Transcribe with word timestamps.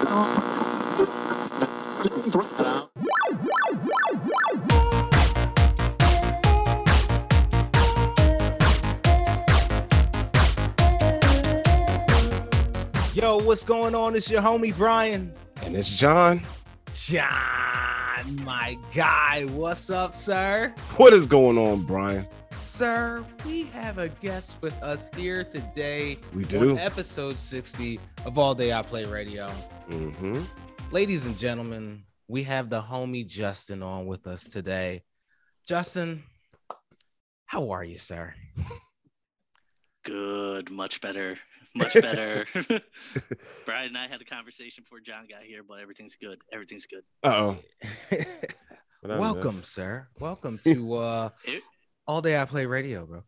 Yo, 0.00 0.06
what's 13.44 13.64
going 13.64 13.94
on? 13.94 14.16
It's 14.16 14.30
your 14.30 14.40
homie 14.40 14.74
Brian. 14.74 15.34
And 15.62 15.76
it's 15.76 15.90
John. 15.90 16.40
John, 16.94 17.28
my 18.42 18.78
guy. 18.94 19.44
What's 19.50 19.90
up, 19.90 20.16
sir? 20.16 20.72
What 20.96 21.12
is 21.12 21.26
going 21.26 21.58
on, 21.58 21.82
Brian? 21.82 22.26
Sir, 22.80 23.26
we 23.44 23.64
have 23.74 23.98
a 23.98 24.08
guest 24.08 24.56
with 24.62 24.72
us 24.82 25.10
here 25.14 25.44
today. 25.44 26.16
We 26.32 26.44
do. 26.44 26.70
On 26.70 26.78
episode 26.78 27.38
60 27.38 28.00
of 28.24 28.38
All 28.38 28.54
Day 28.54 28.72
I 28.72 28.80
Play 28.80 29.04
Radio. 29.04 29.48
Mm-hmm. 29.90 30.40
Ladies 30.90 31.26
and 31.26 31.36
gentlemen, 31.36 32.04
we 32.26 32.42
have 32.44 32.70
the 32.70 32.80
homie 32.80 33.26
Justin 33.26 33.82
on 33.82 34.06
with 34.06 34.26
us 34.26 34.44
today. 34.44 35.02
Justin, 35.68 36.22
how 37.44 37.68
are 37.68 37.84
you, 37.84 37.98
sir? 37.98 38.32
Good, 40.06 40.70
much 40.70 41.02
better, 41.02 41.36
much 41.74 41.92
better. 41.92 42.46
Brian 43.66 43.88
and 43.88 43.98
I 43.98 44.08
had 44.08 44.22
a 44.22 44.24
conversation 44.24 44.84
before 44.84 45.00
John 45.00 45.26
got 45.28 45.42
here, 45.42 45.60
but 45.68 45.80
everything's 45.80 46.16
good. 46.16 46.38
Everything's 46.50 46.86
good. 46.86 47.02
Uh 47.22 47.28
oh. 47.28 47.58
Welcome, 49.02 49.64
sir. 49.64 50.08
Welcome 50.18 50.60
to 50.64 50.94
uh 50.94 51.28
It, 51.44 51.62
All 52.10 52.20
Day 52.20 52.40
I 52.40 52.44
Play 52.44 52.66
Radio, 52.66 53.06
bro. 53.06 53.22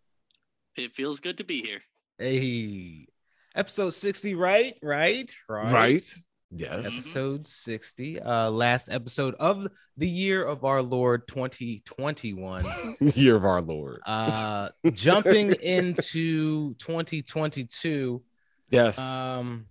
it 0.75 0.91
feels 0.91 1.21
good 1.21 1.39
to 1.39 1.45
be 1.45 1.63
here. 1.63 1.83
Hey, 2.19 3.07
episode 3.55 3.91
60, 3.91 4.35
right? 4.35 4.75
Right? 4.83 5.33
Right. 5.49 6.03
Yes. 6.51 6.87
Episode 6.87 7.47
60, 7.47 8.21
uh, 8.21 8.51
last 8.51 8.89
episode 8.91 9.37
of 9.39 9.69
the 9.97 10.09
year 10.09 10.43
of 10.43 10.65
our 10.65 10.83
Lord 10.83 11.29
2021. 11.29 12.67
Year 13.15 13.37
of 13.37 13.45
our 13.45 13.61
Lord. 13.63 14.01
Uh, 14.05 14.71
jumping 14.93 15.53
into 15.63 16.75
2022. 16.75 18.21
Yes. 18.69 18.99
Um, 18.99 19.67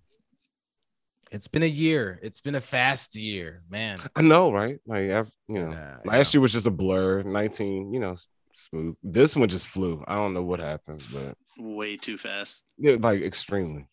it's 1.30 1.48
been 1.48 1.64
a 1.64 1.66
year. 1.66 2.18
It's 2.22 2.40
been 2.40 2.54
a 2.54 2.62
fast 2.62 3.14
year, 3.14 3.62
man. 3.68 3.98
I 4.16 4.22
know, 4.22 4.50
right? 4.50 4.78
Like, 4.86 5.10
I've, 5.10 5.30
you 5.48 5.66
know, 5.66 5.72
Yeah, 5.72 5.98
last 6.06 6.32
year 6.32 6.40
was 6.40 6.54
just 6.54 6.66
a 6.66 6.70
blur. 6.70 7.22
19, 7.22 7.92
you 7.92 8.00
know, 8.00 8.16
smooth. 8.52 8.96
This 9.02 9.34
one 9.36 9.48
just 9.48 9.66
flew. 9.66 10.04
I 10.06 10.14
don't 10.16 10.34
know 10.34 10.42
what 10.42 10.60
happened, 10.60 11.02
but 11.12 11.36
Way 11.58 11.96
too 11.96 12.16
fast. 12.18 12.64
yeah, 12.78 12.96
like 13.00 13.22
extremely. 13.22 13.86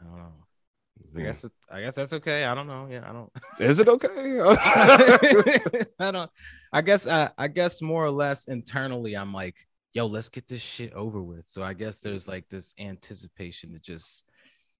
I 0.00 0.04
don't 0.04 0.16
know. 0.16 0.32
I 1.16 1.22
guess 1.22 1.44
it, 1.44 1.52
I 1.70 1.80
guess 1.80 1.94
that's 1.96 2.12
okay. 2.14 2.44
I 2.44 2.54
don't 2.54 2.66
know. 2.68 2.86
Yeah, 2.90 3.08
I 3.08 3.12
don't. 3.12 3.30
Is 3.58 3.80
it 3.80 3.88
okay? 3.88 4.40
I 5.98 6.10
don't. 6.12 6.30
I 6.72 6.80
guess. 6.82 7.06
I, 7.06 7.30
I 7.36 7.48
guess 7.48 7.82
more 7.82 8.04
or 8.04 8.10
less 8.10 8.44
internally, 8.44 9.16
I'm 9.16 9.32
like, 9.34 9.56
yo, 9.92 10.06
let's 10.06 10.28
get 10.28 10.46
this 10.46 10.62
shit 10.62 10.92
over 10.92 11.22
with. 11.22 11.48
So 11.48 11.62
I 11.62 11.72
guess 11.74 12.00
there's 12.00 12.28
like 12.28 12.48
this 12.48 12.74
anticipation 12.78 13.72
to 13.72 13.78
just 13.80 14.24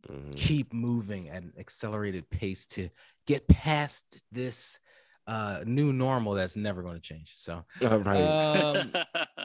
Mhm. 0.08 0.34
keep 0.34 0.72
moving 0.72 1.28
at 1.28 1.42
an 1.42 1.52
accelerated 1.58 2.30
pace 2.30 2.66
to 2.68 2.88
get 3.26 3.46
past 3.48 4.22
this 4.32 4.78
uh 5.30 5.62
new 5.64 5.92
normal 5.92 6.34
that's 6.34 6.56
never 6.56 6.82
going 6.82 6.96
to 6.96 7.00
change. 7.00 7.34
So, 7.36 7.64
All 7.88 7.98
right. 8.00 8.56
um, 8.56 8.92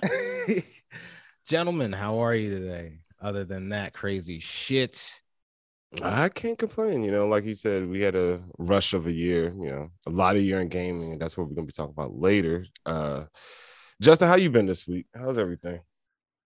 gentlemen, 1.48 1.94
how 1.94 2.20
are 2.20 2.34
you 2.34 2.50
today? 2.50 3.00
Other 3.22 3.46
than 3.46 3.70
that 3.70 3.94
crazy 3.94 4.40
shit. 4.40 5.22
I 6.02 6.28
can't 6.30 6.58
complain. 6.58 7.04
You 7.04 7.12
know, 7.12 7.28
like 7.28 7.46
you 7.46 7.56
said, 7.56 7.88
we 7.88 8.02
had 8.02 8.16
a 8.16 8.42
rush 8.58 8.94
of 8.94 9.08
a 9.08 9.12
year. 9.12 9.54
You 9.58 9.70
know, 9.72 9.90
a 10.08 10.10
lot 10.10 10.36
of 10.36 10.42
year 10.42 10.60
in 10.60 10.68
gaming, 10.68 11.14
and 11.14 11.22
that's 11.22 11.38
what 11.38 11.48
we're 11.48 11.56
gonna 11.56 11.68
be 11.68 11.72
talking 11.72 11.94
about 11.96 12.18
later. 12.18 12.66
Uh, 12.86 13.26
Justin, 14.02 14.28
how 14.28 14.36
you 14.36 14.50
been 14.50 14.66
this 14.66 14.88
week? 14.88 15.06
How's 15.16 15.38
everything? 15.38 15.80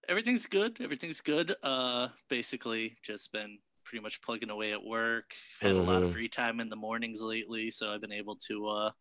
Everything's 0.08 0.46
good. 0.46 0.78
Everything's 0.82 1.22
good. 1.22 1.56
Uh, 1.64 2.10
basically, 2.30 2.98
just 3.02 3.32
been 3.32 3.58
pretty 3.86 4.04
much 4.04 4.22
plugging 4.22 4.50
away 4.52 4.72
at 4.74 4.84
work. 4.84 5.34
Had 5.62 5.72
a 5.72 5.82
lot 5.82 6.04
of 6.04 6.10
Mhm. 6.10 6.14
free 6.14 6.30
time 6.30 6.60
in 6.60 6.70
the 6.70 6.76
mornings 6.76 7.22
lately, 7.22 7.72
so 7.72 7.92
I've 7.92 8.02
been 8.02 8.12
able 8.12 8.36
to 8.48 8.68
uh 8.68 8.92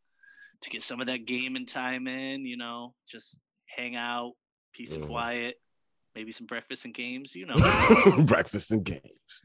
to 0.63 0.71
get 0.71 0.83
some 0.83 1.01
of 1.01 1.07
that 1.07 1.27
gaming 1.27 1.67
time 1.67 2.07
in. 2.09 2.45
You 2.45 2.57
know, 2.57 2.95
just 3.11 3.39
hang 3.67 3.97
out, 3.97 4.33
peace 4.73 4.93
Mhm. 4.93 4.97
and 4.97 5.07
quiet, 5.07 5.57
maybe 6.15 6.33
some 6.33 6.47
breakfast 6.47 6.85
and 6.85 6.95
games. 6.95 7.35
You 7.37 7.47
know. 8.17 8.25
Breakfast 8.25 8.71
and 8.71 8.85
games. 8.85 9.03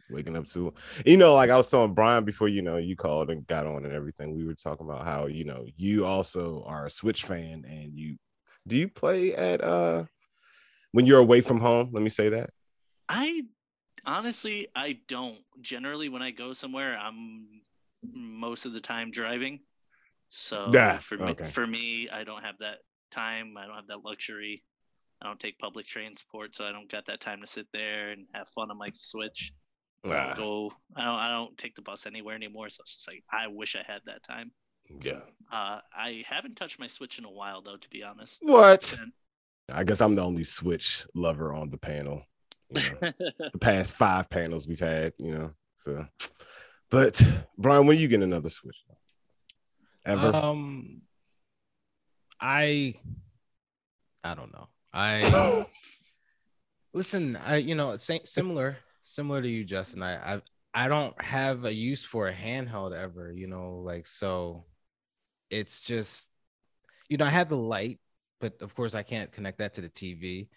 Waking 0.10 0.38
up 0.38 0.48
to, 0.48 0.74
you 1.06 1.18
know, 1.18 1.34
like 1.36 1.50
I 1.50 1.58
was 1.58 1.70
telling 1.70 1.94
Brian 1.94 2.24
before, 2.24 2.48
you 2.48 2.62
know, 2.62 2.78
you 2.78 2.96
called 2.96 3.30
and 3.30 3.46
got 3.48 3.68
on 3.68 3.84
and 3.86 3.94
everything. 3.94 4.34
We 4.36 4.46
were 4.46 4.56
talking 4.56 4.88
about 4.88 5.06
how, 5.06 5.26
you 5.28 5.44
know, 5.44 5.66
you 5.76 6.06
also 6.06 6.64
are 6.66 6.86
a 6.86 6.90
Switch 6.90 7.26
fan 7.26 7.66
and 7.68 7.98
you 7.98 8.18
do 8.66 8.78
you 8.78 8.88
play 8.88 9.36
at 9.36 9.62
uh 9.62 10.06
when 10.94 11.06
you're 11.06 11.20
away 11.20 11.42
from 11.42 11.60
home? 11.60 11.90
Let 11.92 12.02
me 12.02 12.10
say 12.10 12.30
that. 12.30 12.52
I 13.10 13.42
honestly 14.06 14.68
I 14.76 15.00
don't. 15.08 15.38
Generally 15.62 16.10
when 16.10 16.22
I 16.22 16.32
go 16.32 16.54
somewhere 16.54 16.98
I'm 16.98 17.46
most 18.14 18.66
of 18.66 18.72
the 18.74 18.80
time 18.80 19.12
driving. 19.12 19.60
So 20.36 20.72
Yeah, 20.74 20.98
for 21.00 21.18
me 21.18 21.32
okay. 21.32 21.46
for 21.46 21.66
me 21.68 22.10
I 22.10 22.24
don't 22.24 22.44
have 22.44 22.58
that 22.60 22.80
time. 23.12 23.56
I 23.58 23.68
don't 23.68 23.76
have 23.76 23.88
that 23.88 24.04
luxury. 24.04 24.64
I 25.22 25.28
don't 25.28 25.40
take 25.40 25.58
public 25.60 25.86
transport, 25.86 26.56
so 26.56 26.66
I 26.66 26.72
don't 26.72 26.92
got 26.92 27.06
that 27.06 27.22
time 27.22 27.40
to 27.42 27.48
sit 27.48 27.68
there 27.72 28.10
and 28.10 28.26
have 28.34 28.50
fun 28.50 28.72
on 28.72 28.78
my 28.78 28.90
Switch. 28.94 29.54
I 30.10 30.16
don't 30.16 30.32
Ah, 30.32 30.36
go 30.36 30.74
I 30.96 31.04
don't 31.06 31.20
I 31.20 31.30
don't 31.32 31.58
take 31.58 31.76
the 31.76 31.82
bus 31.84 32.06
anywhere 32.08 32.36
anymore. 32.36 32.70
So 32.70 32.82
it's 32.82 32.96
just 32.96 33.08
like 33.08 33.24
I 33.32 33.48
wish 33.48 33.76
I 33.76 33.84
had 33.90 34.02
that 34.06 34.24
time. 34.24 34.52
yeah. 35.04 35.22
Uh 35.52 35.80
I 35.96 36.24
haven't 36.28 36.56
touched 36.56 36.80
my 36.80 36.88
Switch 36.88 37.20
in 37.20 37.26
a 37.26 37.32
while 37.32 37.62
though, 37.62 37.78
to 37.78 37.90
be 37.90 38.02
honest. 38.04 38.42
What? 38.42 38.98
I 39.72 39.84
guess 39.84 40.02
I'm 40.02 40.16
the 40.16 40.24
only 40.24 40.44
Switch 40.44 41.06
lover 41.14 41.54
on 41.54 41.70
the 41.70 41.78
panel. 41.78 42.24
You 42.70 42.82
know, 42.82 43.12
the 43.54 43.60
past 43.60 43.94
five 43.94 44.30
panels 44.30 44.68
we've 44.68 44.80
had, 44.80 45.14
you 45.20 45.36
know. 45.36 45.52
So, 45.78 46.06
but 46.90 47.22
Brian, 47.58 47.86
when 47.86 47.96
are 47.98 48.00
you 48.00 48.08
get 48.08 48.24
another 48.24 48.50
Switch? 48.50 48.84
Ever? 50.06 50.36
Um, 50.36 51.02
I, 52.40 52.96
I 54.24 54.36
don't 54.36 54.52
know. 54.52 54.68
I 54.94 55.64
listen. 56.94 57.38
I 57.38 57.58
you 57.58 57.76
know 57.76 57.96
same, 57.96 58.26
similar 58.26 58.78
similar 59.00 59.42
to 59.42 59.48
you, 59.48 59.64
Justin. 59.64 60.04
I 60.04 60.36
I 60.36 60.42
I 60.74 60.88
don't 60.88 61.20
have 61.22 61.66
a 61.66 61.74
use 61.74 62.04
for 62.04 62.28
a 62.28 62.34
handheld 62.34 62.96
ever. 62.96 63.32
You 63.32 63.48
know, 63.48 63.82
like 63.84 64.08
so. 64.08 64.66
It's 65.50 65.84
just, 65.84 66.32
you 67.10 67.18
know, 67.18 67.26
I 67.26 67.30
have 67.30 67.50
the 67.50 67.58
light, 67.58 68.00
but 68.40 68.60
of 68.62 68.74
course 68.74 68.96
I 68.96 69.04
can't 69.04 69.32
connect 69.32 69.60
that 69.60 69.76
to 69.76 69.82
the 69.82 69.90
TV, 69.90 70.48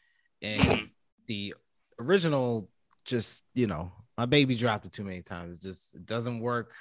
and 0.41 0.91
the 1.27 1.55
original 1.99 2.71
just 3.05 3.45
you 3.55 3.67
know 3.67 3.93
my 4.19 4.27
baby 4.27 4.55
dropped 4.57 4.87
it 4.87 4.93
too 4.93 5.05
many 5.05 5.23
times. 5.23 5.59
It 5.59 5.69
just 5.69 5.95
it 5.95 6.07
doesn't 6.07 6.41
work 6.41 6.73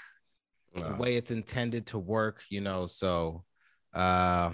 the 0.76 0.96
way 0.96 1.16
it's 1.16 1.32
intended 1.32 1.88
to 1.88 2.00
work, 2.00 2.42
you 2.50 2.62
know. 2.62 2.86
So 2.88 3.44
uh 3.94 4.52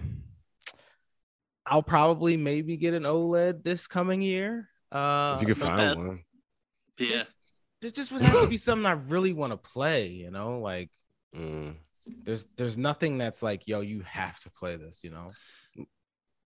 I'll 1.66 1.84
probably 1.84 2.38
maybe 2.38 2.78
get 2.78 2.94
an 2.94 3.04
OLED 3.04 3.64
this 3.64 3.88
coming 3.88 4.22
year. 4.22 4.70
Uh 4.92 5.34
if 5.36 5.42
you 5.42 5.54
can 5.54 5.56
find 5.64 5.78
bad. 5.78 5.98
one. 5.98 6.24
yeah. 6.98 7.24
it 7.82 7.96
just 7.96 8.12
would 8.12 8.22
have 8.22 8.42
to 8.42 8.48
be 8.48 8.58
something 8.58 8.86
I 8.86 8.92
really 8.92 9.34
want 9.34 9.54
to 9.54 9.58
play, 9.58 10.08
you 10.08 10.32
know, 10.32 10.60
like 10.60 10.90
Mm. 11.36 11.78
there's 12.26 12.46
there's 12.58 12.78
nothing 12.78 13.18
that's 13.18 13.42
like, 13.42 13.66
yo, 13.66 13.80
you 13.80 14.02
have 14.02 14.38
to 14.42 14.50
play 14.52 14.76
this, 14.76 15.02
you 15.02 15.12
know. 15.12 15.32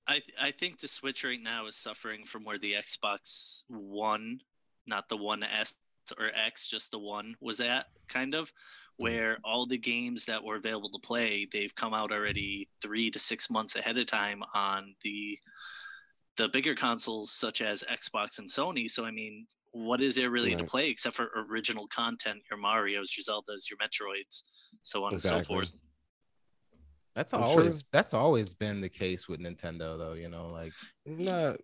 I 0.07 0.21
I 0.39 0.51
think 0.51 0.79
the 0.79 0.87
Switch 0.87 1.23
right 1.23 1.41
now 1.41 1.65
is 1.65 1.75
suffering 1.75 2.23
from 2.25 2.43
where 2.43 2.59
the 2.59 2.73
Xbox 2.73 3.63
One, 3.67 4.41
not 4.85 5.09
the 5.09 5.17
One 5.17 5.41
S 5.41 5.79
or 6.19 6.27
X, 6.35 6.67
just 6.67 6.91
the 6.91 6.99
one 6.99 7.33
was 7.41 7.59
at, 7.59 7.87
kind 8.07 8.35
of, 8.35 8.53
where 8.97 9.37
all 9.43 9.65
the 9.65 9.77
games 9.77 10.25
that 10.25 10.43
were 10.43 10.55
available 10.55 10.89
to 10.89 10.99
play, 10.99 11.47
they've 11.51 11.75
come 11.75 11.93
out 11.93 12.11
already 12.11 12.69
three 12.81 13.11
to 13.11 13.19
six 13.19 13.49
months 13.49 13.75
ahead 13.75 13.97
of 13.97 14.05
time 14.05 14.41
on 14.53 14.95
the 15.03 15.37
the 16.37 16.49
bigger 16.49 16.75
consoles 16.75 17.31
such 17.31 17.61
as 17.61 17.83
Xbox 17.89 18.39
and 18.39 18.49
Sony. 18.49 18.89
So 18.89 19.05
I 19.05 19.11
mean, 19.11 19.47
what 19.71 20.01
is 20.01 20.15
there 20.15 20.29
really 20.29 20.55
to 20.55 20.63
play 20.63 20.89
except 20.89 21.15
for 21.15 21.29
original 21.49 21.87
content, 21.87 22.41
your 22.49 22.59
Mario's, 22.59 23.15
your 23.17 23.23
Zeldas, 23.23 23.69
your 23.69 23.77
Metroids, 23.77 24.43
so 24.81 25.03
on 25.03 25.13
and 25.13 25.21
so 25.21 25.41
forth. 25.41 25.71
That's 27.15 27.33
I'm 27.33 27.43
always 27.43 27.79
sure. 27.79 27.87
that's 27.91 28.13
always 28.13 28.53
been 28.53 28.81
the 28.81 28.89
case 28.89 29.27
with 29.27 29.39
Nintendo 29.39 29.97
though, 29.97 30.13
you 30.13 30.29
know, 30.29 30.49
like 30.49 30.73
Not 31.05 31.57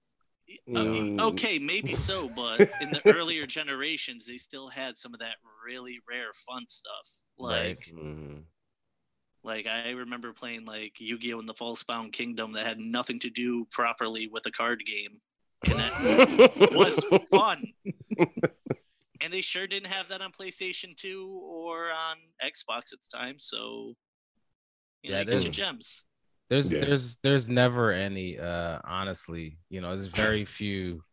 Uh, 0.75 0.83
Mm. 0.83 1.21
okay, 1.21 1.59
maybe 1.59 1.95
so, 1.95 2.29
but 2.35 2.59
in 2.81 2.91
the 2.91 3.01
earlier 3.15 3.45
generations, 3.45 4.25
they 4.25 4.37
still 4.37 4.67
had 4.67 4.97
some 4.97 5.13
of 5.13 5.19
that 5.21 5.35
really 5.65 5.99
rare 6.09 6.31
fun 6.45 6.65
stuff. 6.67 7.07
Right. 7.41 7.77
Like, 7.77 7.87
Mhm. 7.93 8.43
like 9.43 9.65
I 9.67 9.91
remember 9.91 10.33
playing 10.33 10.65
like 10.65 10.99
Yu-Gi-Oh! 10.99 11.39
in 11.39 11.45
the 11.45 11.53
Falsebound 11.53 12.13
Kingdom 12.13 12.53
that 12.53 12.65
had 12.65 12.79
nothing 12.79 13.19
to 13.21 13.29
do 13.29 13.65
properly 13.71 14.27
with 14.27 14.45
a 14.45 14.51
card 14.51 14.83
game, 14.85 15.21
and 15.65 15.79
that 15.79 15.91
was 16.71 17.03
fun. 17.29 17.73
and 19.21 19.31
they 19.33 19.41
sure 19.41 19.67
didn't 19.67 19.91
have 19.91 20.07
that 20.09 20.21
on 20.21 20.31
PlayStation 20.31 20.95
2 20.95 21.27
or 21.43 21.91
on 21.91 22.17
Xbox 22.43 22.91
at 22.93 22.99
the 23.01 23.09
time. 23.17 23.37
So, 23.39 23.95
you 25.03 25.11
know, 25.11 25.17
Yeah, 25.17 25.23
get 25.23 25.31
your 25.33 25.39
there's- 25.41 25.55
gems. 25.55 26.03
There's 26.49 26.71
Yeah. 26.73 26.81
there's 26.81 27.15
there's 27.17 27.47
never 27.47 27.91
any 27.91 28.37
uh 28.37 28.79
honestly, 28.83 29.57
you 29.69 29.79
know, 29.79 29.95
there's 29.95 30.09
very 30.11 30.43
few 30.59 31.03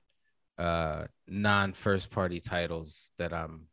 uh 0.58 1.06
non 1.28 1.72
first 1.74 2.10
party 2.10 2.40
titles 2.40 3.12
that 3.18 3.32
I'm 3.32 3.68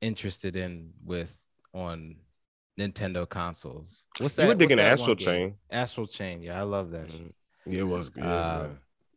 interested 0.00 0.54
in 0.54 0.92
with 1.04 1.36
on 1.72 2.16
Nintendo 2.78 3.28
consoles. 3.28 4.04
What's 4.18 4.36
that? 4.36 4.42
You 4.42 4.48
were 4.48 4.54
digging 4.54 4.76
that 4.76 4.92
Astral? 4.92 5.16
Chain. 5.16 5.54
Astral 5.70 6.06
Chain, 6.06 6.42
yeah, 6.42 6.58
I 6.58 6.62
love 6.62 6.90
that. 6.92 7.10
shit. 7.10 7.20
Mhm. 7.20 7.32
Yeah, 7.66 7.80
it 7.80 7.82
was 7.84 8.08
good. 8.10 8.24
Uh, 8.24 8.68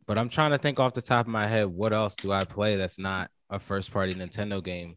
But 0.06 0.18
I'm 0.18 0.28
trying 0.28 0.50
to 0.50 0.58
think 0.58 0.80
off 0.80 0.94
the 0.94 1.02
top 1.02 1.26
of 1.26 1.32
my 1.32 1.46
head, 1.46 1.66
what 1.68 1.92
else 1.92 2.16
do 2.16 2.32
I 2.32 2.44
play 2.44 2.76
that's 2.76 2.98
not 2.98 3.30
a 3.48 3.58
first 3.58 3.92
party 3.92 4.14
Nintendo 4.14 4.62
game 4.62 4.96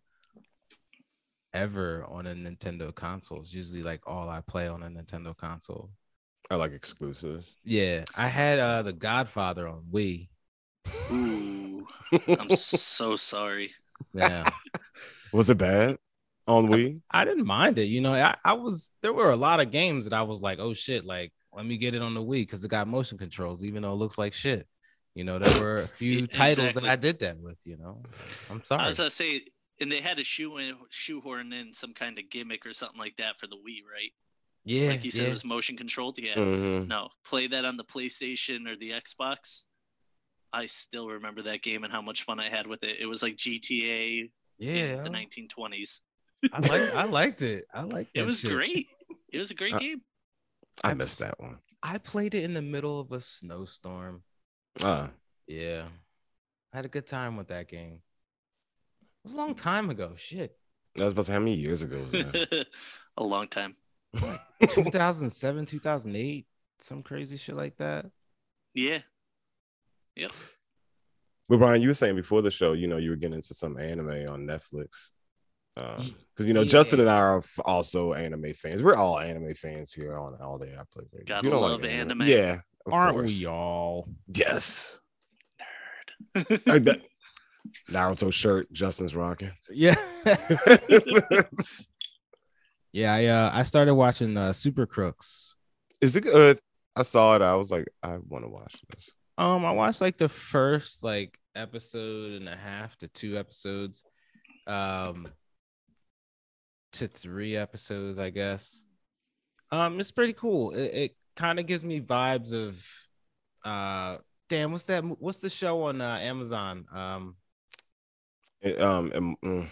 ever 1.53 2.03
on 2.05 2.25
a 2.27 2.33
Nintendo 2.33 2.93
console? 2.93 3.39
It's 3.41 3.53
usually 3.53 3.83
like 3.83 4.01
all 4.07 4.29
I 4.29 4.41
play 4.41 4.67
on 4.67 4.83
a 4.83 4.87
Nintendo 4.89 5.37
console. 5.37 5.91
I 6.49 6.55
like 6.55 6.71
exclusives. 6.73 7.55
Yeah, 7.63 8.03
I 8.15 8.27
had 8.27 8.59
uh 8.59 8.81
the 8.81 8.93
Godfather 8.93 9.67
on 9.67 9.83
Wii. 9.91 10.29
Ooh, 11.11 11.87
I'm 12.27 12.49
so 12.55 13.15
sorry. 13.15 13.73
Yeah, 14.13 14.49
was 15.31 15.49
it 15.49 15.57
bad 15.57 15.97
on 16.47 16.67
Wii? 16.67 17.01
I 17.09 17.25
didn't 17.25 17.45
mind 17.45 17.79
it. 17.79 17.85
You 17.85 18.01
know, 18.01 18.13
I, 18.13 18.35
I 18.43 18.53
was 18.53 18.91
there 19.01 19.13
were 19.13 19.31
a 19.31 19.35
lot 19.35 19.59
of 19.59 19.71
games 19.71 20.05
that 20.05 20.13
I 20.13 20.21
was 20.21 20.41
like, 20.41 20.59
oh 20.59 20.73
shit, 20.73 21.05
like 21.05 21.33
let 21.53 21.65
me 21.65 21.77
get 21.77 21.95
it 21.95 22.01
on 22.01 22.13
the 22.13 22.21
Wii 22.21 22.41
because 22.41 22.63
it 22.63 22.69
got 22.69 22.87
motion 22.87 23.17
controls, 23.17 23.63
even 23.63 23.83
though 23.83 23.93
it 23.93 23.97
looks 23.97 24.17
like 24.17 24.33
shit. 24.33 24.67
You 25.13 25.23
know, 25.23 25.39
there 25.39 25.53
were 25.53 25.77
a 25.77 25.87
few 25.87 26.21
Yeah, 26.21 26.25
titles 26.27 26.73
that. 26.73 26.83
I 26.83 26.97
did 26.97 27.19
that 27.19 27.39
with. 27.39 27.59
You 27.65 27.77
know, 27.77 28.03
I'm 28.49 28.63
sorry. 28.63 28.83
I 28.83 28.87
was 28.87 28.97
gonna 28.97 29.09
say, 29.09 29.41
and 29.79 29.91
they 29.91 30.01
had 30.01 30.17
to 30.17 30.23
shoe 30.23 30.57
in, 30.57 30.75
shoehorn 30.89 31.53
in 31.53 31.73
some 31.73 31.93
kind 31.93 32.19
of 32.19 32.29
gimmick 32.29 32.65
or 32.65 32.73
something 32.73 32.99
like 32.99 33.15
that 33.17 33.39
for 33.39 33.47
the 33.47 33.55
Wii, 33.55 33.79
right? 33.91 34.11
yeah, 34.65 34.89
like 34.89 35.05
you 35.05 35.11
said, 35.11 35.21
yeah. 35.21 35.27
it 35.27 35.31
was 35.31 35.45
motion 35.45 35.77
controlled. 35.77 36.17
Yeah. 36.17 36.35
Mhm. 36.35 36.87
No, 36.87 37.09
play 37.23 37.47
that 37.47 37.65
on 37.65 37.77
the 37.77 37.83
PlayStation 37.83 38.67
or 38.67 38.75
the 38.75 38.91
Xbox. 38.91 39.65
I 40.51 40.65
still 40.65 41.07
remember 41.07 41.43
that 41.43 41.61
game 41.61 41.83
and 41.83 41.91
how 41.93 42.01
much 42.01 42.23
fun 42.23 42.39
I 42.39 42.49
had 42.49 42.65
with 42.65 42.83
it. 42.83 42.97
It 42.99 43.05
was 43.05 43.21
like 43.21 43.35
GTA 43.35 44.31
yeah. 44.57 44.73
in 44.97 45.03
the 45.03 45.09
1920s. 45.09 46.01
I 46.51 46.59
like 46.59 46.93
I 46.93 47.03
liked 47.05 47.41
it. 47.41 47.65
I 47.73 47.81
liked 47.83 48.11
It 48.13 48.21
It 48.21 48.25
was 48.25 48.39
shit. 48.39 48.51
great. 48.51 48.87
It 49.31 49.39
was 49.39 49.51
a 49.51 49.55
great 49.55 49.73
Uh, 49.73 49.79
game. 49.79 50.01
I 50.83 50.93
missed 50.93 51.19
that 51.19 51.39
one. 51.39 51.57
I 51.81 51.97
played 51.97 52.35
it 52.35 52.43
in 52.43 52.53
the 52.53 52.61
middle 52.61 52.99
of 52.99 53.11
a 53.11 53.21
snowstorm. 53.21 54.23
Ah, 54.81 55.11
Yeah. 55.47 55.87
I 56.73 56.77
had 56.77 56.85
a 56.85 56.89
good 56.89 57.07
time 57.07 57.37
with 57.37 57.47
that 57.47 57.67
game. 57.69 58.01
It 59.01 59.23
was 59.23 59.33
a 59.33 59.37
long 59.37 59.55
time 59.55 59.89
ago. 59.89 60.13
Shit. 60.17 60.57
I 60.99 61.03
was 61.03 61.13
about 61.13 61.21
to 61.23 61.27
say 61.27 61.33
how 61.33 61.39
many 61.39 61.55
years 61.55 61.81
ago 61.81 61.97
was 61.99 62.11
that? 62.11 62.67
a 63.17 63.23
long 63.23 63.47
time. 63.47 63.73
2007, 64.67 65.65
2008, 65.65 66.45
some 66.79 67.03
crazy 67.03 67.37
shit 67.37 67.55
like 67.55 67.77
that. 67.77 68.05
Yeah. 68.73 68.99
Yep. 70.15 70.31
But 71.49 71.57
Brian, 71.57 71.81
you 71.81 71.89
were 71.89 71.93
saying 71.93 72.15
before 72.15 72.41
the 72.41 72.51
show, 72.51 72.73
you 72.73 72.87
know, 72.87 72.97
you 72.97 73.09
were 73.11 73.15
getting 73.15 73.35
into 73.35 73.53
some 73.53 73.77
anime 73.77 74.27
on 74.29 74.45
Netflix. 74.45 75.11
Because 75.75 76.13
you 76.45 76.53
know, 76.53 76.61
Yeah. 76.61 76.69
Justin 76.69 76.99
and 77.01 77.09
I 77.09 77.17
are 77.19 77.41
also 77.65 78.13
anime 78.13 78.53
fans. 78.53 78.81
We're 78.83 78.95
all 78.95 79.19
anime 79.19 79.53
fans 79.53 79.91
here 79.93 80.17
on 80.17 80.35
All 80.41 80.57
Day 80.57 80.73
I 80.77 80.83
Play. 80.91 81.05
Radio. 81.11 81.25
Gotta 81.25 81.47
you 81.47 81.51
don't 81.51 81.61
love 81.61 81.83
anime. 81.85 82.21
yeah, 82.23 82.59
of 82.85 82.93
Aren't 82.93 83.13
course. 83.15 83.39
we 83.39 83.45
all? 83.45 84.07
Yes. 84.27 84.99
Nerd. 86.35 86.67
Uh, 86.67 86.79
that- 86.79 87.01
Naruto 87.89 88.31
shirt 88.31 88.71
Justin's 88.71 89.15
rocking. 89.15 89.51
Yeah. 89.69 89.95
yeah, 92.93 93.13
I 93.13 93.25
uh 93.25 93.51
I 93.53 93.63
started 93.63 93.95
watching 93.95 94.37
uh 94.37 94.53
Super 94.53 94.85
Crooks. 94.85 95.55
Is 96.01 96.15
it 96.15 96.21
good? 96.21 96.59
I 96.95 97.03
saw 97.03 97.35
it. 97.35 97.41
I 97.41 97.55
was 97.55 97.71
like, 97.71 97.87
I 98.03 98.17
want 98.29 98.45
to 98.45 98.49
watch 98.49 98.75
this. 98.93 99.09
Um, 99.37 99.65
I 99.65 99.71
watched 99.71 99.99
like 99.99 100.17
the 100.17 100.29
first 100.29 101.03
like 101.03 101.37
episode 101.55 102.33
and 102.33 102.47
a 102.47 102.55
half 102.55 102.95
to 102.97 103.07
two 103.09 103.37
episodes, 103.37 104.03
um, 104.67 105.25
to 106.99 107.07
three 107.07 107.55
episodes, 107.55 108.17
I 108.17 108.29
guess. 108.29 108.85
Um, 109.71 109.99
it's 109.99 110.11
pretty 110.11 110.33
cool. 110.33 110.71
It, 110.71 110.91
it 110.93 111.15
kind 111.35 111.59
of 111.59 111.65
gives 111.65 111.83
me 111.83 111.99
vibes 112.01 112.53
of, 112.53 112.85
uh, 113.63 114.17
damn, 114.49 114.71
what's 114.71 114.85
that? 114.85 115.03
What's 115.03 115.39
the 115.39 115.49
show 115.49 115.83
on 115.83 116.01
uh, 116.01 116.17
Amazon? 116.21 116.85
Um, 116.93 117.35
It, 118.61 118.79
um, 118.81 119.11
um, 119.13 119.35
mm, 119.43 119.67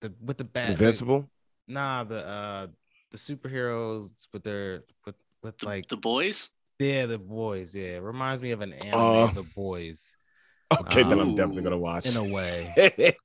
the 0.00 0.12
with 0.24 0.38
the 0.38 0.44
bat, 0.44 0.70
Invincible. 0.70 1.28
nah, 1.66 2.04
the 2.04 2.26
uh, 2.26 2.66
the 3.10 3.18
superheroes 3.18 4.10
with 4.32 4.44
their 4.44 4.84
with 5.04 5.16
with 5.42 5.58
The, 5.58 5.66
like 5.66 5.88
the 5.88 5.96
boys? 5.96 6.50
yeah, 6.78 7.06
the 7.06 7.18
boys. 7.18 7.74
Yeah, 7.74 7.96
it 7.96 8.02
reminds 8.02 8.40
me 8.42 8.52
of 8.52 8.60
an 8.60 8.72
anime, 8.72 9.26
Uh, 9.26 9.26
the 9.34 9.42
boys, 9.42 10.16
Okay, 10.80 11.02
then 11.02 11.18
I'm 11.20 11.34
definitely 11.34 11.62
gonna 11.62 11.78
watch. 11.78 12.06
in 12.06 12.16
a 12.16 12.24
way. 12.24 12.74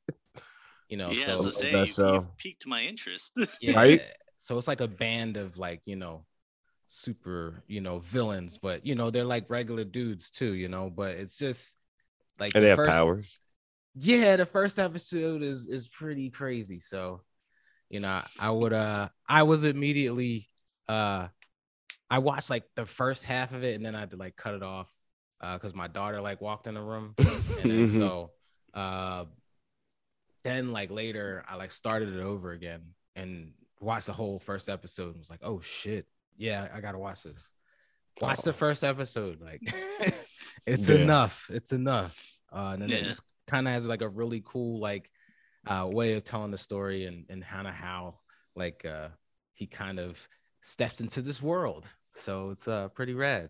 You 0.94 0.98
know, 0.98 1.10
yeah, 1.10 1.26
so 1.26 1.34
as 1.34 1.46
I 1.48 1.50
say, 1.50 1.80
you, 1.80 1.86
show. 1.88 2.14
you 2.14 2.28
piqued 2.38 2.68
my 2.68 2.84
interest. 2.84 3.36
yeah, 3.62 3.76
right? 3.76 4.02
So 4.38 4.60
it's 4.60 4.68
like 4.68 4.80
a 4.80 4.88
band 4.88 5.38
of 5.38 5.58
like, 5.58 5.82
you 5.86 5.96
know, 5.96 6.24
super, 6.86 7.64
you 7.66 7.82
know, 7.82 7.98
villains, 7.98 8.60
but 8.60 8.86
you 8.86 8.94
know, 8.94 9.10
they're 9.10 9.26
like 9.26 9.50
regular 9.50 9.86
dudes 9.86 10.30
too, 10.30 10.54
you 10.54 10.68
know, 10.68 10.92
but 10.92 11.16
it's 11.16 11.36
just 11.36 11.80
like 12.40 12.52
and 12.54 12.64
the 12.64 12.68
they 12.68 12.84
have 12.84 12.90
powers. 12.90 13.40
Yeah, 13.96 14.36
the 14.36 14.46
first 14.46 14.78
episode 14.78 15.42
is 15.42 15.68
is 15.68 15.88
pretty 15.88 16.30
crazy. 16.30 16.78
So, 16.78 17.22
you 17.90 18.00
know, 18.00 18.22
I 18.40 18.52
would 18.52 18.74
uh 18.74 19.10
I 19.28 19.42
was 19.42 19.64
immediately 19.64 20.48
uh 20.88 21.28
I 22.08 22.20
watched 22.20 22.52
like 22.52 22.66
the 22.76 22.86
first 22.86 23.24
half 23.24 23.52
of 23.52 23.64
it 23.64 23.74
and 23.74 23.84
then 23.84 23.96
I 23.96 24.02
had 24.02 24.12
to 24.12 24.18
like 24.18 24.36
cut 24.36 24.54
it 24.54 24.62
off 24.62 24.96
uh 25.42 25.56
because 25.56 25.74
my 25.74 25.88
daughter 25.88 26.22
like 26.22 26.40
walked 26.40 26.68
in 26.68 26.76
the 26.76 26.82
room. 26.82 27.16
And 27.18 27.72
then 27.72 27.90
so 28.00 28.30
uh 28.76 29.26
then 30.44 30.72
like 30.72 30.92
later 30.92 31.44
I 31.48 31.56
like 31.56 31.72
started 31.72 32.10
it 32.16 32.22
over 32.22 32.52
again 32.52 32.82
and 33.16 33.52
watched 33.80 34.08
the 34.08 34.14
whole 34.14 34.40
first 34.40 34.70
episode 34.70 35.10
and 35.10 35.20
was 35.20 35.30
like, 35.30 35.42
oh 35.44 35.60
shit, 35.62 36.06
yeah, 36.38 36.68
I 36.74 36.82
gotta 36.82 37.00
watch 37.00 37.24
this. 37.24 37.48
Watch 38.22 38.42
the 38.42 38.54
first 38.54 38.84
episode. 38.84 39.42
Like 39.42 39.62
it's 40.68 40.90
Yeah. 40.90 40.96
enough. 40.96 41.50
It's 41.52 41.72
enough. 41.72 42.38
Uh 42.52 42.72
and 42.74 42.82
then 42.82 42.92
it 42.92 43.04
just 43.06 43.22
kind 43.48 43.68
of 43.68 43.74
has 43.74 43.88
like 43.88 44.02
a 44.02 44.10
really 44.10 44.42
cool 44.46 44.80
like 44.80 45.10
uh 45.68 45.90
way 45.92 46.14
of 46.14 46.24
telling 46.24 46.52
the 46.52 46.58
story 46.58 47.06
and 47.06 47.26
and 47.30 47.44
kind 47.46 47.68
of 47.68 47.74
how 47.74 48.20
like 48.56 48.86
uh 48.86 49.10
he 49.54 49.66
kind 49.68 50.00
of 50.00 50.28
steps 50.62 51.02
into 51.02 51.22
this 51.22 51.42
world. 51.42 51.90
So 52.16 52.52
it's 52.52 52.68
uh 52.68 52.90
pretty 52.90 53.14
rad. 53.14 53.50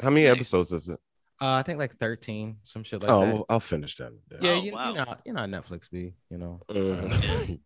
How 0.00 0.10
many 0.10 0.24
Nice. 0.24 0.32
episodes 0.32 0.72
is 0.72 0.88
it? 0.90 1.00
Uh 1.40 1.52
I 1.54 1.62
think 1.62 1.78
like 1.78 1.96
13, 1.98 2.56
some 2.62 2.82
shit 2.82 3.02
like 3.02 3.10
oh, 3.10 3.20
that. 3.20 3.34
well, 3.34 3.46
I'll 3.50 3.60
finish 3.60 3.96
that. 3.96 4.12
yeah, 4.40 4.52
Oh, 4.52 4.62
you, 4.62 4.72
wow. 4.72 4.88
you 4.90 4.94
know, 4.94 5.16
you 5.26 5.32
know 5.34 5.40
Netflix 5.42 5.90
be, 5.90 6.14
you 6.30 6.38
know. 6.38 6.60
Uh, 6.68 7.08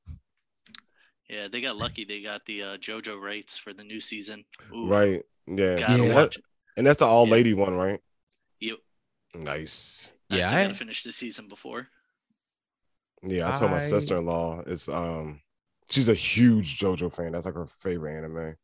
yeah, 1.28 1.46
they 1.50 1.60
got 1.60 1.76
lucky. 1.76 2.04
They 2.04 2.20
got 2.22 2.44
the 2.46 2.62
uh, 2.62 2.76
JoJo 2.78 3.20
rights 3.20 3.56
for 3.56 3.72
the 3.72 3.84
new 3.84 4.00
season. 4.00 4.44
Ooh, 4.74 4.88
right. 4.88 5.22
Yeah. 5.46 5.76
Gotta 5.78 6.04
Yeah. 6.04 6.14
watch 6.14 6.36
it. 6.36 6.44
And 6.76 6.86
that's 6.86 6.98
the 6.98 7.06
all 7.06 7.26
Yeah. 7.26 7.32
lady 7.32 7.54
one, 7.54 7.74
right? 7.74 8.00
Yep. 8.60 8.78
Nice. 9.36 10.12
Yeah, 10.28 10.46
still 10.48 10.58
I- 10.58 10.62
gotta 10.64 10.74
finish 10.74 11.02
the 11.04 11.12
season 11.12 11.46
before. 11.48 11.88
Yeah, 13.22 13.50
I 13.50 13.58
told 13.58 13.70
my 13.70 13.78
sister 13.80 14.16
in 14.16 14.24
law 14.24 14.62
it's 14.66 14.88
um 14.88 15.42
she's 15.90 16.08
a 16.08 16.14
huge 16.14 16.78
JoJo 16.78 17.14
fan. 17.14 17.32
That's 17.32 17.44
like 17.46 17.54
her 17.54 17.66
favorite 17.66 18.16
anime. 18.16 18.56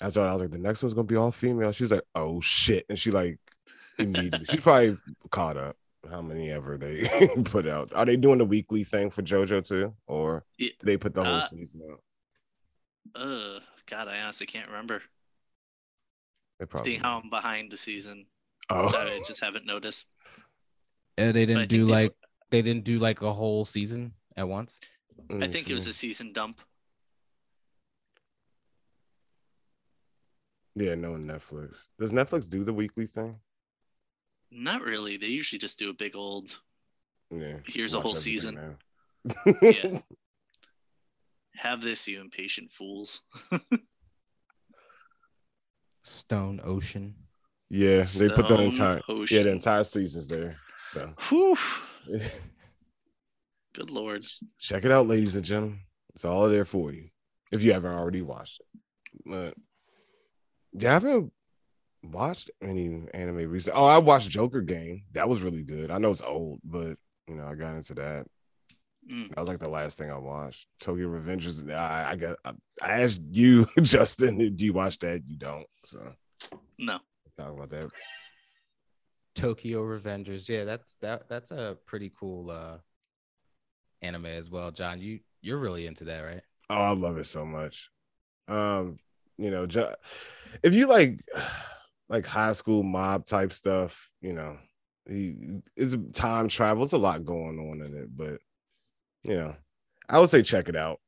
And 0.00 0.12
so 0.12 0.24
I 0.24 0.32
was 0.32 0.40
like, 0.40 0.50
the 0.50 0.58
next 0.58 0.82
one's 0.82 0.94
gonna 0.94 1.04
be 1.06 1.16
all 1.16 1.30
female. 1.30 1.70
She's 1.72 1.92
like, 1.92 2.02
oh 2.14 2.40
shit. 2.40 2.86
And 2.88 2.98
she 2.98 3.10
like 3.10 3.38
immediately 3.98 4.44
she's 4.46 4.60
probably 4.60 4.96
caught 5.30 5.56
up 5.56 5.76
how 6.10 6.22
many 6.22 6.50
ever 6.50 6.78
they 6.78 7.06
put 7.44 7.66
out. 7.66 7.92
Are 7.94 8.06
they 8.06 8.16
doing 8.16 8.38
the 8.38 8.44
weekly 8.44 8.84
thing 8.84 9.10
for 9.10 9.22
JoJo 9.22 9.66
too? 9.66 9.94
Or 10.06 10.44
Yeah. 10.58 10.70
they 10.82 10.96
put 10.96 11.12
the 11.14 11.24
whole 11.24 11.34
Uh, 11.36 11.40
season 11.42 11.82
out? 11.90 12.00
Uh, 13.20 13.60
God, 13.86 14.08
I 14.08 14.20
honestly 14.20 14.46
can't 14.46 14.68
remember. 14.68 15.02
They 16.58 16.66
probably 16.66 16.92
Seeing 16.92 17.02
how 17.02 17.20
I'm 17.22 17.30
behind 17.30 17.70
the 17.72 17.76
season, 17.78 18.26
oh. 18.70 18.88
I 18.96 19.22
just 19.26 19.40
haven't 19.40 19.66
noticed. 19.66 20.08
Uh, 21.18 21.32
they 21.32 21.44
didn't 21.46 21.68
do 21.68 21.84
they- 21.86 21.92
like 21.92 22.14
they 22.50 22.62
didn't 22.62 22.84
do 22.84 22.98
like 22.98 23.20
a 23.22 23.32
whole 23.32 23.64
season 23.64 24.12
at 24.36 24.48
once. 24.48 24.80
I 25.30 25.46
think 25.48 25.68
it 25.70 25.74
was 25.74 25.86
a 25.86 25.92
season 25.92 26.32
dump. 26.32 26.60
yeah, 30.76 30.94
no 30.94 31.12
Netflix. 31.12 31.84
Does 31.98 32.12
Netflix 32.12 32.48
do 32.48 32.64
the 32.64 32.72
weekly 32.72 33.06
thing? 33.06 33.36
Not 34.50 34.82
really. 34.82 35.16
They 35.16 35.26
usually 35.26 35.58
just 35.58 35.78
do 35.78 35.90
a 35.90 35.94
big 35.94 36.16
old. 36.16 36.58
Yeah. 37.30 37.58
Here's 37.66 37.94
a 37.94 38.00
whole 38.00 38.14
season. 38.14 38.76
Yeah. 39.62 40.00
Have 41.56 41.82
this, 41.82 42.08
you 42.08 42.20
impatient 42.20 42.72
fools. 42.72 43.22
Stone 46.02 46.60
Ocean. 46.64 47.14
Yeah, 47.68 48.02
they 48.02 48.28
put 48.28 48.48
the 48.48 48.54
Stone 48.54 48.60
entire 48.60 49.00
yeah 49.30 49.42
the 49.44 49.50
entire 49.50 49.84
season's 49.84 50.26
there. 50.26 50.56
So 50.92 51.12
Whew. 51.28 51.56
Good 53.74 53.90
lord. 53.90 54.24
Check 54.58 54.84
it 54.84 54.90
out, 54.90 55.06
ladies 55.06 55.36
and 55.36 55.44
gentlemen. 55.44 55.80
It's 56.14 56.24
all 56.24 56.48
there 56.48 56.64
for 56.64 56.92
you 56.92 57.10
if 57.52 57.62
you 57.62 57.72
haven't 57.72 57.92
already 57.92 58.22
watched 58.22 58.60
it. 58.60 58.66
But 59.24 59.54
yeah, 60.72 60.90
I 60.90 60.92
haven't 60.94 61.32
watched 62.02 62.50
any 62.62 63.06
anime 63.14 63.48
recently. 63.50 63.78
Oh, 63.80 63.84
I 63.86 63.98
watched 63.98 64.28
Joker 64.28 64.60
Game. 64.60 65.02
That 65.12 65.28
was 65.28 65.42
really 65.42 65.62
good. 65.62 65.90
I 65.90 65.98
know 65.98 66.10
it's 66.10 66.22
old, 66.22 66.60
but 66.64 66.96
you 67.28 67.34
know, 67.36 67.46
I 67.46 67.54
got 67.54 67.74
into 67.76 67.94
that. 67.94 68.26
Mm. 69.10 69.28
That 69.30 69.40
was 69.40 69.48
like 69.48 69.58
the 69.58 69.68
last 69.70 69.98
thing 69.98 70.10
I 70.10 70.18
watched. 70.18 70.66
Tokyo 70.80 71.08
Revengers. 71.08 71.68
I, 71.72 72.10
I 72.12 72.16
got. 72.16 72.36
I, 72.44 72.52
I 72.82 73.00
asked 73.02 73.22
you, 73.30 73.66
Justin, 73.82 74.54
do 74.56 74.64
you 74.64 74.72
watch 74.72 74.98
that? 74.98 75.22
You 75.26 75.36
don't. 75.36 75.66
So 75.86 76.12
No. 76.78 76.98
talk 77.36 77.52
about 77.52 77.70
that. 77.70 77.90
Tokyo 79.34 79.82
Revengers. 79.82 80.48
Yeah, 80.48 80.64
that's 80.64 80.96
that 80.96 81.28
that's 81.28 81.50
a 81.50 81.76
pretty 81.86 82.12
cool 82.18 82.50
uh 82.50 82.78
anime 84.02 84.26
as 84.26 84.50
well. 84.50 84.70
John, 84.70 85.00
you 85.00 85.20
you're 85.40 85.58
really 85.58 85.86
into 85.86 86.04
that, 86.04 86.20
right? 86.20 86.42
Oh, 86.68 86.74
I 86.74 86.90
love 86.92 87.16
it 87.18 87.26
so 87.26 87.44
much. 87.44 87.90
Um, 88.48 88.98
you 89.38 89.50
know, 89.50 89.66
if 90.62 90.74
you 90.74 90.86
like 90.86 91.20
like 92.10 92.26
high 92.26 92.52
school 92.52 92.82
mob 92.82 93.24
type 93.24 93.52
stuff, 93.52 94.10
you 94.20 94.34
know, 94.34 94.58
he 95.08 95.36
is 95.76 95.96
time 96.12 96.48
travel. 96.48 96.84
It's 96.84 96.92
a 96.92 96.98
lot 96.98 97.24
going 97.24 97.58
on 97.58 97.86
in 97.86 97.96
it, 97.96 98.14
but 98.14 98.38
you 99.24 99.36
know, 99.36 99.56
I 100.08 100.18
would 100.18 100.28
say 100.28 100.42
check 100.42 100.68
it 100.68 100.76
out. 100.76 101.00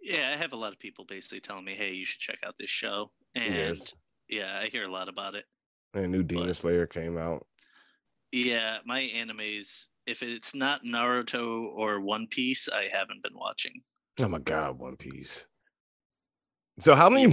Yeah, 0.00 0.30
I 0.32 0.36
have 0.36 0.52
a 0.52 0.56
lot 0.56 0.72
of 0.72 0.78
people 0.78 1.04
basically 1.04 1.40
telling 1.40 1.64
me, 1.64 1.74
"Hey, 1.74 1.92
you 1.94 2.06
should 2.06 2.20
check 2.20 2.38
out 2.46 2.54
this 2.56 2.70
show." 2.70 3.10
And 3.34 3.52
Yes. 3.52 3.92
yeah, 4.28 4.58
I 4.62 4.68
hear 4.68 4.84
a 4.84 4.90
lot 4.92 5.08
about 5.08 5.34
it. 5.34 5.46
And 5.94 6.12
new 6.12 6.22
Demon 6.22 6.48
But- 6.48 6.56
Slayer 6.56 6.86
came 6.86 7.18
out. 7.18 7.44
Yeah, 8.30 8.78
my 8.84 9.00
animes, 9.02 9.88
if 10.06 10.22
it's 10.22 10.54
not 10.54 10.84
Naruto 10.84 11.64
or 11.74 12.00
One 12.00 12.26
Piece, 12.28 12.68
I 12.68 12.84
haven't 12.92 13.22
been 13.22 13.34
watching. 13.34 13.82
Oh 14.20 14.28
my 14.28 14.38
god, 14.38 14.78
One 14.78 14.96
Piece. 14.96 15.46
So 16.78 16.94
how 16.94 17.08
many 17.08 17.32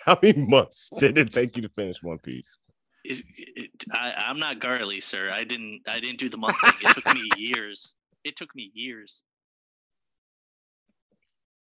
how 0.06 0.18
many 0.22 0.46
months 0.46 0.90
did 0.98 1.18
it 1.18 1.32
take 1.32 1.56
you 1.56 1.62
to 1.62 1.68
finish 1.68 2.02
One 2.02 2.18
Piece? 2.18 2.56
It, 3.04 3.24
it, 3.36 3.70
I, 3.92 4.12
I'm 4.16 4.38
not 4.38 4.60
Garly, 4.60 5.02
sir. 5.02 5.30
I 5.30 5.44
didn't. 5.44 5.82
I 5.88 6.00
didn't 6.00 6.18
do 6.18 6.28
the 6.28 6.36
month 6.36 6.56
thing. 6.60 6.72
It 6.82 6.94
took 6.94 7.14
me 7.14 7.28
years. 7.36 7.94
It 8.24 8.36
took 8.36 8.54
me 8.54 8.70
years. 8.74 9.24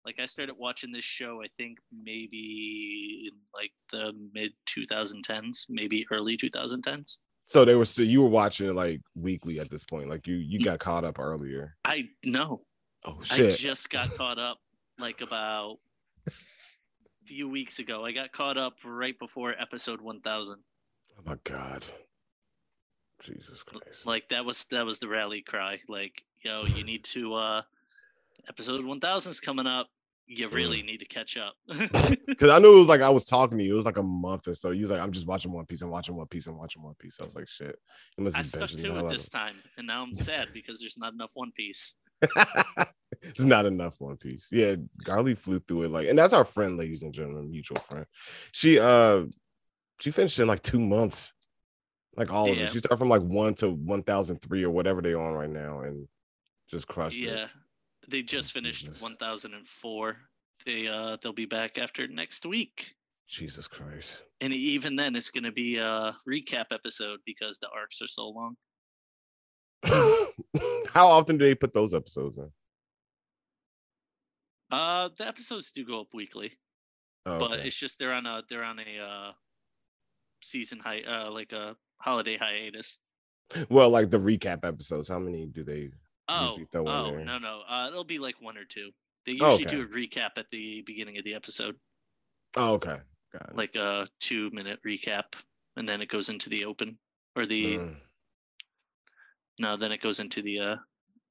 Like 0.04 0.16
I 0.20 0.26
started 0.26 0.54
watching 0.56 0.92
this 0.92 1.04
show, 1.04 1.42
I 1.42 1.48
think 1.58 1.78
maybe 1.92 3.28
in 3.28 3.38
like 3.52 3.72
the 3.90 4.12
mid 4.32 4.52
2010s, 4.68 5.64
maybe 5.68 6.06
early 6.12 6.36
2010s. 6.36 7.18
So 7.46 7.64
they 7.64 7.74
were 7.74 7.84
so 7.84 8.02
you 8.02 8.22
were 8.22 8.28
watching 8.28 8.68
it 8.68 8.76
like 8.76 9.00
weekly 9.16 9.58
at 9.58 9.68
this 9.68 9.82
point. 9.82 10.08
Like 10.08 10.28
you 10.28 10.36
you 10.36 10.64
got 10.64 10.78
caught 10.78 11.04
up 11.04 11.18
earlier. 11.18 11.76
I 11.84 12.04
know. 12.24 12.62
Oh 13.04 13.18
shit! 13.22 13.52
I 13.52 13.56
just 13.56 13.90
got 13.90 14.14
caught 14.16 14.38
up 14.38 14.58
like 14.98 15.22
about 15.22 15.78
few 17.26 17.48
weeks 17.48 17.78
ago. 17.78 18.04
I 18.04 18.12
got 18.12 18.32
caught 18.32 18.56
up 18.56 18.74
right 18.84 19.18
before 19.18 19.54
episode 19.60 20.00
1000. 20.00 20.58
Oh 21.18 21.22
my 21.24 21.36
god. 21.44 21.84
Jesus 23.20 23.62
Christ. 23.62 24.06
Like 24.06 24.28
that 24.28 24.44
was 24.44 24.64
that 24.70 24.84
was 24.84 24.98
the 24.98 25.08
rally 25.08 25.42
cry. 25.42 25.80
Like, 25.88 26.22
yo, 26.42 26.64
you 26.64 26.84
need 26.84 27.04
to 27.04 27.34
uh 27.34 27.62
episode 28.48 28.84
1000 28.84 29.30
is 29.30 29.40
coming 29.40 29.66
up. 29.66 29.88
You 30.28 30.48
really 30.48 30.82
need 30.82 30.98
to 30.98 31.04
catch 31.06 31.36
up. 31.36 31.54
Because 32.26 32.50
I 32.50 32.58
knew 32.58 32.74
it 32.76 32.78
was 32.80 32.88
like 32.88 33.00
I 33.00 33.08
was 33.08 33.24
talking 33.24 33.56
to 33.58 33.64
you. 33.64 33.72
It 33.72 33.76
was 33.76 33.86
like 33.86 33.96
a 33.98 34.02
month 34.02 34.48
or 34.48 34.54
so. 34.54 34.70
You 34.70 34.80
was 34.82 34.90
like, 34.90 35.00
I'm 35.00 35.12
just 35.12 35.26
watching 35.26 35.52
One 35.52 35.64
Piece. 35.64 35.80
I'm 35.82 35.90
watching 35.90 36.14
One 36.16 36.26
Piece. 36.26 36.46
I'm 36.48 36.58
watching 36.58 36.82
One 36.82 36.94
Piece. 36.98 37.16
I 37.20 37.24
was 37.24 37.34
like, 37.36 37.48
shit. 37.48 37.78
You 38.18 38.24
must 38.24 38.36
I 38.36 38.42
stuck 38.42 38.68
to 38.70 38.98
it 38.98 39.08
this 39.08 39.28
time, 39.28 39.54
and 39.78 39.86
now 39.86 40.02
I'm 40.02 40.14
sad 40.16 40.48
because 40.54 40.80
there's 40.80 40.98
not 40.98 41.12
enough 41.14 41.30
One 41.34 41.52
Piece. 41.52 41.94
of- 42.22 42.86
It's 43.22 43.40
not 43.44 43.64
enough 43.66 43.94
One 44.00 44.16
Piece. 44.16 44.48
Yeah, 44.52 44.74
Garly 45.04 45.36
flew 45.38 45.60
through 45.60 45.84
it 45.84 45.90
like, 45.92 46.08
and 46.08 46.18
that's 46.18 46.32
our 46.34 46.44
friend, 46.44 46.76
ladies 46.76 47.02
and 47.02 47.14
gentlemen, 47.14 47.50
mutual 47.50 47.78
friend. 47.78 48.04
She 48.52 48.78
uh, 48.78 49.22
she 50.00 50.10
finished 50.10 50.38
in 50.40 50.48
like 50.48 50.60
two 50.62 50.80
months, 50.80 51.32
like 52.16 52.32
all 52.32 52.50
of 52.50 52.56
Yeah. 52.56 52.64
it. 52.64 52.72
She 52.72 52.80
started 52.80 52.98
from 52.98 53.08
like 53.08 53.22
one 53.22 53.54
to 53.54 53.70
one 53.70 54.02
thousand 54.02 54.42
three 54.42 54.64
or 54.64 54.70
whatever 54.70 55.00
they 55.00 55.14
on 55.14 55.32
right 55.34 55.48
now, 55.50 55.80
and 55.80 56.06
just 56.68 56.86
crushed 56.88 57.16
it. 57.16 57.20
Yeah, 57.28 57.46
they 58.08 58.22
just 58.22 58.52
finished 58.52 58.84
Jesus. 58.86 59.02
1004. 59.02 60.16
They 60.64 60.88
uh 60.88 61.16
they'll 61.22 61.32
be 61.32 61.46
back 61.46 61.78
after 61.78 62.06
next 62.08 62.44
week, 62.46 62.94
Jesus 63.28 63.68
Christ. 63.68 64.22
and 64.40 64.52
even 64.52 64.96
then 64.96 65.14
it's 65.16 65.30
gonna 65.30 65.52
be 65.52 65.76
a 65.78 66.16
recap 66.28 66.66
episode 66.72 67.20
because 67.26 67.58
the 67.58 67.68
arcs 67.74 68.00
are 68.02 68.06
so 68.06 68.28
long. 68.28 68.56
How 70.92 71.06
often 71.08 71.36
do 71.38 71.44
they 71.44 71.54
put 71.54 71.72
those 71.74 71.94
episodes 71.94 72.38
in? 72.38 72.50
Uh, 74.70 75.08
the 75.16 75.26
episodes 75.26 75.70
do 75.72 75.84
go 75.86 76.00
up 76.00 76.08
weekly, 76.12 76.52
Oh, 77.24 77.38
but 77.38 77.52
okay. 77.52 77.66
it's 77.66 77.76
just 77.76 77.98
they're 77.98 78.12
on 78.12 78.26
a 78.26 78.42
they're 78.48 78.64
on 78.64 78.78
a 78.80 78.98
uh 79.00 79.32
season 80.42 80.78
high 80.78 81.02
uh 81.02 81.30
like 81.30 81.52
a 81.52 81.76
holiday 81.98 82.36
hiatus. 82.36 82.98
well, 83.68 83.90
like 83.90 84.10
the 84.10 84.18
recap 84.18 84.64
episodes. 84.64 85.08
How 85.08 85.18
many 85.20 85.46
do 85.46 85.62
they? 85.62 85.90
Oh, 86.28 86.58
oh 86.74 87.18
no 87.24 87.38
no, 87.38 87.62
uh, 87.68 87.86
it'll 87.88 88.04
be 88.04 88.18
like 88.18 88.40
one 88.40 88.56
or 88.58 88.64
two. 88.64 88.90
They 89.24 89.32
Oh, 89.40 89.56
usually 89.56 89.64
okay. 89.66 89.76
do 89.76 89.82
a 89.82 89.86
recap 89.86 90.30
at 90.38 90.46
the 90.50 90.82
beginning 90.82 91.18
of 91.18 91.24
the 91.24 91.34
episode, 91.34 91.76
Oh, 92.56 92.74
okay. 92.74 92.98
Got 93.32 93.50
it. 93.50 93.56
like 93.56 93.76
a 93.76 94.06
two 94.20 94.50
minute 94.50 94.80
recap, 94.86 95.24
and 95.76 95.88
then 95.88 96.00
it 96.00 96.08
goes 96.08 96.28
into 96.28 96.48
the 96.48 96.64
open 96.64 96.98
or 97.36 97.46
the 97.46 97.76
Mm, 97.76 97.96
no, 99.58 99.76
then 99.76 99.92
it 99.92 100.00
goes 100.00 100.20
into 100.20 100.42
the 100.42 100.58
uh 100.60 100.76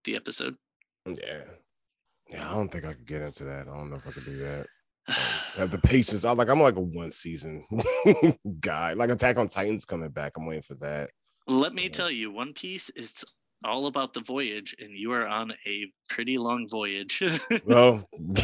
the 0.04 0.16
episode. 0.16 0.56
yeah. 1.08 1.44
Yeah, 2.30 2.50
I 2.50 2.54
don't 2.54 2.70
think 2.72 2.86
I 2.86 2.94
could 2.94 3.06
get 3.06 3.22
into 3.22 3.44
that. 3.44 3.68
I 3.68 3.78
don't 3.78 3.90
know 3.92 3.98
if 3.98 4.08
I 4.08 4.12
could 4.12 4.26
do 4.26 4.38
that. 4.40 4.68
Have 5.58 5.70
the 5.70 5.78
patience. 5.78 6.26
I 6.26 6.32
like. 6.32 6.50
I'm 6.50 6.60
like 6.60 6.76
a 6.76 6.82
one 6.82 7.12
season 7.12 7.64
guy. 8.60 8.94
Like 8.94 9.12
Attack 9.12 9.38
on 9.38 9.48
Titan's 9.48 9.86
coming 9.86 10.10
back. 10.10 10.34
I'm 10.36 10.48
waiting 10.48 10.64
for 10.64 10.74
that. 10.76 11.12
Let 11.48 11.76
me 11.76 11.84
Yeah. 11.84 11.90
tell 11.90 12.10
you, 12.10 12.32
One 12.32 12.54
Piece 12.54 12.90
is 12.92 13.14
all 13.64 13.88
about 13.88 14.14
the 14.14 14.22
voyage, 14.22 14.76
and 14.80 14.92
you 14.98 15.12
are 15.12 15.26
on 15.28 15.52
a 15.66 15.86
pretty 16.10 16.38
long 16.38 16.68
voyage. 16.70 17.22
Well, 17.66 18.08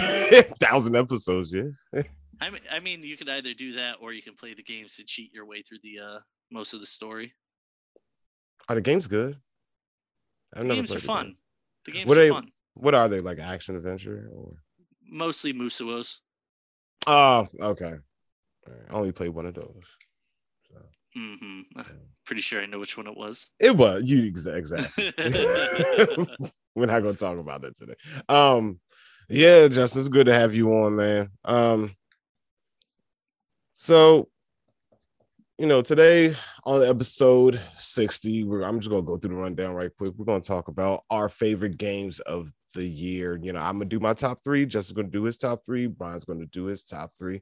thousand 0.60 0.96
episodes. 0.96 1.53
Yeah. 1.53 2.01
I 2.39 2.50
mean, 2.50 2.62
I 2.72 2.80
mean, 2.80 3.03
you 3.03 3.18
could 3.18 3.30
either 3.30 3.53
do 3.53 3.74
that 3.74 3.98
or 4.01 4.13
you 4.13 4.22
can 4.24 4.36
play 4.36 4.53
the 4.56 4.63
games 4.63 4.96
to 4.96 5.03
cheat 5.03 5.32
your 5.34 5.46
way 5.46 5.62
through 5.62 5.77
the 5.84 6.00
uh 6.00 6.20
most 6.51 6.74
of 6.74 6.80
the 6.80 6.86
story. 6.86 7.34
Are 8.68 8.75
the 8.75 8.82
games 8.82 9.08
good? 9.08 9.38
I've 10.56 10.63
The 10.63 10.68
never 10.70 10.75
games 10.82 10.91
are 10.91 10.96
the 10.96 11.01
fun. 11.01 11.25
game. 11.27 11.36
The 11.86 11.91
games 11.91 12.08
What 12.08 12.18
are 12.18 12.22
are 12.22 12.24
they- 12.25 12.30
fun. 12.30 12.51
What 12.74 12.96
are 12.96 13.10
they 13.10 13.20
like? 13.20 13.39
Action 13.39 13.75
adventure 13.75 14.30
or? 14.34 14.53
Mostly 15.08 15.51
Musous. 15.53 16.20
Oh, 17.06 17.48
okay. 17.60 17.96
Right. 18.68 18.77
I 18.89 18.94
only 18.94 19.12
played 19.12 19.30
one 19.30 19.46
of 19.46 19.56
those. 19.56 19.84
So, 21.13 21.20
hmm 21.20 21.62
yeah. 21.75 21.84
Pretty 22.25 22.41
sure 22.41 22.62
I 22.62 22.65
know 22.65 22.80
which 22.80 22.98
one 22.98 23.08
it 23.08 23.18
was. 23.18 23.50
It 23.60 23.75
was 23.75 24.10
you 24.10 24.24
exactly. 24.24 24.86
We're 26.75 26.86
not 26.86 27.01
gonna 27.01 27.13
talk 27.13 27.38
about 27.38 27.62
that 27.62 27.75
today. 27.75 27.96
Um, 28.30 28.80
yeah, 29.30 29.68
Justin, 29.68 30.00
it's 30.01 30.10
good 30.10 30.27
to 30.27 30.34
have 30.34 30.53
you 30.53 30.72
on, 30.74 30.96
man. 30.96 31.30
Um, 31.44 31.96
so 33.75 34.30
you 35.58 35.68
know, 35.68 35.82
today 35.82 36.36
on 36.65 36.84
episode 36.84 37.60
60, 37.75 38.46
we're 38.46 38.63
I'm 38.63 38.80
just 38.80 38.89
gonna 38.89 39.03
go 39.03 39.18
through 39.18 39.36
the 39.36 39.41
rundown 39.41 39.75
right 39.75 39.91
quick. 39.96 40.13
We're 40.18 40.25
gonna 40.25 40.41
talk 40.41 40.70
about 40.70 41.03
our 41.10 41.30
favorite 41.30 41.77
games 41.77 42.20
of 42.22 42.51
the 42.74 42.84
year. 42.84 43.39
You 43.41 43.53
know, 43.53 43.60
I'm 43.60 43.75
gonna 43.75 43.86
do 43.86 44.00
my 44.00 44.13
top 44.13 44.44
three, 44.44 44.65
Justin's 44.65 44.96
gonna 44.96 45.10
do 45.10 45.24
his 45.24 45.38
top 45.38 45.65
three, 45.65 45.88
Brian's 45.88 46.25
gonna 46.25 46.46
do 46.48 46.65
his 46.65 46.84
top 46.84 47.12
three, 47.20 47.41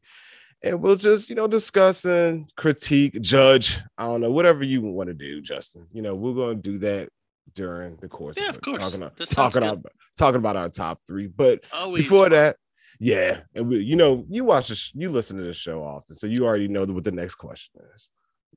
and 0.64 0.82
we'll 0.82 0.96
just 0.96 1.30
you 1.30 1.36
know 1.36 1.48
discuss 1.48 2.06
and 2.06 2.52
critique, 2.58 3.20
judge. 3.22 3.80
I 3.98 4.06
don't 4.06 4.22
know, 4.22 4.32
whatever 4.32 4.64
you 4.64 4.82
want 4.82 5.08
to 5.10 5.14
do, 5.14 5.42
Justin. 5.42 5.88
You 5.94 6.02
know, 6.02 6.16
we're 6.16 6.34
gonna 6.34 6.56
do 6.56 6.78
that 6.80 7.10
during 7.56 7.96
the 7.98 8.08
course 8.08 8.38
Yeah, 8.38 8.50
of, 8.50 8.56
of 8.58 8.62
course. 8.62 8.80
talking, 8.92 9.00
sounds 9.26 9.30
talking, 9.34 9.64
about, 9.64 9.86
talking 10.18 10.38
about 10.38 10.56
our 10.56 10.70
top 10.70 11.02
three. 11.08 11.28
But 11.28 11.64
Always 11.74 12.04
before 12.04 12.26
fun. 12.26 12.32
that, 12.34 12.58
yeah, 13.00 13.42
and 13.56 13.68
we, 13.70 13.80
you 13.80 13.96
know, 13.96 14.26
you 14.30 14.44
watch 14.44 14.68
this, 14.68 14.92
you 14.94 15.10
listen 15.10 15.38
to 15.38 15.44
the 15.44 15.54
show 15.54 15.82
often, 15.84 16.16
so 16.16 16.28
you 16.28 16.46
already 16.46 16.68
know 16.68 16.86
what 16.86 17.04
the 17.04 17.12
next 17.12 17.36
question 17.36 17.82
is. 17.96 18.10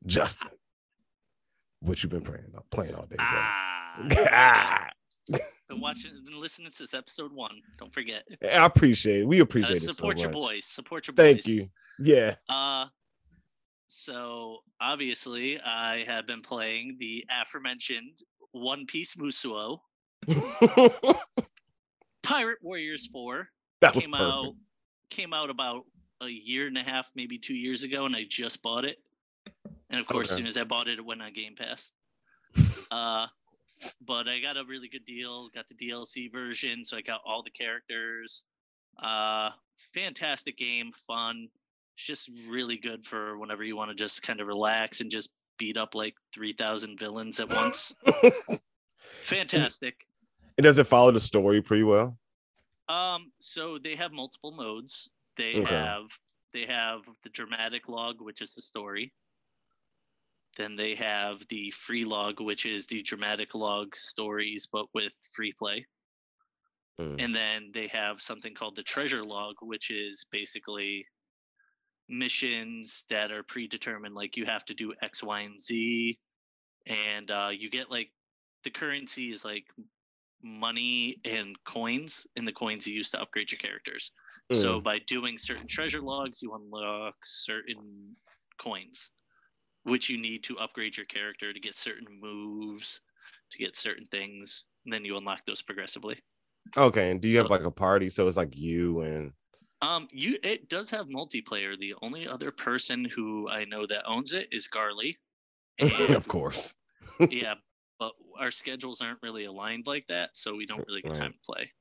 Justin, 0.07 0.51
what 1.81 2.03
you've 2.03 2.11
been 2.11 2.23
playing 2.23 2.45
playing 2.71 2.95
all 2.95 3.07
day? 3.07 3.17
Ah, 3.19 4.89
been 5.69 5.81
watching, 5.81 6.11
been 6.25 6.41
listening 6.41 6.71
since 6.71 6.93
episode 6.95 7.33
one. 7.33 7.55
Don't 7.79 7.93
forget. 7.93 8.25
I 8.43 8.67
appreciate 8.67 9.21
it. 9.23 9.27
We 9.29 9.41
Uh, 9.41 9.45
appreciate 9.45 9.77
it 9.79 9.83
so 9.83 9.93
support 9.93 10.21
your 10.21 10.31
boys. 10.31 10.65
Support 10.65 11.07
your 11.07 11.15
Thank 11.15 11.39
boys. 11.39 11.45
Thank 11.45 11.57
you. 11.57 11.69
Yeah. 11.99 12.37
Uh, 12.49 12.87
so 13.89 14.59
obviously, 14.81 15.61
I 15.61 16.05
have 16.07 16.27
been 16.27 16.43
playing 16.43 16.97
the 16.99 17.25
aforementioned 17.31 18.19
One 18.53 18.87
Piece 18.87 19.15
Musou 19.17 19.79
Pirate 22.23 22.59
Warriors 22.63 23.07
Four. 23.09 23.49
that 23.81 23.95
was 23.95 24.05
came 24.05 24.13
perfect. 24.13 24.31
out 24.33 24.55
came 25.11 25.33
out 25.35 25.51
about 25.51 25.83
a 26.23 26.29
year 26.29 26.67
and 26.69 26.79
a 26.79 26.83
half, 26.83 27.11
maybe 27.15 27.37
two 27.37 27.55
years 27.55 27.83
ago, 27.83 28.07
and 28.07 28.15
I 28.17 28.25
just 28.29 28.63
bought 28.63 28.85
it. 28.85 28.97
And 29.91 30.01
of 30.01 30.07
course, 30.07 30.29
as 30.29 30.33
Okay. 30.35 30.39
soon 30.41 30.47
as 30.47 30.57
I 30.57 30.65
bought 30.65 30.89
it, 30.89 30.99
it 30.99 31.05
went 31.05 31.21
on 31.23 31.33
Game 31.33 31.55
Pass. 31.57 31.93
Uh, 32.93 33.27
but 34.07 34.29
I 34.29 34.39
got 34.41 34.59
a 34.59 34.65
really 34.69 34.87
good 34.87 35.07
deal. 35.07 35.49
Got 35.55 35.65
the 35.67 35.75
DLC 35.75 36.31
version, 36.31 36.85
so 36.85 36.95
I 36.95 37.01
got 37.01 37.23
all 37.25 37.43
the 37.43 37.51
characters. 37.51 38.45
Uh, 39.03 39.49
fantastic 39.95 40.59
game, 40.59 40.93
fun. 41.07 41.49
It's 42.03 42.21
just 42.27 42.31
really 42.49 42.79
good 42.79 43.07
for 43.07 43.39
whenever 43.39 43.63
you 43.63 43.77
want 43.77 43.91
to 43.91 43.95
just 43.95 44.25
kind 44.25 44.41
of 44.41 44.49
relax 44.49 45.01
and 45.01 45.09
just 45.09 45.31
beat 45.57 45.77
up 45.77 45.95
like 45.95 46.15
three 46.35 46.53
thousand 46.53 46.99
villains 46.99 47.39
at 47.39 47.49
once. 47.55 47.95
fantastic. 49.23 50.05
And 50.59 50.65
does 50.65 50.79
it 50.79 50.89
follow 50.89 51.13
the 51.13 51.21
story 51.21 51.63
pretty 51.63 51.85
well? 51.85 52.19
Um, 52.89 53.31
so 53.39 53.79
they 53.79 53.95
have 53.95 54.11
multiple 54.11 54.51
modes. 54.51 55.09
They 55.37 55.55
Okay. 55.55 55.77
have 55.77 56.07
they 56.53 56.67
have 56.67 57.03
the 57.23 57.29
dramatic 57.29 57.89
log, 57.89 58.21
which 58.21 58.43
is 58.43 58.53
the 58.53 58.63
story. 58.63 59.13
Then 60.57 60.75
they 60.75 60.97
have 60.97 61.47
the 61.51 61.71
free 61.71 62.05
log, 62.05 62.41
which 62.41 62.67
is 62.67 62.85
the 62.87 63.01
dramatic 63.03 63.55
log 63.55 63.95
stories, 63.95 64.67
but 64.73 64.87
with 64.93 65.17
free 65.33 65.53
play. 65.57 65.87
Mm. 66.99 67.21
And 67.21 67.33
then 67.33 67.71
they 67.73 67.87
have 67.87 68.21
something 68.21 68.55
called 68.55 68.75
the 68.75 68.83
treasure 68.83 69.25
log, 69.25 69.55
which 69.63 69.93
is 69.93 70.27
basically 70.33 71.07
missions 72.13 73.05
that 73.11 73.33
are 73.33 73.43
predetermined. 73.45 74.15
Like 74.15 74.37
you 74.37 74.47
have 74.47 74.65
to 74.67 74.75
do 74.75 74.95
X, 75.03 75.23
Y, 75.25 75.41
and 75.43 75.61
Z, 75.61 76.19
and 76.87 77.31
uh, 77.31 77.51
you 77.53 77.71
get 77.71 77.91
like 77.91 78.13
the 78.65 78.71
currency 78.71 79.33
is 79.33 79.45
like 79.45 79.67
money 80.43 81.21
and 81.25 81.57
coins, 81.65 82.27
and 82.37 82.47
the 82.49 82.53
coins 82.53 82.87
you 82.87 82.95
use 82.95 83.11
to 83.11 83.21
upgrade 83.21 83.53
your 83.53 83.59
characters. 83.59 84.13
So 84.51 84.81
Mm. 84.81 84.83
by 84.83 84.99
doing 85.01 85.39
certain 85.39 85.69
treasure 85.69 86.03
logs, 86.03 86.43
you 86.43 86.55
unlock 86.55 87.17
certain 87.25 88.17
coins, 88.59 89.11
which 89.85 90.09
you 90.11 90.19
need 90.19 90.45
to 90.45 90.59
upgrade 90.59 90.97
your 90.97 91.07
character 91.07 91.53
to 91.53 91.61
get 91.61 91.75
certain 91.77 92.09
moves, 92.21 93.01
to 93.53 93.59
get 93.59 93.77
certain 93.77 94.07
things, 94.07 94.69
and 94.85 94.93
then 94.93 95.05
you 95.05 95.17
unlock 95.17 95.45
those 95.47 95.63
progressively. 95.63 96.21
Okay, 96.77 97.11
and 97.11 97.21
do 97.21 97.29
you 97.29 97.37
have 97.39 97.51
like 97.51 97.63
a 97.65 97.71
party? 97.71 98.09
So 98.09 98.27
it's 98.29 98.37
like 98.37 98.57
you 98.57 99.01
and 99.01 99.35
Um, 99.83 100.09
you 100.13 100.39
it 100.43 100.69
does 100.69 100.89
have 100.91 101.07
multiplayer. 101.09 101.79
The 101.79 101.95
only 102.03 102.27
other 102.29 102.51
person 102.53 103.05
who 103.05 103.49
I 103.49 103.65
know 103.65 103.85
that 103.87 104.05
owns 104.07 104.33
it 104.33 104.49
is 104.53 104.69
Garly. 104.69 105.17
Of 106.17 106.29
course. 106.29 106.75
yeah, 107.31 107.55
but 107.99 108.13
our 108.39 108.51
schedules 108.51 109.01
aren't 109.01 109.19
really 109.23 109.45
aligned 109.45 109.87
like 109.87 110.07
that, 110.09 110.31
so 110.35 110.55
we 110.55 110.67
don't 110.67 110.87
really 110.87 111.03
get 111.03 111.15
time 111.15 111.33
to 111.33 111.39
play. 111.45 111.73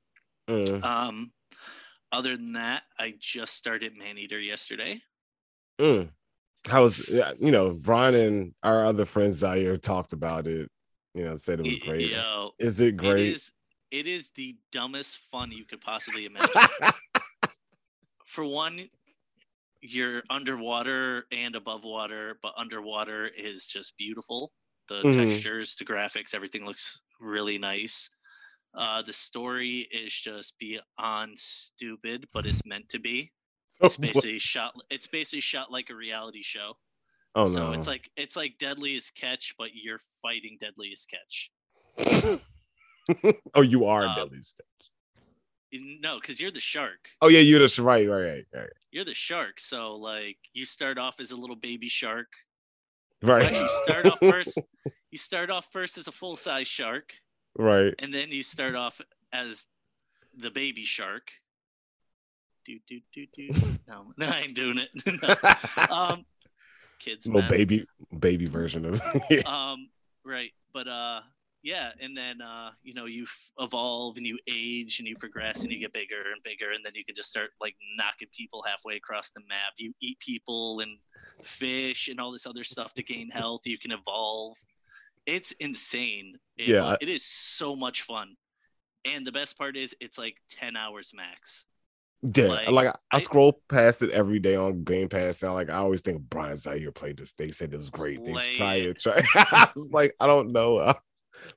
Mm, 0.49 0.83
Um, 0.83 1.31
other 2.11 2.35
than 2.35 2.53
that, 2.53 2.83
I 2.99 3.13
just 3.19 3.53
started 3.53 3.95
Maneater 3.95 4.39
yesterday. 4.39 5.01
mm. 5.79 6.09
How 6.67 6.83
was 6.83 7.07
yeah, 7.09 7.33
you 7.39 7.51
know, 7.51 7.71
Brian 7.71 8.13
and 8.15 8.53
our 8.63 8.85
other 8.85 9.05
friends 9.05 9.37
Zaire 9.37 9.77
talked 9.77 10.13
about 10.13 10.47
it, 10.47 10.69
you 11.13 11.23
know, 11.23 11.35
said 11.37 11.59
it 11.59 11.65
was 11.65 11.77
great. 11.77 12.09
Yo, 12.11 12.51
Is 12.59 12.79
it 12.81 12.89
it 12.89 12.97
great? 12.97 13.25
is 13.27 13.51
it 13.91 14.07
is 14.07 14.29
the 14.35 14.55
dumbest 14.71 15.19
fun 15.31 15.51
you 15.51 15.65
could 15.65 15.81
possibly 15.81 16.25
imagine. 16.27 16.49
For 18.31 18.45
one, 18.45 18.89
you're 19.81 20.23
underwater 20.29 21.25
and 21.33 21.53
above 21.53 21.83
water, 21.83 22.39
but 22.41 22.53
underwater 22.55 23.27
is 23.27 23.65
just 23.67 23.97
beautiful. 23.97 24.53
The 24.87 25.03
Mhm. 25.03 25.17
textures, 25.29 25.75
the 25.75 25.83
graphics, 25.83 26.33
everything 26.33 26.65
looks 26.65 27.01
really 27.19 27.57
nice. 27.57 28.09
Uh, 28.73 29.01
the 29.01 29.11
story 29.11 29.79
is 29.91 30.13
just 30.13 30.57
beyond 30.59 31.37
stupid, 31.37 32.29
but 32.31 32.45
it's 32.45 32.65
meant 32.65 32.87
to 32.89 32.99
be. 32.99 33.33
It's 33.81 33.97
basically 33.97 34.39
shot. 34.39 34.75
It's 34.89 35.07
basically 35.07 35.41
shot 35.41 35.69
like 35.71 35.89
a 35.89 35.95
reality 35.95 36.41
show. 36.43 36.77
oh 37.35 37.51
so 37.51 37.67
no. 37.67 37.73
it's 37.73 37.87
like 37.87 38.09
it's 38.15 38.35
like 38.37 38.57
Deadliest 38.59 39.13
Catch, 39.15 39.55
but 39.57 39.73
you're 39.73 39.99
fighting 40.21 40.57
Deadliest 40.59 41.09
Catch. 41.09 41.51
oh, 43.55 43.61
you 43.61 43.85
are 43.85 44.05
Um, 44.05 44.15
deadly 44.15 44.41
Stitch. 44.41 44.65
No, 45.73 46.19
because 46.19 46.39
you're 46.41 46.51
the 46.51 46.59
shark. 46.59 47.09
Oh 47.21 47.27
yeah, 47.29 47.39
you're 47.39 47.59
the 47.65 47.81
right, 47.83 48.07
right, 48.07 48.23
right, 48.23 48.45
right. 48.53 48.69
You're 48.91 49.05
the 49.05 49.13
shark. 49.13 49.59
So 49.59 49.95
like 49.95 50.37
you 50.53 50.65
start 50.65 50.97
off 50.97 51.19
as 51.19 51.31
a 51.31 51.35
little 51.35 51.55
baby 51.55 51.87
shark. 51.87 52.27
Right. 53.23 53.43
Actually, 53.45 53.59
you 53.63 53.83
start 53.85 54.05
off 54.07 54.19
first. 54.19 54.57
You 55.11 55.17
start 55.17 55.49
off 55.49 55.67
first 55.71 55.97
as 55.97 56.07
a 56.07 56.11
full 56.11 56.35
size 56.35 56.67
shark, 56.67 57.13
right. 57.57 57.93
and 57.99 58.13
then 58.13 58.29
you 58.29 58.43
start 58.43 58.75
off 58.75 58.99
as 59.31 59.65
the 60.35 60.49
baby 60.49 60.83
shark. 60.85 61.29
Do 62.65 62.79
do 62.87 62.99
do 63.13 63.25
do. 63.35 63.49
No, 63.87 64.13
no, 64.17 64.27
I 64.27 64.39
ain't 64.41 64.55
doing 64.55 64.77
it. 64.79 64.89
No. 65.21 65.95
Um, 65.95 66.25
kids, 66.99 67.25
Little 67.25 67.41
man. 67.41 67.49
baby 67.49 67.85
baby 68.19 68.45
version 68.45 68.85
of 68.85 69.01
um 69.45 69.89
right 70.23 70.51
but 70.73 70.87
uh 70.87 71.21
yeah 71.63 71.91
and 72.01 72.17
then 72.17 72.41
uh 72.41 72.69
you 72.81 72.93
know 72.93 73.05
you 73.05 73.23
f- 73.23 73.51
evolve 73.59 74.17
and 74.17 74.25
you 74.25 74.37
age 74.47 74.97
and 74.99 75.07
you 75.07 75.15
progress 75.15 75.61
and 75.63 75.71
you 75.71 75.79
get 75.79 75.93
bigger 75.93 76.31
and 76.33 76.41
bigger 76.43 76.71
and 76.71 76.83
then 76.83 76.91
you 76.95 77.05
can 77.05 77.13
just 77.15 77.29
start 77.29 77.49
like 77.61 77.75
knocking 77.97 78.27
people 78.35 78.63
halfway 78.67 78.95
across 78.95 79.29
the 79.31 79.41
map 79.47 79.73
you 79.77 79.93
eat 80.01 80.17
people 80.19 80.79
and 80.79 80.97
fish 81.43 82.07
and 82.07 82.19
all 82.19 82.31
this 82.31 82.45
other 82.47 82.63
stuff 82.63 82.93
to 82.93 83.03
gain 83.03 83.29
health 83.29 83.61
you 83.65 83.77
can 83.77 83.91
evolve 83.91 84.57
it's 85.25 85.51
insane 85.53 86.35
It- 86.57 86.69
Yeah, 86.69 86.83
I- 86.85 86.97
it 86.99 87.09
is 87.09 87.23
so 87.25 87.75
much 87.75 88.01
fun 88.01 88.35
and 89.05 89.25
the 89.25 89.31
best 89.31 89.57
part 89.57 89.77
is 89.77 89.95
it's 89.99 90.17
like 90.17 90.37
10 90.49 90.75
hours 90.75 91.11
max 91.13 91.65
Yeah, 92.35 92.47
Like, 92.47 92.69
like, 92.69 92.87
I, 92.87 93.17
I 93.17 93.19
scroll 93.19 93.61
past 93.67 94.01
it 94.03 94.11
every 94.11 94.39
day 94.39 94.55
on 94.55 94.83
Game 94.83 95.09
Pass. 95.09 95.41
And 95.41 95.53
like 95.55 95.69
I 95.71 95.77
always 95.77 96.01
think 96.01 96.21
Brian 96.29 96.55
Zaire 96.55 96.91
played 96.91 97.17
this. 97.17 97.33
They 97.33 97.49
said 97.49 97.73
it 97.73 97.77
was 97.77 97.89
great. 97.89 98.23
They 98.23 98.31
try 98.57 98.75
it. 98.75 98.99
Try. 98.99 99.23
I 99.35 99.69
was 99.73 99.91
like, 99.91 100.13
I 100.19 100.27
don't 100.27 100.51
know. 100.51 100.93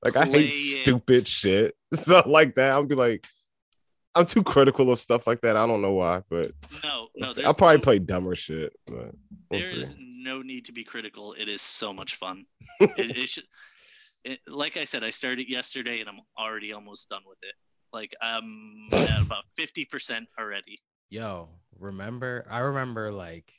Like 0.03 0.17
I 0.17 0.25
hate 0.27 0.49
it. 0.49 0.83
stupid 0.83 1.27
shit. 1.29 1.75
So 1.95 2.25
like 2.27 2.57
that, 2.57 2.73
I'll 2.73 2.83
be 2.83 2.97
like, 2.97 3.25
I'm 4.17 4.27
too 4.27 4.43
critical 4.43 4.91
of 4.91 4.99
stuff 4.99 5.29
like 5.29 5.41
that. 5.43 5.57
I 5.57 5.65
don't 5.65 5.81
know 5.81 5.93
why, 5.93 6.23
but 6.29 6.51
no 6.83 7.07
no 7.15 7.33
we'll 7.37 7.47
I'll 7.47 7.55
probably 7.55 7.77
no- 7.77 7.83
play 7.83 7.99
dumber 8.01 8.35
shit. 8.35 8.73
But 8.87 8.97
we'll 8.97 9.13
There 9.51 9.63
see. 9.63 9.77
is 9.83 9.95
no 9.99 10.43
need 10.43 10.65
to 10.65 10.73
be 10.73 10.83
critical. 10.83 11.35
It 11.35 11.49
is 11.49 11.63
so 11.63 11.93
much 11.93 12.17
fun. 12.17 12.47
it, 12.81 13.17
it 13.17 13.29
should, 13.29 13.45
it, 14.25 14.41
like 14.49 14.77
I 14.77 14.85
said, 14.85 15.05
I 15.05 15.11
started 15.11 15.49
yesterday 15.49 16.01
and 16.01 16.09
I'm 16.09 16.19
already 16.37 16.73
almost 16.73 17.09
done 17.09 17.23
with 17.29 17.39
it. 17.43 17.55
Like 17.93 18.13
I'm 18.21 18.89
at 18.93 19.23
about 19.27 19.45
fifty 19.57 19.85
percent 19.85 20.27
already. 20.39 20.81
Yo, 21.11 21.49
remember? 21.79 22.45
I 22.51 22.59
remember 22.61 23.13
like 23.13 23.53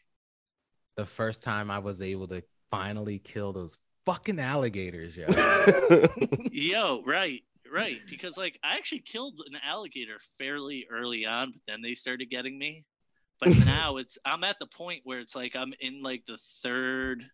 the 0.97 1.05
first 1.05 1.41
time 1.43 1.71
I 1.71 1.79
was 1.79 2.01
able 2.01 2.27
to 2.29 2.43
finally 2.69 3.19
kill 3.19 3.53
those 3.53 3.77
fucking 4.05 4.39
alligators, 4.39 5.17
yo. 5.17 5.27
Yo, 6.51 7.01
right, 7.05 7.41
right. 7.73 7.99
Because 8.09 8.37
like 8.37 8.59
I 8.63 8.75
actually 8.75 8.99
killed 8.99 9.41
an 9.47 9.57
alligator 9.67 10.17
fairly 10.37 10.85
early 10.91 11.25
on, 11.25 11.51
but 11.51 11.61
then 11.67 11.81
they 11.81 11.93
started 11.93 12.29
getting 12.29 12.57
me. 12.57 12.85
But 13.39 13.49
now 13.65 13.97
it's 13.97 14.17
I'm 14.25 14.43
at 14.43 14.57
the 14.59 14.67
point 14.67 15.01
where 15.03 15.19
it's 15.19 15.35
like 15.35 15.55
I'm 15.55 15.73
in 15.79 16.01
like 16.01 16.23
the 16.27 16.37
third 16.63 17.25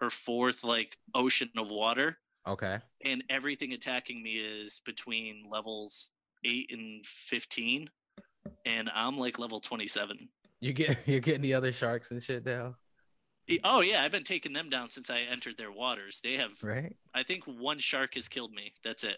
or 0.00 0.10
fourth 0.10 0.64
like 0.64 0.96
ocean 1.14 1.50
of 1.58 1.68
water. 1.68 2.16
okay. 2.46 2.78
and 3.04 3.22
everything 3.28 3.72
attacking 3.74 4.22
me 4.22 4.32
is 4.36 4.80
between 4.86 5.44
levels 5.50 6.10
8 6.42 6.70
and 6.72 7.04
15 7.04 7.90
and 8.64 8.90
i'm 8.94 9.18
like 9.18 9.38
level 9.38 9.60
27 9.60 10.16
You 10.60 10.72
get 10.72 10.96
you're 11.06 11.20
getting 11.20 11.42
the 11.42 11.52
other 11.52 11.70
sharks 11.70 12.12
and 12.12 12.22
shit 12.22 12.46
now, 12.46 12.76
oh 13.64 13.80
yeah 13.80 14.02
i've 14.04 14.12
been 14.12 14.24
taking 14.24 14.52
them 14.52 14.68
down 14.70 14.88
since 14.90 15.10
i 15.10 15.20
entered 15.30 15.56
their 15.58 15.72
waters 15.72 16.20
they 16.22 16.34
have 16.36 16.50
right? 16.62 16.94
i 17.14 17.22
think 17.22 17.44
one 17.44 17.78
shark 17.78 18.14
has 18.14 18.28
killed 18.28 18.52
me 18.52 18.72
that's 18.84 19.04
it 19.04 19.16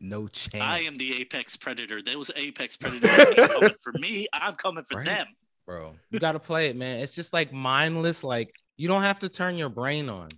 No 0.00 0.28
chance. 0.28 0.62
i 0.64 0.80
am 0.80 0.96
the 0.98 1.20
apex 1.20 1.56
predator 1.56 2.02
those 2.02 2.30
apex 2.36 2.76
predators 2.76 3.10
ain't 3.18 3.36
coming 3.50 3.70
for 3.82 3.92
me 3.98 4.26
i'm 4.32 4.54
coming 4.54 4.84
for 4.90 4.98
Right. 4.98 5.06
them 5.06 5.26
bro. 5.66 5.94
You 6.10 6.18
gotta 6.18 6.40
play 6.40 6.68
it, 6.68 6.74
man. 6.76 6.98
It's 6.98 7.14
just 7.14 7.32
like 7.32 7.52
mindless. 7.52 8.24
Like 8.24 8.52
you 8.76 8.88
don't 8.88 9.02
have 9.02 9.20
to 9.20 9.28
turn 9.28 9.54
your 9.56 9.68
brain 9.68 10.08
on. 10.08 10.28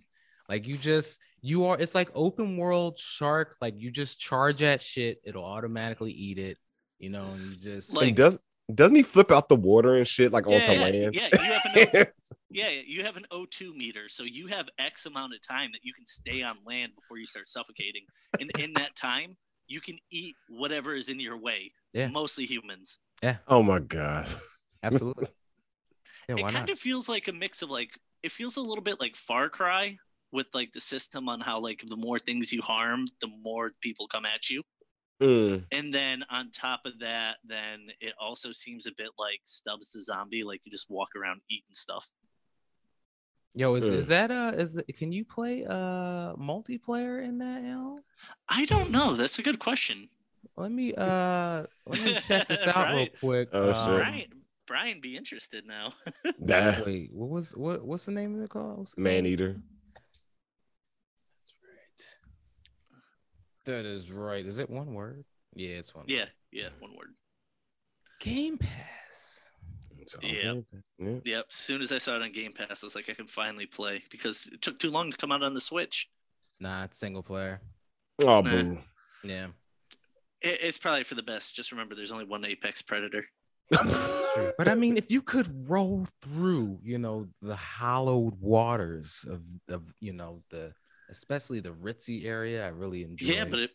Like 0.46 0.68
you 0.68 0.76
just 0.76 1.18
you 1.40 1.64
are. 1.64 1.78
It's 1.80 1.94
like 1.94 2.10
open 2.14 2.58
world 2.58 2.98
shark. 2.98 3.56
Like 3.58 3.72
you 3.78 3.90
just 3.90 4.20
charge 4.20 4.62
at 4.62 4.82
shit. 4.82 5.22
It'll 5.24 5.44
automatically 5.44 6.10
eat 6.12 6.38
it. 6.38 6.58
You 6.98 7.08
know, 7.08 7.24
and 7.32 7.46
you 7.50 7.56
just 7.56 7.96
Like- 7.96 8.08
and 8.08 8.16
does 8.16 8.36
doesn't 8.74 8.96
he 8.96 9.02
flip 9.02 9.30
out 9.30 9.48
the 9.48 9.56
water 9.56 9.94
and 9.94 10.06
shit 10.06 10.32
like 10.32 10.46
onto 10.46 10.72
yeah, 10.72 10.80
land? 10.80 10.94
yeah 11.14 11.28
you 11.32 11.52
have 11.52 11.62
an 11.64 11.96
O- 11.96 12.04
yeah 12.50 12.68
you 12.84 13.02
have 13.04 13.16
an 13.16 13.26
o2 13.32 13.74
meter 13.74 14.08
so 14.08 14.22
you 14.24 14.46
have 14.46 14.66
x 14.78 15.06
amount 15.06 15.34
of 15.34 15.40
time 15.46 15.70
that 15.72 15.80
you 15.82 15.92
can 15.92 16.06
stay 16.06 16.42
on 16.42 16.56
land 16.66 16.92
before 16.94 17.18
you 17.18 17.26
start 17.26 17.48
suffocating 17.48 18.02
and 18.40 18.50
in 18.58 18.72
that 18.74 18.94
time 18.96 19.36
you 19.66 19.80
can 19.80 19.98
eat 20.10 20.36
whatever 20.48 20.94
is 20.94 21.08
in 21.08 21.18
your 21.20 21.38
way 21.38 21.72
Yeah. 21.92 22.08
mostly 22.08 22.46
humans 22.46 22.98
Yeah. 23.22 23.36
oh 23.48 23.62
my 23.62 23.78
god. 23.78 24.28
absolutely. 24.82 25.28
Yeah, 26.28 26.36
it 26.36 26.42
kind 26.42 26.54
not? 26.54 26.70
of 26.70 26.78
feels 26.78 27.08
like 27.08 27.28
a 27.28 27.32
mix 27.32 27.62
of 27.62 27.70
like 27.70 27.90
it 28.22 28.32
feels 28.32 28.56
a 28.56 28.60
little 28.60 28.82
bit 28.84 29.00
like 29.00 29.16
far 29.16 29.48
cry 29.48 29.98
with 30.30 30.46
like 30.54 30.72
the 30.72 30.80
system 30.80 31.28
on 31.28 31.40
how 31.40 31.58
like 31.60 31.82
the 31.86 31.96
more 31.96 32.18
things 32.18 32.52
you 32.52 32.62
harm 32.62 33.06
the 33.20 33.28
more 33.42 33.72
people 33.80 34.06
come 34.06 34.24
at 34.24 34.48
you 34.50 34.62
Mm, 35.20 35.64
and 35.70 35.94
then 35.94 36.24
on 36.30 36.50
top 36.50 36.80
of 36.84 36.98
that 37.00 37.36
then 37.44 37.88
it 38.00 38.12
also 38.20 38.50
seems 38.52 38.86
a 38.86 38.92
bit 38.96 39.10
like 39.18 39.40
stubbs 39.44 39.90
the 39.90 40.00
zombie 40.00 40.42
like 40.44 40.60
you 40.64 40.70
just 40.72 40.90
walk 40.90 41.10
around 41.16 41.40
eating 41.48 41.74
stuff 41.74 42.08
Yo, 43.54 43.74
is, 43.74 43.84
Mm. 43.84 43.92
is 43.92 44.06
that 44.06 44.30
uh 44.30 44.52
is 44.56 44.72
the, 44.72 44.82
can 44.84 45.12
you 45.12 45.24
play 45.26 45.64
uh 45.66 46.34
multiplayer 46.36 47.22
in 47.22 47.36
that 47.38 47.62
L? 47.64 48.00
I 48.48 48.64
don't 48.64 48.90
know. 48.90 49.14
That's 49.14 49.38
a 49.38 49.42
good 49.42 49.58
question. 49.58 50.08
Let 50.56 50.72
me 50.72 50.94
uh 50.94 51.64
let 51.86 52.00
me 52.00 52.14
check 52.26 52.48
this 52.48 52.66
out 52.66 52.94
real 52.94 53.08
quick. 53.20 53.50
Oh, 53.52 53.68
Um, 53.68 53.74
shit. 53.74 53.98
Brian, 53.98 54.26
Brian, 54.66 55.00
be 55.02 55.16
interested 55.18 55.66
now. 55.66 55.92
Nah, 56.38 56.82
Wait, 56.84 57.12
what 57.12 57.28
was 57.28 57.54
what 57.54 57.84
what's 57.84 58.06
the 58.06 58.12
name 58.12 58.36
of 58.38 58.42
it 58.42 58.48
called? 58.48 58.90
Maneater. 58.96 59.60
That's 61.36 61.52
right. 61.62 62.00
That 63.64 63.84
is 63.84 64.10
right. 64.10 64.44
Is 64.44 64.58
it 64.58 64.68
one 64.68 64.94
word? 64.94 65.24
Yeah, 65.54 65.70
it's 65.76 65.94
one. 65.94 66.04
yeah, 66.08 66.20
word. 66.20 66.28
yeah, 66.50 66.68
one 66.80 66.92
word. 66.96 67.10
Game 68.20 68.58
Pass. 68.58 69.50
Yeah. 70.20 70.54
yeah. 70.98 71.18
Yep. 71.24 71.44
As 71.48 71.54
soon 71.54 71.80
as 71.80 71.92
I 71.92 71.98
saw 71.98 72.16
it 72.16 72.22
on 72.22 72.32
Game 72.32 72.52
Pass, 72.52 72.82
I 72.82 72.86
was 72.86 72.94
like, 72.94 73.08
I 73.08 73.14
can 73.14 73.26
finally 73.28 73.66
play 73.66 74.02
because 74.10 74.46
it 74.52 74.60
took 74.62 74.78
too 74.78 74.90
long 74.90 75.10
to 75.10 75.16
come 75.16 75.30
out 75.32 75.42
on 75.42 75.54
the 75.54 75.60
Switch. 75.60 76.08
Nah, 76.60 76.84
it's 76.84 76.98
single 76.98 77.22
player. 77.22 77.60
Oh, 78.20 78.40
Nah. 78.40 78.42
boo. 78.42 78.78
Yeah. 79.24 79.46
It, 80.40 80.58
it's 80.62 80.78
probably 80.78 81.04
for 81.04 81.14
the 81.14 81.22
best. 81.22 81.54
Just 81.54 81.70
remember, 81.72 81.94
there's 81.94 82.12
only 82.12 82.24
one 82.24 82.44
Apex 82.44 82.82
Predator. 82.82 83.24
But 84.56 84.68
I 84.68 84.74
mean, 84.74 84.96
if 84.96 85.10
you 85.10 85.20
could 85.22 85.68
roll 85.68 86.06
through, 86.22 86.78
you 86.82 86.98
know, 86.98 87.26
the 87.42 87.54
hollowed 87.56 88.34
waters 88.40 89.24
of, 89.28 89.42
of 89.68 89.82
you 90.00 90.12
know, 90.14 90.42
the 90.50 90.72
especially 91.12 91.60
the 91.60 91.70
ritzy 91.70 92.24
area, 92.24 92.64
I 92.64 92.70
really 92.70 93.04
enjoy. 93.04 93.26
Yeah, 93.32 93.44
but 93.44 93.60
it, 93.60 93.70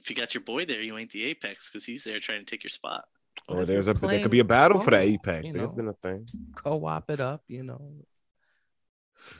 if 0.00 0.10
you 0.10 0.16
got 0.16 0.34
your 0.34 0.42
boy 0.42 0.64
there, 0.66 0.80
you 0.82 0.98
ain't 0.98 1.10
the 1.10 1.24
Apex 1.24 1.70
because 1.70 1.84
he's 1.84 2.04
there 2.04 2.20
trying 2.20 2.40
to 2.40 2.44
take 2.44 2.62
your 2.62 2.70
spot. 2.70 3.04
What 3.46 3.58
Or 3.58 3.64
there's 3.64 3.86
you're 3.86 3.96
a 3.96 3.98
there 3.98 4.20
could 4.22 4.30
be 4.30 4.40
a 4.40 4.44
battle 4.44 4.80
for 4.80 4.90
the 4.90 4.98
apex. 4.98 5.46
you 5.46 5.52
There 5.52 5.62
know? 5.62 5.68
have 5.68 5.76
been 5.76 5.88
a 5.88 5.92
thing. 5.94 6.26
co-op 6.56 7.10
it 7.10 7.20
up, 7.20 7.42
you 7.48 7.62
know. 7.62 7.80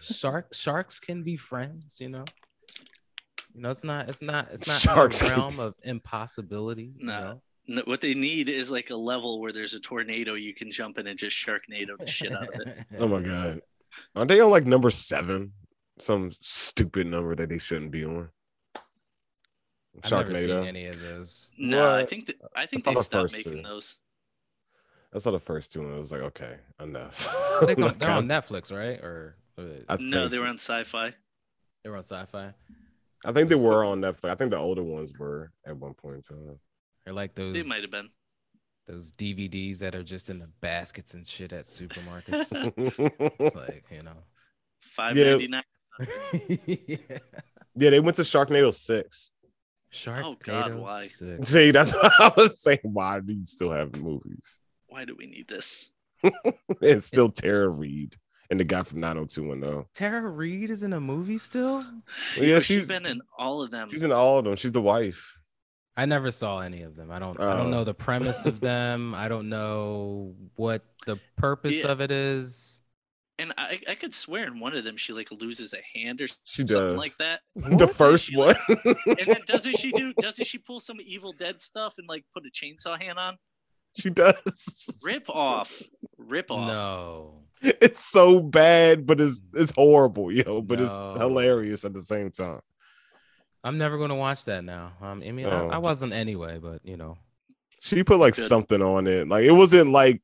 Shark 0.02 0.54
sharks 0.54 1.00
can 1.00 1.22
be 1.22 1.36
friends, 1.36 1.96
you 2.00 2.08
know. 2.08 2.24
You 3.54 3.62
know, 3.62 3.70
it's 3.70 3.84
not 3.84 4.08
it's 4.08 4.22
not 4.22 4.48
it's 4.52 4.68
not 4.68 4.80
Sharks 4.80 5.22
in 5.22 5.28
can 5.28 5.38
realm 5.38 5.60
of 5.60 5.74
impossibility. 5.82 6.92
You 6.98 7.06
know? 7.06 7.42
No, 7.66 7.82
what 7.84 8.00
they 8.00 8.14
need 8.14 8.48
is 8.48 8.70
like 8.70 8.90
a 8.90 8.96
level 8.96 9.40
where 9.40 9.52
there's 9.52 9.74
a 9.74 9.80
tornado 9.80 10.34
you 10.34 10.54
can 10.54 10.70
jump 10.70 10.98
in 10.98 11.06
and 11.06 11.18
just 11.18 11.36
sharknado 11.36 11.96
the 11.98 12.06
shit 12.06 12.32
out 12.32 12.44
of 12.44 12.60
it. 12.66 12.84
Oh 12.98 13.08
my 13.08 13.20
god. 13.20 13.60
Aren't 14.14 14.28
they 14.28 14.40
on 14.40 14.50
like 14.50 14.66
number 14.66 14.90
seven? 14.90 15.52
Some 16.00 16.32
stupid 16.40 17.06
number 17.06 17.34
that 17.36 17.48
they 17.48 17.58
shouldn't 17.58 17.90
be 17.90 18.04
on. 18.04 18.28
I've 20.04 20.10
never 20.10 20.34
seen 20.34 20.50
any 20.64 20.86
of 20.86 21.00
those. 21.00 21.50
No, 21.58 21.94
I 21.94 22.04
think 22.06 22.26
that 22.26 22.36
I 22.54 22.66
think 22.66 22.84
saw 22.84 22.90
they 22.90 22.94
the 22.94 23.02
stopped 23.02 23.22
first 23.32 23.36
making 23.46 23.62
two. 23.62 23.68
those. 23.68 23.96
I 25.14 25.18
saw 25.18 25.30
the 25.32 25.40
first 25.40 25.72
two 25.72 25.82
and 25.82 25.94
I 25.94 25.98
was 25.98 26.12
like, 26.12 26.22
okay, 26.22 26.56
enough. 26.80 27.28
They 27.66 27.74
go- 27.74 27.88
they're 27.88 28.10
on 28.10 28.26
Netflix, 28.26 28.72
right? 28.74 28.98
Or, 29.04 29.34
or 29.58 29.66
I 29.88 29.96
No, 30.00 30.28
they 30.28 30.38
were 30.38 30.46
on 30.46 30.54
Sci-Fi. 30.58 31.12
they 31.82 31.90
were 31.90 31.96
on 31.96 32.02
Sci-Fi. 32.02 32.54
I 33.26 33.32
think 33.32 33.48
they 33.50 33.56
were 33.56 33.84
on 33.84 34.00
Netflix. 34.00 34.30
I 34.30 34.34
think 34.36 34.50
the 34.52 34.56
older 34.56 34.82
ones 34.84 35.12
were 35.18 35.52
at 35.66 35.76
one 35.76 35.92
point 35.94 36.16
in 36.16 36.22
time. 36.22 36.58
They're 37.04 37.12
like 37.12 37.34
those. 37.34 37.52
They 37.54 37.68
might 37.68 37.82
have 37.82 37.90
been. 37.90 38.08
those 38.86 39.12
DVDs 39.12 39.78
that 39.80 39.94
are 39.94 40.02
just 40.04 40.30
in 40.30 40.38
the 40.38 40.48
baskets 40.60 41.12
and 41.14 41.26
shit 41.26 41.52
at 41.52 41.64
supermarkets. 41.64 42.52
It's 43.40 43.56
like 43.56 43.84
you 43.90 44.02
know. 44.02 44.16
Five 44.80 45.16
ninety 45.16 45.48
nine. 45.48 45.62
Yeah. 45.98 46.96
yeah, 47.76 47.90
they 47.90 48.00
went 48.00 48.16
to 48.16 48.22
Sharknado 48.22 48.72
six. 48.74 49.30
Sharknado 49.92 50.24
Oh, 50.24 50.36
God, 50.42 50.74
why? 50.76 51.04
6. 51.04 51.50
See, 51.50 51.70
that's 51.72 51.92
what 51.92 52.12
I 52.20 52.32
was 52.36 52.62
saying. 52.62 52.78
Why 52.84 53.18
do 53.20 53.32
you 53.32 53.44
still 53.46 53.72
have 53.72 54.00
movies? 54.00 54.58
Why 54.86 55.04
do 55.04 55.16
we 55.18 55.26
need 55.26 55.48
this? 55.48 55.90
It's 56.80 57.06
still 57.06 57.30
Tara 57.30 57.68
Reid 57.68 58.14
and 58.50 58.60
the 58.60 58.64
guy 58.64 58.82
from 58.84 59.00
90210. 59.00 59.84
Tara 59.94 60.28
Reid 60.28 60.70
is 60.70 60.82
in 60.82 60.92
a 60.92 61.00
movie 61.00 61.38
still. 61.38 61.84
Yeah, 62.36 62.56
she's 62.60 62.64
she's 62.66 62.88
been 62.88 63.06
in 63.06 63.20
all 63.38 63.62
of 63.62 63.70
them. 63.70 63.88
she's 63.90 64.02
in 64.02 64.12
all 64.12 64.38
of 64.38 64.44
them. 64.44 64.56
She's 64.56 64.72
the 64.72 64.80
wife. 64.82 65.36
I 65.96 66.06
never 66.06 66.30
saw 66.30 66.60
any 66.60 66.82
of 66.82 66.94
them. 66.96 67.10
I 67.10 67.18
don't. 67.18 67.38
I 67.40 67.56
don't 67.58 67.66
Oh. 67.66 67.70
know 67.70 67.84
the 67.84 67.94
premise 67.94 68.46
of 68.46 68.60
them. 68.60 69.14
I 69.14 69.28
don't 69.28 69.48
know 69.48 70.34
what 70.56 70.82
the 71.06 71.18
purpose 71.36 71.82
Yeah. 71.84 71.88
of 71.88 72.00
it 72.00 72.10
is. 72.10 72.79
And 73.40 73.52
I, 73.58 73.80
I 73.88 73.94
could 73.94 74.12
swear 74.14 74.46
in 74.46 74.60
one 74.60 74.76
of 74.76 74.84
them 74.84 74.96
she 74.96 75.12
like 75.12 75.30
loses 75.32 75.72
a 75.74 75.98
hand 75.98 76.20
or 76.20 76.26
She 76.44 76.62
something 76.62 76.76
does. 76.76 76.98
like 76.98 77.16
that. 77.18 77.40
The 77.56 77.86
What? 77.86 77.96
first 77.96 78.26
She, 78.26 78.36
one. 78.36 78.54
like- 78.68 78.96
And 79.06 79.26
then 79.26 79.40
doesn't 79.46 79.78
she 79.78 79.90
do? 79.92 80.12
Doesn't 80.20 80.46
she 80.46 80.58
pull 80.58 80.80
some 80.80 80.98
Evil 81.00 81.32
Dead 81.32 81.60
stuff 81.62 81.94
and 81.98 82.06
like 82.08 82.24
put 82.32 82.44
a 82.46 82.50
chainsaw 82.50 83.00
hand 83.00 83.18
on? 83.18 83.36
she 83.96 84.10
does. 84.10 85.00
Rip 85.04 85.22
off, 85.28 85.82
rip 86.16 86.50
off. 86.50 86.68
No. 86.68 87.42
It's 87.62 88.04
so 88.04 88.40
bad, 88.40 89.04
but 89.06 89.20
it's 89.20 89.42
it's 89.54 89.72
horrible, 89.76 90.30
yo. 90.32 90.62
But 90.62 90.80
it's 90.80 90.94
hilarious 90.94 91.84
at 91.84 91.92
the 91.92 92.00
same 92.02 92.30
time. 92.30 92.60
I'm 93.64 93.76
never 93.78 93.98
gonna 93.98 94.14
watch 94.16 94.44
that 94.46 94.64
now. 94.64 94.92
Um, 95.02 95.22
I 95.26 95.32
mean, 95.32 95.46
I, 95.46 95.50
Oh. 95.60 95.68
I 95.70 95.78
wasn't 95.78 96.12
anyway, 96.14 96.58
but 96.62 96.80
you 96.84 96.96
know. 96.96 97.18
She 97.82 98.02
put 98.04 98.18
like 98.18 98.34
Good. 98.36 98.46
something 98.48 98.80
on 98.80 99.06
it. 99.06 99.28
Like 99.28 99.44
it 99.44 99.52
wasn't 99.52 99.90
like 99.92 100.22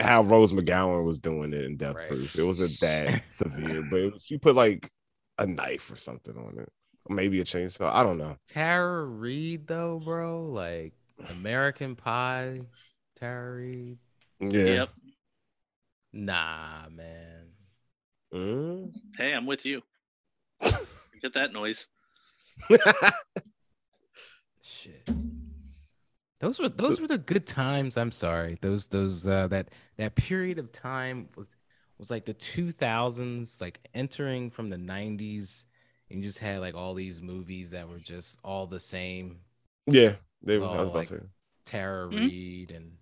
how 0.00 0.22
Rose 0.22 0.52
McGowan 0.52 1.04
was 1.04 1.18
doing 1.18 1.52
it 1.52 1.64
in 1.64 1.76
Death 1.76 1.94
Right. 1.96 2.08
Proof. 2.08 2.38
It 2.38 2.42
wasn't 2.44 2.78
that 2.80 3.22
severe, 3.28 3.82
but 3.90 4.00
it 4.00 4.12
was- 4.14 4.24
she 4.24 4.38
put 4.38 4.54
like 4.56 4.90
a 5.38 5.46
knife 5.46 5.90
or 5.90 5.96
something 5.96 6.36
on 6.36 6.58
it. 6.58 6.68
Or 7.08 7.14
maybe 7.14 7.40
a 7.40 7.44
chainsaw. 7.44 7.92
I 7.92 8.02
don't 8.02 8.18
know. 8.18 8.36
Tara 8.48 9.04
Reid 9.04 9.66
though, 9.66 10.00
bro, 10.04 10.46
like 10.46 10.92
American 11.28 11.94
Pie, 11.96 12.62
Tara 13.18 13.56
Reid. 13.56 13.98
Yeah. 14.40 14.64
Yep. 14.64 14.88
Nah, 16.12 16.88
man. 16.90 17.46
Mm. 18.34 18.92
Hey, 19.16 19.32
I'm 19.34 19.46
with 19.46 19.64
you. 19.64 19.82
Get 21.22 21.32
that 21.34 21.52
noise. 21.52 21.88
Shit. 24.62 25.08
Those 26.38 26.60
were 26.60 26.68
those 26.68 27.00
were 27.00 27.06
the 27.06 27.18
good 27.18 27.46
times. 27.46 27.96
I'm 27.96 28.12
sorry. 28.12 28.58
Those 28.60 28.86
those 28.88 29.26
uh 29.26 29.46
that 29.48 29.70
that 29.96 30.14
period 30.16 30.58
of 30.58 30.70
time 30.70 31.28
was, 31.36 31.46
was 31.98 32.10
like 32.10 32.26
the 32.26 32.34
2000s, 32.34 33.60
like 33.60 33.80
entering 33.94 34.50
from 34.50 34.68
the 34.68 34.76
90s, 34.76 35.64
and 36.10 36.18
you 36.18 36.24
just 36.24 36.38
had 36.38 36.60
like 36.60 36.74
all 36.74 36.92
these 36.94 37.22
movies 37.22 37.70
that 37.70 37.88
were 37.88 37.98
just 37.98 38.38
all 38.44 38.66
the 38.66 38.80
same. 38.80 39.38
yeah. 39.86 40.16
They, 40.42 40.58
were. 40.58 40.66
I 40.66 40.68
was 40.68 40.76
all, 40.76 40.82
about 40.84 40.94
like, 40.94 41.08
to 41.08 41.18
say 41.20 41.26
Tara 41.64 42.06
Mhm. 42.08 42.28
Reid 42.28 42.70
and 42.72 42.92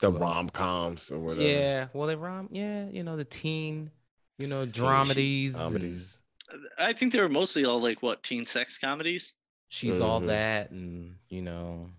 the 0.00 0.10
rom 0.10 0.48
coms 0.48 1.10
or 1.10 1.18
whatever. 1.18 1.46
yeah, 1.46 1.86
well 1.92 2.08
they 2.08 2.16
rom 2.16 2.48
yeah, 2.50 2.88
you 2.88 3.02
know 3.04 3.16
the 3.16 3.24
teen, 3.24 3.90
you 4.38 4.46
know 4.46 4.66
dramedies. 4.66 5.54
and 5.54 5.72
Comedies. 5.72 6.18
I 6.78 6.92
think 6.92 7.12
they 7.12 7.20
were 7.20 7.28
mostly 7.28 7.64
all 7.64 7.80
like 7.80 8.02
what 8.02 8.22
teen 8.22 8.46
sex 8.46 8.78
comedies. 8.78 9.34
She's 9.74 10.00
all 10.00 10.20
Mhm. 10.20 10.26
that, 10.28 10.70
and 10.70 11.16
you 11.28 11.42
know 11.42 11.90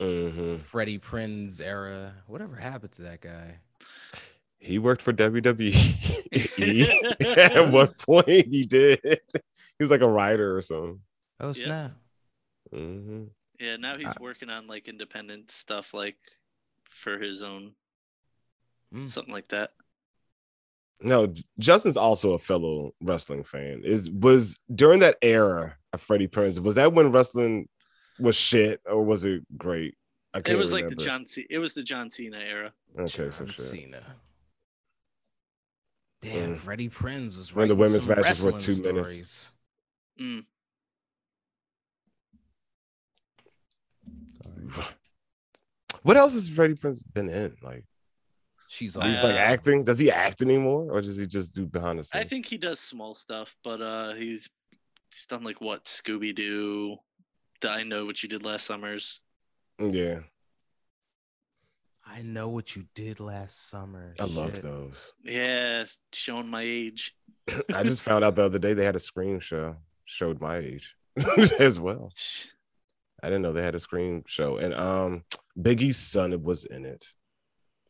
hmm 0.00 0.58
Freddie 0.58 1.00
Prinze 1.00 1.60
era. 1.60 2.14
Whatever 2.28 2.54
happened 2.54 2.92
to 2.92 3.02
that 3.02 3.20
guy? 3.20 3.58
He 4.60 4.78
worked 4.78 5.02
for 5.02 5.12
WWE. 5.12 5.72
At 7.20 7.72
one 7.72 7.92
point, 8.06 8.46
he 8.46 8.64
did. 8.66 9.00
He 9.02 9.82
was 9.82 9.90
like 9.90 10.00
a 10.00 10.08
writer 10.08 10.56
or 10.56 10.62
something. 10.62 11.00
Oh 11.40 11.48
Yeah. 11.48 11.52
snap! 11.64 11.92
hmm 12.70 13.24
Yeah, 13.58 13.76
now 13.78 13.96
he's 13.98 14.14
I- 14.16 14.20
working 14.20 14.48
on 14.48 14.68
like 14.68 14.86
independent 14.86 15.50
stuff, 15.50 15.92
like 15.94 16.16
for 16.84 17.18
his 17.18 17.42
own 17.42 17.72
Mm. 18.94 19.10
something 19.10 19.34
like 19.34 19.48
that. 19.48 19.72
No, 21.00 21.32
Justin's 21.58 21.96
also 21.96 22.32
a 22.32 22.38
fellow 22.38 22.92
wrestling 23.00 23.44
fan. 23.44 23.82
Is 23.84 24.10
was 24.10 24.58
during 24.74 25.00
that 25.00 25.16
era 25.22 25.76
of 25.92 26.00
Freddie 26.00 26.26
Prinze, 26.28 26.58
was 26.60 26.74
that 26.74 26.92
when 26.92 27.12
wrestling 27.12 27.68
was 28.18 28.34
shit 28.34 28.80
or 28.84 29.04
was 29.04 29.24
it 29.24 29.42
great? 29.56 29.94
I 30.34 30.42
It 30.44 30.56
was 30.56 30.72
like 30.72 30.82
the 30.82 30.90
remember. 30.90 31.04
John 31.04 31.26
C. 31.26 31.46
It 31.48 31.58
was 31.58 31.74
the 31.74 31.82
John 31.82 32.10
Cena 32.10 32.38
era. 32.38 32.72
Okay, 32.98 33.30
so 33.30 33.44
John 33.44 33.46
shit. 33.46 33.64
Cena. 33.64 34.02
Damn, 36.20 36.54
Mm. 36.54 36.56
Freddie 36.56 36.88
Prinze 36.88 37.36
was 37.36 37.54
When 37.54 37.68
the 37.68 37.76
women's 37.76 38.04
some 38.04 38.16
matches 38.20 38.44
were 38.44 38.50
wrestling 38.52 38.76
two 38.76 38.92
minutes. 38.92 39.52
Mm. 40.20 40.44
What 46.02 46.16
else 46.16 46.34
has 46.34 46.48
Freddie 46.48 46.74
Prinze 46.74 47.02
been 47.12 47.28
in? 47.28 47.56
Like 47.62 47.84
She's 48.70 48.94
he's 48.94 48.96
like 48.96 49.36
acting. 49.36 49.82
Does 49.82 49.98
he 49.98 50.10
act 50.10 50.42
anymore, 50.42 50.88
or 50.90 51.00
does 51.00 51.16
he 51.16 51.26
just 51.26 51.54
do 51.54 51.66
behind 51.66 51.98
the 51.98 52.04
scenes? 52.04 52.24
I 52.24 52.28
think 52.28 52.44
he 52.44 52.58
does 52.58 52.78
small 52.78 53.14
stuff, 53.14 53.56
but 53.64 53.80
uh, 53.80 54.12
he's 54.12 54.50
he's 55.10 55.24
done 55.26 55.42
like 55.42 55.62
what 55.62 55.86
Scooby 55.86 56.34
Doo. 56.34 56.96
I 57.66 57.82
know 57.82 58.04
what 58.04 58.22
you 58.22 58.28
did 58.28 58.44
last 58.44 58.66
summers. 58.66 59.22
Yeah, 59.78 60.20
I 62.06 62.22
know 62.22 62.48
what 62.50 62.74
you 62.74 62.84
did 62.94 63.20
last 63.20 63.70
summer. 63.70 64.14
I 64.18 64.24
loved 64.24 64.56
Shit. 64.56 64.64
those. 64.64 65.12
Yeah, 65.24 65.84
showing 66.12 66.48
my 66.48 66.62
age. 66.62 67.14
I 67.74 67.82
just 67.82 68.02
found 68.02 68.24
out 68.24 68.34
the 68.34 68.44
other 68.44 68.58
day 68.58 68.74
they 68.74 68.84
had 68.84 68.96
a 68.96 69.00
Scream 69.00 69.40
show. 69.40 69.76
Showed 70.04 70.40
my 70.40 70.58
age 70.58 70.96
as 71.58 71.78
well. 71.78 72.12
I 73.22 73.28
didn't 73.28 73.42
know 73.42 73.52
they 73.52 73.62
had 73.62 73.74
a 73.74 73.80
Scream 73.80 74.24
show, 74.26 74.56
and 74.56 74.74
um, 74.74 75.24
Biggie's 75.58 75.96
son 75.96 76.42
was 76.42 76.64
in 76.64 76.84
it. 76.84 77.04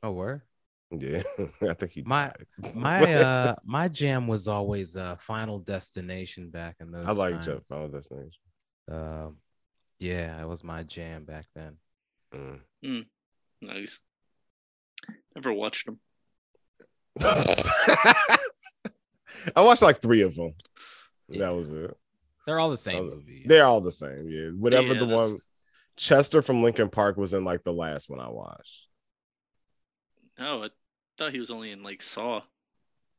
Oh, 0.02 0.12
where? 0.12 0.44
Yeah, 0.90 1.22
I 1.62 1.74
think 1.74 1.92
he. 1.92 2.02
My- 2.02 2.32
died. 2.62 2.74
My 2.74 3.14
uh 3.22 3.54
my 3.64 3.88
jam 3.88 4.26
was 4.26 4.48
always 4.48 4.96
uh 4.96 5.16
Final 5.16 5.58
Destination 5.58 6.50
back 6.50 6.76
in 6.80 6.90
those. 6.90 7.06
I 7.06 7.12
like 7.12 7.34
times. 7.34 7.46
Jeff 7.46 7.66
Final 7.68 7.88
Destination. 7.88 8.40
Um, 8.90 9.36
yeah, 9.98 10.40
it 10.40 10.48
was 10.48 10.64
my 10.64 10.82
jam 10.84 11.24
back 11.24 11.46
then. 11.54 11.76
Mm. 12.34 13.04
Nice. 13.60 14.00
Never 15.34 15.52
watched 15.52 15.86
them. 15.86 15.98
I 19.56 19.60
watched 19.60 19.82
like 19.82 20.00
three 20.00 20.22
of 20.22 20.34
them. 20.34 20.54
Yeah. 21.28 21.40
That 21.46 21.54
was 21.54 21.70
it. 21.70 21.94
They're 22.46 22.58
all 22.58 22.70
the 22.70 22.76
same 22.76 23.02
Oh, 23.02 23.14
movie. 23.16 23.44
They're 23.46 23.64
all 23.64 23.80
the 23.80 23.92
same. 23.92 24.28
Yeah, 24.28 24.48
whatever 24.58 24.94
Yeah, 24.94 25.00
the 25.00 25.06
that's- 25.06 25.30
one. 25.32 25.38
Chester 25.96 26.42
from 26.42 26.62
Linkin 26.62 26.88
Park 26.90 27.16
was 27.16 27.32
in 27.34 27.44
like 27.44 27.64
the 27.64 27.72
last 27.72 28.08
one 28.08 28.20
I 28.20 28.28
watched. 28.28 28.86
Oh, 30.38 30.62
I 30.64 30.68
thought 31.16 31.32
he 31.32 31.38
was 31.38 31.50
only 31.50 31.70
in 31.72 31.82
like 31.82 32.02
Saw. 32.02 32.42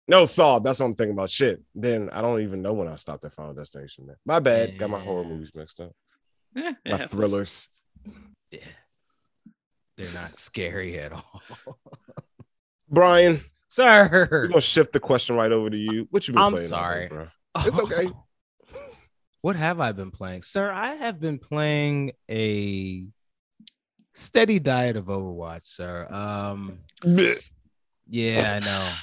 No, 0.08 0.26
Saw. 0.26 0.60
That's 0.60 0.80
what 0.80 0.86
I'm 0.88 0.96
thinking 0.96 1.14
about. 1.14 1.30
Shit. 1.30 1.62
Then 1.76 2.10
I 2.12 2.22
don't 2.22 2.42
even 2.42 2.62
know 2.62 2.74
when 2.74 2.88
I 2.88 2.96
stopped 2.96 3.26
at 3.26 3.34
Final 3.34 3.54
Destination. 3.54 4.06
Then. 4.08 4.16
My 4.26 4.40
bad. 4.40 4.78
Got 4.78 4.90
my 4.90 5.00
horror 5.00 5.24
movies 5.26 5.52
mixed 5.54 5.80
up. 5.80 5.92
It 6.56 6.76
My 6.86 6.92
happens. 6.92 7.12
thrillers. 7.12 7.68
Yeah. 8.52 8.60
They're 9.98 10.12
not 10.14 10.36
scary 10.38 10.98
at 10.98 11.12
all. 11.12 11.44
Brian, 12.90 13.42
Sir. 13.68 14.28
we're 14.32 14.48
gonna 14.48 14.62
shift 14.62 14.94
the 14.94 15.00
question 15.00 15.36
right 15.36 15.52
over 15.52 15.70
to 15.70 15.78
you. 15.78 16.08
What 16.10 16.28
you 16.28 16.34
been 16.34 16.42
I'm 16.42 16.54
playing? 16.54 16.64
all 16.74 16.80
sorry. 16.80 17.02
day, 17.10 17.16
bro? 17.16 17.28
It's 17.66 17.80
okay. 17.80 18.10
What 19.42 19.56
have 19.58 19.80
I 19.80 19.92
been 19.92 20.12
playing? 20.12 20.42
Sir, 20.42 20.72
I 20.72 20.96
have 20.96 21.20
been 21.20 21.38
playing 21.38 22.14
a 22.32 23.06
steady 24.16 24.60
diet 24.60 24.96
of 24.96 25.06
Overwatch, 25.06 25.64
sir. 25.64 26.08
Um 26.12 26.80
yeah, 27.04 28.54
I 28.56 28.60
know. 28.60 28.94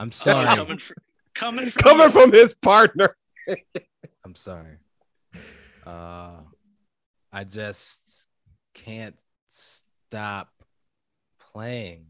I'm 0.00 0.12
sorry. 0.12 0.46
coming 0.46 0.78
from 0.78 0.96
coming 1.34 1.70
from 1.70 1.82
Coming 1.82 2.10
from 2.10 2.32
his 2.32 2.54
partner. 2.54 3.14
I'm 4.24 4.34
sorry. 4.34 4.76
Uh 5.84 6.40
I 7.32 7.44
just 7.44 8.26
can't 8.74 9.16
stop 9.48 10.50
playing. 11.52 12.06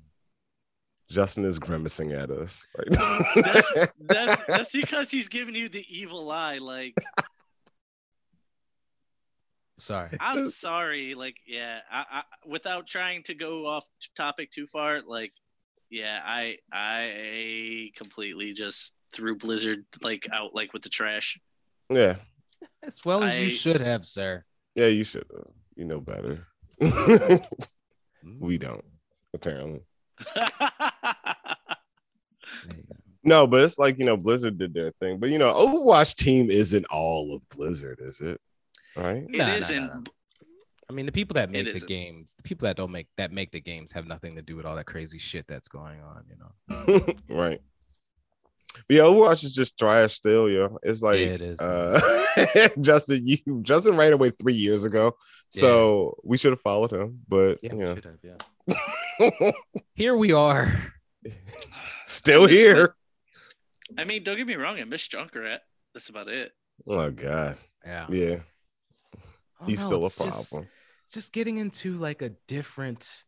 Justin 1.09 1.45
is 1.45 1.59
grimacing 1.59 2.13
at 2.13 2.31
us 2.31 2.65
right 2.77 2.89
now. 2.91 3.19
that's, 3.37 3.73
that's 4.01 4.47
that's 4.49 4.73
because 4.73 5.11
he's 5.11 5.29
giving 5.29 5.55
you 5.55 5.69
the 5.69 5.85
evil 5.89 6.31
eye. 6.31 6.59
Like, 6.59 6.95
Sorry. 9.83 10.17
I'm 10.21 10.49
sorry. 10.51 11.15
Like, 11.15 11.37
yeah, 11.47 11.81
I, 11.91 12.05
I 12.11 12.23
without 12.47 12.87
trying 12.87 13.25
to 13.25 13.35
go 13.35 13.67
off 13.67 13.89
topic 14.17 14.53
too 14.53 14.67
far. 14.67 15.01
Like, 15.01 15.33
yeah, 15.91 16.21
I 16.25 16.57
I 16.73 17.91
completely 17.97 18.53
just 18.53 18.95
threw 19.13 19.37
Blizzard 19.37 19.85
like 20.01 20.27
out 20.33 20.55
like 20.55 20.73
with 20.73 20.83
the 20.83 20.89
trash. 20.89 21.39
yeah. 21.91 22.17
As 22.85 23.01
well 23.05 23.25
as 23.25 23.41
you 23.41 23.51
should 23.51 23.81
have, 23.81 24.07
sir. 24.07 24.45
Yeah, 24.77 24.87
you 24.87 25.03
should. 25.03 25.27
uh, 25.37 25.51
You 25.75 25.85
know 25.85 26.01
better. 26.01 26.47
we 28.39 28.57
don't, 28.59 28.85
apparently. 29.35 29.81
There 32.67 32.77
you 32.77 32.83
go. 32.89 32.97
No, 33.25 33.47
but 33.47 33.63
it's 33.63 33.79
like 33.79 33.99
you 33.99 34.05
know, 34.05 34.17
Blizzard 34.17 34.59
did 34.59 34.75
their 34.75 34.93
thing. 35.01 35.19
But 35.19 35.31
you 35.31 35.39
know, 35.39 35.53
Overwatch 35.53 36.15
team 36.17 36.51
isn't 36.51 36.85
all 36.91 37.35
of 37.35 37.49
Blizzard, 37.57 37.99
is 38.03 38.21
it? 38.21 38.41
Right? 38.97 39.25
It 39.29 39.37
Nah, 39.37 39.47
nah, 39.47 39.55
isn't. 39.55 39.87
nah, 39.87 39.95
nah. 39.95 40.01
I 40.91 40.93
mean, 40.93 41.07
the 41.07 41.13
people 41.13 41.35
that 41.35 41.51
make 41.51 41.73
the 41.73 41.81
games, 41.81 42.35
the 42.37 42.43
people 42.43 42.67
that 42.67 42.77
don't 42.77 42.91
make 42.91 43.07
that 43.17 43.33
make 43.33 43.51
the 43.51 43.61
games 43.61 43.93
have 43.93 44.07
nothing 44.07 44.37
to 44.37 44.43
do 44.43 44.57
with 44.57 44.67
all 44.67 44.77
that 44.77 44.85
crazy 44.85 45.19
shit 45.19 45.47
that's 45.47 45.69
going 45.69 46.01
on, 46.01 46.25
you 46.29 46.37
know. 46.37 47.15
right. 47.35 47.61
But 48.89 48.97
yeah, 48.97 49.03
Overwatch 49.03 49.45
is 49.45 49.55
just 49.55 49.79
trash 49.79 50.15
still, 50.15 50.51
yo. 50.51 50.79
It's 50.83 51.01
like 51.03 51.21
Yeah, 51.21 51.27
it 51.27 51.41
is. 51.41 51.61
uh 51.61 52.01
Justin, 52.81 53.27
you 53.27 53.39
Justin 53.63 53.97
ran 53.97 54.13
away 54.13 54.31
three 54.31 54.55
years 54.55 54.85
ago. 54.85 55.17
So 55.51 56.17
we 56.25 56.37
should 56.37 56.53
have 56.53 56.61
followed 56.61 56.93
him. 56.93 57.21
But 57.29 57.59
Yeah, 57.63 57.73
you 57.73 57.79
we 57.79 57.85
know, 57.85 57.95
should 57.95 58.05
have, 58.05 58.19
yeah. 58.23 59.53
Here 59.95 60.17
we 60.17 60.33
are. 60.33 60.95
still 62.05 62.47
here. 62.47 62.95
I 63.97 64.05
mean, 64.05 64.23
don't 64.25 64.37
get 64.37 64.47
me 64.47 64.55
wrong. 64.57 64.79
I 64.79 64.85
miss 64.85 65.07
Junkrat. 65.09 65.59
That's 65.95 66.09
about 66.09 66.29
it. 66.29 66.53
Oh 66.87 67.11
god. 67.11 67.59
Yeah. 67.85 68.07
Yeah, 68.11 68.41
He's 69.67 69.81
still 69.83 70.03
a 70.03 70.07
it's 70.07 70.19
just- 70.19 70.53
problem. 70.53 70.69
just 71.13 71.33
getting 71.33 71.59
into 71.59 71.95
like 71.95 72.23
a 72.23 72.31
different 72.49 73.25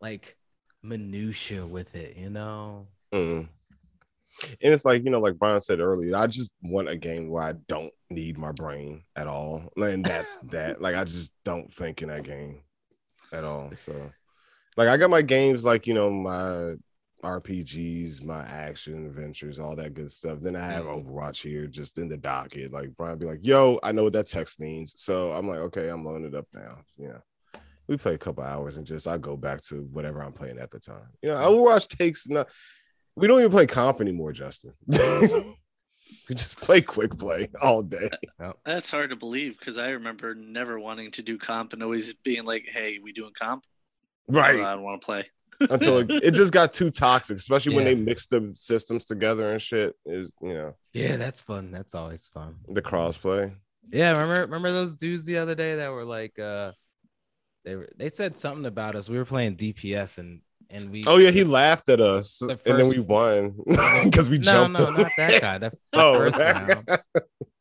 like 0.00 0.36
minutia 0.82 1.66
with 1.66 1.94
it, 1.94 2.16
you 2.16 2.30
know. 2.30 2.86
Mm. 3.12 3.48
And 4.62 4.74
it's 4.74 4.84
like, 4.84 5.04
you 5.04 5.10
know, 5.10 5.18
like 5.20 5.38
Brian 5.38 5.60
said 5.60 5.80
earlier, 5.80 6.16
I 6.16 6.26
just 6.26 6.50
want 6.62 6.88
a 6.88 6.96
game 6.96 7.28
where 7.28 7.42
I 7.42 7.52
don't 7.68 7.92
need 8.08 8.38
my 8.38 8.52
brain 8.52 9.02
at 9.16 9.26
all. 9.26 9.70
And 9.76 10.04
that's 10.04 10.36
that. 10.44 10.80
Like, 10.80 10.94
I 10.94 11.04
just 11.04 11.32
don't 11.44 11.72
think 11.74 12.00
in 12.00 12.08
that 12.08 12.22
game 12.22 12.60
at 13.32 13.44
all. 13.44 13.72
So, 13.74 14.10
like, 14.76 14.88
I 14.88 14.96
got 14.96 15.10
my 15.10 15.22
games, 15.22 15.64
like, 15.64 15.86
you 15.86 15.94
know, 15.94 16.10
my 16.10 16.74
RPGs, 17.22 18.24
my 18.24 18.40
action 18.42 19.06
adventures, 19.06 19.58
all 19.58 19.76
that 19.76 19.94
good 19.94 20.10
stuff. 20.10 20.38
Then 20.40 20.56
I 20.56 20.64
have 20.66 20.84
Mhm. 20.84 21.04
Overwatch 21.04 21.42
here 21.42 21.66
just 21.66 21.98
in 21.98 22.08
the 22.08 22.16
docket. 22.16 22.72
Like, 22.72 22.96
Brian 22.96 23.18
be 23.18 23.26
like, 23.26 23.40
yo, 23.42 23.78
I 23.82 23.92
know 23.92 24.04
what 24.04 24.12
that 24.14 24.26
text 24.26 24.58
means. 24.58 24.94
So 25.00 25.32
I'm 25.32 25.48
like, 25.48 25.58
okay, 25.58 25.88
I'm 25.88 26.04
loading 26.04 26.26
it 26.26 26.34
up 26.34 26.48
now. 26.52 26.82
Yeah. 26.96 27.18
We 27.88 27.96
play 27.96 28.14
a 28.14 28.18
couple 28.18 28.44
hours 28.44 28.76
and 28.76 28.86
just 28.86 29.08
I 29.08 29.18
go 29.18 29.36
back 29.36 29.62
to 29.64 29.82
whatever 29.92 30.22
I'm 30.22 30.32
playing 30.32 30.58
at 30.58 30.70
the 30.70 30.78
time. 30.78 31.08
You 31.22 31.30
know, 31.30 31.36
Overwatch 31.36 31.88
takes 31.88 32.28
not 32.28 32.48
we 33.16 33.26
don't 33.26 33.40
even 33.40 33.50
play 33.50 33.66
comp 33.66 34.00
anymore, 34.00 34.32
Justin. 34.32 34.72
we 34.86 36.34
just 36.34 36.60
play 36.60 36.80
quick 36.80 37.18
play 37.18 37.50
all 37.60 37.82
day. 37.82 38.08
That's 38.64 38.90
hard 38.90 39.10
to 39.10 39.16
believe 39.16 39.58
because 39.58 39.78
I 39.78 39.90
remember 39.90 40.34
never 40.34 40.78
wanting 40.78 41.10
to 41.12 41.22
do 41.22 41.36
comp 41.36 41.72
and 41.72 41.82
always 41.82 42.14
being 42.14 42.44
like, 42.44 42.66
"Hey, 42.68 42.98
we 42.98 43.12
doing 43.12 43.32
comp? 43.36 43.64
Oh, 44.32 44.38
I 44.38 44.52
don't 44.52 44.82
want 44.82 45.00
to 45.00 45.04
play." 45.04 45.28
Until 45.68 45.98
it, 45.98 46.10
it 46.10 46.30
just 46.32 46.52
got 46.52 46.72
too 46.72 46.90
toxic, 46.90 47.36
especially 47.36 47.76
when 47.76 47.84
they 47.84 47.94
mix 47.94 48.26
the 48.26 48.50
systems 48.54 49.04
together 49.06 49.50
and 49.52 49.60
shit. 49.60 49.94
Is 50.06 50.32
you 50.40 50.54
know 50.54 50.74
Yeah, 50.92 51.16
that's 51.16 51.42
fun. 51.42 51.70
That's 51.70 51.94
always 51.94 52.28
fun. 52.32 52.56
the 52.68 52.82
crossplay. 52.82 53.54
Yeah, 53.92 54.12
remember 54.12 54.40
remember 54.42 54.72
those 54.72 54.94
dudes 54.96 55.26
the 55.26 55.38
other 55.38 55.54
day 55.54 55.76
that 55.76 55.90
were 55.90 56.04
like 56.04 56.38
uh 56.38 56.72
they 57.64 57.76
were 57.76 57.88
they 57.96 58.08
said 58.08 58.36
something 58.36 58.64
about 58.66 58.94
us. 58.94 59.08
We 59.08 59.18
were 59.18 59.24
playing 59.24 59.56
DPS 59.56 60.18
and 60.18 60.40
and 60.70 60.90
we 60.90 61.02
Oh 61.06 61.18
yeah, 61.18 61.30
he 61.30 61.44
laughed 61.44 61.88
at 61.88 62.00
us, 62.00 62.38
The 62.38 62.58
and 62.66 62.78
then 62.78 62.88
we 62.88 63.00
won 63.00 63.56
because 64.04 64.30
we 64.30 64.38
no 64.38 64.44
jumped. 64.44 64.78
no 64.78 64.86
him. 64.86 64.94
not 64.94 65.10
that 65.18 65.40
guy. 65.42 65.58
The, 65.58 65.70
the 65.70 65.76
oh, 65.94 66.16
first 66.18 66.38
that 66.38 66.68
round. 66.68 67.00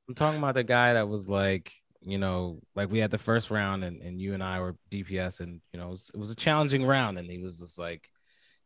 I'm 0.08 0.16
talking 0.16 0.38
about 0.40 0.54
the 0.54 0.64
guy 0.64 0.94
that 0.94 1.08
was 1.10 1.28
like, 1.28 1.72
you 2.02 2.18
know, 2.18 2.60
like 2.76 2.90
we 2.90 3.00
had 3.00 3.12
the 3.12 3.18
first 3.18 3.52
round 3.52 3.84
and, 3.84 4.02
and 4.02 4.20
you 4.20 4.34
and 4.34 4.44
I 4.44 4.60
were 4.60 4.76
DPS 4.90 5.42
and 5.42 5.62
you 5.74 5.80
know 5.80 5.88
it 5.88 5.92
was, 5.92 6.12
it 6.14 6.20
was 6.20 6.32
a 6.32 6.36
challenging 6.36 6.86
round 6.86 7.18
and 7.18 7.30
he 7.30 7.40
was 7.40 7.60
just 7.60 7.78
like, 7.78 8.10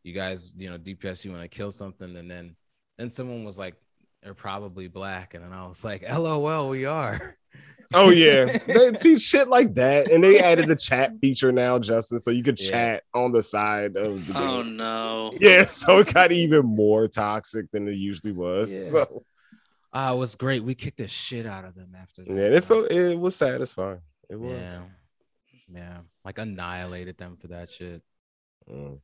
you 0.02 0.12
guys, 0.12 0.52
you 0.56 0.70
know, 0.70 0.78
DPS, 0.78 1.24
you 1.24 1.30
want 1.30 1.42
to 1.42 1.48
kill 1.48 1.72
something 1.72 2.16
and 2.16 2.30
then 2.30 2.56
then 2.98 3.10
someone 3.10 3.44
was 3.44 3.58
like, 3.58 3.74
they're 4.22 4.34
probably 4.34 4.88
black 4.88 5.34
and 5.34 5.44
then 5.44 5.52
I 5.52 5.66
was 5.66 5.84
like, 5.84 6.04
LOL, 6.08 6.68
we 6.68 6.86
are. 6.86 7.36
Oh 7.92 8.10
yeah, 8.10 8.46
they 8.66 8.92
see 8.94 9.18
shit 9.18 9.48
like 9.48 9.74
that, 9.74 10.10
and 10.10 10.24
they 10.24 10.40
added 10.40 10.66
the 10.66 10.74
chat 10.74 11.12
feature 11.20 11.52
now, 11.52 11.78
Justin, 11.78 12.18
so 12.18 12.32
you 12.32 12.42
could 12.42 12.60
Yeah. 12.60 12.70
chat 12.70 13.02
on 13.14 13.30
the 13.30 13.42
side 13.42 13.96
of 13.96 14.26
the 14.26 14.32
oh, 14.32 14.40
game. 14.40 14.48
Oh 14.48 14.62
no! 14.62 15.32
Yeah, 15.38 15.66
so 15.66 15.98
it 15.98 16.12
got 16.12 16.32
even 16.32 16.66
more 16.66 17.06
toxic 17.06 17.70
than 17.70 17.86
it 17.86 17.94
usually 17.94 18.32
was. 18.32 18.72
Yeah. 18.72 18.90
So 18.90 19.24
Ah, 19.94 20.12
it 20.12 20.16
was 20.16 20.34
great. 20.34 20.64
We 20.64 20.74
kicked 20.74 20.98
the 20.98 21.06
shit 21.06 21.46
out 21.46 21.64
of 21.64 21.76
them 21.76 21.94
after 21.96 22.24
that. 22.24 22.30
yeah, 22.30 22.56
it 22.56 22.64
felt 22.64 22.90
it 22.90 23.18
was 23.18 23.36
satisfying. 23.36 24.00
It 24.28 24.40
was. 24.40 24.58
yeah, 24.60 24.80
yeah, 25.68 25.98
like 26.24 26.38
annihilated 26.38 27.16
them 27.16 27.36
for 27.36 27.46
that 27.48 27.70
shit. 27.70 28.02
Mm. 28.68 28.98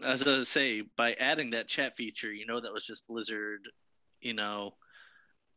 As 0.00 0.06
I 0.06 0.10
was 0.12 0.22
gonna 0.22 0.44
say, 0.44 0.82
by 0.96 1.14
adding 1.14 1.50
that 1.50 1.66
chat 1.66 1.96
feature, 1.96 2.32
you 2.32 2.46
know 2.46 2.60
that 2.60 2.72
was 2.72 2.86
just 2.86 3.06
Blizzard, 3.08 3.68
you 4.20 4.32
know, 4.32 4.74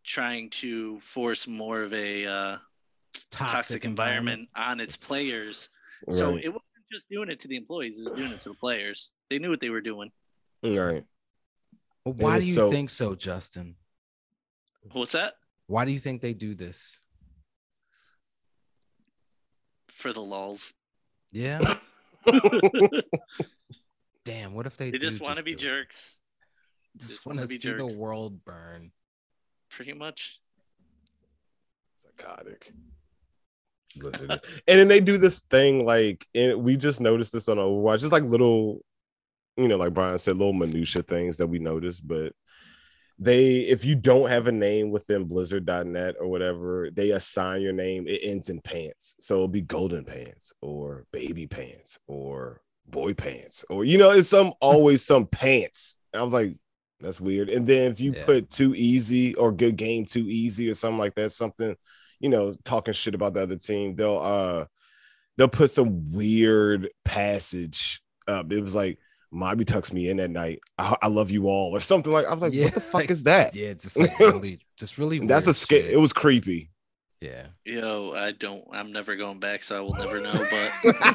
trying 0.03 0.49
to 0.51 0.99
force 0.99 1.47
more 1.47 1.83
of 1.83 1.93
a 1.93 2.25
uh, 2.25 2.57
toxic, 3.29 3.85
environment, 3.85 4.49
on 4.55 4.79
its 4.79 4.97
players. 4.97 5.69
So 6.09 6.35
it 6.35 6.47
wasn't 6.47 6.63
just 6.91 7.07
doing 7.09 7.29
it 7.29 7.39
to 7.41 7.47
the 7.47 7.55
employees; 7.55 7.99
it 7.99 8.09
was 8.09 8.13
doing 8.13 8.31
it 8.31 8.39
to 8.41 8.49
the 8.49 8.55
players. 8.55 9.11
They 9.29 9.37
knew 9.37 9.49
what 9.49 9.59
they 9.59 9.69
were 9.69 9.81
doing. 9.81 10.11
right. 10.63 11.03
Well, 12.03 12.13
why 12.15 12.39
do 12.39 12.47
you 12.47 12.53
so- 12.53 12.71
think 12.71 12.89
so, 12.89 13.13
Justin? 13.13 13.75
What's 14.91 15.11
that 15.13 15.33
Why 15.67 15.85
do 15.85 15.91
you 15.91 15.99
think 15.99 16.21
they 16.21 16.33
do 16.33 16.55
this? 16.55 16.99
for 19.89 20.11
the 20.13 20.21
lulls? 20.21 20.73
Yeah. 21.31 21.59
Damn. 24.25 24.53
What 24.53 24.65
if 24.65 24.75
they? 24.77 24.91
They 24.91 24.97
do 24.97 25.07
just 25.07 25.21
want 25.21 25.37
to 25.37 25.43
be 25.43 25.53
it? 25.53 25.57
jerks, 25.57 26.19
Just, 26.97 27.11
just 27.11 27.25
want 27.25 27.37
wanna 27.37 27.45
to 27.47 27.49
be 27.49 27.57
see 27.57 27.69
jerks. 27.69 27.95
the 27.95 28.01
world 28.01 28.43
burn. 28.45 28.91
pretty 29.71 29.93
much. 29.93 30.39
Psychotic. 32.03 32.71
Blizzard 33.97 34.31
is- 34.33 34.41
and 34.67 34.79
then 34.79 34.87
they 34.89 34.99
do 34.99 35.17
this 35.17 35.39
thing 35.49 35.85
like, 35.85 36.27
and 36.35 36.61
we 36.63 36.75
just 36.75 36.99
noticed 36.99 37.31
this 37.31 37.47
on 37.47 37.57
Overwatch. 37.57 37.99
Just 38.01 38.11
like 38.11 38.23
little 38.23 38.81
you 39.57 39.69
know, 39.69 39.77
like 39.77 39.93
Brian 39.93 40.17
said, 40.19 40.35
little 40.37 40.51
minutia 40.53 41.01
things 41.03 41.37
that 41.37 41.47
we 41.47 41.59
noticed, 41.59 42.05
but 42.05 42.33
they 43.17 43.59
if 43.61 43.85
you 43.85 43.95
don't 43.95 44.29
have 44.29 44.47
a 44.47 44.51
name 44.51 44.91
within 44.91 45.23
blizzard.net 45.25 46.15
or 46.19 46.27
whatever 46.27 46.89
they 46.91 47.11
assign 47.11 47.61
your 47.61 47.71
name 47.73 48.07
it 48.07 48.19
ends 48.23 48.49
in 48.49 48.59
pants. 48.61 49.15
So 49.19 49.35
it'll 49.35 49.47
be 49.47 49.61
golden 49.61 50.03
pants 50.03 50.51
or 50.61 51.05
baby 51.11 51.47
pants 51.47 51.99
or 52.07 52.61
boy 52.87 53.13
pants 53.13 53.63
or 53.69 53.85
you 53.85 53.97
know 53.97 54.11
it's 54.11 54.29
some 54.29 54.53
always 54.61 55.05
some 55.05 55.27
pants. 55.27 55.97
I 56.13 56.21
was 56.23 56.33
like 56.33 56.57
that's 56.99 57.19
weird. 57.19 57.49
And 57.49 57.65
then 57.67 57.91
if 57.91 57.99
you 57.99 58.13
Yeah. 58.13 58.25
put 58.25 58.49
too 58.49 58.73
easy 58.75 59.33
or 59.35 59.51
good 59.51 59.75
game 59.77 60.05
too 60.05 60.27
easy 60.29 60.69
or 60.69 60.73
something 60.73 60.99
like 60.99 61.15
that 61.15 61.31
something 61.31 61.75
you 62.19 62.29
know 62.29 62.53
talking 62.63 62.93
shit 62.93 63.15
about 63.15 63.33
the 63.33 63.41
other 63.43 63.57
team 63.57 63.95
they'll 63.95 64.19
uh 64.19 64.65
they'll 65.37 65.47
put 65.49 65.69
some 65.71 66.11
weird 66.11 66.89
passage 67.03 68.01
up. 68.27 68.51
It 68.51 68.61
was 68.61 68.73
like 68.75 68.99
Mobby 69.35 69.65
tucks 69.67 69.91
me 69.91 70.09
in 70.09 70.19
at 70.19 70.29
night. 70.29 70.61
I, 70.79 70.95
I 71.01 71.07
love 71.07 71.29
you 71.29 71.47
all, 71.47 71.75
or 71.75 71.79
something 71.79 72.11
like. 72.11 72.25
I 72.25 72.33
was 72.33 72.41
like, 72.41 72.53
Yeah, 72.53 72.65
"What 72.65 72.73
the 72.75 72.81
fuck 72.81 72.93
like, 73.01 73.11
is 73.11 73.23
that?" 73.25 73.55
Yeah, 73.55 73.73
just 73.73 73.99
like 73.99 74.17
really, 74.19 74.59
just 74.77 74.97
really. 74.97 75.17
And 75.17 75.29
that's 75.29 75.45
a 75.45 75.49
weird 75.49 75.55
scare. 75.57 75.89
It 75.89 75.99
was 75.99 76.13
creepy. 76.13 76.71
Yeah. 77.21 77.47
Yo, 77.65 78.13
I 78.15 78.31
don't. 78.31 78.63
I'm 78.71 78.91
never 78.91 79.15
going 79.15 79.39
back, 79.39 79.63
so 79.63 79.77
I 79.77 79.79
will 79.81 79.93
never 79.93 80.21
know. 80.21 80.33
But 80.83 81.05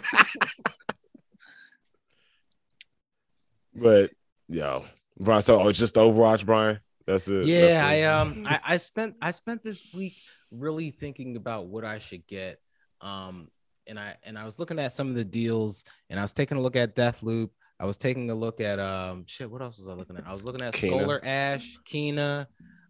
but 3.74 4.10
yo, 4.48 4.84
Brian. 5.18 5.42
So 5.42 5.60
oh, 5.60 5.68
it's 5.68 5.78
just 5.78 5.94
Overwatch, 5.94 6.44
Brian. 6.44 6.78
That's 7.06 7.26
it. 7.28 7.46
yeah 7.46 7.60
That's 7.60 7.84
i 7.84 7.94
it. 7.94 8.04
um 8.04 8.46
I, 8.46 8.60
I 8.64 8.76
spent 8.76 9.16
i 9.20 9.30
spent 9.32 9.64
this 9.64 9.92
week 9.94 10.12
really 10.52 10.90
thinking 10.90 11.34
about 11.36 11.66
what 11.66 11.84
i 11.84 11.98
should 11.98 12.24
get 12.26 12.60
um 13.00 13.48
and 13.88 13.98
i 13.98 14.14
and 14.22 14.38
i 14.38 14.44
was 14.44 14.60
looking 14.60 14.78
at 14.78 14.92
some 14.92 15.08
of 15.08 15.16
the 15.16 15.24
deals 15.24 15.84
and 16.08 16.20
i 16.20 16.22
was 16.22 16.32
taking 16.32 16.56
a 16.56 16.60
look 16.60 16.76
at 16.76 16.94
deathloop 16.94 17.50
i 17.80 17.86
was 17.86 17.98
taking 17.98 18.30
a 18.30 18.34
look 18.34 18.60
at 18.60 18.78
um 18.78 19.24
shit 19.26 19.50
what 19.50 19.62
else 19.62 19.78
was 19.78 19.88
i 19.88 19.92
looking 19.92 20.16
at 20.16 20.24
i 20.26 20.32
was 20.32 20.44
looking 20.44 20.62
at 20.62 20.74
Kena. 20.74 20.88
solar 20.90 21.20
ash 21.24 21.78
Kena 21.84 22.46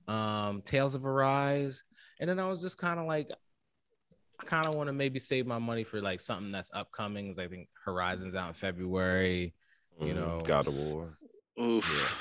um 0.09 0.61
tales 0.63 0.95
of 0.95 1.07
arise 1.07 1.85
and 2.21 2.29
then 2.29 2.39
i 2.39 2.47
was 2.49 2.61
just 2.61 2.77
kind 2.77 3.01
of 3.01 3.07
like 3.07 3.31
i 4.41 4.45
kind 4.45 4.67
of 4.69 4.75
want 4.75 4.89
to 4.89 4.93
maybe 4.93 5.19
save 5.19 5.47
my 5.47 5.59
money 5.59 5.85
for 5.85 6.01
like 6.03 6.21
something 6.21 6.51
that's 6.53 6.71
upcoming 6.75 7.29
'cause 7.29 7.39
i 7.39 7.47
think 7.49 7.69
horizons 7.85 8.35
out 8.35 8.49
in 8.49 8.55
february 8.55 9.55
you 10.01 10.13
Mhm. 10.13 10.17
know. 10.17 10.41
God 10.47 10.67
of 10.67 10.75
War. 10.75 11.19
oof. 11.61 12.17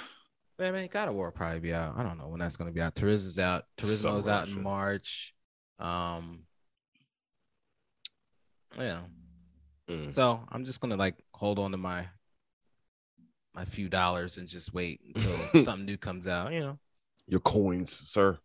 Man, 0.58 0.74
man, 0.74 0.90
God 0.92 1.08
of 1.08 1.16
War 1.16 1.28
will 1.28 1.32
probably 1.32 1.62
be 1.62 1.74
out. 1.74 1.98
I 1.98 2.04
don't 2.04 2.18
know 2.18 2.28
when 2.28 2.40
that's 2.42 2.58
gonna 2.58 2.72
be 2.74 2.82
out. 2.82 2.94
Turismo's 2.94 3.40
out. 3.40 3.64
Turismo's 3.78 4.26
Summer, 4.26 4.36
out 4.38 4.48
in. 4.50 4.62
March. 4.62 5.34
Um, 5.80 6.46
yeah. 8.78 9.04
Mm. 9.90 10.14
So 10.14 10.44
I'm 10.52 10.66
just 10.66 10.82
gonna 10.82 10.98
like 10.98 11.16
hold 11.34 11.58
on 11.60 11.72
to 11.72 11.78
my 11.78 12.06
my 13.60 13.66
few 13.66 13.90
dollars 13.90 14.38
and 14.38 14.48
just 14.48 14.74
wait 14.74 15.02
until 15.16 15.64
something 15.64 15.86
new 15.86 15.98
comes 15.98 16.28
out. 16.28 16.54
You 16.54 16.62
know. 16.62 16.80
Your 17.28 17.42
coins, 17.42 17.92
sir. 17.92 18.40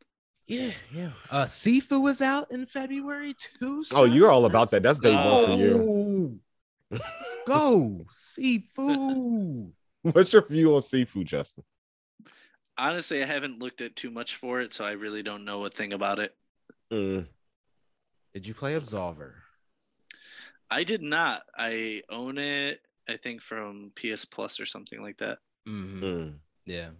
Yeah, 0.46 0.72
yeah. 0.92 1.10
Uh, 1.30 1.44
Sifu 1.44 2.10
is 2.10 2.20
out 2.20 2.50
in 2.50 2.66
February 2.66 3.34
too. 3.34 3.84
Oh, 3.94 4.06
sir. 4.06 4.06
you're 4.06 4.30
all 4.30 4.44
about 4.44 4.58
Let's 4.58 4.70
that. 4.72 4.82
That's 4.82 5.00
day 5.00 5.14
one 5.14 5.46
for 5.46 5.52
you. 5.52 6.40
go. 6.90 6.98
Let's 6.98 7.36
go, 7.48 8.06
Sifu. 8.20 9.70
What's 10.02 10.32
your 10.32 10.46
view 10.46 10.74
on 10.74 10.82
Sifu, 10.82 11.24
Justin? 11.24 11.64
Honestly, 12.76 13.22
I 13.22 13.26
haven't 13.26 13.60
looked 13.60 13.80
at 13.80 13.96
too 13.96 14.10
much 14.10 14.36
for 14.36 14.60
it, 14.60 14.72
so 14.72 14.84
I 14.84 14.92
really 14.92 15.22
don't 15.22 15.44
know 15.44 15.64
a 15.64 15.70
thing 15.70 15.92
about 15.92 16.18
it. 16.18 16.34
Mm. 16.92 17.26
Did 18.34 18.46
you 18.46 18.52
play 18.52 18.74
Absolver? 18.74 19.32
I 20.70 20.82
did 20.82 21.00
not. 21.00 21.42
I 21.56 22.02
own 22.10 22.36
it. 22.36 22.80
I 23.08 23.16
think 23.16 23.42
from 23.42 23.92
PS 23.96 24.24
Plus 24.24 24.60
or 24.60 24.66
something 24.66 25.02
like 25.02 25.18
that. 25.18 25.38
Mhm. 25.68 26.00
Mm. 26.00 26.38
Yeah. 26.66 26.90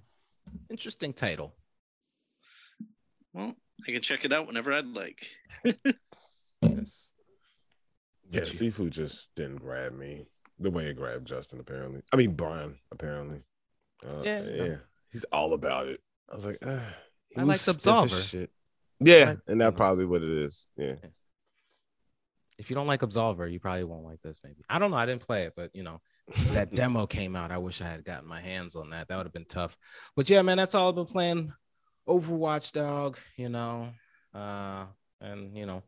Interesting 0.71 1.13
title. 1.13 1.55
Well, 3.33 3.55
I 3.87 3.93
can 3.93 4.03
check 4.03 4.25
it 4.25 4.33
out 4.33 4.47
whenever 4.47 4.73
I'd 4.73 4.87
like. 4.87 5.27
Yes. 5.65 7.11
Yeah, 8.31 8.41
Did 8.41 8.49
Sifu 8.49 8.89
just 8.91 9.35
didn't 9.35 9.57
grab 9.59 9.93
me 9.93 10.27
the 10.59 10.71
way 10.71 10.87
it 10.87 10.97
grabbed 10.97 11.27
Justin. 11.27 11.61
Apparently, 11.61 12.03
I 12.13 12.17
mean 12.17 12.35
Brian. 12.35 12.79
Apparently, 12.91 13.43
uh, 14.07 14.23
Yeah, 14.25 14.43
yeah, 14.45 14.65
no. 14.65 14.79
he's 15.11 15.25
all 15.25 15.53
about 15.53 15.89
it. 15.89 16.01
I 16.31 16.35
was 16.35 16.47
like, 16.47 16.59
uh, 16.65 16.81
he 17.29 17.37
I 17.37 17.45
moves 17.45 17.49
like 17.49 17.77
stiff 17.77 17.77
as 17.77 17.85
Absolver. 17.85 18.31
Shit. 18.31 18.51
Yeah, 19.01 19.25
like- 19.31 19.39
and 19.49 19.61
that's 19.61 19.77
probably 19.77 20.07
what 20.07 20.23
it 20.23 20.31
is. 20.31 20.67
Yeah, 20.77 20.97
If 22.59 22.71
you 22.71 22.77
don't 22.77 22.87
like 22.87 23.01
Absolver, 23.01 23.51
you 23.51 23.59
probably 23.59 23.85
won't 23.85 24.05
like 24.05 24.23
this. 24.23 24.41
Maybe 24.45 24.65
I 24.69 24.79
don't 24.79 24.91
know. 24.91 24.97
I 24.97 25.07
didn't 25.07 25.27
play 25.27 25.45
it, 25.45 25.55
but 25.57 25.71
you 25.75 25.83
know 25.83 26.01
that 26.53 26.73
demo 26.75 27.07
came 27.07 27.35
out. 27.37 27.51
I 27.51 27.59
wish 27.59 27.81
I 27.81 27.89
had 27.89 28.05
gotten 28.05 28.29
my 28.29 28.41
hands 28.41 28.77
on 28.77 28.91
that. 28.91 29.09
That 29.09 29.17
would 29.17 29.27
have 29.27 29.33
been 29.33 29.45
tough. 29.45 29.77
But 30.17 30.31
yeah, 30.31 30.43
man, 30.43 30.57
that's 30.57 30.75
all 30.75 30.89
I've 30.89 30.95
been 30.95 31.07
playing. 31.07 31.53
Overwatch, 32.09 32.73
dog. 32.73 33.19
You 33.37 33.49
know, 33.49 33.91
uh, 34.35 34.87
and 35.21 35.57
you 35.57 35.67
know, 35.67 35.83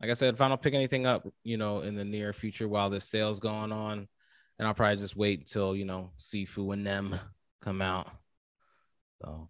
like 0.00 0.10
I 0.10 0.14
said, 0.14 0.34
if 0.34 0.40
I 0.40 0.48
don't 0.48 0.62
pick 0.62 0.74
anything 0.74 1.06
up, 1.06 1.26
you 1.42 1.56
know, 1.56 1.80
in 1.80 1.96
the 1.96 2.04
near 2.04 2.32
future 2.32 2.68
while 2.68 2.90
this 2.90 3.08
sale's 3.08 3.40
going 3.40 3.72
on, 3.72 4.06
and 4.58 4.68
I'll 4.68 4.74
probably 4.74 4.96
just 4.96 5.16
wait 5.16 5.40
until 5.40 5.74
you 5.74 5.84
know 5.84 6.10
Sifu 6.20 6.72
and 6.72 6.86
them 6.86 7.18
come 7.60 7.82
out. 7.82 8.08
So 9.20 9.48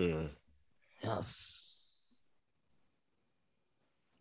Mm. 0.00 0.30
yes. 1.04 1.68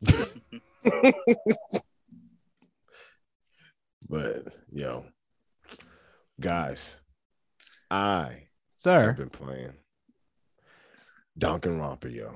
but 4.10 4.48
yo, 4.72 5.06
guys, 6.40 7.00
I 7.90 8.48
Sir. 8.78 9.08
have 9.08 9.18
been 9.18 9.30
playing 9.30 9.74
Danganronpa, 11.40 12.14
yo, 12.14 12.34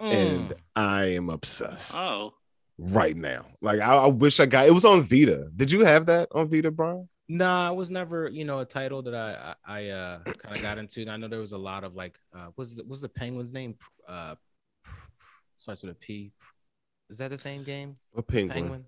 Mm. 0.00 0.10
and 0.12 0.52
I 0.74 1.04
am 1.14 1.30
obsessed 1.30 1.94
Oh, 1.94 2.34
right 2.78 3.16
now. 3.16 3.46
Like 3.60 3.80
I, 3.80 3.94
I 3.94 4.06
wish 4.08 4.40
I 4.40 4.46
got. 4.46 4.66
It 4.66 4.72
was 4.74 4.84
on 4.84 5.02
Vita. 5.02 5.48
Did 5.54 5.70
you 5.70 5.84
have 5.84 6.06
that 6.06 6.28
on 6.32 6.48
Vita, 6.48 6.70
Brian? 6.72 7.08
Nah, 7.28 7.70
it 7.70 7.76
was 7.76 7.90
never, 7.90 8.28
you 8.28 8.44
know, 8.44 8.58
a 8.58 8.64
title 8.64 9.02
that 9.02 9.14
I 9.14 9.54
I, 9.64 9.78
I 9.84 9.88
uh 9.90 10.18
kind 10.38 10.56
of 10.56 10.62
got 10.62 10.78
into. 10.78 11.02
And 11.02 11.10
I 11.10 11.16
know 11.16 11.28
there 11.28 11.38
was 11.38 11.52
a 11.52 11.58
lot 11.58 11.84
of 11.84 11.94
like 11.94 12.18
uh 12.36 12.48
was 12.56 12.74
the, 12.76 12.84
was 12.84 13.00
the 13.00 13.08
penguin's 13.08 13.52
name 13.52 13.76
uh 14.08 14.34
starts 15.58 15.82
with 15.82 15.92
a 15.92 15.94
P. 15.94 16.32
Is 17.10 17.18
that 17.18 17.30
the 17.30 17.38
same 17.38 17.62
game? 17.64 17.96
A 18.16 18.22
penguin. 18.22 18.62
Penguin. 18.62 18.84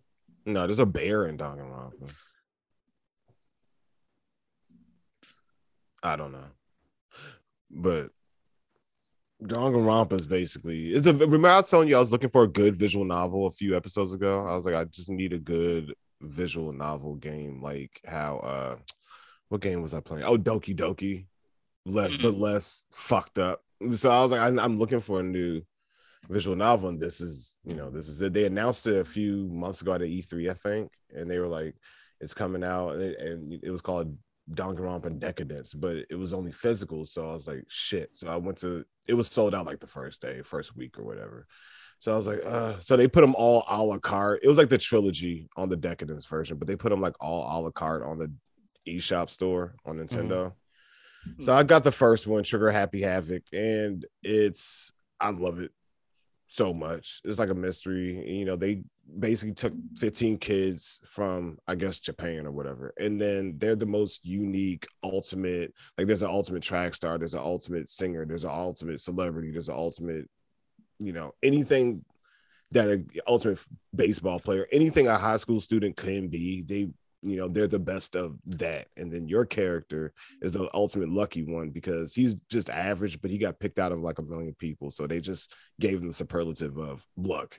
No, 0.46 0.66
there's 0.66 0.78
a 0.78 0.86
bear 0.86 1.26
in 1.26 1.38
Danganronpa. 1.38 2.12
I 6.02 6.16
don't 6.16 6.32
know, 6.32 6.44
but 7.70 8.10
Danganronpa 9.42 10.12
is 10.12 10.26
basically 10.26 10.92
is 10.92 11.06
a. 11.06 11.14
Remember, 11.14 11.48
I 11.48 11.56
was 11.56 11.70
telling 11.70 11.88
you 11.88 11.96
I 11.96 12.00
was 12.00 12.12
looking 12.12 12.30
for 12.30 12.44
a 12.44 12.48
good 12.48 12.76
visual 12.76 13.04
novel 13.04 13.46
a 13.46 13.50
few 13.50 13.76
episodes 13.76 14.12
ago. 14.12 14.46
I 14.46 14.54
was 14.54 14.66
like, 14.66 14.74
I 14.74 14.84
just 14.84 15.08
need 15.08 15.32
a 15.32 15.38
good 15.38 15.94
visual 16.20 16.72
novel 16.72 17.16
game, 17.16 17.62
like 17.62 18.00
how 18.06 18.38
uh, 18.38 18.76
what 19.48 19.60
game 19.60 19.82
was 19.82 19.94
I 19.94 20.00
playing? 20.00 20.24
Oh, 20.24 20.36
Doki 20.36 20.76
Doki, 20.76 21.26
less 21.86 22.16
but 22.16 22.34
less 22.34 22.84
fucked 22.92 23.38
up. 23.38 23.62
So 23.92 24.10
I 24.10 24.20
was 24.20 24.30
like, 24.30 24.40
I'm, 24.40 24.58
I'm 24.58 24.78
looking 24.78 25.00
for 25.00 25.20
a 25.20 25.22
new 25.22 25.62
visual 26.28 26.56
novel, 26.56 26.88
and 26.88 27.00
this 27.00 27.20
is 27.20 27.56
you 27.64 27.74
know 27.74 27.90
this 27.90 28.08
is 28.08 28.20
it. 28.22 28.32
They 28.32 28.46
announced 28.46 28.86
it 28.86 29.00
a 29.00 29.04
few 29.04 29.48
months 29.48 29.82
ago 29.82 29.94
at 29.94 30.00
E3, 30.00 30.50
I 30.50 30.54
think, 30.54 30.92
and 31.14 31.30
they 31.30 31.38
were 31.38 31.48
like, 31.48 31.74
it's 32.20 32.34
coming 32.34 32.64
out, 32.64 32.94
and 32.94 33.02
it, 33.02 33.18
and 33.20 33.52
it 33.62 33.70
was 33.70 33.82
called 33.82 34.16
Danganronpa 34.52 35.18
Decadence, 35.18 35.74
but 35.74 35.96
it 36.10 36.16
was 36.16 36.34
only 36.34 36.52
physical. 36.52 37.04
So 37.04 37.28
I 37.28 37.32
was 37.32 37.46
like, 37.46 37.64
shit. 37.68 38.14
So 38.16 38.28
I 38.28 38.36
went 38.36 38.58
to 38.58 38.84
it 39.06 39.14
was 39.14 39.28
sold 39.28 39.54
out 39.54 39.66
like 39.66 39.80
the 39.80 39.86
first 39.86 40.20
day, 40.22 40.42
first 40.42 40.76
week 40.76 40.98
or 40.98 41.04
whatever. 41.04 41.46
So 42.00 42.12
I 42.12 42.16
was 42.16 42.26
like, 42.26 42.40
uh, 42.44 42.78
so 42.80 42.96
they 42.96 43.08
put 43.08 43.22
them 43.22 43.34
all 43.34 43.64
a 43.68 43.82
la 43.82 43.98
carte. 43.98 44.40
It 44.42 44.48
was 44.48 44.58
like 44.58 44.68
the 44.68 44.78
trilogy 44.78 45.48
on 45.56 45.68
the 45.68 45.76
Decadence 45.76 46.26
version, 46.26 46.58
but 46.58 46.68
they 46.68 46.76
put 46.76 46.90
them 46.90 47.00
like 47.00 47.14
all 47.20 47.42
a 47.42 47.56
la 47.62 47.70
carte 47.70 48.02
on 48.02 48.18
the 48.18 48.32
eShop 48.86 49.30
store 49.30 49.74
on 49.86 49.96
Nintendo. 49.96 50.52
So 51.40 51.54
I 51.54 51.62
got 51.62 51.84
the 51.84 51.92
first 51.92 52.26
one, 52.26 52.42
Trigger 52.44 52.70
Happy 52.70 53.00
Havoc, 53.00 53.42
and 53.52 54.04
it's 54.22 54.92
I 55.18 55.30
love 55.30 55.60
it 55.60 55.70
so 56.54 56.72
much. 56.72 57.20
It's 57.24 57.38
like 57.38 57.50
a 57.50 57.54
mystery. 57.54 58.38
You 58.38 58.44
know, 58.44 58.56
they 58.56 58.82
basically 59.18 59.54
took 59.54 59.72
mm. 59.72 59.98
15 59.98 60.38
kids 60.38 61.00
from 61.04 61.58
I 61.66 61.74
guess 61.74 61.98
Japan 61.98 62.46
or 62.46 62.52
whatever, 62.52 62.94
and 62.98 63.20
then 63.20 63.54
they're 63.58 63.76
the 63.76 63.86
most 63.86 64.24
unique, 64.24 64.86
ultimate. 65.02 65.74
Like 65.98 66.06
there's 66.06 66.22
an 66.22 66.30
ultimate 66.30 66.62
track 66.62 66.94
star, 66.94 67.18
there's 67.18 67.34
an 67.34 67.40
ultimate 67.40 67.88
singer, 67.88 68.24
there's 68.24 68.44
an 68.44 68.50
ultimate 68.52 69.00
celebrity, 69.00 69.50
there's 69.50 69.68
an 69.68 69.74
ultimate, 69.74 70.28
you 70.98 71.12
know, 71.12 71.34
anything 71.42 72.04
that 72.70 72.88
an 72.88 73.08
ultimate 73.26 73.60
baseball 73.94 74.38
player, 74.38 74.66
anything 74.72 75.08
a 75.08 75.16
high 75.16 75.36
school 75.36 75.60
student 75.60 75.96
can 75.96 76.28
be. 76.28 76.62
They 76.62 76.88
you 77.24 77.36
know 77.36 77.48
they're 77.48 77.66
the 77.66 77.78
best 77.78 78.14
of 78.14 78.36
that 78.46 78.86
and 78.98 79.10
then 79.10 79.26
your 79.26 79.46
character 79.46 80.12
is 80.42 80.52
the 80.52 80.68
ultimate 80.74 81.08
lucky 81.08 81.42
one 81.42 81.70
because 81.70 82.12
he's 82.14 82.34
just 82.50 82.68
average 82.68 83.20
but 83.22 83.30
he 83.30 83.38
got 83.38 83.58
picked 83.58 83.78
out 83.78 83.92
of 83.92 84.00
like 84.00 84.18
a 84.18 84.22
million 84.22 84.54
people 84.58 84.90
so 84.90 85.06
they 85.06 85.20
just 85.20 85.54
gave 85.80 85.98
him 86.00 86.06
the 86.06 86.12
superlative 86.12 86.76
of 86.76 87.04
luck 87.16 87.58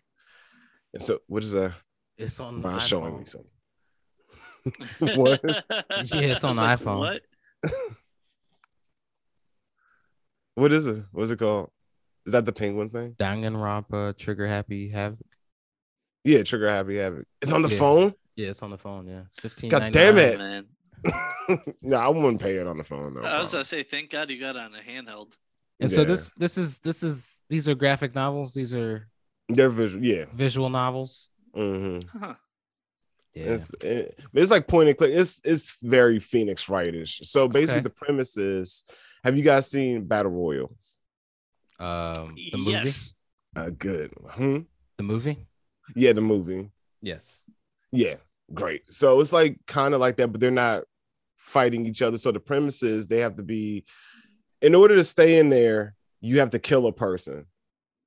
and 0.93 1.01
so 1.01 1.17
what 1.27 1.43
is 1.43 1.51
that 1.51 1.73
It's 2.17 2.39
on 2.39 2.61
Brian's 2.61 2.87
showing 2.87 3.17
me 3.19 3.25
something 3.25 3.49
What? 5.15 5.41
Yeah, 5.43 6.31
it's 6.31 6.43
on 6.43 6.57
I 6.59 6.73
was 6.75 6.79
like, 6.79 6.79
iPhone. 6.79 6.99
What? 6.99 7.21
what 10.55 10.73
is 10.73 10.85
it? 10.85 11.03
What's 11.11 11.31
it 11.31 11.39
called? 11.39 11.69
Is 12.25 12.33
that 12.33 12.45
the 12.45 12.53
penguin 12.53 12.89
thing? 12.89 13.13
Danganronpa, 13.19 14.17
Trigger 14.17 14.47
Happy 14.47 14.89
Havoc. 14.89 15.19
Yeah, 16.23 16.41
Trigger 16.43 16.69
Happy 16.69 16.97
Havoc. 16.97 17.25
It's 17.41 17.51
on 17.51 17.61
the 17.61 17.69
Yeah. 17.69 17.77
phone. 17.77 18.13
Yeah, 18.35 18.49
it's 18.49 18.61
on 18.63 18.69
the 18.71 18.77
phone. 18.77 19.07
Yeah, 19.07 19.21
it's 19.25 19.39
fifteen. 19.39 19.69
God 19.69 19.91
damn 19.91 20.17
it. 20.17 20.39
Man. 20.39 20.67
no, 21.81 21.97
I 21.97 22.07
wouldn't 22.07 22.41
pay 22.41 22.55
it 22.57 22.67
on 22.67 22.77
the 22.77 22.83
phone. 22.83 23.13
though. 23.13 23.21
I 23.23 23.39
was 23.39 23.51
gonna 23.51 23.63
say, 23.63 23.83
thank 23.83 24.09
God 24.09 24.29
you 24.29 24.39
got 24.39 24.55
it 24.55 24.61
on 24.61 24.73
a 24.75 24.79
handheld. 24.79 25.33
And 25.79 25.89
so 25.91 26.03
this 26.03 26.31
this 26.37 26.57
is 26.57 26.79
this 26.79 27.03
is 27.03 27.43
these 27.49 27.67
are 27.69 27.75
graphic 27.75 28.15
novels. 28.15 28.53
These 28.53 28.73
are 28.73 29.07
They're 29.49 29.69
visual. 29.69 30.03
Yeah. 30.03 30.25
visual 30.33 30.69
novels. 30.69 31.29
hmm 31.53 31.99
Huh. 32.11 32.35
Yeah. 33.33 33.43
It's, 33.43 33.69
it- 33.81 34.19
it's 34.33 34.51
like 34.51 34.67
point 34.67 34.89
and 34.89 34.97
click. 34.97 35.11
It's 35.13 35.41
it's 35.43 35.77
very 35.83 36.19
Phoenix 36.19 36.69
Wright-ish. 36.69 37.19
So 37.23 37.47
basically, 37.47 37.79
Okay. 37.79 37.83
the 37.83 37.89
premise 37.89 38.37
is: 38.37 38.83
Have 39.23 39.37
you 39.37 39.43
guys 39.43 39.69
seen 39.69 40.05
Battle 40.05 40.31
Royale? 40.31 40.73
Um, 41.79 42.35
the 42.51 42.57
movie. 42.57 42.71
yes. 42.71 43.13
Uh, 43.55 43.69
good. 43.77 44.11
Hmm? 44.31 44.59
The 44.97 45.03
movie. 45.03 45.45
Yeah, 45.95 46.13
the 46.13 46.21
movie. 46.21 46.71
Yes. 47.01 47.41
Yeah, 47.91 48.15
great. 48.53 48.91
So 48.93 49.19
it's 49.19 49.33
like 49.33 49.57
kind 49.67 49.93
of 49.93 49.99
like 49.99 50.17
that, 50.17 50.31
but 50.31 50.41
they're 50.41 50.51
not 50.51 50.83
fighting 51.37 51.85
each 51.85 52.01
other. 52.01 52.17
So 52.17 52.31
the 52.31 52.39
premise 52.39 52.83
is 52.83 53.07
they 53.07 53.19
have 53.19 53.35
to 53.37 53.43
be, 53.43 53.85
in 54.61 54.75
order 54.75 54.95
to 54.95 55.03
stay 55.03 55.37
in 55.37 55.49
there, 55.49 55.95
you 56.21 56.39
have 56.39 56.51
to 56.51 56.59
kill 56.59 56.87
a 56.87 56.91
person 56.91 57.45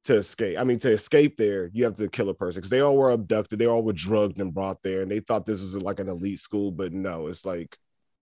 to 0.05 0.17
escape. 0.17 0.59
I 0.59 0.65
mean, 0.65 0.79
to 0.81 0.91
escape 0.91 1.37
there, 1.37 1.71
you 1.73 1.85
have 1.85 1.97
to 1.97 2.09
kill 2.09 2.29
a 2.31 2.35
person 2.35 2.61
because 2.61 2.71
they 2.71 2.81
all 2.81 2.97
were 2.97 3.11
abducted. 3.11 3.59
They 3.59 3.67
all 3.67 3.83
were 3.83 3.93
drugged 3.93 4.41
and 4.41 4.55
brought 4.55 4.83
there, 4.83 5.03
and 5.03 5.11
they 5.11 5.21
thought 5.21 5.47
this 5.47 5.61
was 5.61 5.75
like 5.77 6.01
an 6.01 6.09
elite 6.09 6.41
school, 6.41 6.71
but 6.71 6.93
no, 6.93 7.27
it's 7.27 7.45
like 7.45 7.77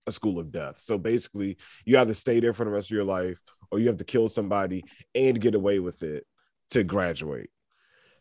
a 0.07 0.13
school 0.13 0.39
of 0.39 0.51
death. 0.51 0.79
So 0.79 0.99
basically, 0.99 1.59
you 1.85 1.97
have 1.97 2.09
to 2.09 2.15
stay 2.15 2.41
there 2.41 2.53
for 2.53 2.65
the 2.65 2.71
rest 2.71 2.91
of 2.91 2.95
your 2.95 3.05
life, 3.05 3.41
or 3.71 3.79
you 3.79 3.89
have 3.89 3.99
to 3.99 4.05
kill 4.05 4.29
somebody 4.29 4.85
and 5.15 5.41
get 5.41 5.55
away 5.55 5.79
with 5.79 6.03
it 6.03 6.27
to 6.71 6.83
graduate. 6.83 7.51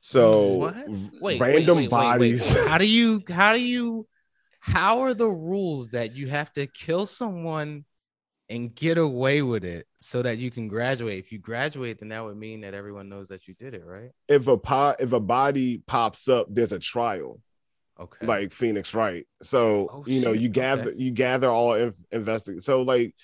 So 0.06 0.49
What? 0.49 0.76
Wait, 1.20 1.41
random 1.41 1.78
wait, 1.78 1.84
wait, 1.86 1.89
bodies. 1.89 2.53
How 2.68 2.78
do 2.78 2.86
you? 2.88 3.24
How 3.28 3.53
do 3.53 3.60
you? 3.60 4.06
How 4.60 4.99
are 4.99 5.16
the 5.16 5.28
rules 5.28 5.89
that 5.89 6.16
you 6.16 6.28
have 6.28 6.53
to 6.53 6.68
kill 6.68 7.08
someone 7.08 7.86
and 8.47 8.76
get 8.76 8.99
away 8.99 9.41
with 9.41 9.64
it 9.66 9.88
so 10.01 10.22
that 10.22 10.38
you 10.38 10.51
can 10.51 10.68
graduate? 10.68 11.18
If 11.18 11.32
you 11.32 11.39
graduate, 11.39 11.97
then 11.97 12.10
that 12.10 12.24
would 12.24 12.38
mean 12.38 12.62
that 12.62 12.76
everyone 12.76 13.10
knows 13.10 13.30
that 13.30 13.47
you 13.47 13.56
did 13.56 13.74
it, 13.74 13.84
right? 13.84 14.12
if 14.28 14.47
a 14.47 14.58
pot 14.58 14.97
if 14.99 15.12
a 15.12 15.20
body 15.20 15.82
pops 15.88 16.30
up, 16.30 16.45
there's 16.51 16.72
a 16.72 16.78
trial, 16.78 17.41
Okay. 17.99 18.28
like 18.28 18.53
Phoenix 18.53 18.93
Wright. 18.93 19.26
So 19.41 19.89
Oh, 19.91 20.03
you 20.06 20.22
know, 20.22 20.34
shit, 20.34 20.41
you 20.43 20.49
gather 20.49 20.89
okay. 20.91 20.99
you 21.01 21.10
gather 21.10 21.49
all 21.49 21.72
inv- 21.72 21.97
investigate. 22.12 22.62
So 22.62 22.84
like 22.84 23.16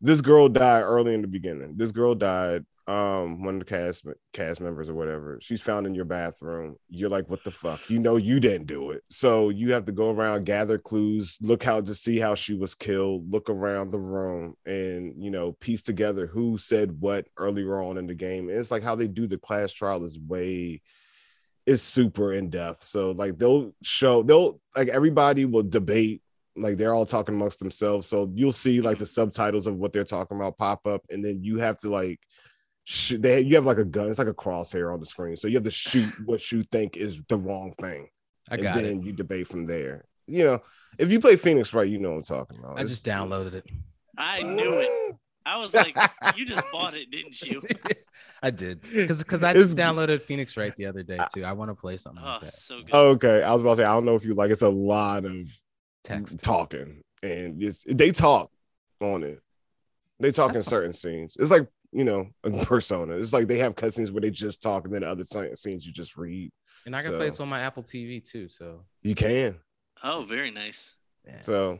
this 0.00 0.22
girl 0.22 0.48
died 0.48 0.82
early 0.82 1.14
in 1.14 1.22
the 1.22 1.28
beginning. 1.28 1.76
This 1.76 1.92
girl 1.92 2.16
died. 2.16 2.66
Um, 2.88 3.44
one 3.44 3.54
of 3.54 3.60
the 3.60 3.66
cast 3.66 4.04
cast 4.32 4.60
members 4.60 4.90
or 4.90 4.94
whatever. 4.94 5.38
She's 5.40 5.60
found 5.60 5.86
in 5.86 5.94
your 5.94 6.04
bathroom. 6.04 6.74
You're 6.88 7.10
like, 7.10 7.30
what 7.30 7.44
the 7.44 7.52
fuck? 7.52 7.88
You 7.88 8.00
know 8.00 8.16
you 8.16 8.40
didn't 8.40 8.66
do 8.66 8.90
it. 8.90 9.02
So 9.08 9.50
you 9.50 9.72
have 9.72 9.84
to 9.84 9.92
go 9.92 10.10
around, 10.10 10.46
gather 10.46 10.78
clues, 10.78 11.38
look 11.40 11.62
how 11.62 11.80
to 11.80 11.94
see 11.94 12.18
how 12.18 12.34
she 12.34 12.54
was 12.54 12.74
killed, 12.74 13.32
look 13.32 13.48
around 13.48 13.92
the 13.92 14.00
room, 14.00 14.54
and 14.66 15.14
you 15.16 15.30
know, 15.30 15.52
piece 15.52 15.82
together 15.82 16.26
who 16.26 16.58
said 16.58 17.00
what 17.00 17.28
earlier 17.36 17.80
on 17.80 17.98
in 17.98 18.08
the 18.08 18.14
game. 18.14 18.48
And 18.48 18.58
it's 18.58 18.72
like 18.72 18.82
how 18.82 18.96
they 18.96 19.06
do 19.06 19.28
the 19.28 19.38
class 19.38 19.72
trial 19.72 20.04
is 20.04 20.18
way 20.18 20.82
is 21.66 21.82
super 21.82 22.32
in 22.32 22.50
depth. 22.50 22.82
So 22.82 23.12
like 23.12 23.38
they'll 23.38 23.72
show 23.82 24.24
they'll 24.24 24.60
like 24.76 24.88
everybody 24.88 25.44
will 25.44 25.62
debate 25.62 26.22
like 26.56 26.76
they're 26.76 26.94
all 26.94 27.06
talking 27.06 27.34
amongst 27.34 27.60
themselves. 27.60 28.06
So 28.06 28.30
you'll 28.34 28.52
see 28.52 28.80
like 28.80 28.98
the 28.98 29.06
subtitles 29.06 29.66
of 29.66 29.76
what 29.76 29.92
they're 29.92 30.04
talking 30.04 30.36
about 30.36 30.58
pop 30.58 30.86
up, 30.86 31.02
and 31.10 31.24
then 31.24 31.42
you 31.42 31.58
have 31.58 31.78
to 31.78 31.90
like 31.90 32.20
shoot. 32.84 33.22
They 33.22 33.40
you 33.40 33.54
have 33.56 33.66
like 33.66 33.78
a 33.78 33.84
gun. 33.84 34.08
It's 34.08 34.18
like 34.18 34.28
a 34.28 34.34
crosshair 34.34 34.92
on 34.92 35.00
the 35.00 35.06
screen, 35.06 35.36
so 35.36 35.48
you 35.48 35.54
have 35.54 35.64
to 35.64 35.70
shoot 35.70 36.12
what 36.26 36.50
you 36.52 36.62
think 36.64 36.96
is 36.96 37.20
the 37.28 37.36
wrong 37.36 37.72
thing, 37.80 38.08
I 38.50 38.54
and 38.54 38.62
got 38.62 38.78
it. 38.78 38.82
then 38.82 39.02
you 39.02 39.12
debate 39.12 39.48
from 39.48 39.66
there. 39.66 40.04
You 40.26 40.44
know, 40.44 40.62
if 40.98 41.10
you 41.10 41.20
play 41.20 41.36
Phoenix 41.36 41.74
Wright, 41.74 41.88
you 41.88 41.98
know 41.98 42.10
what 42.10 42.16
I'm 42.18 42.22
talking 42.22 42.58
about. 42.58 42.70
I 42.72 42.82
It's- 42.82 42.88
just 42.90 43.04
downloaded 43.06 43.54
it. 43.54 43.70
I 44.16 44.42
knew 44.42 44.74
it. 44.78 45.16
I 45.44 45.56
was 45.56 45.74
like, 45.74 45.96
you 46.36 46.44
just 46.46 46.62
bought 46.70 46.94
it, 46.94 47.10
didn't 47.10 47.40
you? 47.42 47.62
I 48.44 48.50
did 48.50 48.80
because 48.82 49.18
because 49.18 49.42
I 49.42 49.50
It's- 49.50 49.64
just 49.66 49.76
downloaded 49.76 50.20
Phoenix 50.20 50.56
Wright 50.56 50.74
the 50.76 50.86
other 50.86 51.02
day 51.02 51.18
too. 51.34 51.44
I 51.44 51.52
want 51.52 51.70
to 51.70 51.74
play 51.74 51.96
something 51.96 52.22
Oh, 52.24 52.28
like 52.28 52.40
that. 52.42 52.54
so 52.54 52.82
good. 52.82 52.94
Okay, 52.94 53.42
I 53.42 53.52
was 53.52 53.62
about 53.62 53.76
to 53.76 53.76
say 53.78 53.84
I 53.84 53.92
don't 53.94 54.04
know 54.04 54.14
if 54.14 54.24
you 54.24 54.34
like. 54.34 54.50
It's 54.50 54.62
a 54.62 54.68
lot 54.68 55.24
of 55.24 55.48
Text. 56.04 56.42
talking, 56.42 57.02
and 57.22 57.60
it's 57.62 57.84
they 57.88 58.10
talk 58.12 58.50
on 59.00 59.22
it. 59.24 59.40
They 60.20 60.30
talk 60.32 60.50
in 60.50 60.56
That's 60.56 60.66
fine. 60.68 60.70
certain 60.70 60.92
scenes. 60.92 61.36
It's 61.38 61.50
like 61.50 61.66
you 61.92 62.04
know 62.04 62.28
a 62.44 62.50
persona. 62.64 63.14
It's 63.16 63.32
like 63.32 63.48
they 63.48 63.58
have 63.58 63.74
cutscenes 63.74 64.10
where 64.10 64.20
they 64.22 64.30
just 64.30 64.62
talk, 64.62 64.84
and 64.84 64.94
then 64.94 65.04
other 65.04 65.24
scenes 65.24 65.86
you 65.86 65.92
just 65.92 66.16
read. 66.16 66.50
And 66.86 66.96
I 66.96 67.02
can 67.02 67.10
play 67.12 67.26
So- 67.26 67.30
this 67.30 67.40
on 67.40 67.48
my 67.48 67.60
Apple 67.60 67.82
TV 67.82 68.24
too. 68.24 68.48
So 68.48 68.84
You 69.02 69.14
can. 69.14 69.56
Oh, 70.02 70.24
very 70.24 70.50
nice. 70.50 70.96
yeah. 71.26 71.40
So 71.42 71.78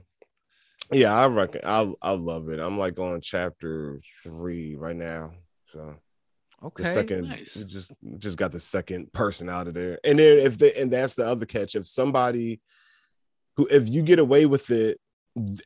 yeah, 0.93 1.15
I 1.15 1.27
reckon 1.27 1.63
I 1.65 1.93
I 2.01 2.13
love 2.13 2.49
it. 2.51 2.61
I'm 2.61 2.79
like 2.79 2.99
on 2.99 3.21
chapter 3.21 3.99
three 4.23 4.77
right 4.77 4.97
now. 4.97 5.33
So 5.73 5.97
the 6.61 6.67
okay. 6.67 6.85
second 6.85 7.29
nice. 7.29 7.55
just 7.55 7.93
just 8.19 8.37
got 8.39 8.53
the 8.53 8.61
second 8.61 9.13
person 9.13 9.49
out 9.49 9.67
of 9.69 9.75
there. 9.75 9.99
And 10.05 10.19
then 10.19 10.39
if 10.39 10.59
they 10.59 10.75
and 10.75 10.93
that's 10.93 11.15
the 11.15 11.27
other 11.27 11.47
catch. 11.47 11.75
If 11.75 11.87
somebody 11.87 12.61
who 13.57 13.67
if 13.71 13.89
you 13.89 14.03
get 14.03 14.19
away 14.19 14.47
with 14.47 14.71
it, 14.71 15.01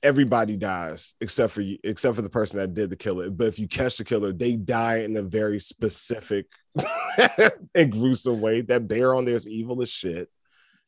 everybody 0.02 0.56
dies 0.56 1.14
except 1.20 1.52
for 1.52 1.60
you, 1.60 1.78
except 1.84 2.14
for 2.16 2.22
the 2.22 2.30
person 2.30 2.58
that 2.58 2.74
did 2.74 2.90
the 2.90 2.96
killer. 2.96 3.30
But 3.30 3.48
if 3.48 3.58
you 3.58 3.66
catch 3.68 3.96
the 3.96 4.04
killer, 4.04 4.32
they 4.32 4.56
die 4.56 4.98
in 4.98 5.16
a 5.16 5.22
very 5.22 5.58
specific 5.58 6.46
and 7.74 7.90
gruesome 7.92 8.40
way. 8.40 8.60
That 8.62 8.86
bear 8.88 9.14
on 9.14 9.24
there 9.24 9.34
is 9.34 9.48
evil 9.48 9.82
as 9.82 9.90
shit. 9.90 10.28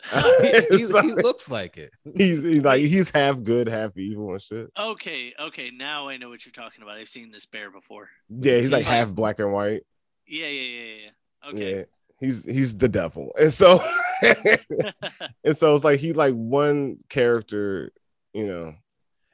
he, 0.40 0.60
he- 0.70 0.76
he 0.86 1.12
looks 1.12 1.50
like 1.50 1.76
it. 1.76 1.90
he's, 2.14 2.42
he's 2.42 2.62
like 2.62 2.80
he's 2.80 3.10
half 3.10 3.42
good, 3.42 3.68
half 3.68 3.96
evil 3.98 4.30
and 4.30 4.40
shit. 4.40 4.68
Okay, 4.78 5.34
okay. 5.40 5.70
Now 5.70 6.08
I 6.08 6.16
know 6.16 6.28
what 6.28 6.46
you're 6.46 6.52
talking 6.52 6.82
about. 6.82 6.96
I've 6.98 7.08
seen 7.08 7.32
this 7.32 7.46
bear 7.46 7.70
before. 7.70 8.08
Yeah, 8.28 8.58
he's 8.58 8.70
like 8.70 8.80
He's 8.80 8.86
half 8.86 9.10
black 9.10 9.40
and 9.40 9.52
white. 9.52 9.82
Yeah, 10.26 10.46
yeah, 10.46 10.60
yeah, 10.60 10.84
yeah, 10.84 10.94
yeah. 11.02 11.50
Okay. 11.50 11.76
Yeah, 11.78 11.82
he's 12.20 12.44
he's 12.44 12.76
the 12.76 12.88
devil, 12.88 13.32
and 13.40 13.52
so 13.52 13.80
and 14.22 15.56
so 15.56 15.74
it's 15.74 15.84
like 15.84 15.98
he 16.00 16.12
like 16.12 16.34
one 16.34 16.98
character, 17.08 17.92
you 18.32 18.46
know, 18.46 18.74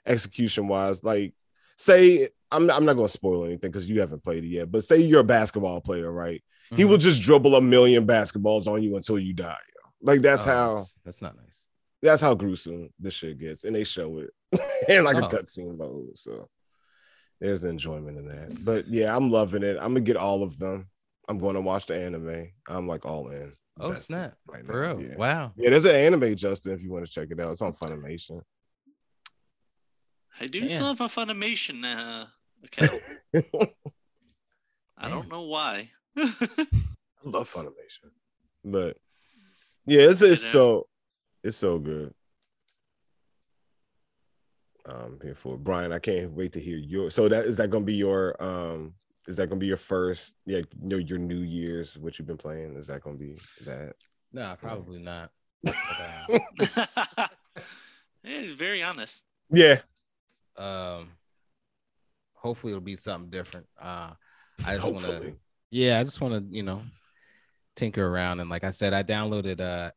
execution 0.06 0.68
wise. 0.68 1.02
Like, 1.04 1.34
say 1.76 2.28
I'm 2.50 2.70
I'm 2.70 2.84
not 2.84 2.94
gonna 2.94 3.08
spoil 3.08 3.44
anything 3.44 3.70
because 3.70 3.88
you 3.88 4.00
haven't 4.00 4.22
played 4.22 4.44
it 4.44 4.48
yet, 4.48 4.70
but 4.70 4.84
say 4.84 4.98
you're 4.98 5.20
a 5.20 5.24
basketball 5.24 5.80
player, 5.80 6.10
right? 6.10 6.42
He 6.74 6.82
Mhm. 6.84 6.88
will 6.88 6.96
just 6.98 7.20
dribble 7.20 7.54
a 7.56 7.60
million 7.60 8.06
basketballs 8.06 8.66
on 8.66 8.82
you 8.82 8.96
until 8.96 9.18
you 9.18 9.32
die. 9.34 9.58
yo. 9.74 9.90
Like 10.12 10.22
that's 10.22 10.46
Oh, 10.46 10.50
how 10.50 10.72
that's, 10.74 10.94
that's 11.04 11.22
not 11.22 11.36
nice. 11.36 11.66
that's 12.02 12.22
how 12.22 12.34
gruesome 12.34 12.90
this 12.98 13.14
shit 13.14 13.38
gets, 13.38 13.64
and 13.64 13.74
they 13.74 13.84
show 13.84 14.18
it 14.18 14.30
in 14.88 15.04
like 15.04 15.16
a 15.16 15.26
Oh. 15.26 15.28
cutscene 15.28 15.76
mode. 15.76 16.16
So 16.18 16.48
there's 17.40 17.62
the 17.62 17.68
enjoyment 17.68 18.18
in 18.18 18.26
that. 18.28 18.64
But 18.64 18.86
yeah, 18.88 19.14
I'm 19.14 19.30
loving 19.30 19.62
it. 19.62 19.76
I'm 19.76 19.88
gonna 19.94 20.00
get 20.00 20.16
all 20.16 20.42
of 20.42 20.58
them. 20.58 20.88
I'm 21.26 21.38
going 21.38 21.54
to 21.54 21.62
watch 21.62 21.86
the 21.86 21.96
anime. 21.98 22.50
I'm 22.68 22.86
like 22.86 23.06
all 23.06 23.30
in. 23.30 23.50
Oh 23.80 23.94
snap! 23.94 24.36
right 24.46 24.64
For 24.64 24.72
now. 24.72 24.78
real? 24.94 25.02
Yeah. 25.02 25.16
Wow. 25.16 25.52
Yeah, 25.56 25.70
there's 25.70 25.86
an 25.86 25.94
anime, 25.94 26.36
Justin, 26.36 26.72
if 26.72 26.82
you 26.82 26.92
want 26.92 27.06
to 27.06 27.10
check 27.10 27.28
it 27.30 27.40
out. 27.40 27.50
It's 27.50 27.62
on 27.62 27.72
Funimation. 27.72 28.42
I 30.40 30.46
do 30.46 30.60
Damn. 30.60 30.68
still 30.68 30.86
have 30.88 31.00
a 31.00 31.04
Funimation 31.04 31.84
uh, 31.84 32.26
account. 32.64 33.00
I 34.96 35.08
don't 35.08 35.28
know 35.28 35.42
why. 35.42 35.90
I 36.16 36.66
love 37.24 37.52
Funimation. 37.52 38.10
But 38.64 38.96
yeah, 39.86 40.02
it's, 40.02 40.22
it's 40.22 40.40
Check 40.40 40.48
it 40.48 40.52
so 40.52 40.86
it's 41.42 41.56
so 41.56 41.78
good. 41.78 42.14
Um 44.86 45.18
here 45.22 45.34
for. 45.34 45.56
Brian, 45.56 45.92
I 45.92 45.98
can't 45.98 46.32
wait 46.32 46.52
to 46.54 46.60
hear 46.60 46.76
your 46.76 47.10
so 47.10 47.28
that 47.28 47.46
is 47.46 47.56
that 47.58 47.70
gonna 47.70 47.84
be 47.84 47.94
your 47.94 48.42
um 48.42 48.94
is 49.26 49.36
that 49.36 49.48
gonna 49.48 49.58
be 49.58 49.66
your 49.66 49.76
first 49.76 50.34
yeah 50.46 50.58
you 50.58 50.66
know 50.80 50.96
your 50.96 51.18
New 51.18 51.40
Year's 51.40 51.98
what 51.98 52.18
you've 52.18 52.28
been 52.28 52.36
playing? 52.36 52.76
Is 52.76 52.86
that 52.86 53.02
gonna 53.02 53.16
be 53.16 53.38
that? 53.64 53.94
Nah, 54.32 54.56
probably 54.56 55.00
not. 55.00 55.30
But, 55.64 55.74
uh, 56.76 57.26
yeah, 58.22 58.40
he's 58.40 58.52
very 58.52 58.82
honest. 58.82 59.24
Yeah. 59.50 59.80
Um, 60.58 61.10
hopefully 62.34 62.72
it'll 62.72 62.82
be 62.82 62.96
something 62.96 63.30
different. 63.30 63.66
Uh, 63.80 64.10
I 64.64 64.74
just 64.76 64.92
want 64.92 65.04
to, 65.06 65.36
yeah, 65.70 65.98
I 65.98 66.04
just 66.04 66.20
want 66.20 66.34
to, 66.34 66.56
you 66.56 66.62
know, 66.62 66.82
tinker 67.76 68.06
around. 68.06 68.40
And 68.40 68.50
like 68.50 68.64
I 68.64 68.70
said, 68.70 68.92
I 68.94 69.02
downloaded 69.02 69.60
uh 69.60 69.90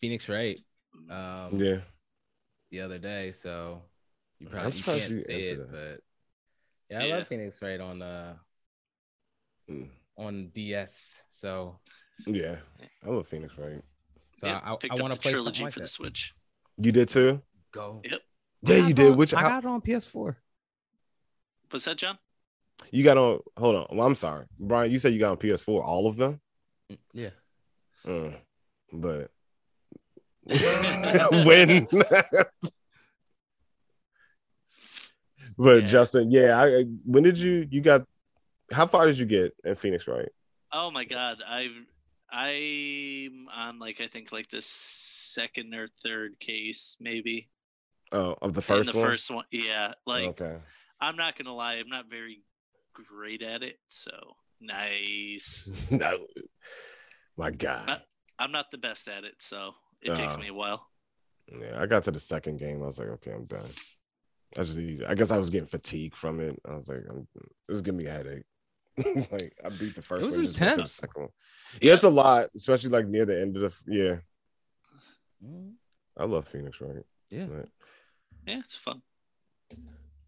Phoenix 0.00 0.28
Wright 0.28 0.58
um 1.10 1.58
Yeah. 1.58 1.80
the 2.70 2.80
other 2.80 2.98
day, 2.98 3.32
so 3.32 3.82
you 4.38 4.46
probably 4.46 4.78
you 4.78 4.82
can't 4.84 5.10
you 5.10 5.16
see 5.18 5.32
it, 5.34 5.58
that. 5.58 5.70
but 5.70 6.00
yeah, 6.90 7.02
I 7.02 7.06
Yeah. 7.06 7.16
love 7.16 7.28
Phoenix 7.28 7.60
Wright 7.62 7.80
on 7.80 8.02
uh 8.02 8.34
Mm. 9.68 9.88
on 10.16 10.48
DS. 10.54 11.22
So 11.28 11.78
Yeah. 12.26 12.56
I 13.04 13.08
love 13.10 13.26
Phoenix 13.26 13.56
Wright? 13.58 13.82
so 14.38 14.46
Yeah, 14.46 14.60
I, 14.64 14.76
picked 14.76 14.92
I 14.92 14.94
up 14.94 15.00
want 15.00 15.12
the 15.12 15.16
to 15.16 15.22
play 15.22 15.32
trilogy 15.32 15.44
something 15.44 15.64
like 15.64 15.74
for 15.74 15.80
the. 15.80 15.86
Switch. 15.88 16.34
You 16.78 16.92
did 16.92 17.08
too? 17.08 17.42
Go. 17.72 18.00
Yep. 18.04 18.20
Yeah, 18.66 18.86
you 18.86 18.94
did. 18.94 19.12
on- 19.12 19.16
Which 19.16 19.32
I 19.34 19.40
how, 19.40 19.48
got 19.48 19.64
it 19.64 19.68
on 19.68 19.80
PS4. 19.80 20.36
What's 21.70 21.84
that, 21.84 21.96
John? 21.96 22.18
You 22.90 23.02
got 23.04 23.16
on. 23.16 23.40
Hold 23.56 23.76
on. 23.76 23.86
Well, 23.96 24.06
I'm 24.06 24.14
sorry, 24.14 24.46
Brian. 24.58 24.90
You 24.90 24.98
said 24.98 25.12
you 25.12 25.18
got 25.18 25.30
on 25.32 25.36
PS4, 25.38 25.82
all 25.82 26.06
of 26.06 26.16
them. 26.16 26.40
Mm, 26.90 26.98
Yeah. 27.12 27.30
Mm, 28.06 28.36
but 28.92 29.30
when 31.44 31.88
but 35.58 35.80
Yeah. 35.80 35.86
Justin, 35.86 36.30
yeah, 36.30 36.58
I, 36.60 36.78
I- 36.80 36.84
when 37.04 37.22
did 37.24 37.36
you 37.38 37.66
you 37.70 37.80
got 37.80 38.06
how 38.72 38.86
far 38.86 39.06
did 39.06 39.18
you 39.18 39.26
get 39.26 39.54
in 39.64 39.74
Phoenix 39.74 40.06
Wright? 40.06 40.28
Oh 40.72 40.90
my 40.90 41.04
god, 41.04 41.38
I've 41.46 41.70
I'm 42.30 43.48
on 43.52 43.78
like 43.78 44.00
I 44.00 44.06
think 44.06 44.30
like 44.32 44.50
the 44.50 44.60
second 44.62 45.74
or 45.74 45.88
third 46.02 46.38
case 46.38 46.96
maybe. 47.00 47.48
Oh, 48.12 48.36
of 48.40 48.54
the 48.54 48.58
In 48.58 48.62
first 48.62 48.92
the 48.92 48.98
one. 48.98 49.06
first 49.06 49.30
one, 49.30 49.44
yeah. 49.50 49.92
Like 50.06 50.28
okay. 50.40 50.56
I'm 51.00 51.16
not 51.16 51.36
gonna 51.36 51.54
lie, 51.54 51.74
I'm 51.74 51.88
not 51.88 52.08
very 52.08 52.42
great 52.94 53.42
at 53.42 53.62
it. 53.62 53.78
So 53.88 54.10
nice. 54.60 55.68
no. 55.90 56.26
My 57.36 57.50
God. 57.50 57.90
Uh, 57.90 57.98
I'm 58.38 58.52
not 58.52 58.70
the 58.70 58.78
best 58.78 59.08
at 59.08 59.24
it, 59.24 59.34
so 59.40 59.72
it 60.00 60.14
takes 60.14 60.34
Uh. 60.36 60.38
me 60.38 60.48
a 60.48 60.54
while. 60.54 60.86
Yeah, 61.48 61.80
I 61.80 61.86
got 61.86 62.04
to 62.04 62.10
the 62.10 62.18
second 62.20 62.58
game. 62.58 62.82
I 62.82 62.86
was 62.86 62.98
like, 62.98 63.08
okay, 63.08 63.30
I'm 63.32 63.44
done. 63.44 63.60
I 64.58 64.62
just, 64.62 64.78
need- 64.78 65.04
I 65.04 65.14
guess 65.14 65.30
I 65.30 65.38
was 65.38 65.50
getting 65.50 65.66
fatigue 65.68 66.16
from 66.16 66.40
it. 66.40 66.58
I 66.68 66.74
was 66.76 66.88
like, 66.88 67.02
I'm, 67.08 67.26
it 67.36 67.72
was 67.72 67.82
giving 67.82 67.98
me 67.98 68.06
a 68.06 68.10
headache. 68.10 68.44
like 69.30 69.54
I 69.64 69.68
beat 69.68 69.94
the 69.94 70.02
first 70.02 70.22
It 70.22 70.26
was 70.26 70.36
one, 70.36 70.44
just 70.46 70.58
the 70.58 70.70
intense. 70.70 70.92
second 70.92 71.22
one. 71.22 71.30
Yeah, 71.82 71.92
it's 71.94 72.02
a 72.04 72.08
lot, 72.10 72.48
especially 72.56 72.90
like 72.90 73.06
near 73.06 73.26
the 73.26 73.40
end 73.40 73.56
of 73.56 73.62
the. 73.62 73.94
Yeah, 73.94 74.16
Mm, 75.44 75.74
I 76.16 76.24
love 76.24 76.48
Phoenix 76.48 76.80
Wright? 76.80 77.04
Yeah. 77.28 77.44
Right. 77.50 77.68
Yeah, 78.46 78.60
it's 78.60 78.76
fun. 78.76 79.02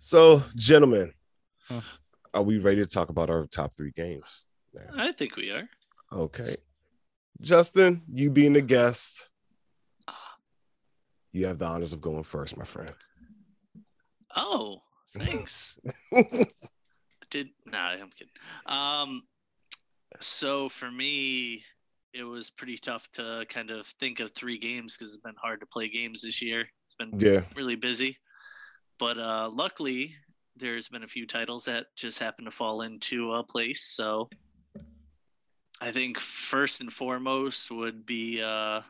So, 0.00 0.42
gentlemen, 0.56 1.12
Huh. 1.68 1.80
are 2.34 2.42
we 2.42 2.58
ready 2.58 2.78
to 2.84 2.86
talk 2.86 3.08
about 3.10 3.30
our 3.30 3.46
top 3.46 3.76
three 3.76 3.92
games? 3.92 4.44
now? 4.74 4.82
I 4.96 5.12
think 5.12 5.36
we 5.36 5.50
are. 5.50 5.68
Okay, 6.12 6.54
Justin, 7.40 8.02
you 8.12 8.30
being 8.30 8.52
the 8.54 8.60
guest, 8.60 9.30
you 11.32 11.46
have 11.46 11.58
the 11.58 11.66
honors 11.66 11.92
of 11.92 12.00
going 12.00 12.24
first, 12.24 12.56
my 12.56 12.64
friend. 12.64 12.90
Oh, 14.34 14.80
thanks. 15.16 15.78
Did 17.30 17.48
nah, 17.66 17.90
I'm 17.90 18.10
kidding. 18.10 18.32
Um, 18.66 19.22
so 20.20 20.68
for 20.68 20.90
me, 20.90 21.62
it 22.12 22.24
was 22.24 22.50
pretty 22.50 22.78
tough 22.78 23.10
to 23.12 23.44
kind 23.48 23.70
of 23.70 23.86
think 24.00 24.20
of 24.20 24.32
three 24.32 24.58
games 24.58 24.96
because 24.96 25.12
it's 25.14 25.22
been 25.22 25.34
hard 25.40 25.60
to 25.60 25.66
play 25.66 25.88
games 25.88 26.22
this 26.22 26.42
year. 26.42 26.66
It's 26.86 26.94
been 26.94 27.18
Yeah. 27.18 27.42
really 27.56 27.76
busy, 27.76 28.18
but 28.98 29.18
uh, 29.18 29.50
luckily 29.52 30.14
there's 30.56 30.88
been 30.88 31.04
a 31.04 31.08
few 31.08 31.26
titles 31.26 31.64
that 31.66 31.86
just 31.96 32.18
happen 32.18 32.44
to 32.46 32.50
fall 32.50 32.82
into 32.82 33.32
a 33.34 33.44
place. 33.44 33.84
So 33.94 34.28
I 35.80 35.92
think 35.92 36.18
first 36.18 36.80
and 36.80 36.92
foremost 36.92 37.70
would 37.70 38.04
be 38.04 38.42
uh, 38.42 38.80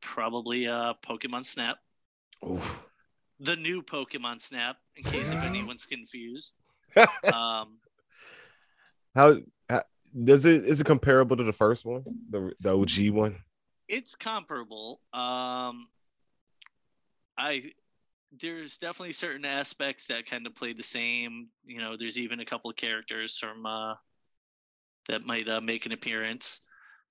probably 0.00 0.66
uh, 0.68 0.94
Pokemon 1.04 1.44
Snap 1.46 1.78
Oof. 2.46 2.80
the 3.40 3.56
new 3.56 3.82
Pokemon 3.82 4.40
Snap, 4.40 4.76
in 4.96 5.04
case 5.04 5.32
if 5.32 5.42
anyone's 5.46 5.86
confused. 5.86 6.54
Um, 7.32 7.78
How, 9.14 9.34
how 9.34 9.40
does 10.24 10.44
it 10.44 10.64
is 10.64 10.80
it 10.80 10.84
comparable 10.84 11.36
to 11.36 11.44
the 11.44 11.52
first 11.52 11.84
one, 11.84 12.04
the 12.30 12.52
the 12.60 12.76
OG 12.76 13.10
one? 13.10 13.36
it's 13.90 14.14
comparable. 14.14 15.00
Um, 15.12 15.88
I 17.36 17.72
there's 18.40 18.78
definitely 18.78 19.12
certain 19.12 19.44
aspects 19.44 20.06
that 20.06 20.26
kind 20.26 20.46
of 20.46 20.54
play 20.54 20.72
the 20.72 20.82
same. 20.82 21.48
You 21.64 21.80
know, 21.80 21.96
there's 21.98 22.18
even 22.18 22.40
a 22.40 22.44
couple 22.44 22.70
of 22.70 22.76
characters 22.76 23.36
from 23.36 23.66
uh, 23.66 23.94
that 25.08 25.26
might 25.26 25.48
uh, 25.48 25.60
make 25.60 25.86
an 25.86 25.92
appearance, 25.92 26.62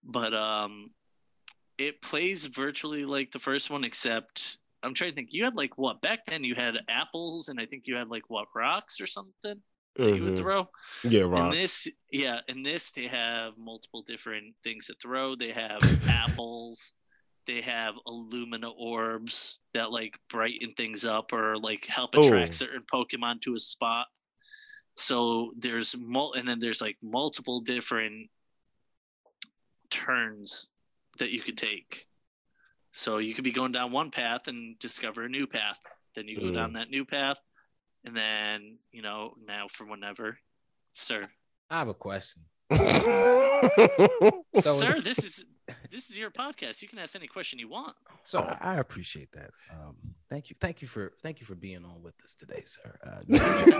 but 0.04 0.34
um, 0.34 0.91
it 1.78 2.02
plays 2.02 2.45
virtually 2.45 3.04
like 3.04 3.32
the 3.32 3.39
first 3.39 3.70
one, 3.70 3.84
except 3.84 4.58
I'm 4.82 4.93
trying 4.93 5.12
to 5.12 5.16
think. 5.16 5.30
You 5.32 5.43
had 5.43 5.56
like 5.56 5.78
what 5.78 6.02
back 6.02 6.26
then? 6.26 6.45
You 6.45 6.56
had 6.56 6.76
apples, 6.88 7.50
and 7.50 7.60
I 7.60 7.66
think 7.66 7.88
you 7.88 7.97
had 7.97 8.08
like 8.08 8.30
what 8.30 8.47
rocks 8.56 9.02
or 9.02 9.08
something 9.08 9.62
that 9.96 10.16
you 10.16 10.24
would 10.24 10.36
Mhm. 10.36 10.38
throw. 10.38 10.70
Yeah, 11.04 11.46
In 11.46 11.52
this, 11.52 11.88
yeah, 12.12 12.42
in 12.48 12.64
this 12.64 12.92
they 12.92 13.08
have 13.08 13.58
multiple 13.58 14.04
different 14.04 14.56
things 14.64 14.88
to 14.88 14.96
throw. 15.02 15.36
They 15.36 15.52
have 15.52 15.84
apples. 16.08 16.94
They 17.46 17.62
have 17.62 17.96
illumina 18.08 18.72
orbs 18.78 19.60
that 19.74 19.92
like 19.92 20.20
brighten 20.30 20.74
things 20.74 21.06
up 21.06 21.34
or 21.34 21.58
like 21.58 21.86
help 21.86 22.14
attract 22.16 22.54
Oh. 22.54 22.58
certain 22.58 22.84
Pokemon 22.84 23.42
to 23.42 23.56
a 23.56 23.60
spot. 23.60 24.08
So 24.96 25.54
there's 25.58 25.96
mul 25.98 26.34
and 26.34 26.48
then 26.48 26.60
there's 26.60 26.82
like 26.82 26.98
multiple 27.02 27.62
different 27.62 28.30
turns 29.90 30.70
that 31.18 31.32
you 31.32 31.42
could 31.42 31.58
take. 31.58 32.06
So 32.92 33.18
you 33.18 33.34
could 33.34 33.44
be 33.44 33.52
going 33.52 33.72
down 33.72 33.92
one 33.92 34.12
path 34.12 34.48
and 34.48 34.78
discover 34.80 35.24
a 35.24 35.30
new 35.30 35.48
path. 35.48 35.80
Then 36.16 36.28
you 36.28 36.40
go 36.40 36.50
Mm. 36.50 36.54
down 36.54 36.74
that 36.74 36.90
new 36.90 37.06
path, 37.06 37.40
and 38.06 38.16
then 38.16 38.78
you 38.91 39.02
know 39.02 39.34
now 39.47 39.68
for 39.72 39.86
whenever, 39.86 40.38
sir. 40.93 41.28
I 41.70 41.80
have 41.80 41.88
a 41.88 41.93
question. 41.93 42.43
So 44.62 44.76
Sir, 44.80 44.97
is- 44.97 45.04
this 45.04 45.20
is 45.20 45.45
this 45.91 46.10
is 46.10 46.18
your 46.18 46.32
podcast. 46.32 46.82
You 46.82 46.88
can 46.88 46.97
ask 47.00 47.16
any 47.16 47.28
question 47.28 47.60
you 47.60 47.70
want. 47.70 47.95
So 48.24 48.39
I 48.39 48.58
I 48.74 48.76
appreciate 48.78 49.32
that. 49.34 49.52
Um, 49.72 49.95
thank 50.30 50.50
you, 50.50 50.56
thank 50.60 50.82
you 50.82 50.88
for 50.88 51.14
thank 51.22 51.39
you 51.39 51.45
for 51.45 51.56
being 51.56 51.86
on 51.86 52.02
with 52.02 52.16
us 52.24 52.36
today, 52.36 52.64
sir. 52.66 52.97
Uh, 53.06 53.22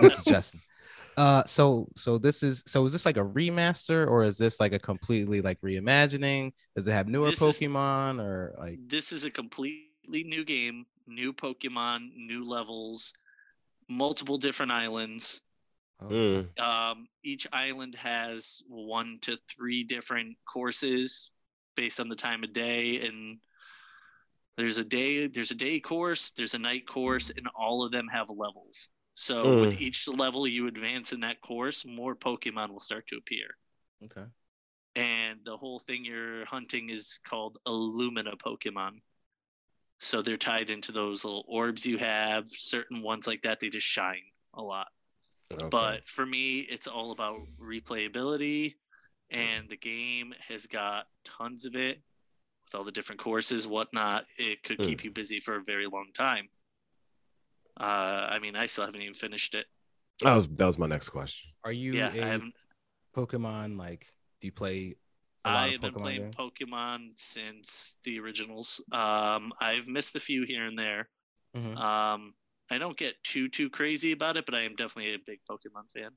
this 0.00 0.18
is 0.18 0.24
Justin. 0.24 0.60
Uh, 1.16 1.42
so 1.46 1.88
so 1.96 2.18
this 2.18 2.42
is 2.42 2.62
so 2.66 2.84
is 2.86 2.92
this 2.92 3.04
like 3.06 3.16
a 3.16 3.24
remaster 3.24 4.06
or 4.06 4.22
is 4.22 4.38
this 4.38 4.60
like 4.60 4.72
a 4.72 4.78
completely 4.78 5.40
like 5.40 5.60
reimagining? 5.60 6.52
Does 6.76 6.86
it 6.88 6.92
have 6.92 7.08
newer 7.08 7.30
This 7.30 7.42
is- 7.42 7.58
Pokemon 7.58 8.20
or 8.20 8.54
like? 8.58 8.78
This 8.86 9.12
is 9.12 9.24
a 9.24 9.30
completely 9.30 10.24
new 10.24 10.44
game, 10.44 10.86
new 11.06 11.32
Pokemon, 11.32 12.10
new 12.16 12.44
levels, 12.44 13.12
multiple 13.90 14.38
different 14.38 14.72
islands. 14.72 15.42
oh. 16.00 16.44
Um, 16.58 17.08
each 17.22 17.46
island 17.52 17.94
has 17.96 18.62
one 18.68 19.18
to 19.22 19.36
three 19.54 19.84
different 19.84 20.36
courses 20.50 21.30
based 21.76 22.00
on 22.00 22.08
the 22.08 22.16
time 22.16 22.42
of 22.44 22.52
day 22.52 23.06
and 23.06 23.38
there's 24.56 24.76
a 24.78 24.84
day 24.84 25.26
there's 25.26 25.50
a 25.52 25.54
day 25.54 25.80
course 25.80 26.32
there's 26.36 26.54
a 26.54 26.58
night 26.58 26.86
course 26.86 27.30
and 27.34 27.46
all 27.54 27.82
of 27.84 27.92
them 27.92 28.06
have 28.08 28.28
levels 28.28 28.90
so 29.14 29.60
with 29.60 29.72
Mm. 29.74 29.80
each 29.80 30.08
level 30.08 30.46
you 30.46 30.66
advance 30.66 31.12
in 31.12 31.20
that 31.20 31.40
course 31.40 31.84
more 31.86 32.14
pokemon 32.14 32.70
will 32.70 32.80
start 32.80 33.06
to 33.06 33.16
appear 33.16 33.46
Okay. 34.04 34.26
and 34.96 35.38
the 35.44 35.56
whole 35.56 35.78
thing 35.78 36.04
you're 36.04 36.44
hunting 36.44 36.90
is 36.90 37.20
called 37.24 37.56
Illumina 37.66 38.34
Pokemon. 38.36 39.00
So 40.00 40.22
they're 40.22 40.36
tied 40.36 40.70
into 40.70 40.92
those 40.92 41.24
little 41.24 41.44
orbs 41.46 41.84
you 41.84 41.98
have. 41.98 42.44
Certain 42.50 43.02
ones 43.02 43.26
like 43.26 43.42
that, 43.42 43.60
they 43.60 43.68
just 43.68 43.86
shine 43.86 44.22
a 44.54 44.62
lot. 44.62 44.88
Okay. 45.52 45.68
But 45.70 46.06
for 46.06 46.24
me, 46.24 46.60
it's 46.60 46.86
all 46.86 47.12
about 47.12 47.40
replayability, 47.60 48.74
and 49.30 49.68
the 49.68 49.76
game 49.76 50.32
has 50.48 50.66
got 50.66 51.06
tons 51.24 51.66
of 51.66 51.74
it 51.76 52.00
with 52.64 52.74
all 52.74 52.84
the 52.84 52.92
different 52.92 53.20
courses, 53.20 53.66
whatnot. 53.66 54.24
It 54.38 54.62
could 54.62 54.78
Hmm. 54.78 54.84
keep 54.84 55.04
you 55.04 55.10
busy 55.10 55.40
for 55.40 55.56
a 55.56 55.62
very 55.62 55.86
long 55.86 56.10
time. 56.14 56.48
Uh, 57.78 57.84
I 58.30 58.38
mean, 58.38 58.56
I 58.56 58.66
still 58.66 58.84
haven't 58.86 59.02
even 59.02 59.14
finished 59.14 59.54
it. 59.54 59.66
that 60.22 60.34
was 60.34 60.48
that 60.48 60.66
was 60.66 60.78
my 60.78 60.86
next 60.86 61.08
question. 61.10 61.50
Are 61.64 61.72
you 61.72 61.94
yeah, 61.94 62.12
a 62.14 62.22
I. 62.22 62.40
Pokemon 63.14 63.76
like? 63.78 64.06
Do 64.40 64.46
you 64.46 64.52
play? 64.52 64.96
I 65.44 65.68
have 65.70 65.80
been 65.80 65.94
playing 65.94 66.30
games? 66.30 66.36
Pokemon 66.36 67.12
since 67.16 67.94
the 68.04 68.20
originals. 68.20 68.80
Um, 68.92 69.52
I've 69.60 69.86
missed 69.86 70.14
a 70.16 70.20
few 70.20 70.44
here 70.44 70.66
and 70.66 70.78
there. 70.78 71.08
Mhm. 71.56 71.76
Um, 71.76 72.34
I 72.70 72.78
don't 72.78 72.96
get 72.96 73.22
too 73.24 73.48
too 73.48 73.70
crazy 73.70 74.12
about 74.12 74.36
it, 74.36 74.46
but 74.46 74.54
I 74.54 74.62
am 74.62 74.76
definitely 74.76 75.14
a 75.14 75.18
big 75.18 75.40
Pokemon 75.50 75.90
fan. 75.92 76.10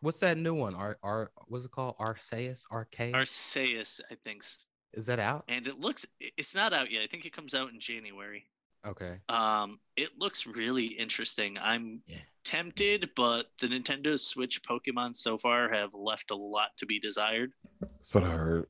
What's 0.00 0.20
that 0.20 0.36
new 0.36 0.54
one? 0.54 0.74
Ar 0.74 0.98
Ar 1.02 1.32
what's 1.48 1.64
it 1.64 1.70
called? 1.70 1.96
Arceus? 1.98 2.64
Arceus? 2.70 3.12
Arceus, 3.14 4.00
I 4.10 4.14
think, 4.24 4.44
Is 4.92 5.06
that 5.06 5.18
out? 5.18 5.44
and 5.48 5.66
it 5.66 5.80
looks 5.80 6.06
it's 6.20 6.54
not 6.54 6.72
out 6.72 6.90
yet. 6.90 7.02
I 7.02 7.06
think 7.06 7.24
it 7.24 7.32
comes 7.32 7.54
out 7.54 7.72
in 7.72 7.80
January. 7.80 8.48
Okay. 8.86 9.18
Um, 9.28 9.80
it 9.96 10.10
looks 10.18 10.46
really 10.46 10.86
interesting. 10.86 11.58
I'm 11.58 12.02
Yeah. 12.06 12.18
tempted, 12.44 13.10
but 13.16 13.46
the 13.58 13.66
Nintendo 13.66 14.18
Switch 14.18 14.62
Pokemon 14.62 15.16
so 15.16 15.36
far 15.36 15.68
have 15.68 15.92
left 15.94 16.30
a 16.30 16.36
lot 16.36 16.76
to 16.78 16.86
be 16.86 17.00
desired. 17.00 17.52
That's 17.80 18.14
what 18.14 18.24
I 18.24 18.30
heard. 18.30 18.68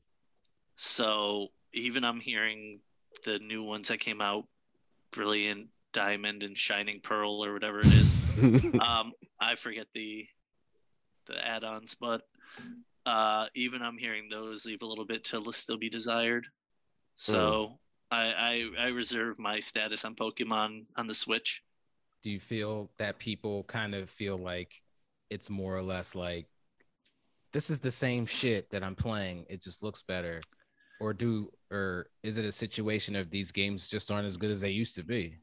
So 0.75 1.49
even 1.73 2.03
I'm 2.03 2.19
hearing 2.19 2.81
the 3.23 3.39
new 3.39 3.63
ones 3.63 3.87
that 3.89 3.99
came 3.99 4.21
out, 4.21 4.47
Brilliant 5.11 5.69
Diamond 5.93 6.43
and 6.43 6.57
Shining 6.57 6.99
Pearl 7.01 7.43
or 7.43 7.53
whatever 7.53 7.79
it 7.79 7.87
is. 7.87 8.15
um, 8.81 9.13
I 9.39 9.55
forget 9.55 9.87
the 9.93 10.27
the 11.25 11.45
add-ons, 11.45 11.95
but 11.99 12.21
uh, 13.05 13.47
even 13.53 13.81
I'm 13.81 13.97
hearing 13.97 14.29
those 14.29 14.65
leave 14.65 14.81
a 14.81 14.85
little 14.85 15.05
bit 15.05 15.25
to 15.25 15.43
still 15.53 15.77
be 15.77 15.89
desired. 15.89 16.47
So 17.17 17.79
I, 18.11 18.65
I 18.77 18.85
I 18.85 18.87
reserve 18.87 19.37
my 19.37 19.59
status 19.59 20.05
on 20.05 20.15
Pokemon 20.15 20.85
on 20.95 21.07
the 21.07 21.13
Switch. 21.13 21.63
Do 22.23 22.29
you 22.29 22.39
feel 22.39 22.89
that 22.97 23.19
people 23.19 23.63
kind 23.63 23.93
of 23.95 24.09
feel 24.09 24.37
like 24.37 24.81
it's 25.29 25.49
more 25.49 25.75
or 25.75 25.81
less 25.81 26.15
like 26.15 26.47
this 27.53 27.69
is 27.69 27.79
the 27.79 27.91
same 27.91 28.25
shit 28.25 28.69
that 28.71 28.83
I'm 28.83 28.95
playing. 28.95 29.45
It 29.49 29.61
just 29.61 29.83
looks 29.83 30.01
better. 30.03 30.41
Or 30.99 31.13
do 31.13 31.49
or 31.71 32.09
is 32.23 32.37
it 32.37 32.45
a 32.45 32.51
situation 32.51 33.15
of 33.15 33.29
these 33.29 33.51
games 33.51 33.89
just 33.89 34.11
aren't 34.11 34.27
as 34.27 34.37
good 34.37 34.51
as 34.51 34.61
they 34.61 34.71
used 34.71 34.95
to 34.95 35.03
be? 35.03 35.37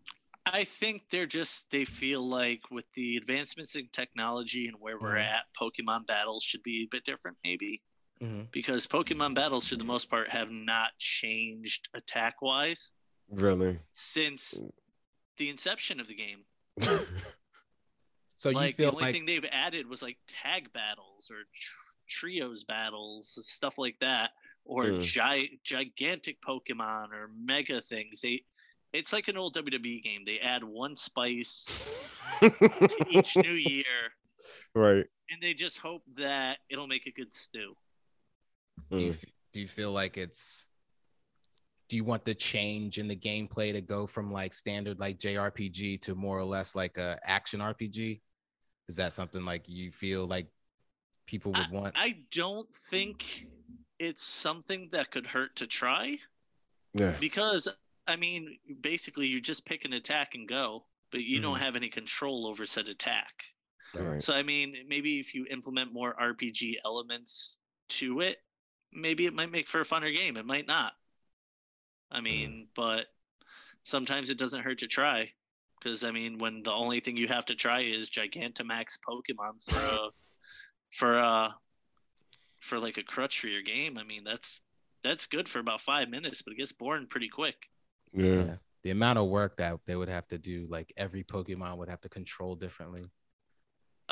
I 0.46 0.64
think 0.64 1.08
they're 1.10 1.26
just 1.26 1.70
they 1.70 1.84
feel 1.84 2.26
like 2.28 2.60
with 2.70 2.84
the 2.94 3.16
advancements 3.16 3.76
in 3.76 3.88
technology 3.92 4.68
and 4.68 4.76
where 4.78 4.98
we're 4.98 5.14
Mhm. 5.14 5.24
at, 5.24 5.44
Pokemon 5.58 6.06
battles 6.06 6.44
should 6.44 6.62
be 6.62 6.84
a 6.84 6.88
bit 6.90 7.04
different, 7.04 7.38
maybe. 7.44 7.82
Mhm. 8.22 8.50
Because 8.52 8.86
Pokemon 8.86 9.34
battles, 9.34 9.68
for 9.68 9.76
the 9.76 9.84
most 9.84 10.08
part, 10.08 10.28
have 10.30 10.50
not 10.50 10.90
changed 10.98 11.88
attack 11.94 12.40
wise 12.42 12.92
Really? 13.28 13.78
since 13.92 14.54
the 15.36 15.48
inception 15.50 16.00
of 16.00 16.06
the 16.08 16.14
game. 16.14 16.44
So 18.36 18.50
you 18.50 18.56
like 18.56 18.76
the 18.76 18.90
only 18.90 19.04
like 19.04 19.14
thing 19.14 19.26
they've 19.26 19.44
added 19.50 19.88
was 19.88 20.02
like 20.02 20.18
tag 20.26 20.70
battles 20.72 21.30
or 21.30 21.44
tr- 21.54 21.96
trios 22.08 22.64
battles, 22.64 23.38
stuff 23.48 23.78
like 23.78 23.98
that, 24.00 24.32
or 24.64 24.84
Mm. 24.86 25.02
gi- 25.02 25.60
gigantic 25.62 26.42
Pokemon 26.42 27.12
or 27.12 27.30
mega 27.34 27.80
things. 27.80 28.20
They, 28.20 28.44
it's 28.92 29.12
like 29.14 29.28
an 29.28 29.38
old 29.38 29.54
WWE 29.54 30.02
game. 30.02 30.24
They 30.26 30.40
add 30.40 30.62
one 30.62 30.96
spice 30.96 31.64
to 32.40 33.06
each 33.08 33.34
new 33.36 33.52
year, 33.54 34.12
right. 34.74 35.06
and 35.30 35.40
they 35.40 35.54
just 35.54 35.78
hope 35.78 36.02
that 36.16 36.58
it'll 36.68 36.88
make 36.88 37.06
a 37.06 37.12
good 37.12 37.32
stew. 37.32 37.74
Do 38.90 38.98
you, 38.98 39.12
Mm. 39.12 39.24
do 39.52 39.60
you 39.60 39.68
feel 39.68 39.92
like 39.92 40.16
it's 40.16 40.66
do 41.88 41.96
you 41.96 42.04
want 42.04 42.24
the 42.24 42.34
change 42.34 42.98
in 42.98 43.06
the 43.06 43.16
gameplay 43.16 43.70
to 43.72 43.80
go 43.80 44.06
from 44.06 44.32
like 44.32 44.54
standard 44.54 44.98
like 44.98 45.18
JRPG 45.18 46.00
to 46.02 46.14
more 46.14 46.38
or 46.38 46.44
less 46.44 46.74
like 46.74 46.96
a 46.96 47.18
action 47.22 47.60
RPG? 47.60 48.20
Is 48.88 48.96
that 48.96 49.12
something 49.12 49.44
like 49.44 49.68
you 49.68 49.92
feel 49.92 50.26
like 50.26 50.48
people 51.26 51.52
would 51.52 51.70
want? 51.70 51.94
I 51.96 52.22
don't 52.32 52.74
think 52.74 53.46
it's 53.98 54.22
something 54.22 54.88
that 54.92 55.10
could 55.10 55.26
hurt 55.26 55.56
to 55.56 55.66
try 55.66 56.18
Yeah. 56.94 57.16
because 57.20 57.68
I 58.06 58.16
mean, 58.16 58.58
basically, 58.82 59.26
you 59.26 59.40
just 59.40 59.64
pick 59.64 59.86
an 59.86 59.94
attack 59.94 60.34
and 60.34 60.46
go, 60.46 60.86
but 61.10 61.22
you 61.22 61.40
don't 61.40 61.56
Mhm. 61.56 61.60
have 61.60 61.76
any 61.76 61.88
control 61.88 62.46
over 62.46 62.66
said 62.66 62.86
attack. 62.88 63.44
Right. 63.94 64.22
So 64.22 64.34
I 64.34 64.42
mean, 64.42 64.84
maybe 64.88 65.20
if 65.20 65.34
you 65.34 65.46
implement 65.48 65.92
more 65.92 66.14
RPG 66.20 66.78
elements 66.84 67.58
to 67.90 68.20
it, 68.20 68.43
maybe 68.94 69.26
it 69.26 69.34
might 69.34 69.50
make 69.50 69.68
for 69.68 69.80
a 69.80 69.84
funner 69.84 70.14
game. 70.14 70.36
It 70.36 70.46
might 70.46 70.66
not. 70.66 70.92
I 72.10 72.16
mm-hmm. 72.16 72.24
mean, 72.24 72.68
but 72.74 73.06
sometimes 73.84 74.30
it 74.30 74.38
doesn't 74.38 74.62
hurt 74.62 74.78
to 74.78 74.86
try. 74.86 75.30
Because 75.78 76.04
I 76.04 76.10
mean, 76.10 76.38
when 76.38 76.62
the 76.62 76.72
only 76.72 77.00
thing 77.00 77.16
you 77.16 77.28
have 77.28 77.44
to 77.46 77.54
try 77.54 77.80
is 77.80 78.10
Gigantamax 78.10 78.98
Pokemon 79.06 79.62
for 79.68 79.78
a 79.78 80.08
for 80.90 81.18
a 81.18 81.54
for 82.60 82.78
like 82.78 82.96
a 82.96 83.02
crutch 83.02 83.40
for 83.40 83.48
your 83.48 83.62
game, 83.62 83.98
I 83.98 84.04
mean 84.04 84.24
that's 84.24 84.62
that's 85.02 85.26
good 85.26 85.48
for 85.48 85.58
about 85.58 85.82
five 85.82 86.08
minutes, 86.08 86.40
but 86.40 86.52
it 86.52 86.56
gets 86.56 86.72
boring 86.72 87.06
pretty 87.06 87.28
quick. 87.28 87.68
Yeah. 88.12 88.24
Yeah. 88.24 88.54
The 88.82 88.90
amount 88.90 89.18
of 89.18 89.28
work 89.28 89.56
that 89.58 89.78
they 89.86 89.96
would 89.96 90.08
have 90.08 90.26
to 90.28 90.38
do, 90.38 90.66
like 90.70 90.92
every 90.96 91.24
Pokemon 91.24 91.76
would 91.78 91.88
have 91.88 92.02
to 92.02 92.08
control 92.08 92.54
differently. 92.54 93.10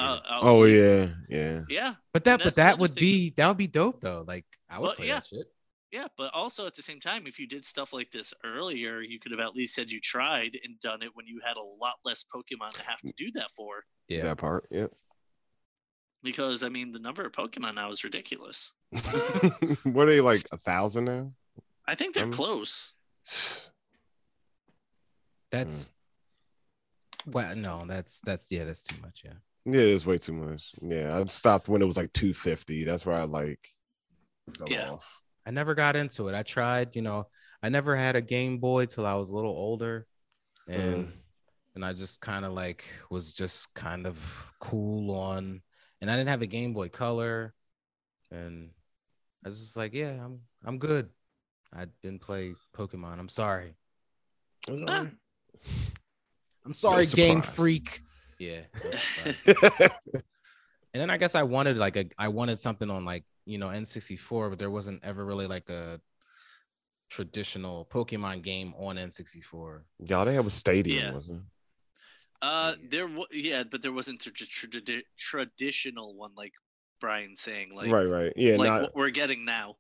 Uh, 0.03 0.38
Oh 0.42 0.64
yeah. 0.64 1.09
Yeah. 1.28 1.62
yeah, 1.68 1.94
But 2.12 2.24
that, 2.24 2.42
but 2.42 2.55
that 2.57 2.78
would 2.78 2.94
thing. 2.94 3.00
be 3.00 3.30
that 3.36 3.48
would 3.48 3.57
be 3.57 3.66
dope 3.66 4.00
though. 4.00 4.24
Like 4.26 4.44
I 4.70 4.78
would 4.78 4.86
Well, 4.88 4.94
play 4.96 5.07
yeah. 5.09 5.14
that 5.14 5.24
shit. 5.26 5.46
Yeah, 5.90 6.07
but 6.16 6.32
also 6.32 6.66
at 6.66 6.74
the 6.74 6.80
same 6.82 7.00
time, 7.00 7.26
if 7.26 7.38
you 7.38 7.46
did 7.46 7.66
stuff 7.66 7.92
like 7.92 8.11
this 8.11 8.32
earlier, 8.44 9.00
you 9.03 9.18
could 9.20 9.30
have 9.30 9.40
at 9.40 9.55
least 9.55 9.74
said 9.74 9.90
you 9.90 10.00
tried 10.00 10.57
and 10.64 10.80
done 10.80 11.03
it 11.03 11.11
when 11.14 11.26
you 11.26 11.40
had 11.46 11.59
a 11.59 11.62
lot 11.62 11.94
less 12.05 12.24
Pokemon 12.34 12.70
to 12.72 12.82
have 12.82 12.98
to 13.00 13.12
do 13.18 13.30
that 13.32 13.50
for. 13.50 13.84
Yeah. 14.09 14.22
That 14.22 14.38
part. 14.38 14.66
Yep. 14.70 14.90
Because 16.22 16.62
I 16.64 16.68
mean, 16.70 16.92
the 16.92 16.98
number 16.98 17.24
of 17.26 17.32
Pokemon 17.32 17.74
now 17.74 17.90
is 17.90 18.05
ridiculous. 18.05 18.72
what 19.82 20.09
are 20.09 20.12
they 20.12 20.20
like 20.22 20.42
a 20.53 20.57
thousand 20.57 21.05
now? 21.05 21.32
I 21.86 21.94
think 21.94 22.14
they're 22.14 22.24
Um, 22.24 22.32
close. 22.32 22.92
That's 25.50 25.92
well, 27.26 27.55
no, 27.55 27.84
that's 27.86 28.20
that's 28.20 28.46
yeah, 28.50 28.64
that's 28.64 28.82
too 28.82 28.96
much. 29.03 29.22
Yeah. 29.24 29.34
Yeah, 29.64 29.80
it's 29.82 30.06
way 30.06 30.18
too 30.18 30.32
much. 30.32 30.72
Yeah, 30.82 31.16
I 31.18 31.24
stopped 31.26 31.68
when 31.68 31.82
it 31.82 31.86
was 31.86 31.96
like 31.96 32.12
250. 32.12 32.84
That's 32.84 33.06
where 33.06 33.16
I 33.16 33.24
like 33.24 33.60
fell 34.56 34.68
Yeah. 34.68 34.90
off. 34.90 35.20
I 35.46 35.50
never 35.50 35.74
got 35.74 35.96
into 35.96 36.28
it. 36.28 36.34
I 36.34 36.42
tried, 36.42 36.94
you 36.96 37.02
know, 37.02 37.28
I 37.62 37.68
never 37.68 37.96
had 37.96 38.16
a 38.16 38.20
Game 38.20 38.58
Boy 38.58 38.86
till 38.86 39.06
I 39.06 39.14
was 39.14 39.30
a 39.30 39.34
little 39.34 39.52
older. 39.52 40.06
And 40.68 41.08
Mhm. 41.08 41.12
and 41.74 41.84
I 41.84 41.92
just 41.92 42.20
kind 42.20 42.44
of 42.44 42.52
like 42.52 42.84
was 43.10 43.34
just 43.34 43.72
kind 43.74 44.06
of 44.06 44.52
cool 44.60 45.10
on 45.14 45.62
and 46.00 46.10
I 46.10 46.16
didn't 46.16 46.28
have 46.28 46.42
a 46.42 46.46
Game 46.46 46.72
Boy 46.74 46.88
Color. 46.88 47.54
And 48.30 48.70
I 49.44 49.48
was 49.48 49.60
just 49.60 49.76
like, 49.76 49.92
yeah, 49.94 50.24
I'm 50.24 50.42
I'm 50.64 50.78
good. 50.78 51.10
I 51.72 51.86
didn't 52.02 52.20
play 52.22 52.54
Pokemon. 52.74 53.18
I'm 53.18 53.28
sorry. 53.28 53.76
Ah. 54.68 55.06
I'm 56.64 56.74
sorry, 56.74 57.06
Game. 57.06 57.42
Freak. 57.42 58.02
Yeah. 58.39 58.61
and 59.47 61.01
then 61.01 61.11
I 61.11 61.16
guess 61.16 61.35
I 61.35 61.43
wanted 61.43 61.76
like 61.76 61.97
a 61.97 62.07
I 62.18 62.28
wanted 62.28 62.59
something 62.59 62.91
on 62.91 63.05
like 63.05 63.24
you 63.45 63.59
know 63.59 63.68
N64, 63.68 64.51
but 64.51 64.59
there 64.59 64.70
wasn't 64.70 65.05
ever 65.05 65.24
really 65.24 65.47
like 65.47 65.68
a 65.68 66.01
traditional 67.11 67.87
Pokemon 67.91 68.43
game 68.43 68.72
on 68.78 68.97
N64. 68.97 69.83
Y'all, 70.01 70.24
they 70.24 70.35
have 70.35 70.47
a 70.47 70.51
stadium, 70.51 71.07
Yeah. 71.07 71.12
wasn't 71.12 71.43
Uh, 72.41 72.74
there, 72.89 73.07
wa 73.07 73.24
yeah, 73.30 73.64
but 73.68 73.83
there 73.83 73.93
wasn't 73.93 74.24
a 74.26 74.30
tra- 74.30 74.47
tra- 74.47 75.03
traditional 75.18 76.14
one 76.16 76.30
like 76.37 76.53
Brian 77.01 77.37
saying, 77.37 77.74
like 77.74 77.91
right, 77.91 78.05
right. 78.05 78.33
Yeah, 78.37 78.57
like 78.57 78.70
not 78.70 78.83
what 78.83 78.95
we're 78.95 79.11
getting 79.11 79.45
now. 79.45 79.76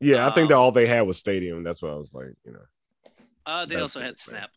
yeah. 0.00 0.26
I 0.26 0.30
think 0.30 0.48
that 0.48 0.56
um, 0.56 0.60
all 0.60 0.72
they 0.72 0.86
had 0.86 1.02
was 1.02 1.18
stadium. 1.18 1.62
That's 1.62 1.80
what 1.82 1.92
I 1.92 1.96
was 1.96 2.12
like, 2.12 2.34
you 2.44 2.52
know. 2.52 2.66
Uh, 3.46 3.64
they 3.66 3.76
also 3.76 4.00
had. 4.00 4.18
Snap. 4.18 4.50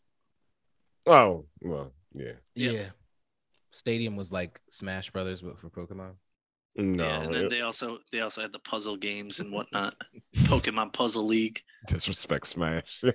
Oh, 1.06 1.46
well, 1.62 1.92
yeah. 2.12 2.32
Yep. 2.54 2.72
Yeah. 2.72 2.88
Stadium 3.70 4.16
was 4.16 4.32
like 4.32 4.60
Smash 4.70 5.10
Brothers, 5.10 5.42
but 5.42 5.58
for 5.58 5.68
Pokemon. 5.70 6.12
No, 6.76 7.04
yeah, 7.04 7.22
and 7.22 7.34
then 7.34 7.44
it- 7.46 7.50
they 7.50 7.60
also 7.62 7.98
they 8.12 8.20
also 8.20 8.40
had 8.42 8.52
the 8.52 8.58
puzzle 8.60 8.96
games 8.96 9.40
and 9.40 9.52
whatnot. 9.52 9.94
Pokemon 10.36 10.92
Puzzle 10.92 11.26
League. 11.26 11.60
disrespect 11.88 12.46
Smash. 12.46 13.02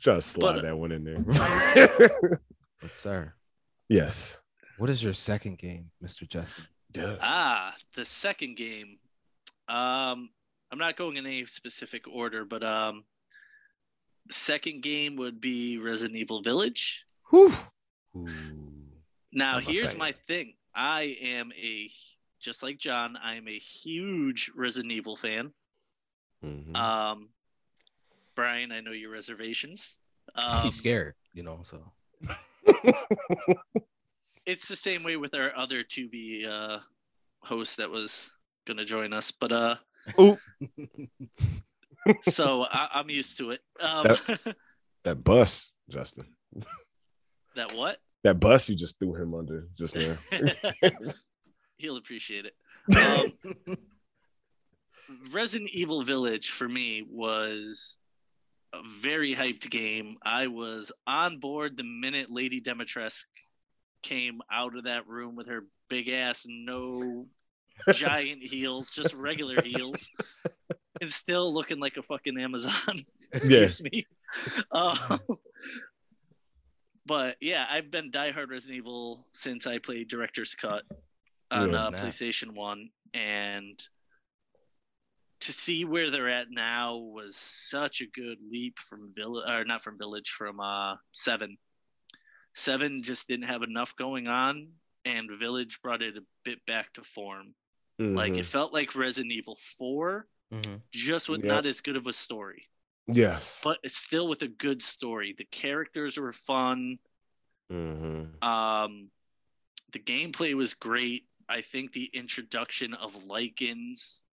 Try 0.00 0.14
to 0.14 0.22
slide 0.22 0.54
But- 0.56 0.62
that 0.62 0.76
one 0.76 0.92
in 0.92 1.04
there. 1.04 1.18
But 2.80 2.90
sir, 2.90 3.32
yes. 3.88 4.40
what 4.78 4.90
is 4.90 5.00
your 5.04 5.12
second 5.12 5.58
game, 5.58 5.88
Mr. 6.02 6.28
Justin? 6.28 6.64
Yeah. 6.96 7.14
Ah, 7.20 7.74
the 7.94 8.04
second 8.04 8.56
game. 8.56 8.98
Um, 9.68 10.30
I'm 10.72 10.78
not 10.78 10.96
going 10.96 11.16
in 11.16 11.24
any 11.24 11.46
specific 11.46 12.08
order, 12.08 12.44
but 12.44 12.64
um, 12.64 13.04
second 14.30 14.82
game 14.82 15.16
would 15.16 15.40
be 15.40 15.78
Resident 15.78 16.16
Evil 16.18 16.42
Village. 16.42 17.04
Whew. 17.30 17.52
Now, 19.32 19.56
I'm 19.56 19.62
here's 19.62 19.96
my 19.96 20.12
thing. 20.12 20.54
I 20.74 21.16
am 21.20 21.52
a 21.60 21.90
just 22.40 22.62
like 22.62 22.78
John. 22.78 23.16
I 23.22 23.36
am 23.36 23.48
a 23.48 23.58
huge 23.58 24.50
Resident 24.54 24.92
Evil 24.92 25.16
fan. 25.16 25.52
Mhm. 26.44 26.76
Um, 26.76 27.28
Brian, 28.34 28.72
I 28.72 28.80
know 28.80 28.92
your 28.92 29.10
reservations. 29.10 29.98
Um, 30.36 30.62
He's 30.62 30.76
scared, 30.76 31.14
you 31.34 31.42
know. 31.42 31.60
So 31.62 31.82
it's 34.46 34.68
the 34.68 34.76
same 34.76 35.02
way 35.02 35.16
with 35.16 35.34
our 35.34 35.54
other 35.56 35.82
2B 35.82 36.46
uh, 36.46 36.78
host 37.40 37.76
that 37.78 37.90
was 37.90 38.30
going 38.64 38.76
to 38.76 38.84
join 38.84 39.12
us, 39.12 39.30
but 39.32 39.52
uh, 39.52 39.74
Ooh, 40.20 40.38
so 42.28 42.64
I, 42.70 42.88
I'm 42.94 43.10
used 43.10 43.38
to 43.38 43.50
it. 43.52 43.60
Um, 43.80 44.16
that 45.04 45.22
bus, 45.22 45.72
Justin. 45.88 46.26
that 47.56 47.74
what? 47.74 47.98
That 48.24 48.38
bus 48.38 48.68
you 48.68 48.76
just 48.76 48.98
threw 48.98 49.14
him 49.14 49.34
under 49.34 49.68
just 49.76 49.96
now. 49.96 50.16
He'll 51.76 51.96
appreciate 51.96 52.46
it. 52.46 52.54
Um, 52.96 53.76
Resident 55.32 55.70
Evil 55.70 56.04
Village 56.04 56.50
for 56.50 56.68
me 56.68 57.04
was 57.08 57.98
a 58.72 58.78
very 59.00 59.34
hyped 59.34 59.68
game. 59.70 60.16
I 60.24 60.46
was 60.46 60.92
on 61.06 61.38
board 61.38 61.76
the 61.76 61.84
minute 61.84 62.30
Lady 62.30 62.60
Dimitrescu 62.60 63.24
came 64.02 64.40
out 64.50 64.76
of 64.76 64.84
that 64.84 65.06
room 65.06 65.36
with 65.36 65.48
her 65.48 65.64
big 65.88 66.08
ass, 66.08 66.44
no 66.48 67.26
giant 67.92 68.40
heels, 68.40 68.92
just 68.92 69.14
regular 69.14 69.60
heels, 69.62 70.08
and 71.02 71.12
still 71.12 71.52
looking 71.52 71.80
like 71.80 71.96
a 71.98 72.02
fucking 72.02 72.38
Amazon. 72.40 72.72
Excuse 73.32 73.82
me. 73.82 74.06
Um, 74.70 75.18
but 77.04 77.36
yeah, 77.40 77.66
I've 77.68 77.90
been 77.90 78.10
diehard 78.10 78.48
Resident 78.48 78.78
Evil 78.78 79.26
since 79.32 79.66
I 79.66 79.78
played 79.78 80.08
Director's 80.08 80.54
Cut 80.54 80.84
on 81.50 81.74
uh. 81.74 81.90
PlayStation 81.90 82.54
One, 82.54 82.88
and 83.12 83.78
to 85.40 85.52
see 85.52 85.84
where 85.84 86.10
they're 86.10 86.30
at 86.30 86.46
now 86.50 86.96
was 86.96 87.36
such 87.36 88.00
a 88.00 88.06
good 88.06 88.38
leap 88.48 88.78
from 88.78 89.12
village 89.14 89.44
or 89.48 89.64
not 89.64 89.82
from 89.82 89.98
village 89.98 90.30
from 90.30 90.60
uh 90.60 90.94
seven 91.10 91.56
seven 92.54 93.02
just 93.02 93.26
didn't 93.26 93.48
have 93.48 93.64
enough 93.64 93.96
going 93.96 94.28
on 94.28 94.68
and 95.04 95.28
village 95.32 95.80
brought 95.82 96.00
it 96.00 96.16
a 96.16 96.22
bit 96.44 96.64
back 96.66 96.92
to 96.92 97.02
form 97.02 97.54
like 97.98 98.34
Mhm. 98.34 98.38
it 98.38 98.46
felt 98.46 98.72
like 98.72 98.94
resident 98.94 99.32
evil 99.32 99.58
4 99.78 100.28
Mhm. 100.52 100.82
just 100.92 101.28
with 101.28 101.40
Yep. 101.40 101.48
not 101.48 101.66
as 101.66 101.80
good 101.80 101.96
of 101.96 102.06
a 102.06 102.12
story 102.12 102.68
yes. 103.06 103.60
but 103.64 103.78
it's 103.82 103.96
still 103.96 104.28
with 104.28 104.42
a 104.42 104.48
good 104.48 104.82
story 104.82 105.32
the 105.36 105.44
characters 105.46 106.18
were 106.18 106.32
fun 106.32 106.98
Mhm. 107.70 108.42
um 108.44 109.10
the 109.92 109.98
gameplay 109.98 110.54
was 110.54 110.74
great 110.74 111.26
i 111.48 111.60
think 111.62 111.92
the 111.92 112.04
introduction 112.12 112.92
of 112.94 113.14
lycans 113.24 114.24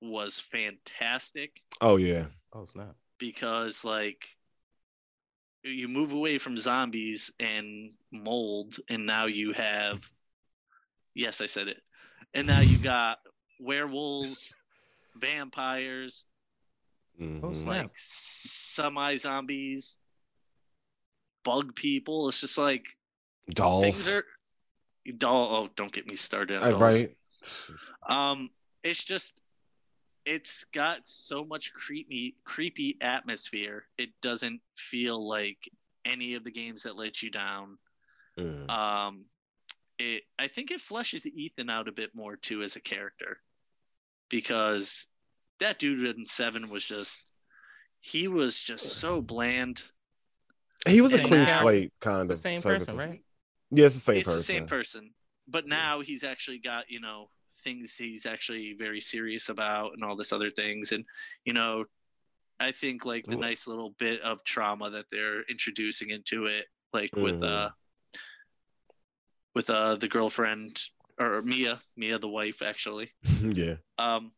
was 0.00 0.38
fantastic 0.40 1.60
Oh 1.80 1.96
yeah. 1.96 2.26
Oh 2.52 2.66
snap! 2.66 2.96
because 3.18 3.84
like 3.84 4.36
you 5.62 5.88
move 5.88 6.12
away 6.12 6.38
from 6.38 6.56
zombies 6.56 7.30
and 7.40 7.92
mold 8.10 8.78
and 8.88 9.06
now 9.06 9.26
you 9.26 9.52
have 9.52 10.00
yes 11.14 11.40
i 11.40 11.46
said 11.46 11.68
it 11.68 11.82
and 12.34 12.46
now 12.46 12.60
you 12.60 12.78
got 12.82 13.18
werewolves 13.60 14.56
vampires 15.18 16.24
Mhm. 17.20 17.40
Oh, 17.42 17.52
snap. 17.52 17.84
like 17.84 17.90
semi 17.94 19.16
zombies 19.16 19.96
bug 21.44 21.74
people 21.74 22.28
it's 22.28 22.40
just 22.40 22.58
like 22.58 22.96
Dolls. 23.50 23.82
things 23.82 24.08
are 24.08 24.24
doll 25.16 25.56
oh 25.56 25.68
don't 25.76 25.92
get 25.92 26.06
me 26.06 26.16
started 26.16 26.58
on 26.58 26.62
Uh, 26.64 26.70
dolls. 26.78 26.82
right. 26.82 27.16
um 28.08 28.50
it's 28.82 29.02
just 29.02 29.40
it's 30.26 30.64
got 30.64 31.06
so 31.08 31.44
much 31.44 31.72
creepy 31.72 32.36
creepy 32.44 32.98
atmosphere 33.00 33.86
it 33.96 34.10
doesn't 34.20 34.60
feel 34.76 35.26
like 35.26 35.70
any 36.04 36.34
of 36.34 36.44
the 36.44 36.50
games 36.50 36.82
that 36.82 36.96
let 36.96 37.22
you 37.22 37.30
down 37.30 37.78
Mhm. 38.38 38.68
um 38.70 39.24
it 39.98 40.24
i 40.38 40.46
think 40.46 40.70
it 40.70 40.80
fleshes 40.80 41.24
ethan 41.26 41.70
out 41.70 41.88
a 41.88 41.92
bit 41.92 42.14
more 42.14 42.36
too 42.36 42.62
as 42.62 42.76
a 42.76 42.80
character 42.80 43.40
because 44.28 45.08
that 45.60 45.78
dude 45.78 46.16
in 46.16 46.26
seven 46.26 46.68
was 46.68 46.84
just 46.84 47.18
he 48.00 48.28
was 48.28 48.60
just 48.60 48.84
so 48.98 49.20
bland 49.20 49.82
he 50.86 51.00
was 51.00 51.12
a 51.12 51.22
clean 51.22 51.44
now- 51.44 51.60
slate, 51.60 51.92
kind 52.00 52.28
The 52.30 52.34
of. 52.34 52.38
same 52.38 52.62
type 52.62 52.72
of 52.80 52.86
person, 52.86 52.96
right? 52.96 53.20
Yeah, 53.70 53.86
it's 53.86 53.96
the 53.96 54.00
same 54.00 54.16
it's 54.16 54.24
person. 54.24 54.38
the 54.38 54.44
same 54.44 54.66
person 54.66 55.10
but 55.48 55.66
now 55.66 56.00
he's 56.00 56.24
actually 56.24 56.58
got 56.58 56.84
you 56.88 57.00
know 57.00 57.28
things 57.64 57.96
he's 57.96 58.24
actually 58.26 58.74
very 58.78 59.00
serious 59.00 59.48
about 59.48 59.92
and 59.94 60.04
all 60.04 60.14
this 60.16 60.32
other 60.32 60.50
things 60.50 60.92
and 60.92 61.04
you 61.44 61.52
know 61.52 61.84
i 62.60 62.70
think 62.70 63.04
like 63.04 63.24
the 63.26 63.34
Ooh. 63.36 63.40
nice 63.40 63.66
little 63.66 63.94
bit 63.98 64.20
of 64.20 64.44
trauma 64.44 64.90
that 64.90 65.06
they're 65.10 65.42
introducing 65.50 66.10
into 66.10 66.46
it 66.46 66.66
like 66.92 67.10
with 67.16 67.40
Mhm. 67.40 67.44
uh 67.66 67.70
with 69.54 69.68
uh 69.70 69.96
the 69.96 70.08
girlfriend 70.08 70.80
or 71.18 71.42
mia 71.42 71.78
mia 71.96 72.18
the 72.18 72.28
wife 72.28 72.62
actually 72.62 73.10
yeah. 73.42 73.74
um 73.98 74.30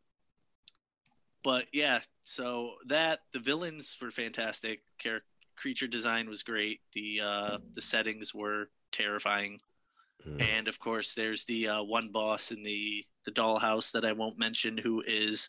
but 1.43 1.67
yeah 1.73 2.01
so 2.25 2.75
that 2.87 3.21
the 3.33 3.39
villains 3.39 3.97
were 4.01 4.11
fantastic 4.11 4.81
Char- 4.99 5.23
creature 5.57 5.87
design 5.89 6.29
was 6.29 6.43
great 6.43 6.81
the 6.95 7.21
uh 7.23 7.59
the 7.75 7.83
settings 7.83 8.35
were 8.35 8.71
terrifying 8.93 9.61
Mhm. 10.27 10.43
and 10.43 10.69
of 10.69 10.79
course 10.79 11.15
there's 11.15 11.45
the 11.47 11.69
uh, 11.69 11.83
one 11.83 12.11
boss 12.13 12.51
in 12.51 12.63
the 12.63 13.03
the 13.25 13.31
dollhouse 13.31 13.93
that 13.93 14.05
i 14.05 14.13
won't 14.13 14.39
mention 14.39 14.77
who 14.77 15.03
is 15.07 15.49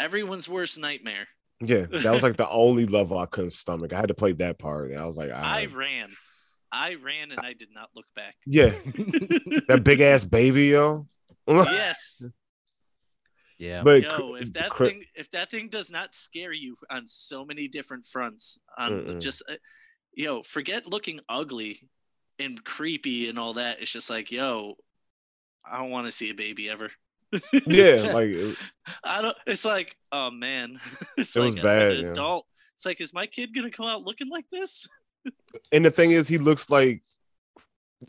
everyone's 0.00 0.48
worst 0.48 0.78
nightmare 0.78 1.28
Yeah, 1.60 1.86
that 1.86 2.12
was 2.12 2.22
like 2.24 2.36
the 2.36 2.48
only 2.50 2.86
level 2.86 3.16
I 3.18 3.26
couldn't 3.26 3.52
stomach. 3.52 3.92
I 3.92 3.96
had 3.98 4.08
to 4.08 4.14
play 4.14 4.32
that 4.32 4.58
part. 4.58 4.90
And 4.90 5.00
I 5.00 5.06
was 5.06 5.16
like, 5.16 5.30
i 5.30 5.62
I, 5.62 5.64
ran 5.66 6.10
i 6.72 6.94
ran 6.94 7.30
and 7.30 7.40
i 7.44 7.52
did 7.52 7.68
not 7.74 7.88
look 7.94 8.06
back 8.14 8.34
yeah, 8.46 8.70
that 9.68 9.82
big 9.84 10.00
ass 10.00 10.24
baby, 10.24 10.66
yo. 10.66 11.06
yes 11.48 12.20
Yeah. 13.58 13.82
but 13.82 14.02
yo 14.02 14.34
if 14.34 14.52
that 14.52 14.68
cri- 14.70 14.88
thing 14.88 15.04
if 15.14 15.30
that 15.30 15.50
thing 15.50 15.68
does 15.68 15.88
not 15.90 16.14
scare 16.14 16.52
you 16.52 16.76
on 16.90 17.06
so 17.06 17.44
many 17.44 17.68
different 17.68 18.04
fronts 18.04 18.58
on 18.76 18.92
Mm-mm. 18.92 19.20
just 19.20 19.42
uh, 19.50 19.54
yo 20.12 20.42
forget 20.42 20.86
looking 20.86 21.20
ugly 21.28 21.88
and 22.38 22.62
creepy 22.64 23.30
and 23.30 23.38
all 23.38 23.54
that 23.54 23.80
it's 23.80 23.90
just 23.90 24.10
like 24.10 24.30
yo 24.30 24.74
i 25.64 25.78
don't 25.78 25.88
want 25.88 26.06
to 26.06 26.12
see 26.12 26.28
a 26.28 26.34
baby 26.34 26.68
ever 26.68 26.90
yeah, 27.66 27.96
Just- 27.96 28.14
like 28.14 28.26
it- 28.28 28.56
I 29.02 29.20
don't. 29.20 29.36
It's 29.48 29.64
like, 29.64 29.96
oh 30.12 30.30
man, 30.30 30.78
it's 31.18 31.34
It 31.34 31.40
like 31.40 31.54
was 31.54 31.62
bad, 31.62 31.92
an 31.96 32.04
yeah. 32.04 32.10
adult. 32.12 32.46
It's 32.76 32.86
like, 32.86 33.00
is 33.00 33.12
my 33.12 33.26
kid 33.26 33.52
gonna 33.52 33.68
come 33.70 33.86
out 33.86 34.04
looking 34.04 34.28
like 34.28 34.44
this? 34.52 34.86
And 35.72 35.84
the 35.84 35.90
thing 35.90 36.10
is, 36.10 36.28
he 36.28 36.38
looks 36.38 36.70
like 36.70 37.02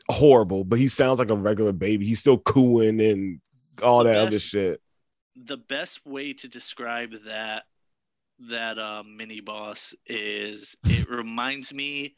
horrible, 0.09 0.63
but 0.63 0.79
he 0.79 0.87
sounds 0.87 1.19
like 1.19 1.29
a 1.29 1.35
regular 1.35 1.73
baby. 1.73 2.05
He's 2.05 2.19
still 2.19 2.37
cooing 2.37 3.01
and 3.01 3.39
all 3.81 4.03
that 4.03 4.17
other 4.17 4.39
shit. 4.39 4.81
The 5.35 5.57
best 5.57 6.05
way 6.05 6.33
to 6.33 6.47
describe 6.47 7.13
that 7.25 7.63
that 8.49 8.77
uh, 8.77 9.03
mini 9.03 9.39
boss 9.39 9.95
is 10.05 10.75
it 10.83 11.09
reminds 11.09 11.73
me 11.73 12.15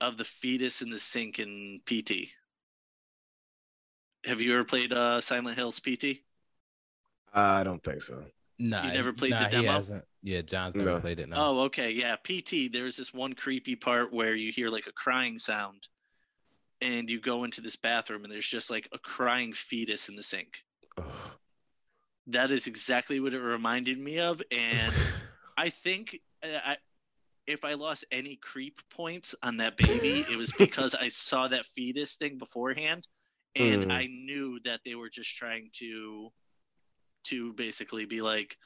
of 0.00 0.16
the 0.16 0.24
fetus 0.24 0.82
in 0.82 0.90
the 0.90 0.98
sink 0.98 1.38
in 1.38 1.80
PT. 1.86 2.28
Have 4.24 4.40
you 4.40 4.54
ever 4.54 4.64
played 4.64 4.92
uh, 4.92 5.20
Silent 5.20 5.56
Hills 5.56 5.80
PT? 5.80 6.20
I 7.32 7.62
don't 7.62 7.82
think 7.82 8.02
so. 8.02 8.24
Nah, 8.58 8.86
You 8.86 8.92
never 8.92 9.12
played 9.12 9.32
the 9.32 9.36
nah, 9.36 9.44
he 9.44 9.50
demo? 9.50 9.82
Yeah, 10.22 10.42
John's 10.42 10.74
never 10.74 10.94
No. 10.94 11.00
played 11.00 11.20
it. 11.20 11.28
No. 11.28 11.36
Oh, 11.36 11.60
okay, 11.64 11.90
yeah. 11.90 12.16
PT. 12.16 12.68
There's 12.72 12.96
this 12.96 13.14
one 13.14 13.34
creepy 13.34 13.76
part 13.76 14.12
where 14.12 14.34
you 14.34 14.50
hear 14.52 14.68
like 14.68 14.86
a 14.86 14.92
crying 14.92 15.38
sound, 15.38 15.88
and 16.80 17.08
you 17.08 17.20
go 17.20 17.44
into 17.44 17.60
this 17.60 17.76
bathroom, 17.76 18.24
and 18.24 18.32
there's 18.32 18.46
just 18.46 18.70
like 18.70 18.88
a 18.92 18.98
crying 18.98 19.52
fetus 19.52 20.08
in 20.08 20.16
the 20.16 20.22
sink. 20.22 20.64
Ugh. 20.96 21.04
That 22.26 22.50
is 22.50 22.66
exactly 22.66 23.20
what 23.20 23.32
it 23.32 23.40
reminded 23.40 23.98
me 23.98 24.18
of, 24.18 24.42
and 24.50 24.92
I 25.56 25.70
think 25.70 26.18
uh, 26.42 26.58
I, 26.64 26.76
if 27.46 27.64
I 27.64 27.74
lost 27.74 28.04
any 28.10 28.36
creep 28.36 28.80
points 28.90 29.34
on 29.42 29.56
that 29.58 29.76
baby, 29.76 30.26
it 30.28 30.36
was 30.36 30.52
because 30.52 30.94
I 30.94 31.08
saw 31.08 31.48
that 31.48 31.64
fetus 31.64 32.14
thing 32.14 32.38
beforehand, 32.38 33.06
and 33.54 33.84
Mm. 33.84 33.92
I 33.92 34.06
knew 34.08 34.60
that 34.64 34.80
they 34.84 34.94
were 34.94 35.08
just 35.08 35.34
trying 35.36 35.70
to, 35.78 36.30
to 37.28 37.52
basically 37.54 38.04
be 38.04 38.20
like, 38.22 38.56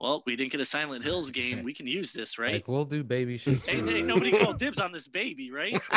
well, 0.00 0.22
we 0.26 0.36
didn't 0.36 0.52
get 0.52 0.60
a 0.60 0.64
Silent 0.64 1.02
Hills 1.04 1.30
game, 1.30 1.62
we 1.62 1.72
can 1.72 1.86
use 1.86 2.12
this, 2.12 2.38
right? 2.38 2.54
Like 2.54 2.68
we'll 2.68 2.84
do 2.84 3.02
baby 3.02 3.38
shit. 3.38 3.66
Ain't, 3.68 3.88
too. 3.88 3.94
ain't 3.96 4.06
nobody 4.06 4.32
called 4.36 4.58
dibs 4.60 4.78
on 4.80 4.92
this 4.92 5.08
baby, 5.08 5.50
right? 5.50 5.76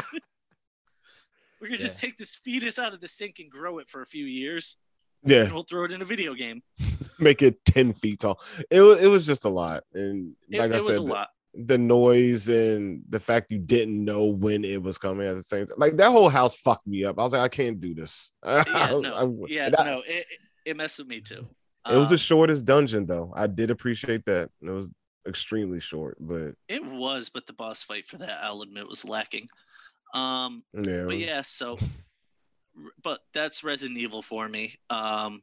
We're 1.62 1.68
gonna 1.68 1.78
just 1.80 1.99
take 1.99 2.18
this 2.18 2.36
fetus 2.36 2.80
out 2.80 2.93
of 2.93 3.01
the 3.01 3.07
sink 3.10 3.39
and 3.39 3.51
grow 3.51 3.80
it 3.80 3.89
for 3.89 4.01
a 4.01 4.05
few 4.05 4.24
years, 4.26 4.78
yeah, 5.26 5.41
and 5.43 5.53
we'll 5.53 5.64
throw 5.64 5.84
it 5.84 5.91
in 5.91 6.01
a 6.01 6.05
video 6.05 6.34
game. 6.34 6.62
make 7.20 7.41
it 7.41 7.64
10 7.66 7.91
feet 7.93 8.22
tall. 8.22 8.39
It 8.72 8.80
was 8.80 9.01
it 9.01 9.07
was 9.07 9.26
just 9.26 9.43
a 9.43 9.49
lot. 9.49 9.84
And 9.93 10.36
It, 10.49 10.60
like 10.60 10.72
I 10.72 10.78
it 10.78 10.84
was 10.84 10.95
said, 10.95 11.01
a 11.03 11.05
the, 11.05 11.12
lot. 11.14 11.28
the 11.53 11.78
noise 11.78 12.47
and 12.47 13.01
the 13.10 13.20
fact 13.20 13.51
you 13.51 13.60
didn't 13.60 14.01
know 14.05 14.28
when 14.28 14.64
it 14.64 14.82
was 14.82 14.97
coming 14.97 15.28
at 15.28 15.36
the 15.36 15.43
same 15.43 15.66
time. 15.68 15.76
Like 15.78 15.97
that 15.97 16.12
whole 16.12 16.30
house 16.30 16.55
fucked 16.55 16.88
me 16.88 17.03
up. 17.03 17.20
I 17.20 17.24
was 17.24 17.34
like, 17.34 17.41
I 17.41 17.49
can't 17.49 17.82
do 17.82 17.93
this. 17.93 18.32
Yeah, 18.45 18.64
no, 19.01 19.14
I- 19.14 19.51
yeah, 19.51 19.70
I- 19.78 19.84
no, 19.84 19.99
it, 20.07 20.26
it- 20.30 20.39
it 20.66 20.78
messed 20.78 20.99
with 20.99 21.07
me 21.07 21.20
too. 21.20 21.47
It 21.90 21.98
was 21.98 22.10
the 22.10 22.14
Um, 22.16 22.20
shortest 22.20 22.66
dungeon 22.66 23.06
though. 23.06 23.34
I 23.36 23.48
did 23.48 23.72
appreciate 23.72 24.26
that. 24.26 24.50
It 24.62 24.70
was 24.70 24.90
extremely 25.28 25.80
short, 25.80 26.18
but 26.20 26.54
It 26.68 26.84
was, 26.84 27.30
but 27.30 27.46
the 27.48 27.54
boss 27.54 27.84
fight 27.84 28.08
for 28.08 28.18
that, 28.18 28.44
I'll 28.44 28.62
admit, 28.62 28.88
was 28.88 29.06
lacking. 29.06 29.48
Um, 30.14 30.64
yeah. 30.74 30.82
it 30.82 31.08
but 31.08 31.18
yeah, 31.18 31.42
so, 31.42 31.78
but 33.04 33.20
that's 33.34 33.64
Resident 33.64 33.98
Evil 33.98 34.22
for 34.22 34.48
me. 34.48 34.76
Um, 34.90 35.42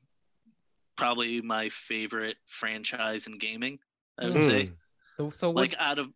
probably 0.97 1.41
my 1.43 1.69
favorite 1.69 2.37
franchise 2.47 3.27
in 3.27 3.39
gaming. 3.39 3.79
I 4.19 4.27
would 4.27 4.37
Mm. 4.37 4.47
say, 4.47 4.71
So, 5.19 5.31
so 5.31 5.51
what, 5.51 5.57
like 5.57 5.75
out 5.79 5.99
of 5.99 6.09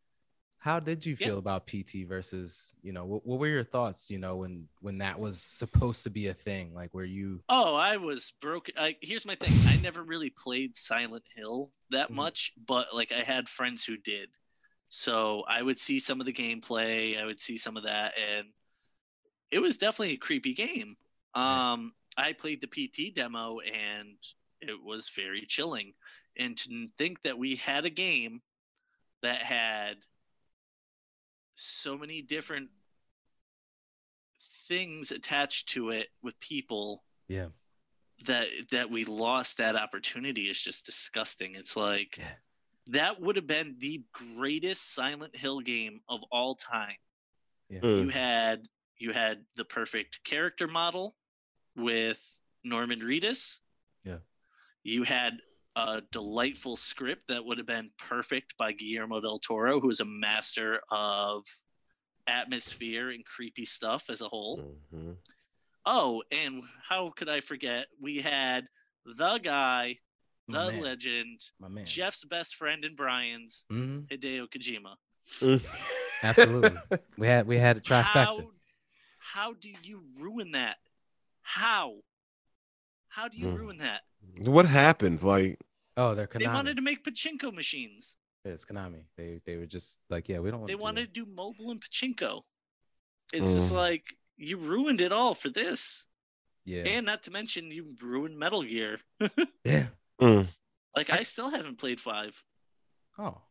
how 0.60 0.80
did 0.80 1.06
you 1.06 1.16
Yeah. 1.18 1.30
feel 1.30 1.38
about 1.38 1.66
PT 1.66 2.04
versus 2.04 2.74
you 2.82 2.92
know 2.92 3.06
what, 3.06 3.26
what 3.26 3.40
were 3.40 3.48
your 3.48 3.64
thoughts 3.64 4.10
you 4.10 4.18
know 4.18 4.36
when 4.38 4.68
when 4.80 4.98
that 4.98 5.18
was 5.20 5.40
supposed 5.42 6.04
to 6.04 6.10
be 6.10 6.28
a 6.28 6.34
thing 6.34 6.74
like 6.74 6.90
where 6.94 7.04
you 7.06 7.42
Oh, 7.48 7.74
I 7.74 7.96
was 7.96 8.32
broken. 8.40 8.74
I, 8.78 8.96
here's 9.02 9.26
my 9.26 9.34
thing. 9.34 9.50
I 9.66 9.76
never 9.76 10.02
really 10.02 10.30
played 10.30 10.76
Silent 10.76 11.24
Hill 11.34 11.72
that 11.90 12.10
Mhm. 12.10 12.14
much, 12.14 12.52
but 12.64 12.94
like 12.94 13.12
I 13.12 13.22
had 13.22 13.48
friends 13.48 13.84
who 13.84 13.96
did. 13.96 14.30
So 14.88 15.44
I 15.48 15.62
would 15.62 15.78
see 15.80 15.98
some 15.98 16.20
of 16.20 16.26
the 16.26 16.32
gameplay. 16.32 17.20
I 17.20 17.24
would 17.26 17.40
see 17.40 17.56
some 17.56 17.76
of 17.76 17.84
that, 17.84 18.14
and 18.18 18.48
it 19.50 19.58
was 19.58 19.78
definitely 19.78 20.14
a 20.14 20.18
creepy 20.18 20.54
game. 20.54 20.96
Yeah. 21.44 21.62
Um, 21.72 21.92
I 22.16 22.32
played 22.32 22.60
the 22.60 22.66
PT 22.66 23.10
demo, 23.10 23.60
and 23.60 24.16
it 24.60 24.82
was 24.82 25.10
very 25.14 25.46
chilling. 25.46 25.94
And 26.38 26.56
to 26.58 26.88
think 26.98 27.22
that 27.22 27.38
we 27.38 27.56
had 27.56 27.84
a 27.84 27.90
game 27.90 28.42
that 29.22 29.42
had 29.42 29.98
so 31.60 31.96
many 31.98 32.22
different 32.22 32.68
things 34.68 35.10
attached 35.10 35.68
to 35.70 35.90
it 35.90 36.08
with 36.22 36.38
people 36.40 37.02
yeah 37.28 37.48
that 38.26 38.46
that 38.70 38.90
we 38.90 39.04
lost 39.04 39.56
that 39.56 39.76
opportunity 39.76 40.42
is 40.50 40.60
just 40.60 40.84
disgusting. 40.84 41.54
It's 41.54 41.74
like 41.74 42.18
Yeah. 42.18 42.32
that 42.88 43.20
would 43.20 43.36
have 43.36 43.46
been 43.46 43.76
the 43.78 44.04
greatest 44.12 44.94
Silent 44.94 45.34
Hill 45.34 45.60
game 45.60 46.00
of 46.06 46.20
all 46.30 46.54
time. 46.54 46.96
Yeah. 47.70 47.80
Mm. 47.80 48.02
You 48.04 48.08
had 48.10 48.68
you 48.98 49.12
had 49.14 49.46
the 49.56 49.64
perfect 49.64 50.22
character 50.22 50.68
model 50.68 51.16
with 51.74 52.20
Norman 52.62 53.00
Reedus. 53.00 53.60
Yeah. 54.04 54.18
You 54.82 55.04
had 55.04 55.40
a 55.76 56.02
delightful 56.10 56.76
script 56.76 57.28
that 57.28 57.44
would 57.44 57.58
have 57.58 57.66
been 57.66 57.90
perfect 57.98 58.56
by 58.58 58.72
Guillermo 58.72 59.20
del 59.20 59.38
Toro, 59.38 59.80
who 59.80 59.90
is 59.90 60.00
a 60.00 60.04
master 60.04 60.80
of 60.90 61.44
atmosphere 62.26 63.10
and 63.10 63.24
creepy 63.24 63.64
stuff 63.64 64.10
as 64.10 64.20
a 64.20 64.28
whole. 64.28 64.76
Mhm. 64.92 65.16
Oh, 65.86 66.22
and 66.30 66.62
how 66.88 67.10
could 67.10 67.28
I 67.28 67.40
forget? 67.40 67.86
We 68.00 68.20
had 68.20 68.66
the 69.04 69.38
guy, 69.38 69.98
the 70.48 70.58
My 70.58 70.78
legend, 70.80 71.40
My. 71.58 71.82
Jeff's 71.84 72.24
best 72.24 72.56
friend 72.56 72.84
and 72.84 72.96
Brian's, 72.96 73.64
hmm 73.68 74.00
Hideo 74.10 74.46
Kojima. 74.48 74.96
Absolutely. 76.22 76.76
we 77.16 77.26
had 77.26 77.46
we 77.46 77.56
had 77.58 77.76
a 77.78 77.80
trifecta. 77.80 78.04
How, 78.04 78.50
how 79.18 79.52
do 79.54 79.70
you 79.82 80.02
ruin 80.18 80.52
that? 80.52 80.76
How? 81.42 81.96
How 83.08 83.28
do 83.28 83.38
you 83.38 83.48
Hmm. 83.48 83.56
ruin 83.56 83.78
that? 83.78 84.02
What 84.42 84.66
happened? 84.66 85.22
Like, 85.22 85.58
Oh, 85.96 86.14
they're 86.14 86.28
They 86.32 86.46
wanted 86.46 86.76
to 86.76 86.82
make 86.82 87.04
pachinko 87.04 87.52
machines. 87.52 88.16
It's 88.44 88.64
Konami. 88.64 89.02
They 89.16 89.40
they 89.44 89.56
were 89.56 89.66
just 89.66 89.98
like, 90.08 90.28
yeah, 90.28 90.38
we 90.38 90.50
don't 90.50 90.60
want. 90.60 90.68
They 90.68 90.76
to 90.76 90.82
wanted 90.82 91.12
to 91.14 91.24
do 91.24 91.30
mobile 91.30 91.70
and 91.70 91.80
pachinko. 91.80 92.42
It's 93.32 93.50
Mm. 93.50 93.54
just 93.54 93.72
like 93.72 94.16
you 94.36 94.56
ruined 94.56 95.00
it 95.00 95.12
all 95.12 95.34
for 95.34 95.50
this. 95.50 96.06
Yeah. 96.64 96.84
And 96.84 97.04
not 97.06 97.22
to 97.24 97.30
mention 97.30 97.70
you 97.70 97.94
ruined 98.00 98.38
Metal 98.38 98.62
Gear. 98.62 98.98
yeah. 99.64 99.86
mm, 100.20 100.46
Like 100.96 101.10
I 101.10 101.22
still 101.22 101.50
haven't 101.50 101.78
played 101.78 102.00
five. 102.00 102.42
Oh. 103.18 103.42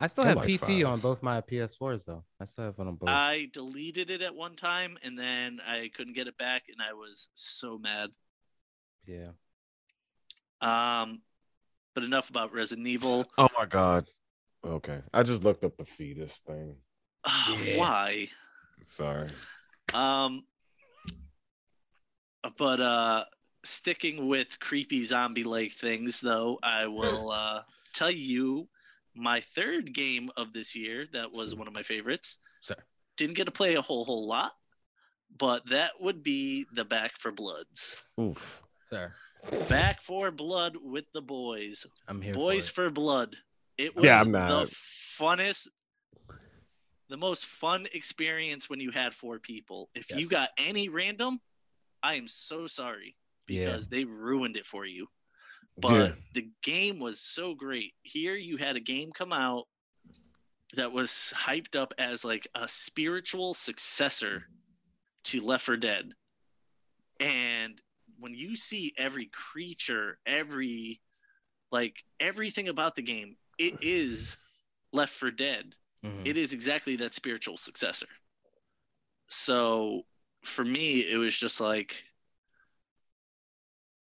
I 0.00 0.06
still 0.06 0.24
I 0.24 0.28
have 0.28 0.36
like 0.36 0.60
PT 0.60 0.84
on 0.84 1.00
both 1.00 1.22
my 1.22 1.40
PS4s 1.40 2.04
though. 2.06 2.24
I 2.40 2.44
still 2.44 2.66
have 2.66 2.78
one 2.78 2.86
on 2.88 2.96
both. 2.96 3.08
I 3.08 3.48
deleted 3.52 4.10
it 4.10 4.22
at 4.22 4.34
one 4.34 4.54
time 4.56 4.96
and 5.02 5.18
then 5.18 5.60
I 5.66 5.90
couldn't 5.96 6.14
get 6.14 6.28
it 6.28 6.36
back 6.38 6.64
and 6.68 6.80
I 6.80 6.92
was 6.92 7.28
so 7.34 7.78
mad. 7.78 8.10
yeah. 9.06 9.28
Um 10.60 11.22
but 11.94 12.04
enough 12.04 12.30
about 12.30 12.52
Resident 12.52 12.86
Evil. 12.86 13.26
oh 13.38 13.48
my 13.58 13.66
god. 13.66 14.06
Okay, 14.64 15.00
I 15.12 15.22
just 15.22 15.44
looked 15.44 15.64
up 15.64 15.76
the 15.76 15.84
fetus 15.84 16.40
thing. 16.46 16.76
Yeah. 17.64 17.76
Why? 17.78 18.28
Sorry. 18.84 19.28
Um, 19.92 20.44
but 22.56 22.80
uh, 22.80 23.24
sticking 23.64 24.28
with 24.28 24.58
creepy 24.60 25.04
zombie-like 25.04 25.72
things, 25.72 26.20
though, 26.20 26.58
I 26.62 26.86
will 26.86 27.30
uh, 27.30 27.62
tell 27.94 28.10
you 28.10 28.68
my 29.14 29.40
third 29.40 29.92
game 29.92 30.30
of 30.36 30.52
this 30.52 30.74
year 30.76 31.06
that 31.12 31.32
was 31.32 31.54
one 31.54 31.66
of 31.66 31.74
my 31.74 31.82
favorites. 31.82 32.38
Sir. 32.60 32.76
Didn't 33.16 33.36
get 33.36 33.44
to 33.44 33.50
play 33.50 33.74
a 33.74 33.82
whole 33.82 34.04
whole 34.04 34.26
lot, 34.26 34.52
but 35.36 35.66
that 35.70 35.92
would 36.00 36.22
be 36.22 36.66
the 36.72 36.84
Back 36.84 37.18
4 37.18 37.32
Bloods. 37.32 38.06
Oof. 38.20 38.62
Sir. 38.84 39.12
Back 39.68 40.02
4 40.02 40.30
Blood 40.30 40.76
with 40.82 41.04
the 41.12 41.22
boys. 41.22 41.86
I'm 42.06 42.20
here. 42.20 42.34
Boys 42.34 42.68
for 42.68 42.86
for 42.86 42.90
Blood. 42.90 43.36
It 43.76 43.94
was 43.94 44.04
Yeah, 44.04 44.20
I'm 44.20 44.32
the 44.32 44.38
not. 44.38 44.66
funnest, 44.68 45.68
the 47.08 47.16
most 47.16 47.46
fun 47.46 47.86
experience 47.92 48.68
when 48.68 48.80
you 48.80 48.90
had 48.90 49.14
four 49.14 49.38
people. 49.38 49.88
If 49.94 50.10
you 50.10 50.28
got 50.28 50.50
any 50.58 50.88
random, 50.88 51.40
I 52.02 52.14
am 52.14 52.28
so 52.28 52.66
sorry 52.66 53.16
Yeah. 53.46 53.66
because 53.66 53.88
they 53.88 54.04
ruined 54.04 54.56
it 54.56 54.66
for 54.66 54.84
you. 54.84 55.08
But 55.76 55.92
Yeah. 55.92 56.14
the 56.34 56.50
game 56.62 56.98
was 56.98 57.20
so 57.20 57.54
great. 57.54 57.94
Here 58.02 58.34
you 58.34 58.56
had 58.56 58.76
a 58.76 58.80
game 58.80 59.12
come 59.12 59.32
out 59.32 59.68
that 60.74 60.92
was 60.92 61.32
hyped 61.36 61.76
up 61.76 61.94
as 61.98 62.24
like 62.24 62.46
a 62.54 62.66
spiritual 62.68 63.54
successor 63.54 64.48
to 65.24 65.40
Left 65.40 65.64
4 65.64 65.76
Dead. 65.76 66.12
And 67.20 67.80
when 68.18 68.34
you 68.34 68.56
see 68.56 68.92
every 68.98 69.26
creature, 69.26 70.18
every 70.26 71.00
like 71.70 71.96
everything 72.20 72.68
about 72.68 72.96
the 72.96 73.02
game, 73.02 73.36
it 73.58 73.74
is 73.82 74.38
Left 74.92 75.12
4 75.14 75.30
Dead. 75.30 75.74
Mhm. 76.04 76.26
It 76.26 76.36
is 76.36 76.52
exactly 76.52 76.96
that 76.96 77.14
spiritual 77.14 77.56
successor. 77.56 78.06
So 79.28 80.02
for 80.44 80.64
me, 80.64 81.00
it 81.00 81.16
was 81.16 81.36
just 81.36 81.60
like 81.60 82.04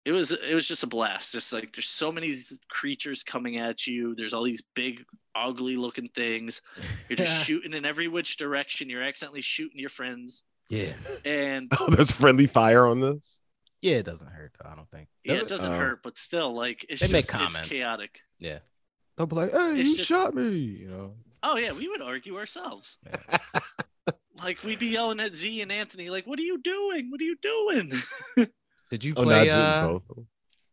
it 0.04 0.12
was 0.12 0.32
it 0.32 0.54
was 0.54 0.66
just 0.68 0.82
a 0.82 0.86
blast. 0.86 1.32
Just 1.32 1.52
like 1.52 1.72
there's 1.74 1.88
so 1.88 2.12
many 2.12 2.34
creatures 2.68 3.22
coming 3.22 3.56
at 3.58 3.86
you. 3.86 4.14
There's 4.14 4.34
all 4.34 4.44
these 4.44 4.62
big, 4.74 5.04
ugly 5.34 5.76
looking 5.76 6.08
things. 6.08 6.60
You're 7.08 7.16
just 7.16 7.44
shooting 7.46 7.72
in 7.72 7.84
every 7.84 8.08
which 8.08 8.36
direction. 8.36 8.90
You're 8.90 9.02
accidentally 9.02 9.40
shooting 9.40 9.78
your 9.78 9.90
friends. 9.90 10.44
yeah. 10.68 10.92
And 11.24 11.72
Oh, 11.78 11.86
there's 11.90 12.10
friendly 12.10 12.46
fire 12.46 12.86
on 12.86 13.00
this. 13.00 13.40
Yeah, 13.84 13.96
it 13.96 14.04
doesn't 14.06 14.28
hurt 14.30 14.52
though, 14.58 14.70
I 14.70 14.74
don't 14.74 14.90
think. 14.90 15.08
yeah, 15.24 15.34
it 15.34 15.48
doesn't 15.48 15.70
Oh. 15.72 15.76
hurt, 15.78 16.02
but 16.02 16.16
still, 16.18 16.54
like 16.54 16.84
it's 16.88 17.00
They 17.02 17.08
just 17.08 17.32
make 17.32 17.42
it's 17.58 17.68
chaotic. 17.68 18.20
Yeah. 18.38 18.60
They'll 19.16 19.26
be 19.26 19.36
like, 19.36 19.52
hey, 19.52 19.78
It's 19.80 19.88
you 19.90 19.96
just- 19.96 20.08
shot 20.08 20.34
me, 20.34 20.48
you 20.48 20.88
know. 20.88 21.14
Oh 21.42 21.56
yeah, 21.58 21.72
we 21.72 21.86
would 21.88 22.00
argue 22.02 22.36
ourselves. 22.38 22.98
Yeah. 23.06 23.38
Like 24.42 24.62
we'd 24.64 24.80
be 24.80 24.88
yelling 24.88 25.20
at 25.20 25.36
Z 25.36 25.62
and 25.62 25.70
Anthony, 25.70 26.10
like, 26.10 26.26
"What 26.26 26.38
are 26.40 26.42
you 26.42 26.58
doing? 26.60 27.10
What 27.10 27.20
are 27.20 27.24
you 27.24 27.36
doing?" 27.40 27.92
Did 28.90 29.04
you 29.04 29.14
Oh, 29.16 29.22
not 29.22 29.28
play 29.30 29.44
just 29.46 29.58
uh 29.58 29.88
both. 29.88 30.02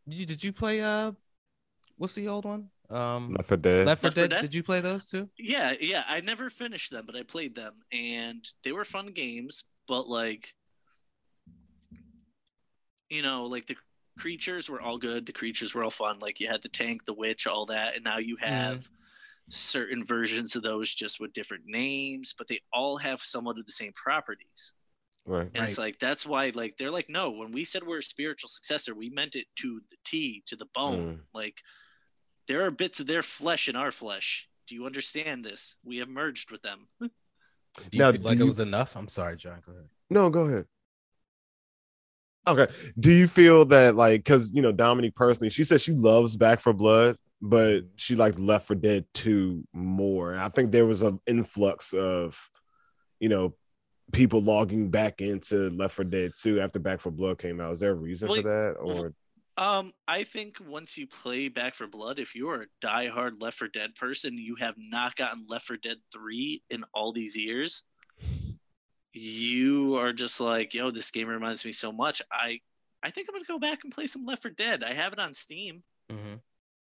did 0.08 0.14
you, 0.18 0.26
did 0.26 0.44
you 0.44 0.52
play 0.52 0.80
uh 0.82 1.12
what's 1.96 2.14
the 2.14 2.26
old 2.28 2.44
one? 2.44 2.68
Um 2.90 3.32
Left 3.34 3.48
4 3.48 3.56
Dead. 3.58 3.86
Left 3.86 4.00
4 4.02 4.08
Left 4.08 4.14
4 4.16 4.22
Dead. 4.24 4.30
Dead? 4.30 4.40
Did 4.42 4.52
you 4.54 4.62
play 4.64 4.80
those 4.80 5.06
too? 5.08 5.30
Yeah, 5.38 5.74
yeah. 5.80 6.02
I 6.08 6.20
never 6.20 6.50
finished 6.50 6.90
them, 6.90 7.06
but 7.06 7.14
I 7.14 7.22
played 7.22 7.54
them, 7.54 7.74
and 7.92 8.44
they 8.64 8.72
were 8.72 8.84
fun 8.84 9.06
games. 9.12 9.64
But 9.86 10.08
like, 10.08 10.52
you 13.12 13.20
know, 13.20 13.44
like 13.44 13.66
the 13.66 13.76
creatures 14.18 14.70
were 14.70 14.80
all 14.80 14.96
good. 14.96 15.26
The 15.26 15.32
creatures 15.32 15.74
were 15.74 15.84
all 15.84 15.90
fun. 15.90 16.18
Like 16.18 16.40
you 16.40 16.48
had 16.48 16.62
the 16.62 16.68
tank, 16.68 17.04
the 17.04 17.12
witch, 17.12 17.46
all 17.46 17.66
that, 17.66 17.94
and 17.94 18.04
now 18.04 18.18
you 18.18 18.36
mm-hmm. 18.36 18.48
have 18.48 18.88
certain 19.50 20.02
versions 20.02 20.56
of 20.56 20.62
those 20.62 20.92
just 20.92 21.20
with 21.20 21.34
different 21.34 21.64
names, 21.66 22.34
but 22.36 22.48
they 22.48 22.60
all 22.72 22.96
have 22.96 23.20
somewhat 23.20 23.58
of 23.58 23.66
the 23.66 23.72
same 23.72 23.92
properties. 23.92 24.72
Right. 25.26 25.50
And 25.54 25.68
it's 25.68 25.78
like 25.78 25.98
that's 25.98 26.24
why 26.24 26.52
like 26.54 26.78
they're 26.78 26.90
like, 26.90 27.10
no, 27.10 27.30
when 27.30 27.52
we 27.52 27.64
said 27.64 27.82
we're 27.86 27.98
a 27.98 28.02
spiritual 28.02 28.48
successor, 28.48 28.94
we 28.94 29.10
meant 29.10 29.36
it 29.36 29.46
to 29.56 29.80
the 29.90 29.96
T, 30.04 30.42
to 30.46 30.56
the 30.56 30.66
bone. 30.74 31.16
Mm. 31.16 31.18
Like 31.34 31.56
there 32.48 32.62
are 32.64 32.70
bits 32.70 32.98
of 32.98 33.06
their 33.06 33.22
flesh 33.22 33.68
in 33.68 33.76
our 33.76 33.92
flesh. 33.92 34.48
Do 34.66 34.74
you 34.74 34.86
understand 34.86 35.44
this? 35.44 35.76
We 35.84 35.98
have 35.98 36.08
merged 36.08 36.50
with 36.50 36.62
them. 36.62 36.88
Do 37.00 37.08
you 37.92 37.98
Now, 38.00 38.12
feel 38.12 38.20
do 38.20 38.28
like 38.28 38.38
you- 38.38 38.44
it 38.44 38.46
was 38.46 38.60
enough? 38.60 38.96
I'm 38.96 39.08
sorry, 39.08 39.36
John. 39.36 39.62
Go 39.64 39.72
ahead. 39.72 39.88
No, 40.10 40.28
go 40.28 40.42
ahead. 40.42 40.66
Okay. 42.46 42.66
Do 42.98 43.12
you 43.12 43.28
feel 43.28 43.64
that 43.66 43.94
like 43.94 44.24
because 44.24 44.50
you 44.52 44.62
know 44.62 44.72
Dominique 44.72 45.14
personally, 45.14 45.50
she 45.50 45.64
said 45.64 45.80
she 45.80 45.92
loves 45.92 46.36
Back 46.36 46.60
4 46.60 46.72
Blood, 46.72 47.16
but 47.40 47.82
she 47.96 48.16
liked 48.16 48.38
Left 48.38 48.66
4 48.66 48.76
Dead 48.76 49.04
2 49.14 49.64
more. 49.72 50.36
I 50.36 50.48
think 50.48 50.72
there 50.72 50.86
was 50.86 51.02
an 51.02 51.20
influx 51.26 51.92
of, 51.92 52.38
you 53.20 53.28
know, 53.28 53.54
people 54.12 54.40
logging 54.42 54.90
back 54.90 55.20
into 55.20 55.70
Left 55.70 55.94
4 55.94 56.04
Dead 56.04 56.32
2 56.40 56.60
after 56.60 56.78
Back 56.78 57.00
4 57.00 57.12
Blood 57.12 57.38
came 57.38 57.60
out. 57.60 57.72
Is 57.72 57.80
there 57.80 57.92
a 57.92 57.94
reason 57.94 58.28
for 58.28 58.42
that? 58.42 58.76
Or 58.80 59.12
Um, 59.56 59.92
I 60.08 60.24
think 60.24 60.56
once 60.66 60.96
you 60.96 61.06
play 61.06 61.48
Back 61.48 61.74
4 61.74 61.86
Blood, 61.88 62.18
if 62.18 62.34
you 62.34 62.48
are 62.50 62.62
a 62.62 62.86
diehard 62.86 63.40
Left 63.40 63.58
4 63.58 63.68
Dead 63.68 63.94
person, 63.94 64.38
you 64.38 64.56
have 64.60 64.74
not 64.78 65.14
gotten 65.16 65.44
Left 65.48 65.66
4 65.66 65.76
Dead 65.76 65.98
3 66.12 66.62
in 66.70 66.84
all 66.94 67.12
these 67.12 67.36
years. 67.36 67.84
You 69.12 69.96
are 69.96 70.12
just 70.12 70.40
like, 70.40 70.72
yo, 70.74 70.90
this 70.90 71.10
game 71.10 71.28
reminds 71.28 71.64
me 71.64 71.72
so 71.72 71.92
much. 71.92 72.22
I 72.30 72.60
I 73.02 73.10
think 73.10 73.28
I'm 73.28 73.34
gonna 73.34 73.44
go 73.46 73.58
back 73.58 73.80
and 73.84 73.92
play 73.92 74.06
some 74.06 74.24
Left 74.24 74.42
4 74.42 74.52
Dead. 74.52 74.84
I 74.84 74.94
have 74.94 75.12
it 75.12 75.18
on 75.18 75.34
Steam. 75.34 75.82
Mm-hmm. 76.10 76.36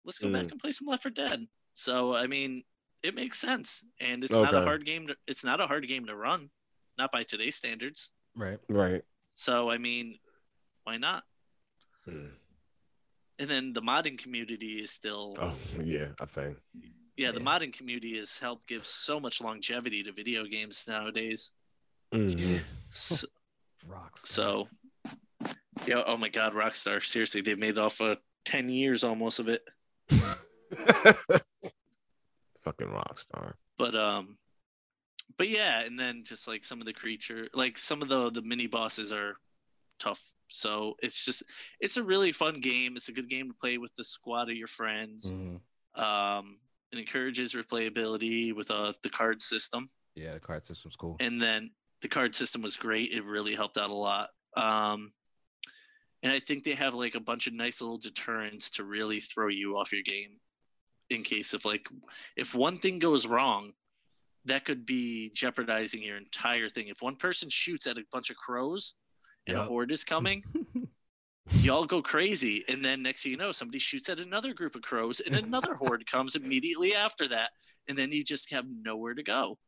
Let's 0.05 0.19
go 0.19 0.33
back 0.33 0.51
and 0.51 0.61
play 0.61 0.73
some 0.73 0.87
Left 0.89 1.03
4 1.03 1.11
Dead. 1.11 1.47
So 1.75 2.15
I 2.15 2.27
mean, 2.27 2.65
it 3.03 3.15
makes 3.15 3.39
sense, 3.39 3.85
and 4.01 4.25
it's 4.25 4.33
not 4.33 4.55
a 4.55 4.63
hard 4.63 4.85
game. 4.85 5.07
To, 5.07 5.17
it's 5.27 5.45
not 5.45 5.61
a 5.61 5.67
hard 5.67 5.87
game 5.87 6.07
to 6.07 6.17
run, 6.17 6.51
not 6.99 7.13
by 7.13 7.23
today's 7.23 7.57
standards. 7.57 8.13
Right. 8.35 8.59
right. 8.69 9.03
So 9.35 9.71
I 9.71 9.79
mean, 9.79 10.19
why 10.85 10.97
not? 10.97 11.23
Mm. 12.09 12.31
And 13.39 13.49
then 13.49 13.73
the 13.73 13.83
modding 13.83 14.19
community 14.19 14.83
is 14.83 14.91
still, 14.91 15.37
Oh 15.39 15.55
yeah, 15.83 16.09
I 16.21 16.25
think. 16.27 16.59
yeah, 17.17 17.31
the 17.31 17.39
yeah. 17.39 17.45
modding 17.47 17.73
community 17.73 18.17
has 18.19 18.39
helped 18.39 18.67
give 18.67 18.85
so 18.85 19.21
much 19.21 19.41
longevity 19.41 20.03
to 20.03 20.13
video 20.13 20.45
games 20.45 20.85
nowadays. 20.89 21.53
Mhm. 22.13 22.63
So, 22.93 23.27
Rocks. 23.87 24.31
so 24.31 24.69
yeah, 25.87 26.03
oh 26.07 26.17
my 26.17 26.29
God, 26.29 26.53
Rockstar, 26.55 27.05
seriously, 27.05 27.41
they've 27.41 27.59
made 27.59 27.79
off 27.79 28.01
uh, 28.01 28.17
ten 28.45 28.69
years 28.71 29.05
almost 29.05 29.39
of 29.39 29.49
it. 29.49 29.63
Fucking 32.65 32.89
Rockstar. 32.89 33.55
But 33.79 33.95
um, 33.95 34.35
but 35.37 35.49
yeah, 35.49 35.81
and 35.81 35.99
then 35.99 36.25
just 36.25 36.49
like 36.49 36.65
some 36.65 36.81
of 36.81 36.87
the 36.87 36.93
creature, 36.93 37.49
like 37.55 37.79
some 37.79 38.03
of 38.03 38.09
the 38.09 38.31
the 38.31 38.43
mini 38.43 38.67
bosses 38.67 39.13
are 39.13 39.37
tough. 39.99 40.21
So 40.49 40.95
it's 41.03 41.25
just 41.25 41.43
it's 41.81 41.97
a 41.99 42.03
really 42.03 42.33
fun 42.33 42.61
game. 42.61 42.97
It's 42.97 43.09
a 43.09 43.13
good 43.13 43.29
game 43.29 43.49
to 43.49 43.55
play 43.55 43.79
with 43.79 43.95
the 43.97 44.05
squad 44.05 44.51
of 44.51 44.57
your 44.57 44.67
friends. 44.69 45.31
Mhm. 45.31 45.61
Um, 46.01 46.59
it 46.93 46.99
encourages 46.99 47.55
replayability 47.55 48.55
with 48.55 48.71
uh, 48.71 48.93
the 49.03 49.11
card 49.11 49.43
system, 49.43 49.87
Yeah, 50.15 50.33
the 50.33 50.41
card 50.41 50.65
system's 50.67 50.97
cool. 50.97 51.17
and 51.21 51.41
then 51.43 51.71
the 52.03 52.09
card 52.09 52.35
system 52.35 52.63
was 52.63 52.77
great. 52.77 53.13
It 53.13 53.25
really 53.25 53.55
helped 53.55 53.79
out 53.79 53.91
a 53.91 53.95
lot. 53.95 54.29
Um, 54.57 55.11
and 56.23 56.33
I 56.33 56.41
think 56.41 56.65
they 56.65 56.75
have 56.75 56.95
like 56.95 57.15
a 57.15 57.21
bunch 57.21 57.47
of 57.47 57.55
nice 57.55 57.81
little 57.81 57.99
deterrents 57.99 58.71
to 58.71 58.85
really 58.85 59.21
throw 59.21 59.49
you 59.49 59.77
off 59.77 59.93
your 59.93 60.03
game 60.03 60.39
in 61.11 61.23
case 61.23 61.55
of 61.55 61.65
like 61.65 61.89
if 62.37 62.55
one 62.55 62.77
thing 62.77 62.99
goes 62.99 63.27
wrong, 63.27 63.73
that 64.45 64.65
could 64.65 64.85
be 64.85 65.31
jeopardizing 65.35 66.03
your 66.03 66.17
entire 66.17 66.69
thing. 66.69 66.89
If 66.89 67.03
one 67.03 67.17
person 67.17 67.49
shoots 67.51 67.87
at 67.87 67.99
a 67.99 68.05
bunch 68.13 68.31
of 68.31 68.37
crows 68.37 68.95
and 69.47 69.57
a 69.57 69.63
horde 69.63 69.93
is 69.93 70.05
coming, 70.05 70.43
y'all 71.61 71.85
go 71.85 72.03
crazy. 72.03 72.65
And 72.69 72.85
then 72.85 73.03
next 73.03 73.23
thing 73.23 73.33
you 73.33 73.39
know, 73.39 73.53
somebody 73.53 73.79
shoots 73.79 74.09
at 74.09 74.21
another 74.21 74.55
group 74.55 74.75
of 74.75 74.83
crows 74.83 75.21
and 75.21 75.37
another 75.37 75.75
horde 75.75 76.05
comes 76.11 76.35
immediately 76.35 76.95
after 76.95 77.29
that. 77.29 77.51
And 77.89 77.97
then 77.97 78.11
you 78.11 78.25
just 78.25 78.51
have 78.53 78.65
nowhere 78.69 79.15
to 79.15 79.23
go. 79.23 79.59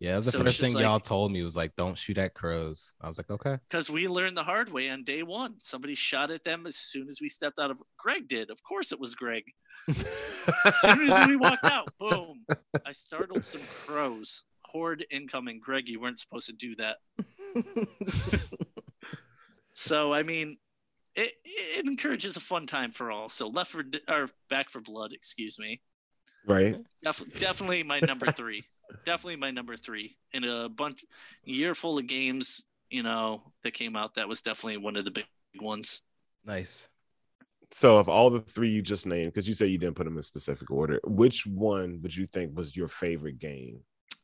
Yeah, 0.00 0.12
that's 0.14 0.26
the 0.26 0.32
So 0.32 0.38
first 0.42 0.60
thing 0.60 0.72
like- 0.72 0.82
y'all 0.82 0.98
told 0.98 1.30
me 1.30 1.42
was 1.42 1.56
like, 1.56 1.76
don't 1.76 1.96
shoot 1.96 2.16
at 2.16 2.32
crows. 2.34 2.94
I 3.02 3.06
was 3.08 3.18
like, 3.18 3.30
okay. 3.30 3.58
Because 3.68 3.90
we 3.90 4.08
learned 4.08 4.34
the 4.36 4.42
hard 4.44 4.72
way 4.72 4.88
on 4.88 5.04
day 5.04 5.22
one. 5.22 5.56
Somebody 5.62 5.94
shot 5.94 6.30
at 6.30 6.42
them 6.42 6.66
as 6.66 6.76
soon 6.76 7.08
as 7.08 7.20
we 7.20 7.28
stepped 7.28 7.58
out 7.58 7.70
of 7.70 7.76
Greg 7.98 8.26
did. 8.26 8.48
Of 8.50 8.62
course 8.62 8.92
it 8.92 8.98
was 8.98 9.14
Greg. 9.14 9.44
As 9.88 10.80
soon 10.80 11.10
as 11.10 11.28
we 11.28 11.36
walked 11.36 11.64
out, 11.64 11.88
boom. 12.00 12.46
I 12.86 12.92
startled 12.92 13.44
some 13.44 13.60
crows. 13.86 14.44
Horde 14.64 15.04
incoming. 15.10 15.60
Greg, 15.60 15.86
you 15.88 16.00
weren't 16.00 16.18
supposed 16.18 16.46
to 16.46 16.52
do 16.54 16.74
that. 16.76 16.96
So 19.74 20.12
I 20.12 20.22
mean, 20.22 20.58
it 21.14 21.32
it 21.44 21.86
encourages 21.86 22.36
a 22.36 22.40
fun 22.40 22.66
time 22.66 22.92
for 22.92 23.10
all. 23.10 23.28
So 23.28 23.48
left 23.48 23.70
for 23.70 23.84
or 24.08 24.30
Back 24.48 24.70
4 24.70 24.82
Blood, 24.82 25.12
excuse 25.12 25.58
me. 25.58 25.80
right? 26.46 26.76
Def- 27.02 27.38
definitely 27.38 27.82
my 27.82 28.00
number 28.00 28.26
three. 28.30 28.62
Definitely 29.04 29.36
my 29.36 29.50
number 29.50 29.76
three. 29.76 30.16
In 30.32 30.44
a 30.44 30.68
bunch 30.68 31.04
year 31.44 31.74
full 31.74 31.98
of 31.98 32.06
games, 32.06 32.64
you 32.90 33.02
know, 33.02 33.52
that 33.62 33.72
came 33.74 33.96
out, 33.96 34.14
that 34.14 34.28
was 34.28 34.42
definitely 34.42 34.76
one 34.78 34.96
of 34.96 35.04
the 35.04 35.10
big 35.10 35.26
ones. 35.60 36.02
nice. 36.44 36.88
So, 37.72 37.98
of 37.98 38.08
all 38.08 38.30
the 38.30 38.40
three 38.40 38.68
you 38.70 38.82
just 38.82 39.06
named, 39.06 39.32
because 39.32 39.46
you 39.46 39.54
said 39.54 39.70
you 39.70 39.78
didn't 39.78 39.94
put 39.94 40.02
them 40.02 40.16
in 40.16 40.22
specific 40.22 40.72
order, 40.72 40.98
which 41.04 41.46
one 41.46 42.00
would 42.02 42.16
you 42.16 42.26
think 42.26 42.56
was 42.56 42.76
your 42.76 42.88
favorite 42.88 43.38
game? 43.38 43.78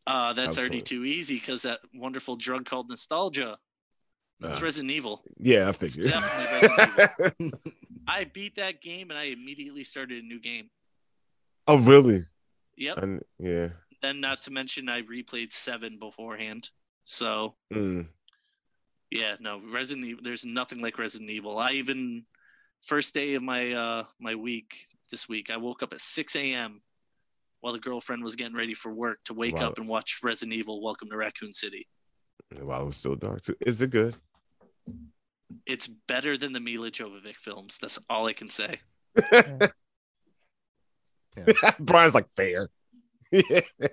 Uh, 0.05 0.33
that's 0.33 0.59
already 0.59 0.79
Absolutely. 0.79 0.81
too 0.81 1.05
easy 1.05 1.35
because 1.37 1.63
that 1.63 1.79
wonderful 1.95 2.35
drug 2.35 2.65
called 2.65 2.89
nostalgia. 2.89 3.57
It's 4.43 4.59
Uh, 4.59 4.65
Resident 4.65 4.91
Evil. 4.91 5.23
yeah, 5.39 5.67
I 5.67 5.69
It's 5.69 5.79
figured. 5.79 6.11
definitely 6.11 6.69
Resident 6.69 7.35
Evil. 7.39 7.61
I 8.09 8.25
beat 8.25 8.57
that 8.57 8.83
game 8.83 9.11
and 9.11 9.19
I 9.19 9.25
immediately 9.25 9.85
started 9.85 10.25
a 10.25 10.27
new 10.27 10.41
game. 10.41 10.69
oh, 11.69 11.79
really? 11.79 12.25
Yep. 12.77 12.99
I- 12.99 13.19
yeah. 13.39 13.69
Then, 14.07 14.21
not 14.21 14.41
to 14.43 14.53
mention, 14.53 14.89
I 14.89 15.03
replayed 15.03 15.53
seven 15.53 15.99
beforehand. 15.99 16.71
So 17.03 17.57
Mm. 17.73 18.07
yeah, 19.11 19.35
no, 19.41 19.61
Resident 19.73 20.07
Evil. 20.07 20.23
There's 20.23 20.45
nothing 20.45 20.81
like 20.81 20.97
Resident 20.97 21.29
Evil. 21.29 21.59
I 21.59 21.71
even 21.73 22.25
first 22.83 23.15
day 23.15 23.35
of 23.35 23.43
my 23.43 23.73
uh 23.73 24.05
my 24.21 24.37
week 24.37 24.77
this 25.11 25.29
week, 25.29 25.51
I 25.51 25.57
woke 25.57 25.83
up 25.83 25.93
at 25.93 26.01
6 26.01 26.37
a.m. 26.37 26.83
while 27.61 27.73
the 27.73 27.81
girlfriend 27.81 28.23
was 28.23 28.37
getting 28.37 28.55
ready 28.57 28.75
for 28.75 28.93
work 28.95 29.19
to 29.25 29.35
wake 29.35 29.55
Wow. 29.55 29.71
up 29.71 29.79
and 29.79 29.89
watch 29.89 30.21
Resident 30.23 30.57
Evil: 30.57 30.81
Welcome 30.81 31.11
to 31.11 31.17
Raccoon 31.17 31.53
City. 31.53 31.89
Wow, 32.61 32.83
it 32.83 32.87
was 32.87 32.97
still 32.97 33.17
dark 33.17 33.43
too. 33.43 33.57
Is 33.67 33.83
it 33.83 33.91
good? 33.91 34.15
It's 35.67 35.89
better 35.89 36.39
than 36.39 36.53
the 36.53 36.61
Milla 36.61 36.93
Jovovich 36.93 37.35
films. 37.43 37.79
That's 37.81 37.99
all 38.09 38.27
I 38.29 38.35
can 38.35 38.51
say. 38.51 38.79
Brian's 41.81 42.15
like 42.15 42.31
fair. 42.31 42.71
Yeah. 43.33 43.61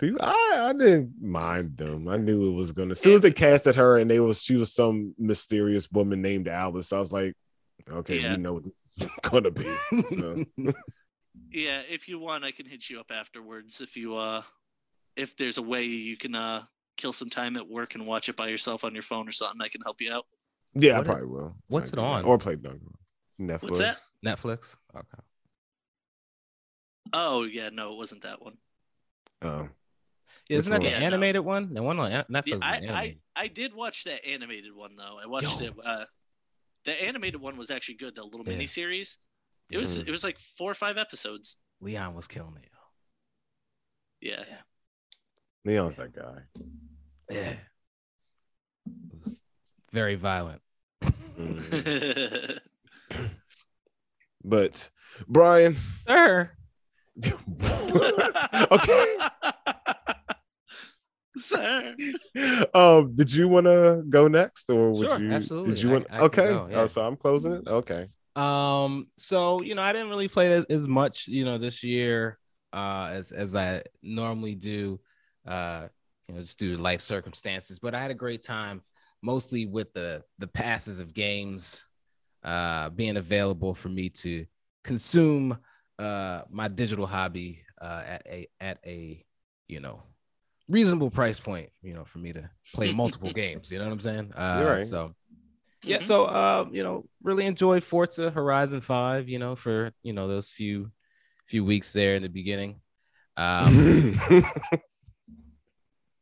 People- 0.00 0.18
I, 0.22 0.68
I 0.68 0.72
didn't 0.72 1.12
mind 1.22 1.76
them. 1.76 2.08
I 2.08 2.16
knew 2.16 2.48
it 2.48 2.52
was 2.54 2.72
gonna. 2.72 2.90
As 2.92 3.00
soon 3.00 3.14
as 3.14 3.20
they 3.20 3.30
casted 3.30 3.76
her 3.76 3.98
and 3.98 4.10
they 4.10 4.18
was 4.20 4.42
she 4.42 4.56
was 4.56 4.72
some 4.74 5.14
mysterious 5.18 5.88
woman 5.92 6.20
named 6.20 6.48
Alice, 6.48 6.92
I 6.92 6.98
was 6.98 7.12
like, 7.12 7.34
okay, 7.88 8.20
Yeah. 8.20 8.32
we 8.32 8.38
know 8.42 8.54
what 8.54 8.64
this 8.64 8.72
is 8.98 9.08
gonna 9.22 9.50
be. 9.50 9.76
So, 10.08 10.44
Yeah, 11.50 11.82
if 11.88 12.08
you 12.08 12.18
want, 12.18 12.44
I 12.44 12.50
can 12.50 12.66
hit 12.66 12.88
you 12.90 12.98
up 12.98 13.10
afterwards. 13.10 13.80
If 13.80 13.96
you 13.96 14.16
uh, 14.16 14.42
if 15.16 15.36
there's 15.36 15.58
a 15.58 15.62
way 15.62 15.84
you 15.84 16.16
can 16.16 16.34
uh 16.34 16.62
kill 16.96 17.12
some 17.12 17.30
time 17.30 17.56
at 17.56 17.68
work 17.68 17.94
and 17.94 18.06
watch 18.06 18.28
it 18.28 18.36
by 18.36 18.48
yourself 18.48 18.84
on 18.84 18.94
your 18.94 19.02
phone 19.02 19.28
or 19.28 19.32
something, 19.32 19.60
I 19.62 19.68
can 19.68 19.82
help 19.82 20.00
you 20.00 20.12
out. 20.12 20.26
yeah, 20.74 20.92
What 20.92 20.96
I 20.98 21.00
it- 21.00 21.04
probably 21.12 21.26
will. 21.26 21.56
what's 21.68 21.92
Might 21.94 22.02
it 22.02 22.04
do 22.04 22.12
on? 22.12 22.24
Or 22.24 22.38
play 22.38 22.56
Dungeon. 22.56 22.92
Netflix. 23.40 23.62
What's 23.62 23.78
that? 23.78 24.00
Netflix. 24.24 24.76
Okay. 24.96 25.22
Oh 27.12 27.42
yeah, 27.44 27.68
no, 27.70 27.92
it 27.92 27.96
wasn't 27.98 28.22
that 28.22 28.40
one. 28.42 28.56
Oh, 29.42 29.68
Yeah, 30.48 30.58
isn't 30.58 30.70
that 30.70 30.80
Which 30.80 30.88
the 30.90 30.94
one? 30.94 31.02
Yeah, 31.02 31.08
no. 31.08 31.14
animated 31.14 31.40
one? 31.44 31.74
The 31.74 31.82
one 31.82 31.98
on 32.00 32.12
An- 32.12 32.24
Netflix. 32.30 32.46
Yeah, 32.62 32.76
is 32.78 32.90
I, 32.90 32.94
I. 32.94 33.16
I 33.34 33.48
did 33.48 33.74
watch 33.74 34.04
that 34.04 34.24
animated 34.26 34.74
one 34.74 34.96
though. 34.96 35.18
I 35.22 35.26
watched 35.26 35.60
Yo. 35.60 35.68
it. 35.68 35.74
Uh, 35.84 36.04
the 36.84 37.04
animated 37.04 37.40
one 37.40 37.56
was 37.56 37.70
actually 37.70 37.96
good. 37.96 38.14
The 38.14 38.22
little 38.24 38.42
Yeah. 38.46 38.52
mini 38.52 38.66
series. 38.66 39.18
It 39.70 39.78
was 39.78 39.98
Mhm. 39.98 40.08
it 40.08 40.10
was 40.10 40.22
like 40.24 40.38
four 40.58 40.70
or 40.70 40.74
five 40.74 40.96
episodes. 40.98 41.56
Leon 41.80 42.14
was 42.14 42.26
killing 42.28 42.56
it. 42.62 42.68
Yeah. 44.20 44.44
Leon's 45.64 45.96
that 45.96 46.12
guy. 46.14 46.42
Yeah. 47.30 47.56
It 48.86 49.18
was 49.18 49.44
very 49.92 50.14
violent. 50.14 50.60
Mm. 51.02 52.58
But 54.44 54.90
Brian, 55.28 55.76
Sir. 56.06 56.50
okay. 58.70 59.16
Sir. 61.38 61.94
Um, 62.74 63.14
did 63.14 63.32
you 63.32 63.48
want 63.48 63.66
to 63.66 64.02
go 64.08 64.28
next, 64.28 64.68
or 64.70 64.90
would 64.90 65.08
Sure, 65.08 65.18
you? 65.18 65.32
absolutely. 65.32 65.74
Did 65.74 65.82
you 65.82 65.90
want? 65.90 66.06
Okay. 66.10 66.44
go, 66.44 66.68
yeah. 66.70 66.80
Oh, 66.80 66.86
so 66.86 67.02
I'm 67.02 67.16
closing 67.16 67.52
it. 67.52 67.66
Okay. 67.66 68.08
Um, 68.36 69.08
so 69.16 69.62
you 69.62 69.74
know, 69.74 69.82
I 69.82 69.92
didn't 69.92 70.08
really 70.08 70.28
play 70.28 70.52
as, 70.52 70.64
as 70.66 70.88
much, 70.88 71.28
you 71.28 71.44
know, 71.44 71.58
this 71.58 71.82
year 71.82 72.38
uh 72.72 73.10
as 73.12 73.32
as 73.32 73.54
I 73.54 73.82
normally 74.02 74.54
do. 74.54 75.00
Uh, 75.46 75.88
you 76.28 76.34
know, 76.34 76.40
just 76.40 76.58
due 76.58 76.76
to 76.76 76.82
life 76.82 77.00
circumstances. 77.00 77.78
But 77.78 77.94
I 77.94 78.00
had 78.00 78.10
a 78.10 78.14
great 78.14 78.42
time, 78.42 78.82
mostly 79.22 79.66
with 79.66 79.92
the 79.92 80.22
the 80.38 80.48
passes 80.48 81.00
of 81.00 81.12
games 81.12 81.86
uh 82.44 82.90
being 82.90 83.16
available 83.16 83.74
for 83.74 83.88
me 83.88 84.08
to 84.08 84.46
consume 84.82 85.58
uh 86.02 86.42
my 86.50 86.68
digital 86.68 87.06
hobby 87.06 87.62
uh 87.80 88.02
at 88.06 88.22
a 88.26 88.48
at 88.60 88.78
a 88.86 89.24
you 89.68 89.80
know 89.80 90.02
reasonable 90.68 91.10
price 91.10 91.40
point, 91.40 91.70
you 91.82 91.94
know, 91.94 92.04
for 92.04 92.18
me 92.18 92.32
to 92.32 92.48
play 92.74 92.92
multiple 92.92 93.30
games. 93.32 93.70
You 93.70 93.78
know 93.78 93.86
what 93.86 93.92
I'm 93.92 94.00
saying? 94.00 94.32
Uh 94.34 94.58
You're 94.60 94.70
right. 94.70 94.86
so 94.86 95.14
yeah, 95.84 95.98
Mhm. 95.98 96.02
so 96.02 96.24
uh, 96.26 96.66
you 96.72 96.82
know, 96.84 97.06
really 97.22 97.46
enjoyed 97.46 97.84
Forza 97.84 98.30
Horizon 98.30 98.80
5, 98.80 99.28
you 99.28 99.38
know, 99.38 99.56
for 99.56 99.92
you 100.02 100.12
know 100.12 100.28
those 100.28 100.48
few 100.50 100.92
few 101.46 101.64
weeks 101.64 101.92
there 101.92 102.16
in 102.16 102.22
the 102.22 102.28
beginning. 102.28 102.80
Um 103.36 104.14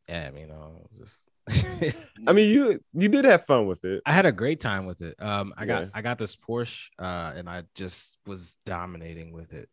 yeah, 0.09 0.27
I 0.27 0.31
mean, 0.31 0.43
you 0.43 0.49
know, 0.49 0.87
just 0.99 1.30
I 2.27 2.33
mean, 2.33 2.51
you 2.51 2.81
you 2.93 3.09
did 3.09 3.25
have 3.25 3.47
fun 3.47 3.67
with 3.67 3.85
it. 3.85 4.03
I 4.07 4.13
had 4.13 4.27
a 4.27 4.33
great 4.33 4.61
time 4.61 4.87
with 4.87 5.03
it. 5.03 5.15
Um 5.19 5.55
I 5.57 5.67
got 5.67 5.83
Yeah. 5.83 5.89
I 5.95 6.03
got 6.03 6.19
this 6.19 6.37
Porsche 6.37 6.89
uh 6.99 7.33
and 7.37 7.49
I 7.49 7.65
just 7.75 8.19
was 8.27 8.57
dominating 8.67 9.33
with 9.33 9.53
it 9.53 9.69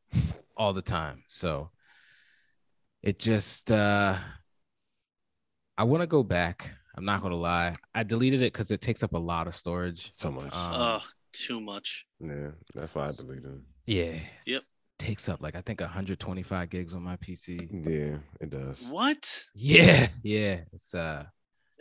all 0.56 0.74
the 0.74 0.82
time. 0.82 1.24
So 1.28 1.72
it 3.04 3.20
just 3.20 3.72
uh 3.72 4.18
I 5.78 5.84
want 5.84 6.02
to 6.02 6.08
go 6.08 6.24
back. 6.24 6.72
I'm 6.96 7.06
not 7.06 7.22
going 7.22 7.32
to 7.32 7.38
lie. 7.38 7.76
I 7.94 8.02
deleted 8.02 8.42
it 8.42 8.52
cuz 8.52 8.72
it 8.72 8.82
takes 8.82 9.04
up 9.04 9.14
a 9.14 9.20
lot 9.20 9.48
of 9.48 9.56
storage. 9.56 10.12
So 10.16 10.32
much. 10.32 10.56
Um, 10.56 10.74
oh, 10.74 11.02
too 11.32 11.60
much. 11.62 12.08
yeah, 12.20 12.52
that's 12.74 12.96
why 12.96 13.04
I 13.04 13.12
deleted 13.12 13.46
it. 13.46 13.62
Yeah. 13.86 14.20
Yep. 14.48 14.62
Takes 14.98 15.30
up 15.30 15.44
like 15.44 15.56
I 15.56 15.62
think 15.62 15.80
125 15.80 16.70
gigs 16.72 16.96
on 16.96 17.04
my 17.04 17.18
PC. 17.18 17.70
Yeah, 17.88 18.18
it 18.42 18.50
does. 18.50 18.90
What? 18.90 19.46
Yeah, 19.54 20.08
yeah. 20.24 20.62
It's 20.74 20.96
uh 20.96 21.26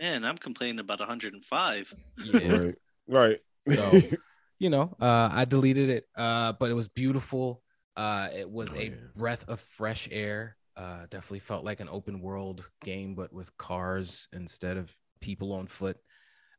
Man, 0.01 0.25
I'm 0.25 0.39
complaining 0.39 0.79
about 0.79 1.01
105. 1.01 1.93
yeah. 2.17 2.59
Right. 2.59 2.75
Right. 3.09 3.41
So 3.67 4.03
you 4.59 4.71
know, 4.71 4.97
uh 5.01 5.29
I 5.33 5.45
deleted 5.45 5.89
it. 5.89 6.07
Uh, 6.17 6.53
but 6.55 6.71
it 6.71 6.75
was 6.75 6.89
beautiful. 6.89 7.63
Uh 7.97 8.29
it 8.35 8.51
was 8.51 8.75
Oh, 8.75 8.75
a 8.75 8.91
yeah. 8.91 9.09
breath 9.17 9.49
of 9.49 9.61
fresh 9.61 10.09
air. 10.11 10.57
Uh 10.77 11.03
definitely 11.11 11.41
felt 11.41 11.65
like 11.65 11.81
an 11.81 11.89
open 11.91 12.21
world 12.21 12.69
game, 12.85 13.15
but 13.15 13.33
with 13.33 13.57
cars 13.57 14.29
instead 14.33 14.77
of 14.77 14.95
people 15.21 15.53
on 15.53 15.67
foot. 15.67 15.99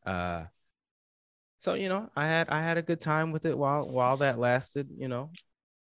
Uh 0.05 0.45
so 1.59 1.73
you 1.73 1.89
know, 1.89 2.09
I 2.15 2.25
had 2.25 2.49
I 2.49 2.61
had 2.61 2.77
a 2.77 2.81
good 2.81 3.01
time 3.01 3.31
with 3.31 3.45
it 3.45 3.57
while 3.57 3.89
while 3.89 4.17
that 4.17 4.37
lasted, 4.39 4.89
you 4.95 5.07
know. 5.07 5.31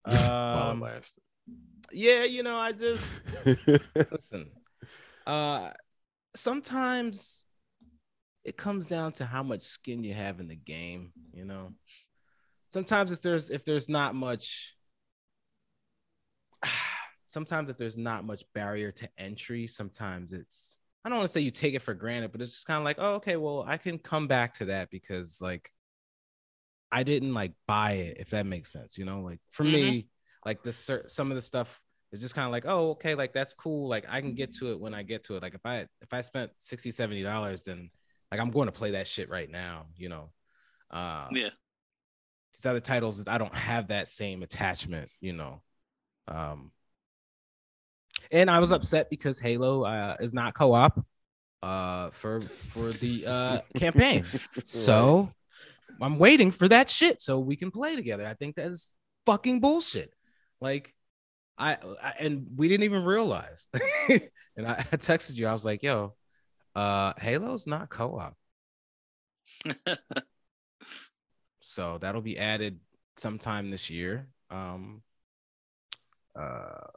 While 0.50 0.72
it 0.72 0.80
Um, 0.80 0.82
lasted. 0.82 1.24
yeah, 1.92 2.24
you 2.24 2.44
know, 2.44 2.58
I 2.58 2.72
just 2.72 3.36
listen 4.12 4.52
uh 5.28 5.72
sometimes 6.36 7.46
it 8.44 8.58
comes 8.58 8.88
down 8.88 9.12
to 9.14 9.26
how 9.26 9.44
much 9.44 9.62
skin 9.62 10.04
you 10.04 10.14
have 10.14 10.40
in 10.40 10.48
the 10.48 10.56
game, 10.56 11.12
you 11.34 11.46
know. 11.46 11.74
Sometimes 12.70 13.12
if 13.12 13.22
there's 13.22 13.50
if 13.50 13.66
there's 13.66 13.90
not 13.90 14.16
much 14.16 14.76
sometimes 17.28 17.70
if 17.70 17.78
there's 17.78 17.98
not 17.98 18.26
much 18.26 18.44
barrier 18.54 18.92
to 18.92 19.10
entry, 19.18 19.68
sometimes 19.68 20.32
it's 20.32 20.78
I 21.04 21.10
don't 21.10 21.20
want 21.20 21.30
to 21.30 21.34
say 21.34 21.42
you 21.42 21.52
take 21.52 21.76
it 21.76 21.82
for 21.82 21.94
granted, 21.94 22.32
but 22.32 22.42
it's 22.42 22.52
just 22.52 22.68
kind 22.68 22.78
of 22.78 22.84
like, 22.84 22.98
oh, 23.00 23.16
okay, 23.16 23.38
well, 23.38 23.64
I 23.66 23.78
can 23.78 23.98
come 23.98 24.28
back 24.28 24.54
to 24.56 24.66
that 24.66 24.90
because 24.90 25.40
like 25.42 25.72
I 26.92 27.04
didn't 27.04 27.34
like 27.34 27.54
buy 27.68 27.94
it, 27.94 28.18
if 28.20 28.32
that 28.32 28.46
makes 28.46 28.72
sense. 28.72 28.98
You 28.98 29.06
know, 29.06 29.22
like 29.22 29.40
for 29.52 29.64
mm-hmm. 29.64 29.74
me, 29.74 30.08
like 30.46 30.64
this 30.64 30.90
some 31.08 31.32
of 31.32 31.36
the 31.36 31.42
stuff 31.42 31.82
is 32.12 32.22
just 32.22 32.36
kind 32.36 32.46
of 32.46 32.52
like, 32.52 32.66
oh, 32.68 32.92
okay, 32.92 33.16
like 33.16 33.34
that's 33.34 33.54
cool. 33.54 33.88
Like 33.88 34.06
I 34.10 34.22
can 34.22 34.34
get 34.34 34.54
to 34.56 34.72
it 34.72 34.80
when 34.80 34.94
I 34.94 35.04
get 35.04 35.24
to 35.26 35.36
it. 35.36 35.44
Like 35.44 35.54
if 35.54 35.66
I 35.66 35.88
if 36.02 36.12
I 36.12 36.22
spent 36.22 36.52
60 36.58 36.92
70 36.92 37.24
dollars, 37.24 37.64
then 37.64 37.90
like 38.32 38.40
I'm 38.40 38.52
going 38.52 38.68
to 38.68 38.72
play 38.72 38.92
that 38.92 39.08
shit 39.08 39.30
right 39.30 39.50
now, 39.50 39.88
you 39.96 40.10
know. 40.10 40.32
Uh 40.90 41.28
yeah. 41.32 41.50
These 42.54 42.66
other 42.66 42.80
titles, 42.80 43.28
I 43.28 43.38
don't 43.38 43.54
have 43.54 43.90
that 43.90 44.08
same 44.08 44.42
attachment, 44.42 45.10
you 45.22 45.34
know. 45.34 45.62
Um 46.28 46.72
and 48.32 48.50
I 48.50 48.60
was 48.60 48.72
upset 48.72 49.10
because 49.10 49.40
Halo 49.40 49.84
uh, 49.84 50.16
is 50.20 50.34
not 50.34 50.54
co-op 50.54 51.04
uh 51.62 52.10
for 52.12 52.42
for 52.42 52.92
the 52.92 53.26
uh 53.28 53.60
campaign. 53.76 54.26
So 54.64 55.30
I'm 56.02 56.18
waiting 56.18 56.52
for 56.52 56.68
that 56.68 56.90
shit 56.90 57.22
so 57.22 57.40
we 57.40 57.56
can 57.56 57.70
play 57.72 57.96
together. 57.96 58.26
I 58.26 58.34
think 58.34 58.56
that's 58.56 58.94
fucking 59.26 59.60
bullshit. 59.60 60.14
Like 60.62 60.94
I, 61.60 61.78
I 62.02 62.14
and 62.20 62.48
we 62.56 62.70
didn't 62.70 62.86
even 62.86 63.04
realize. 63.06 63.68
and 64.10 64.68
I, 64.68 64.74
I 64.74 64.98
texted 64.98 65.36
you. 65.36 65.48
I 65.48 65.54
was 65.54 65.66
like, 65.66 65.84
"Yo, 65.84 66.16
uh 66.76 67.14
Halo's 67.20 67.68
not 67.68 67.90
co-op." 67.90 68.38
so 71.62 71.98
that'll 71.98 72.22
be 72.22 72.38
added 72.38 72.80
sometime 73.16 73.70
this 73.70 73.90
year. 73.90 74.28
Um 74.50 75.04
uh 76.36 76.88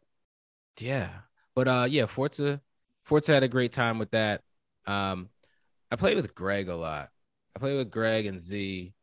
yeah. 0.81 1.11
But 1.55 1.69
uh 1.69 1.87
yeah, 1.91 2.07
Forza 2.07 2.61
Forza 3.05 3.33
had 3.33 3.43
a 3.43 3.49
great 3.49 3.73
time 3.73 3.99
with 3.99 4.11
that. 4.13 4.43
Um 4.87 5.31
I 5.91 5.97
played 5.97 6.17
with 6.17 6.35
Greg 6.35 6.69
a 6.69 6.77
lot. 6.77 7.11
I 7.57 7.61
played 7.61 7.77
with 7.77 7.91
Greg 7.91 8.27
and 8.27 8.41
Z. 8.41 8.95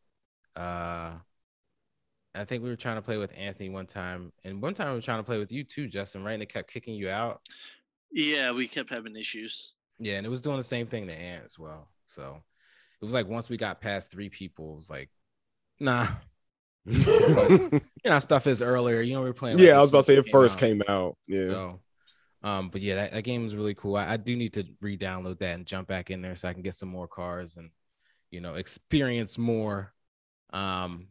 Uh 0.55 1.17
I 2.39 2.45
think 2.45 2.63
we 2.63 2.69
were 2.69 2.75
trying 2.75 2.95
to 2.95 3.01
play 3.01 3.17
with 3.17 3.31
Anthony 3.37 3.69
one 3.69 3.85
time, 3.85 4.31
and 4.43 4.61
one 4.61 4.73
time 4.73 4.89
we 4.89 4.95
were 4.95 5.01
trying 5.01 5.19
to 5.19 5.23
play 5.23 5.37
with 5.37 5.51
you 5.51 5.63
too, 5.63 5.87
Justin. 5.87 6.23
Right, 6.23 6.33
and 6.33 6.43
it 6.43 6.51
kept 6.51 6.71
kicking 6.71 6.95
you 6.95 7.09
out. 7.09 7.41
Yeah, 8.11 8.51
we 8.51 8.67
kept 8.67 8.89
having 8.89 9.15
issues. 9.15 9.73
Yeah, 9.99 10.15
and 10.15 10.25
it 10.25 10.29
was 10.29 10.41
doing 10.41 10.57
the 10.57 10.63
same 10.63 10.87
thing 10.87 11.07
to 11.07 11.13
Ant 11.13 11.43
as 11.45 11.59
well. 11.59 11.89
So 12.07 12.41
it 13.01 13.05
was 13.05 13.13
like 13.13 13.27
once 13.27 13.49
we 13.49 13.57
got 13.57 13.81
past 13.81 14.11
three 14.11 14.29
people, 14.29 14.73
it 14.73 14.75
was 14.77 14.89
like, 14.89 15.09
nah. 15.79 16.07
but, 16.85 17.49
you 17.49 17.81
know, 18.05 18.19
stuff 18.19 18.47
is 18.47 18.61
earlier. 18.61 19.01
You 19.01 19.15
know, 19.15 19.21
we 19.21 19.29
are 19.29 19.33
playing. 19.33 19.57
Like, 19.57 19.67
yeah, 19.67 19.77
I 19.77 19.81
was 19.81 19.89
about 19.89 19.99
to 19.99 20.03
say 20.05 20.17
it 20.17 20.29
first 20.29 20.55
out. 20.55 20.59
came 20.59 20.81
out. 20.87 21.17
Yeah. 21.27 21.49
So, 21.49 21.79
um, 22.41 22.69
but 22.69 22.81
yeah, 22.81 22.95
that, 22.95 23.11
that 23.11 23.23
game 23.23 23.45
is 23.45 23.55
really 23.55 23.75
cool. 23.75 23.97
I, 23.97 24.13
I 24.13 24.17
do 24.17 24.35
need 24.35 24.53
to 24.53 24.65
re-download 24.81 25.39
that 25.39 25.55
and 25.55 25.65
jump 25.65 25.87
back 25.87 26.09
in 26.09 26.21
there 26.21 26.35
so 26.35 26.47
I 26.47 26.53
can 26.53 26.61
get 26.61 26.73
some 26.73 26.89
more 26.89 27.07
cars 27.07 27.57
and 27.57 27.69
you 28.31 28.39
know 28.39 28.55
experience 28.55 29.37
more. 29.37 29.93
Um, 30.51 31.07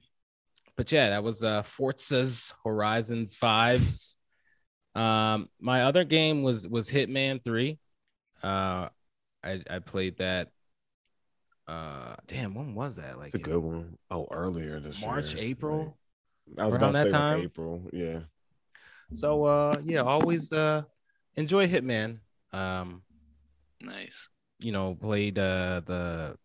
but 0.79 0.93
yeah, 0.93 1.11
that 1.11 1.25
was 1.25 1.43
uh 1.43 1.63
Forza's 1.63 2.55
Horizons 2.65 3.35
Fives. 3.35 4.17
Um, 4.95 5.49
my 5.61 5.83
other 5.83 6.05
game 6.05 6.45
was 6.45 6.69
was 6.69 6.89
Hitman 6.89 7.43
Three. 7.43 7.81
Uh, 8.45 8.89
I 9.43 9.61
I 9.69 9.81
played 9.81 10.19
that. 10.19 10.51
Uh, 11.67 12.15
damn, 12.29 12.55
when 12.55 12.77
was 12.77 12.97
that? 12.97 13.19
Like 13.19 13.35
it's 13.35 13.35
a 13.35 13.39
good 13.39 13.59
one. 13.59 13.99
Oh, 14.09 14.29
earlier 14.31 14.79
this 14.79 15.05
March, 15.05 15.35
year. 15.35 15.43
April. 15.47 15.99
I 16.57 16.65
was 16.67 16.77
about 16.77 16.93
that 16.93 17.11
time. 17.11 17.39
Like 17.39 17.47
April, 17.47 17.83
yeah. 17.93 18.21
So 19.15 19.45
uh, 19.45 19.75
yeah, 19.85 20.03
always 20.03 20.53
uh 20.53 20.83
enjoy 21.35 21.67
Hitman. 21.67 22.21
Um, 22.53 23.03
nice. 23.83 24.29
You 24.61 24.71
know, 24.71 24.95
played 24.95 25.41
uh 25.41 25.83
the 25.85 26.37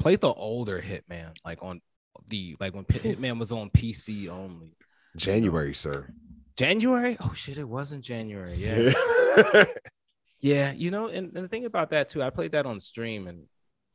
played 0.00 0.22
the 0.22 0.32
older 0.32 0.80
Hitman, 0.80 1.36
like 1.44 1.58
on 1.62 1.82
the 2.28 2.56
like 2.60 2.74
when 2.74 2.84
Hitman 2.84 3.38
was 3.38 3.52
on 3.52 3.70
PC 3.70 4.28
only. 4.28 4.74
January, 5.16 5.74
sir. 5.74 6.12
January? 6.56 7.16
Oh 7.20 7.32
shit, 7.32 7.58
it 7.58 7.68
wasn't 7.68 8.04
January. 8.04 8.54
Yeah. 8.56 9.64
yeah, 10.40 10.72
you 10.72 10.90
know, 10.90 11.06
and, 11.06 11.34
and 11.36 11.44
the 11.44 11.48
thing 11.48 11.64
about 11.64 11.90
that 11.90 12.08
too, 12.08 12.22
I 12.22 12.30
played 12.30 12.52
that 12.52 12.66
on 12.66 12.80
stream 12.80 13.28
and 13.28 13.44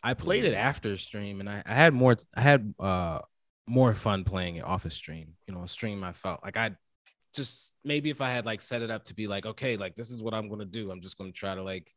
I 0.01 0.13
played 0.13 0.45
it 0.45 0.53
after 0.53 0.97
stream 0.97 1.39
and 1.39 1.49
I, 1.49 1.63
I 1.65 1.73
had 1.73 1.93
more 1.93 2.15
I 2.35 2.41
had 2.41 2.73
uh 2.79 3.19
more 3.65 3.93
fun 3.93 4.23
playing 4.23 4.57
it 4.57 4.65
off 4.65 4.85
a 4.85 4.87
of 4.87 4.93
stream. 4.93 5.35
You 5.47 5.53
know, 5.53 5.65
stream 5.65 6.03
I 6.03 6.11
felt 6.11 6.43
like 6.43 6.57
I 6.57 6.71
just 7.33 7.71
maybe 7.83 8.09
if 8.09 8.21
I 8.21 8.29
had 8.29 8.45
like 8.45 8.61
set 8.61 8.81
it 8.81 8.91
up 8.91 9.05
to 9.05 9.15
be 9.15 9.27
like, 9.27 9.45
okay, 9.45 9.77
like 9.77 9.95
this 9.95 10.11
is 10.11 10.21
what 10.21 10.33
I'm 10.33 10.49
gonna 10.49 10.65
do. 10.65 10.91
I'm 10.91 11.01
just 11.01 11.17
gonna 11.17 11.31
try 11.31 11.55
to 11.55 11.63
like 11.63 11.91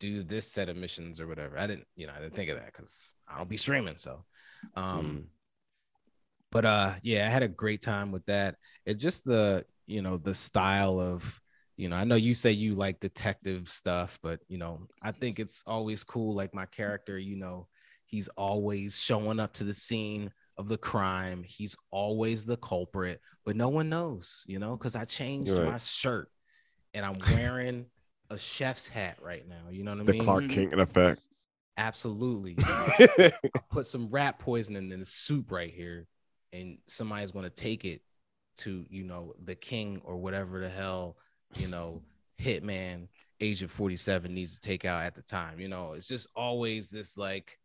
do 0.00 0.22
this 0.22 0.46
set 0.50 0.68
of 0.68 0.76
missions 0.76 1.20
or 1.20 1.26
whatever. 1.26 1.58
I 1.58 1.66
didn't, 1.66 1.86
you 1.96 2.06
know, 2.06 2.12
I 2.16 2.20
didn't 2.20 2.34
think 2.34 2.50
of 2.50 2.58
that 2.58 2.72
because 2.72 3.14
I 3.28 3.38
don't 3.38 3.48
be 3.48 3.56
streaming. 3.56 3.98
So 3.98 4.24
um 4.74 5.06
mm. 5.06 5.24
But 6.50 6.64
uh 6.64 6.94
yeah, 7.02 7.26
I 7.26 7.30
had 7.30 7.42
a 7.42 7.48
great 7.48 7.82
time 7.82 8.12
with 8.12 8.24
that. 8.26 8.56
It's 8.86 9.02
just 9.02 9.24
the, 9.24 9.64
you 9.86 10.02
know, 10.02 10.16
the 10.16 10.34
style 10.34 11.00
of 11.00 11.40
you 11.76 11.88
know, 11.88 11.96
I 11.96 12.04
know 12.04 12.16
you 12.16 12.34
say 12.34 12.50
you 12.50 12.74
like 12.74 12.98
detective 12.98 13.68
stuff, 13.68 14.18
but 14.22 14.40
you 14.48 14.58
know, 14.58 14.80
I 15.00 15.12
think 15.12 15.38
it's 15.38 15.62
always 15.66 16.02
cool. 16.02 16.34
Like 16.34 16.52
my 16.52 16.66
character, 16.66 17.18
you 17.18 17.36
know, 17.36 17.68
he's 18.06 18.28
always 18.36 19.00
showing 19.00 19.38
up 19.38 19.52
to 19.54 19.64
the 19.64 19.74
scene 19.74 20.32
of 20.56 20.66
the 20.66 20.76
crime. 20.76 21.44
He's 21.46 21.76
always 21.92 22.44
the 22.44 22.56
culprit, 22.56 23.20
but 23.44 23.54
no 23.54 23.68
one 23.68 23.88
knows, 23.88 24.42
you 24.46 24.58
know, 24.58 24.76
because 24.76 24.96
I 24.96 25.04
changed 25.04 25.52
right. 25.52 25.70
my 25.70 25.78
shirt 25.78 26.30
and 26.94 27.06
I'm 27.06 27.18
wearing 27.32 27.86
a 28.30 28.38
chef's 28.38 28.88
hat 28.88 29.18
right 29.22 29.48
now. 29.48 29.70
You 29.70 29.84
know 29.84 29.92
what 29.92 30.00
I 30.00 30.04
the 30.04 30.12
mean? 30.12 30.18
The 30.18 30.24
Clark 30.24 30.48
Kent 30.48 30.72
in 30.72 30.80
effect. 30.80 31.20
Absolutely. 31.76 32.56
I 32.58 33.32
put 33.70 33.86
some 33.86 34.08
rat 34.10 34.40
poisoning 34.40 34.90
in 34.90 34.98
the 34.98 35.06
soup 35.06 35.52
right 35.52 35.72
here, 35.72 36.08
and 36.52 36.78
somebody's 36.86 37.30
going 37.30 37.44
to 37.44 37.50
take 37.50 37.84
it 37.84 38.02
to, 38.58 38.84
you 38.90 39.04
know, 39.04 39.34
the 39.44 39.54
king 39.54 40.00
or 40.04 40.16
whatever 40.16 40.60
the 40.60 40.68
hell, 40.68 41.16
you 41.56 41.68
know, 41.68 42.02
hitman 42.40 43.08
Agent 43.40 43.70
47 43.70 44.34
needs 44.34 44.54
to 44.54 44.60
take 44.60 44.84
out 44.84 45.04
at 45.04 45.14
the 45.14 45.22
time. 45.22 45.60
You 45.60 45.68
know, 45.68 45.92
it's 45.92 46.08
just 46.08 46.28
always 46.34 46.90
this 46.90 47.16
like 47.16 47.58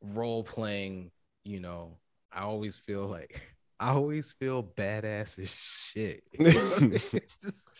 role 0.00 0.42
playing 0.42 1.10
you 1.46 1.60
know, 1.60 1.96
I 2.32 2.42
always 2.42 2.76
feel 2.76 3.06
like 3.06 3.40
I 3.80 3.90
always 3.90 4.32
feel 4.32 4.62
badass 4.62 5.38
as 5.38 5.50
shit. 5.50 6.24
just 7.40 7.70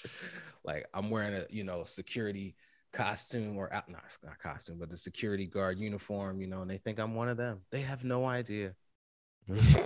like 0.65 0.87
I'm 0.95 1.11
wearing 1.11 1.35
a 1.35 1.47
you 1.51 1.65
know 1.65 1.85
security 1.85 2.55
costume 2.93 3.59
or 3.59 3.69
not 3.89 4.17
not 4.25 4.39
costume, 4.39 4.79
but 4.79 4.89
the 4.89 4.97
security 4.97 5.47
guard 5.47 5.79
uniform, 5.79 6.41
you 6.41 6.47
know, 6.47 6.63
and 6.63 6.71
they 6.71 6.79
think 6.79 6.99
I'm 6.99 7.15
one 7.15 7.29
of 7.29 7.37
them. 7.37 7.61
They 7.71 7.81
have 7.81 8.05
no 8.05 8.25
idea. 8.25 8.75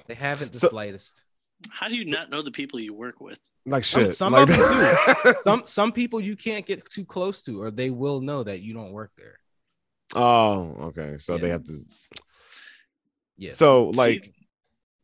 They 0.07 0.15
haven't 0.15 0.53
the 0.53 0.59
so, 0.59 0.69
slightest. 0.69 1.23
How 1.69 1.89
do 1.89 1.95
you 1.95 2.07
not 2.07 2.31
know 2.31 2.43
the 2.43 2.51
people 2.51 2.81
you 2.81 2.95
work 2.95 3.21
with? 3.21 3.39
Like 3.67 3.85
shit. 3.85 4.15
Some, 4.15 4.33
some 4.33 4.49
like 4.49 4.49
do. 4.49 5.35
some 5.43 5.63
some 5.67 5.93
people 5.93 6.21
you 6.21 6.37
can't 6.37 6.65
get 6.65 6.89
too 6.89 7.05
close 7.05 7.43
to, 7.43 7.61
or 7.61 7.71
they 7.71 7.91
will 7.91 8.21
know 8.21 8.43
that 8.43 8.61
you 8.63 8.73
don't 8.73 8.93
work 8.93 9.13
there. 9.19 9.39
Oh, 10.15 10.75
okay. 10.81 11.17
So 11.19 11.35
yeah. 11.35 11.41
they 11.41 11.49
have 11.51 11.65
to 11.65 11.79
yeah. 13.41 13.53
So 13.53 13.89
like, 13.95 14.33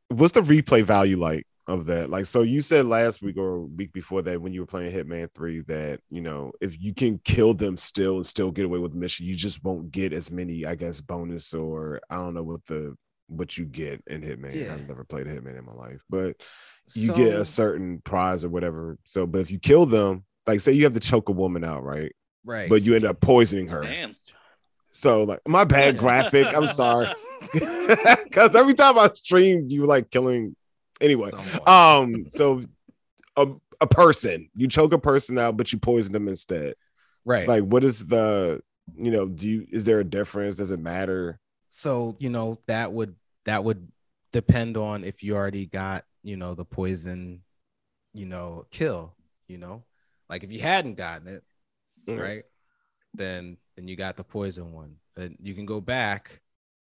what's 0.09 0.33
the 0.33 0.43
replay 0.43 0.85
value 0.85 1.19
like 1.19 1.47
of 1.67 1.87
that? 1.87 2.11
Like, 2.11 2.27
so 2.27 2.43
you 2.43 2.61
said 2.61 2.85
last 2.85 3.23
week 3.23 3.39
or 3.39 3.61
week 3.63 3.93
before 3.93 4.21
that 4.23 4.41
when 4.41 4.53
you 4.53 4.61
were 4.61 4.67
playing 4.67 4.93
Hitman 4.93 5.29
Three 5.35 5.63
that 5.63 6.01
you 6.11 6.21
know 6.21 6.53
if 6.61 6.81
you 6.81 6.95
can 6.95 7.19
kill 7.25 7.55
them 7.55 7.79
still 7.79 8.17
and 8.17 8.27
still 8.27 8.51
get 8.51 8.67
away 8.67 8.79
with 8.79 8.93
the 8.93 8.99
mission, 8.99 9.27
you 9.27 9.35
just 9.35 9.65
won't 9.65 9.91
get 9.91 10.13
as 10.13 10.31
many, 10.31 10.67
I 10.67 10.75
guess, 10.75 11.01
bonus 11.01 11.55
or 11.55 12.01
I 12.11 12.17
don't 12.17 12.35
know 12.35 12.43
what 12.43 12.65
the 12.67 12.95
what 13.29 13.57
you 13.57 13.65
get 13.65 14.03
in 14.07 14.23
Hitman. 14.23 14.55
Yeah. 14.55 14.75
I've 14.75 14.89
never 14.89 15.05
played 15.05 15.27
a 15.27 15.35
Hitman 15.35 15.59
in 15.59 15.65
my 15.65 15.73
life, 15.73 16.01
but 16.09 16.37
you 16.95 17.09
so, 17.09 17.15
get 17.15 17.35
a 17.35 17.45
certain 17.45 18.01
prize 18.05 18.45
or 18.45 18.49
whatever. 18.49 18.99
So, 19.05 19.27
but 19.27 19.41
if 19.41 19.51
you 19.51 19.59
kill 19.59 19.87
them, 19.87 20.25
like 20.47 20.61
say 20.61 20.73
you 20.73 20.85
have 20.85 20.95
to 20.95 21.01
choke 21.01 21.29
a 21.29 21.33
woman 21.33 21.65
out, 21.65 21.83
right? 21.83 22.15
Right. 22.45 22.69
But 22.69 22.83
you 22.83 22.95
end 22.95 23.05
up 23.05 23.21
poisoning 23.21 23.69
her. 23.69 23.83
Damn. 23.83 24.11
So 24.93 25.25
like 25.25 25.41
my 25.47 25.65
bad 25.65 25.99
graphic. 25.99 26.47
I'm 26.55 26.69
sorry. 26.69 27.09
Because 28.25 28.57
every 28.57 28.75
time 28.75 28.99
I 28.99 29.09
streamed, 29.15 29.71
you 29.71 29.83
were 29.83 29.87
like 29.87 30.11
killing. 30.11 30.57
Anyway, 31.01 31.31
Someone. 31.31 31.69
um, 31.69 32.25
so 32.29 32.61
a, 33.37 33.49
a 33.81 33.87
person, 33.87 34.51
you 34.57 34.69
choke 34.69 34.93
a 34.93 34.99
person 34.99 35.39
out, 35.39 35.57
but 35.57 35.73
you 35.73 35.79
poison 35.79 36.13
them 36.13 36.29
instead. 36.29 36.75
Right. 37.25 37.47
Like, 37.47 37.63
what 37.63 37.85
is 37.85 38.07
the, 38.07 38.61
you 38.97 39.11
know, 39.11 39.27
do 39.27 39.49
you, 39.49 39.67
is 39.71 39.85
there 39.85 40.01
a 40.01 40.05
difference? 40.05 40.57
Does 40.57 40.71
it 40.71 40.81
matter? 40.81 41.39
So, 41.69 42.17
you 42.19 42.31
know, 42.31 42.59
that 42.67 42.93
would, 42.93 43.15
that 43.45 43.65
would 43.65 43.89
depend 44.33 44.77
on 44.77 45.05
if 45.05 45.23
you 45.23 45.37
already 45.37 45.67
got, 45.67 46.05
you 46.23 46.37
know, 46.37 46.55
the 46.55 46.65
poison, 46.65 47.43
you 48.13 48.27
know, 48.27 48.67
kill, 48.71 49.15
you 49.49 49.59
know, 49.59 49.85
like 50.29 50.43
if 50.43 50.53
you 50.53 50.61
hadn't 50.61 50.95
gotten 50.95 51.29
it, 51.29 51.45
mm-hmm. 52.07 52.21
right, 52.21 52.45
then 53.15 53.57
then 53.77 53.89
you 53.89 53.97
got 53.97 54.17
the 54.17 54.25
poison 54.25 54.73
one. 54.73 54.97
Then 55.15 55.37
you 55.41 55.55
can 55.55 55.67
go 55.67 55.81
back 55.81 56.41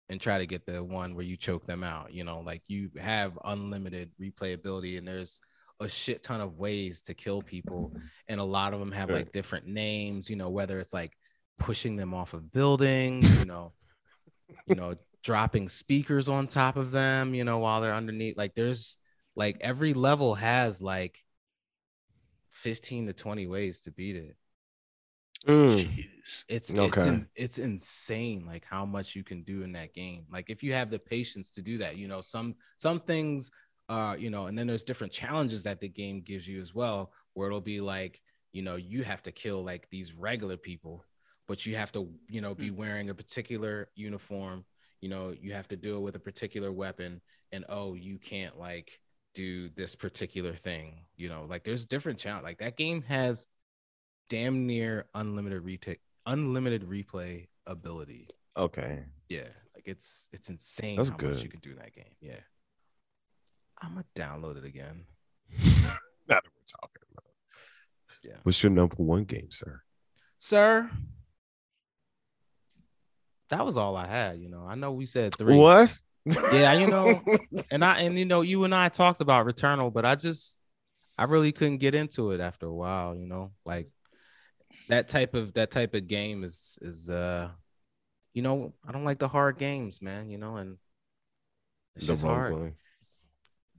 and 0.09 0.21
try 0.21 0.39
to 0.39 0.47
get 0.47 0.67
the 0.67 0.83
one 0.83 1.15
where 1.15 1.25
you 1.25 1.37
choke 1.37 1.67
them 1.67 1.83
out. 1.83 2.13
You 2.13 2.25
know, 2.25 2.41
like 2.41 2.63
you 2.69 2.91
have 2.99 3.39
unlimited 3.45 4.11
replayability, 4.21 4.99
and 4.99 5.07
there's 5.07 5.41
a 5.81 5.89
shit 5.89 6.23
ton 6.23 6.41
of 6.41 6.59
ways 6.59 7.03
to 7.03 7.15
kill 7.15 7.43
people, 7.43 7.93
and 8.29 8.41
a 8.41 8.45
lot 8.45 8.73
of 8.73 8.81
them 8.81 8.93
have 8.93 9.11
like 9.11 9.33
different 9.33 9.67
names. 9.67 10.31
You 10.31 10.37
know, 10.37 10.51
whether 10.51 10.79
it's 10.79 10.95
like 10.95 11.13
pushing 11.59 11.97
them 11.97 12.15
off 12.15 12.35
of 12.35 12.53
buildings, 12.53 13.39
you 13.39 13.45
know, 13.45 13.73
you 14.67 14.75
know, 14.75 14.95
dropping 15.23 15.69
speakers 15.69 16.29
on 16.29 16.47
top 16.47 16.77
of 16.77 16.91
them, 16.91 17.35
you 17.35 17.45
know, 17.45 17.59
while 17.59 17.81
they're 17.81 17.95
underneath. 17.95 18.37
Like 18.37 18.55
there's 18.55 18.99
like 19.37 19.59
every 19.61 19.95
level 19.95 20.35
has 20.35 20.83
like 20.83 21.19
15 22.51 23.07
to 23.07 23.13
20 23.13 23.47
ways 23.47 23.83
to 23.83 23.91
beat 23.91 24.17
it. 24.17 24.37
Mm. 25.47 25.87
Jeez. 25.87 26.45
It's 26.49 26.73
it's 26.73 27.07
in, 27.07 27.27
it's 27.35 27.59
insane 27.59 28.47
like 28.47 28.65
how 28.65 28.87
much 28.87 29.15
you 29.15 29.23
can 29.23 29.43
do 29.43 29.63
in 29.63 29.73
that 29.73 29.93
game. 29.93 30.25
Like 30.33 30.49
if 30.49 30.63
you 30.63 30.73
have 30.73 30.91
the 30.91 30.99
patience 30.99 31.51
to 31.53 31.63
do 31.63 31.79
that, 31.79 31.97
you 31.97 32.09
know, 32.09 32.23
some 32.23 32.55
some 32.79 33.01
things 33.01 33.51
uh, 33.89 34.17
you 34.19 34.31
know, 34.31 34.47
and 34.47 34.59
then 34.59 34.67
there's 34.67 34.85
different 34.85 35.13
challenges 35.13 35.63
that 35.65 35.81
the 35.81 35.89
game 35.89 36.21
gives 36.21 36.49
you 36.49 36.61
as 36.61 36.75
well, 36.75 37.13
where 37.35 37.49
it'll 37.49 37.61
be 37.61 37.81
like, 37.81 38.21
you 38.53 38.63
know, 38.63 38.77
you 38.77 39.03
have 39.03 39.23
to 39.23 39.33
kill 39.33 39.63
like 39.63 39.89
these 39.91 40.15
regular 40.15 40.57
people, 40.57 41.05
but 41.47 41.67
you 41.67 41.77
have 41.77 41.93
to, 41.93 42.09
you 42.29 42.41
know, 42.41 42.55
be 42.55 42.71
mm. 42.71 42.77
wearing 42.77 43.11
a 43.11 43.15
particular 43.15 43.89
uniform, 43.95 44.65
you 45.01 45.09
know, 45.09 45.35
you 45.39 45.53
have 45.53 45.69
to 45.69 45.77
do 45.77 45.97
it 45.97 46.01
with 46.01 46.17
a 46.17 46.21
particular 46.21 46.73
weapon, 46.73 47.21
and 47.53 47.65
oh, 47.69 47.95
you 47.95 48.19
can't 48.19 48.59
like 48.59 49.01
do 49.35 49.69
this 49.71 49.95
particular 49.95 50.53
thing, 50.53 51.01
you 51.17 51.29
know, 51.29 51.47
like 51.49 51.65
there's 51.65 51.85
different 51.85 52.19
challenge. 52.19 52.45
Like 52.45 52.59
that 52.59 52.77
game 52.77 53.03
has 53.03 53.47
damn 54.31 54.67
near 54.67 55.07
unlimited 55.15 55.63
retake 55.63 56.01
unlimited 56.27 56.89
replay 56.89 57.49
ability. 57.67 58.29
Okay. 58.57 59.05
Yeah, 59.29 59.49
like 59.75 59.85
it's 59.87 60.29
it's 60.33 60.49
insane 60.49 60.97
That's 60.97 61.11
how 61.11 61.17
good. 61.17 61.35
much 61.35 61.43
you 61.43 61.49
can 61.49 61.61
do 61.61 61.71
in 61.71 61.77
that 61.77 61.95
game. 61.95 62.15
Yeah. 62.21 62.41
I'm 63.83 63.91
gonna 63.91 64.05
download 64.15 64.57
it 64.57 64.65
again. 64.65 65.05
Now 66.27 66.37
that 66.37 66.45
we're 66.45 66.81
talking 66.81 67.03
about. 67.13 67.25
Yeah. 68.23 68.37
What's 68.45 68.63
your 68.63 68.73
number 68.73 68.97
one 68.97 69.25
game, 69.25 69.51
sir? 69.51 69.83
Sir. 70.39 70.91
That 73.55 73.65
was 73.65 73.77
all 73.77 73.97
I 73.97 74.09
had, 74.09 74.41
you 74.41 74.49
know. 74.49 74.67
I 74.67 74.75
know 74.75 74.91
we 74.91 75.07
said 75.07 75.33
three. 75.37 75.57
What? 75.57 75.97
Yeah, 76.53 76.73
you 76.73 76.89
know, 76.89 77.23
and 77.71 77.85
I 77.85 78.01
and 78.01 78.19
you 78.19 78.25
know, 78.25 78.41
you 78.41 78.65
and 78.65 78.75
I 78.75 78.89
talked 78.89 79.21
about 79.21 79.47
Returnal, 79.47 79.93
but 79.93 80.05
I 80.05 80.17
just 80.17 80.59
I 81.17 81.25
really 81.25 81.53
couldn't 81.53 81.79
get 81.79 81.95
into 81.95 82.33
it 82.33 82.41
after 82.41 82.67
a 82.67 82.75
while, 82.75 83.15
you 83.15 83.27
know. 83.27 83.53
Like 83.65 83.91
that 84.89 85.07
type 85.07 85.35
of 85.35 85.55
that 85.55 85.71
type 85.71 85.95
of 85.95 86.09
game 86.09 86.43
is 86.43 86.81
is 86.83 87.09
uh 87.09 87.51
you 88.33 88.43
know, 88.43 88.75
I 88.85 88.91
don't 88.91 89.05
like 89.05 89.21
the 89.21 89.29
hard 89.29 89.57
games, 89.57 90.03
man, 90.03 90.29
you 90.31 90.39
know, 90.39 90.57
and 90.57 90.77
it's 91.95 92.09
the 92.09 92.15
just 92.15 92.25
hard. 92.25 92.75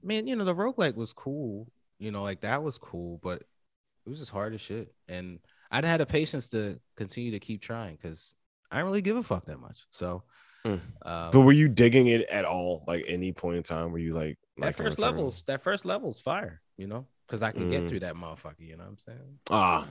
Man, 0.02 0.26
you 0.26 0.36
know, 0.36 0.46
the 0.46 0.54
roguelike 0.54 0.94
was 0.94 1.12
cool, 1.12 1.70
you 1.98 2.12
know, 2.12 2.22
like 2.22 2.40
that 2.40 2.62
was 2.62 2.78
cool, 2.78 3.20
but 3.22 3.42
it 3.42 4.08
was 4.08 4.20
just 4.20 4.30
hard 4.30 4.54
as 4.54 4.62
shit. 4.62 4.94
And 5.06 5.38
I'd 5.70 5.84
had 5.84 6.00
the 6.00 6.06
patience 6.06 6.48
to 6.50 6.80
continue 6.96 7.32
to 7.32 7.40
keep 7.40 7.60
trying 7.60 7.98
because 8.00 8.34
I 8.70 8.76
didn't 8.76 8.86
really 8.88 9.02
give 9.02 9.16
a 9.16 9.22
fuck 9.22 9.46
that 9.46 9.58
much. 9.60 9.78
So 9.90 10.22
Mm. 10.66 10.80
um, 11.04 11.30
But 11.30 11.40
were 11.40 11.52
you 11.52 11.68
digging 11.68 12.08
it 12.08 12.22
at 12.28 12.44
all? 12.44 12.82
Like 12.88 13.04
any 13.06 13.32
point 13.32 13.56
in 13.58 13.62
time 13.62 13.92
were 13.92 13.98
you 13.98 14.14
like 14.14 14.36
that 14.58 14.74
first 14.74 14.98
levels, 14.98 15.42
that 15.42 15.60
first 15.60 15.84
level's 15.84 16.20
fire, 16.20 16.60
you 16.76 16.86
know, 16.88 17.06
because 17.26 17.42
I 17.42 17.52
can 17.52 17.70
get 17.70 17.84
Mm. 17.84 17.88
through 17.88 18.00
that 18.00 18.14
motherfucker. 18.16 18.60
You 18.60 18.76
know 18.76 18.84
what 18.84 18.90
I'm 18.90 18.98
saying? 18.98 19.38
Ah, 19.50 19.88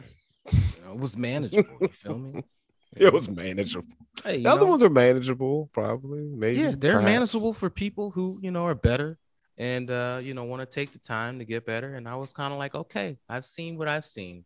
You 0.52 0.84
know, 0.84 0.92
it 0.94 1.00
was 1.00 1.16
manageable. 1.16 1.78
You 1.80 1.88
feel 1.88 2.18
me? 2.20 2.44
it 2.98 3.14
was 3.14 3.30
manageable. 3.30 3.88
Hey, 4.24 4.38
you 4.38 4.44
The 4.44 4.50
other 4.52 4.62
know, 4.66 4.72
ones 4.72 4.84
are 4.84 4.90
manageable, 4.90 5.70
probably. 5.74 6.24
Maybe. 6.24 6.60
yeah, 6.60 6.74
they're 6.78 6.96
perhaps. 6.96 7.06
manageable 7.34 7.54
for 7.54 7.70
people 7.70 8.12
who 8.12 8.40
you 8.42 8.52
know 8.52 8.66
are 8.66 8.76
better 8.76 9.18
and 9.58 9.90
uh, 9.90 10.20
you 10.22 10.34
know 10.34 10.44
want 10.44 10.62
to 10.62 10.66
take 10.66 10.92
the 10.92 11.00
time 11.00 11.40
to 11.40 11.46
get 11.46 11.66
better. 11.66 11.96
And 11.96 12.08
I 12.08 12.16
was 12.16 12.34
kind 12.34 12.52
of 12.52 12.60
like, 12.60 12.76
okay, 12.76 13.18
I've 13.30 13.46
seen 13.46 13.78
what 13.78 13.88
I've 13.88 14.06
seen, 14.06 14.44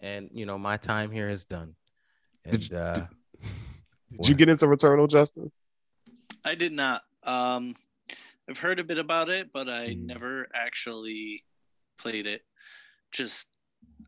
and 0.00 0.28
you 0.32 0.44
know 0.44 0.58
my 0.58 0.76
time 0.76 1.10
here 1.10 1.30
is 1.30 1.46
done. 1.46 1.74
And 2.44 2.60
Did 2.60 2.74
uh, 2.74 2.92
Did 2.94 3.06
you 4.10 4.18
What? 4.18 4.36
get 4.36 4.48
into 4.48 4.66
Returnal, 4.66 5.08
Justin? 5.08 5.50
I 6.44 6.54
did 6.54 6.72
not. 6.72 7.02
Um, 7.22 7.76
I've 8.48 8.58
heard 8.58 8.80
a 8.80 8.84
bit 8.84 8.98
about 8.98 9.28
it, 9.28 9.52
but 9.52 9.68
I 9.68 9.94
Mm. 9.94 10.06
never 10.06 10.48
actually 10.54 11.44
played 11.98 12.26
it. 12.26 12.42
Just, 13.12 13.48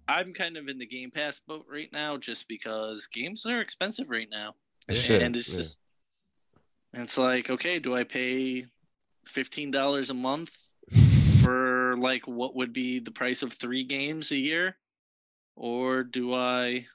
I'm 0.08 0.34
kind 0.34 0.56
of 0.56 0.68
in 0.68 0.78
the 0.78 0.86
Game 0.86 1.10
Pass 1.10 1.40
boat 1.40 1.66
right 1.70 1.92
now, 1.92 2.16
just 2.16 2.48
because 2.48 3.06
games 3.06 3.46
are 3.46 3.60
expensive 3.60 4.10
right 4.10 4.28
now. 4.30 4.54
And 4.88 5.36
it's 5.36 5.48
yeah. 5.48 5.56
just, 5.56 5.80
it's 6.92 7.18
like, 7.18 7.50
okay, 7.50 7.78
do 7.78 7.94
I 7.96 8.04
pay 8.04 8.66
fifteen 9.26 9.70
dollars 9.70 10.10
a 10.10 10.14
month 10.14 10.54
for 11.42 11.96
like 11.96 12.26
what 12.26 12.54
would 12.56 12.72
be 12.72 12.98
the 12.98 13.10
price 13.10 13.42
of 13.42 13.52
three 13.52 13.84
games 13.84 14.30
a 14.30 14.36
year, 14.36 14.76
or 15.56 16.04
do 16.04 16.34
I, 16.34 16.86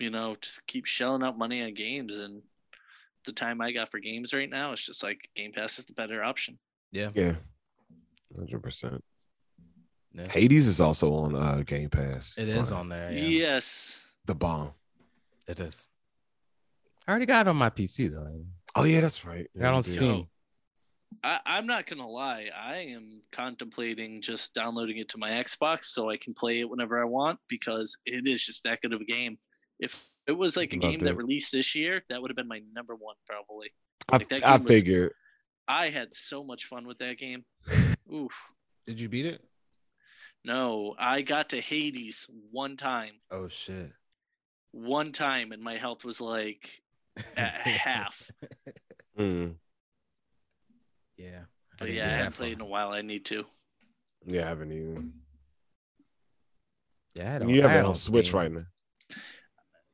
you 0.00 0.10
know, 0.10 0.36
just 0.40 0.66
keep 0.66 0.86
shelling 0.86 1.22
out 1.22 1.38
money 1.38 1.62
on 1.62 1.74
games 1.74 2.18
and 2.18 2.42
the 3.26 3.32
time 3.32 3.60
I 3.60 3.70
got 3.72 3.90
for 3.90 3.98
games 3.98 4.32
right 4.32 4.48
now, 4.48 4.72
it's 4.72 4.84
just 4.84 5.02
like 5.02 5.28
Game 5.34 5.52
Pass 5.52 5.78
is 5.78 5.84
the 5.84 5.92
better 5.92 6.22
option. 6.24 6.58
yeah, 6.90 7.10
Yeah. 7.14 7.34
Hundred 8.36 8.62
percent. 8.62 9.02
yeah. 10.14 10.28
Hades 10.28 10.68
is 10.68 10.80
also 10.80 11.12
on 11.14 11.34
uh 11.34 11.62
Game 11.66 11.90
Pass. 11.90 12.34
it 12.38 12.48
is 12.48 12.68
Brian. 12.70 12.80
on 12.80 12.88
there. 12.88 13.12
Yeah, 13.12 13.20
Yes. 13.24 14.02
the 14.24 14.34
bomb. 14.34 14.72
it 15.48 15.58
is. 15.60 15.88
I 17.06 17.10
already 17.10 17.26
got 17.26 17.46
it 17.46 17.50
on 17.50 17.56
my 17.56 17.70
PC 17.70 18.10
though. 18.10 18.44
Oh 18.76 18.84
yeah, 18.84 19.00
that's 19.00 19.24
right. 19.24 19.46
I 19.56 19.60
got 19.60 19.74
on 19.74 19.82
Yeah, 19.84 19.96
Steam. 19.96 20.26
I, 21.24 21.40
I'm 21.44 21.66
not 21.66 21.86
gonna 21.86 22.08
lie, 22.08 22.48
I 22.56 22.76
am 22.76 23.20
contemplating 23.32 24.22
just 24.22 24.54
downloading 24.54 24.98
it 24.98 25.08
to 25.10 25.18
my 25.18 25.30
Xbox 25.30 25.86
so 25.86 26.08
I 26.08 26.16
can 26.16 26.32
play 26.34 26.60
it 26.60 26.70
whenever 26.70 27.00
I 27.00 27.04
want 27.04 27.38
because 27.48 27.98
it 28.06 28.26
is 28.28 28.42
just 28.46 28.62
that 28.62 28.80
good 28.80 28.92
of 28.92 29.00
a 29.00 29.04
game. 29.04 29.36
If 29.80 30.00
it 30.26 30.32
was 30.32 30.56
like 30.56 30.72
a 30.72 30.76
Loved 30.76 30.82
game 30.82 31.00
that 31.04 31.16
released 31.16 31.50
this 31.52 31.74
year, 31.74 32.02
that 32.08 32.20
would 32.22 32.30
have 32.30 32.36
been 32.36 32.46
my 32.48 32.60
number 32.72 32.94
one 32.94 33.16
probably. 33.26 33.70
I, 34.08 34.16
Like, 34.18 34.28
that 34.28 34.46
I 34.46 34.56
was- 34.56 34.68
figured. 34.68 35.12
I 35.66 35.88
had 35.88 36.12
so 36.14 36.42
much 36.44 36.66
fun 36.66 36.86
with 36.86 36.98
that 36.98 37.18
game. 37.18 37.44
Oof. 38.12 38.32
Did 38.86 38.98
you 39.00 39.08
beat 39.08 39.26
it? 39.26 39.40
No, 40.44 40.94
I 40.98 41.22
got 41.22 41.50
to 41.50 41.60
Hades 41.60 42.26
one 42.50 42.76
time. 42.76 43.12
Oh 43.30 43.48
shit. 43.48 43.92
One 44.72 45.12
time 45.12 45.52
and 45.52 45.62
my 45.62 45.76
health 45.76 46.04
was 46.04 46.20
like 46.20 46.68
at 47.36 47.52
half. 47.60 48.30
Mm, 49.18 49.56
Yeah. 51.16 51.40
But 51.78 51.86
didn't 51.86 51.96
yeah, 51.98 52.04
I 52.06 52.16
haven't 52.18 52.34
played 52.36 52.52
in 52.54 52.60
a 52.60 52.66
while. 52.66 52.90
I 52.90 53.02
need 53.02 53.24
to. 53.26 53.44
yeah, 54.26 54.44
I 54.46 54.48
haven't 54.48 54.72
either. 54.72 55.02
Yeah, 57.14 57.28
I 57.28 57.32
had 57.32 57.48
You 57.48 57.58
I 57.58 57.62
have 57.62 57.70
had 57.70 57.80
it 57.80 57.86
on 57.86 57.94
Switch 57.94 58.32
right 58.32 58.50
now. 58.50 58.64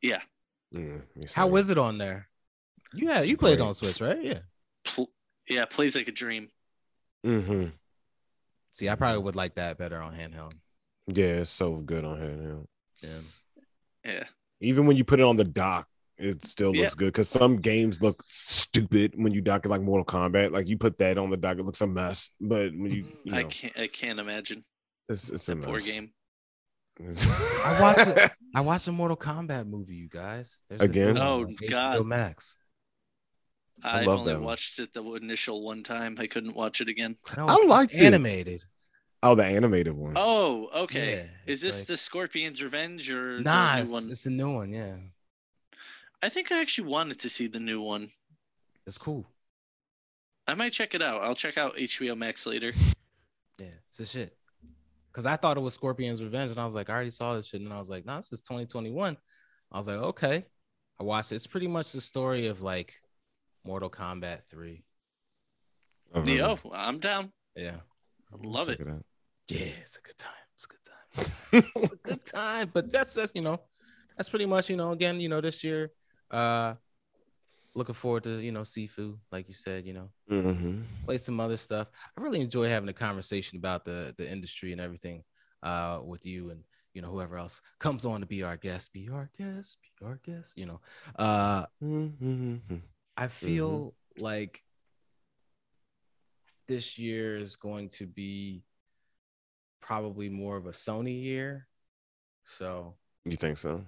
Yeah. 0.03 0.21
Mm, 0.75 1.03
How 1.35 1.47
same. 1.49 1.57
is 1.57 1.71
it 1.71 1.79
on 1.79 1.99
there? 1.99 2.29
Yeah, 2.95 3.21
you 3.23 3.37
played 3.37 3.61
on 3.61 3.75
Switch, 3.75 4.01
right? 4.01 4.23
Yeah. 4.23 4.39
Pl- 4.85 5.11
yeah, 5.49 5.65
plays 5.65 5.97
like 5.97 6.09
a 6.09 6.13
dream. 6.13 6.49
Mhm. 7.25 7.73
See, 8.73 8.89
I 8.89 8.95
probably 8.95 9.23
would 9.23 9.37
like 9.37 9.55
that 9.55 9.79
better 9.79 10.01
on 10.01 10.15
handheld. 10.15 10.53
Yeah, 11.07 11.41
it's 11.41 11.51
so 11.51 11.77
good 11.77 12.05
on 12.05 12.19
handheld. 12.21 12.67
Yeah. 13.03 13.19
Yeah. 14.05 14.25
Even 14.61 14.87
when 14.87 14.97
you 14.97 15.05
put 15.05 15.21
it 15.21 15.25
on 15.25 15.37
the 15.37 15.45
dock, 15.45 15.89
it 16.19 16.45
still 16.45 16.69
looks 16.73 16.79
Yeah. 16.95 16.97
good 16.97 17.13
because 17.13 17.29
some 17.29 17.57
games 17.57 18.03
look 18.03 18.23
stupid 18.29 19.15
when 19.17 19.33
you 19.33 19.41
dock 19.41 19.67
it 19.67 19.69
like 19.69 19.83
Mortal 19.83 20.05
Kombat. 20.05 20.51
Like 20.53 20.69
you 20.69 20.79
put 20.79 20.99
that 20.99 21.19
on 21.19 21.31
the 21.31 21.37
dock, 21.37 21.59
it 21.59 21.65
looks 21.65 21.81
a 21.81 21.87
mess. 21.87 22.31
But 22.41 22.73
when 22.73 22.91
you, 22.91 23.07
you 23.25 23.33
know, 23.33 23.39
I 23.39 23.45
can't. 23.45 23.79
I 23.79 23.87
can't 23.87 24.19
imagine 24.19 24.65
it's, 25.09 25.29
it's 25.31 25.49
a 25.49 25.55
that 25.55 25.65
poor 25.65 25.81
game. 25.81 26.13
I 27.01 27.79
watched 27.81 28.07
it. 28.09 28.31
I 28.55 28.61
watched 28.63 28.89
a 28.89 28.93
Mortal 28.93 29.17
Kombat 29.17 29.67
movie, 29.67 29.95
you 29.95 30.09
guys. 30.09 30.61
There's 30.69 30.81
Again? 30.81 31.15
new 31.15 31.21
one 31.21 31.29
Oh, 31.29 31.47
HBO 31.47 31.71
God. 31.71 32.07
Max. 32.07 32.57
I 33.85 34.01
I've 34.01 34.07
love 34.07 34.21
only 34.21 34.33
that 34.33 34.39
one. 34.39 34.47
watched 34.47 34.79
it 34.79 34.95
the 34.95 35.03
initial 35.15 35.63
one 35.63 35.83
time. 35.83 36.17
I 36.19 36.27
couldn't 36.27 36.55
watch 36.57 36.81
it 36.81 36.89
again. 36.89 37.17
No, 37.37 37.47
I 37.47 37.57
it's 37.57 37.65
liked 37.67 37.93
it. 37.95 38.01
animated. 38.03 38.65
oh, 39.23 39.35
the 39.35 39.45
animated 39.45 39.93
one. 39.95 40.15
Oh, 40.17 40.69
okay. 40.85 41.17
Yeah, 41.17 41.53
Is 41.53 41.61
this 41.61 41.81
like- 41.81 41.87
the 41.89 41.97
Scorpion's 41.99 42.63
Revenge 42.63 43.11
or 43.11 43.41
Nah, 43.41 43.73
the 43.73 43.77
new 43.77 43.83
it's, 43.83 43.93
one? 43.93 44.11
it's 44.11 44.27
a 44.27 44.31
new 44.31 44.51
one. 44.55 44.71
Yeah, 44.73 44.97
I 46.23 46.31
think 46.31 46.51
I 46.51 46.61
actually 46.63 46.89
wanted 46.89 47.21
to 47.21 47.29
see 47.29 47.47
the 47.47 47.61
new 47.61 47.83
one. 47.83 48.09
it's 48.87 48.97
cool. 48.99 49.27
I 50.49 50.55
might 50.55 50.73
check 50.73 50.95
it 50.95 51.03
out. 51.03 51.23
I'll 51.23 51.35
check 51.35 51.59
out 51.59 51.77
HBO 51.77 52.17
Max 52.17 52.47
later. 52.47 52.73
Yeah, 53.59 53.67
it's 53.91 54.01
a 54.01 54.07
shit. 54.07 54.35
Cause 55.17 55.25
I 55.25 55.37
thought 55.37 55.57
it 55.57 55.61
was 55.61 55.73
Scorpion's 55.73 56.23
Revenge, 56.23 56.51
and 56.51 56.61
I 56.61 56.67
was 56.67 56.75
like, 56.75 56.91
I 56.91 56.93
already 56.93 57.11
saw 57.11 57.35
this 57.35 57.47
shit, 57.47 57.63
and 57.63 57.73
I 57.73 57.79
was 57.79 57.89
like, 57.89 58.05
nah, 58.05 58.19
this 58.19 58.35
is 58.35 58.43
2021. 58.43 59.17
I 59.73 59.77
was 59.79 59.89
like, 59.89 59.97
okay. 59.97 60.45
I 61.01 61.05
watched 61.05 61.33
it. 61.33 61.37
It's 61.37 61.47
pretty 61.47 61.69
much 61.69 61.93
the 61.93 62.03
story 62.03 62.49
of 62.49 62.61
like 62.61 62.93
Mortal 63.65 63.89
Kombat 63.89 64.45
3. 64.51 64.85
Oh, 66.15 66.21
really? 66.21 66.37
Yo, 66.37 66.59
I'm 66.71 66.99
down. 66.99 67.33
Yeah. 67.55 67.77
I 68.31 68.47
love 68.47 68.69
Check 68.69 68.81
it. 68.81 68.89
out. 68.89 69.05
Yeah, 69.49 69.73
it's 69.81 69.97
a 69.97 70.03
good 70.03 70.19
time. 70.19 70.33
It's 70.55 70.67
a 70.67 70.69
good 70.69 70.85
time. 70.85 71.65
it's 71.83 71.93
a 71.93 71.97
good 71.97 72.27
time. 72.27 72.71
But 72.75 72.91
that's 72.91 73.15
that's 73.15 73.33
you 73.35 73.41
know, 73.41 73.59
that's 74.19 74.29
pretty 74.29 74.47
much 74.47 74.69
you 74.69 74.77
know 74.77 74.91
again 74.91 75.19
you 75.19 75.31
know 75.31 75.41
this 75.41 75.65
year. 75.65 75.93
Uh, 76.31 76.75
looking 77.77 77.95
forward 77.95 78.25
to 78.25 78.41
you 78.41 78.51
know 78.53 78.65
seafood, 78.65 79.19
like 79.31 79.47
you 79.49 79.55
said, 79.55 79.87
you 79.87 79.93
know, 79.93 80.11
Mhm. 80.31 80.85
play 81.05 81.19
some 81.19 81.39
other 81.39 81.57
stuff. 81.57 81.89
I 82.17 82.21
really 82.21 82.41
enjoy 82.41 82.69
having 82.69 82.89
a 82.89 82.93
conversation 82.95 83.59
about 83.59 83.85
the 83.85 84.15
the 84.19 84.29
industry 84.29 84.73
and 84.73 84.81
everything 84.81 85.23
uh 85.63 86.01
with 86.05 86.27
you 86.27 86.51
and 86.51 86.63
you 86.93 87.01
know 87.03 87.11
whoever 87.11 87.37
else 87.39 87.63
comes 87.79 88.05
on 88.05 88.21
to 88.21 88.27
be 88.27 88.43
our 88.43 88.57
guest, 88.57 88.93
be 88.93 89.09
our 89.09 89.31
guest, 89.39 89.79
be 89.83 90.07
our 90.07 90.19
guest. 90.25 90.55
You 90.57 90.67
know, 90.67 90.81
uh, 91.19 91.67
Mhm. 91.83 92.83
I 93.17 93.29
feel 93.29 93.95
like 94.19 94.63
this 96.67 96.99
year 96.99 97.37
is 97.39 97.57
going 97.57 97.89
to 97.91 98.07
be 98.07 98.65
probably 99.81 100.29
more 100.29 100.57
of 100.57 100.67
a 100.67 100.71
Sony 100.73 101.23
year. 101.23 101.69
So 102.45 102.97
You 103.25 103.37
think 103.37 103.59
so? 103.59 103.85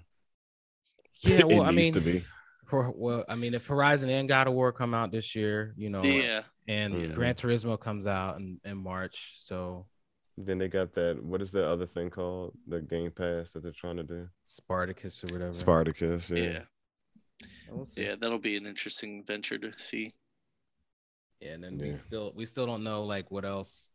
yeah, 1.20 1.42
well, 1.44 1.62
It 1.62 1.66
I 1.68 1.70
mean, 1.72 1.92
to 1.94 2.00
be. 2.00 2.18
Hor- 2.20 2.26
well, 2.72 3.24
I 3.28 3.34
mean, 3.34 3.54
if 3.54 3.66
Horizon 3.66 4.10
and 4.10 4.28
God 4.28 4.46
of 4.46 4.54
War 4.54 4.72
come 4.72 4.94
out 4.94 5.10
this 5.12 5.34
year, 5.34 5.74
you 5.76 5.90
know, 5.90 6.02
Yeah. 6.02 6.42
and 6.66 6.94
Mhm. 6.94 7.14
Gran 7.14 7.34
Turismo 7.34 7.78
comes 7.78 8.06
out 8.06 8.38
in, 8.38 8.60
in 8.64 8.76
March, 8.76 9.34
so 9.40 9.86
Then 10.40 10.58
they 10.58 10.68
got 10.68 10.92
that. 10.94 11.20
What 11.20 11.42
is 11.42 11.50
the 11.50 11.66
other 11.68 11.86
thing 11.86 12.10
called? 12.10 12.56
The 12.68 12.80
Game 12.80 13.10
Pass 13.10 13.50
that 13.52 13.62
they're 13.64 13.72
trying 13.72 13.96
to 13.96 14.04
do. 14.04 14.28
Spartacus 14.44 15.24
or 15.24 15.32
whatever. 15.32 15.52
Spartacus. 15.52 16.30
Yeah. 16.30 16.42
Yeah. 16.44 16.64
We'll 17.68 17.84
see. 17.84 18.02
Yeah, 18.02 18.14
that'll 18.14 18.38
be 18.38 18.56
an 18.56 18.64
interesting 18.64 19.24
venture 19.24 19.58
to 19.58 19.72
see. 19.78 20.14
Yeah, 21.40 21.54
and 21.54 21.64
then 21.64 21.76
we 21.78 21.96
still 21.96 22.32
we 22.36 22.46
still 22.46 22.66
don't 22.66 22.84
know 22.84 23.04
like 23.04 23.30
what 23.32 23.44
else, 23.44 23.90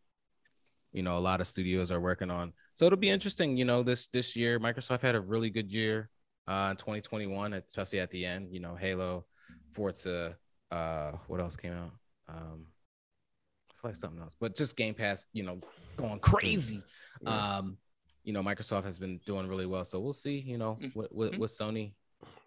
you 0.91 1.01
know, 1.01 1.17
a 1.17 1.19
lot 1.19 1.39
of 1.41 1.47
studios 1.47 1.91
are 1.91 2.01
working 2.01 2.29
on. 2.29 2.53
So 2.73 2.85
it'll 2.85 2.99
be 2.99 3.09
interesting. 3.09 3.55
You 3.57 3.63
know, 3.65 3.81
this 3.83 4.07
this 4.07 4.35
year 4.35 4.59
Microsoft 4.59 5.01
had 5.01 5.15
a 5.15 5.21
really 5.21 5.49
good 5.49 5.71
year 5.71 6.09
uh 6.47 6.69
in 6.71 6.77
2021, 6.77 7.53
especially 7.53 7.99
at 7.99 8.11
the 8.11 8.25
end. 8.25 8.49
You 8.51 8.59
know, 8.59 8.75
Halo, 8.75 9.25
Forza, 9.73 10.37
uh, 10.71 11.11
what 11.27 11.39
else 11.39 11.55
came 11.55 11.73
out? 11.73 11.91
Um, 12.27 12.65
I 13.69 13.73
feel 13.81 13.89
like 13.89 13.95
something 13.95 14.21
else, 14.21 14.35
but 14.39 14.55
just 14.55 14.75
Game 14.77 14.93
Pass. 14.93 15.27
You 15.33 15.43
know, 15.43 15.59
going 15.97 16.19
crazy. 16.19 16.83
Yeah. 17.21 17.57
Um, 17.57 17.77
you 18.23 18.31
know, 18.33 18.41
Microsoft 18.41 18.85
has 18.85 18.97
been 18.99 19.19
doing 19.25 19.47
really 19.47 19.65
well. 19.65 19.83
So 19.85 19.99
we'll 19.99 20.13
see. 20.13 20.39
You 20.39 20.57
know, 20.57 20.79
Mhm. 20.81 20.95
with, 20.95 21.11
with, 21.11 21.37
with 21.37 21.51
Sony, 21.51 21.93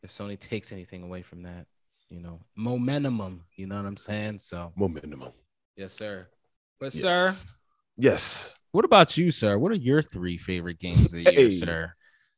if 0.02 0.10
Sony 0.10 0.38
takes 0.38 0.72
anything 0.72 1.02
away 1.02 1.22
from 1.22 1.42
that, 1.42 1.66
you 2.08 2.20
know, 2.20 2.40
momentum. 2.54 3.44
You 3.56 3.66
know 3.66 3.76
what 3.76 3.86
I'm 3.86 3.96
saying? 3.96 4.38
So. 4.38 4.72
Momentum. 4.76 5.24
Yes, 5.76 5.92
sir. 5.92 6.28
But 6.80 6.94
Yes. 6.94 7.02
sir, 7.02 7.36
Yes. 7.98 8.54
what 8.72 8.84
about 8.84 9.16
you, 9.16 9.30
sir? 9.30 9.58
What 9.58 9.72
are 9.72 9.76
your 9.76 10.02
three 10.02 10.38
favorite 10.38 10.78
games 10.78 11.12
of 11.12 11.24
the 11.24 11.32
year, 11.32 11.50
sir? 11.50 11.94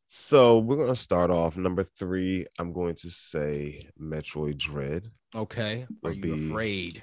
So 0.09 0.59
we're 0.59 0.77
gonna 0.77 0.97
start 0.97 1.31
off 1.31 1.57
number 1.57 1.83
three. 1.85 2.47
I'm 2.59 2.73
going 2.73 2.95
to 2.97 3.11
say 3.11 3.89
Metroid 4.01 4.57
Dread. 4.57 5.11
Okay. 5.35 5.87
Are 6.03 6.13
you 6.13 6.23
be- 6.23 6.49
afraid? 6.49 7.03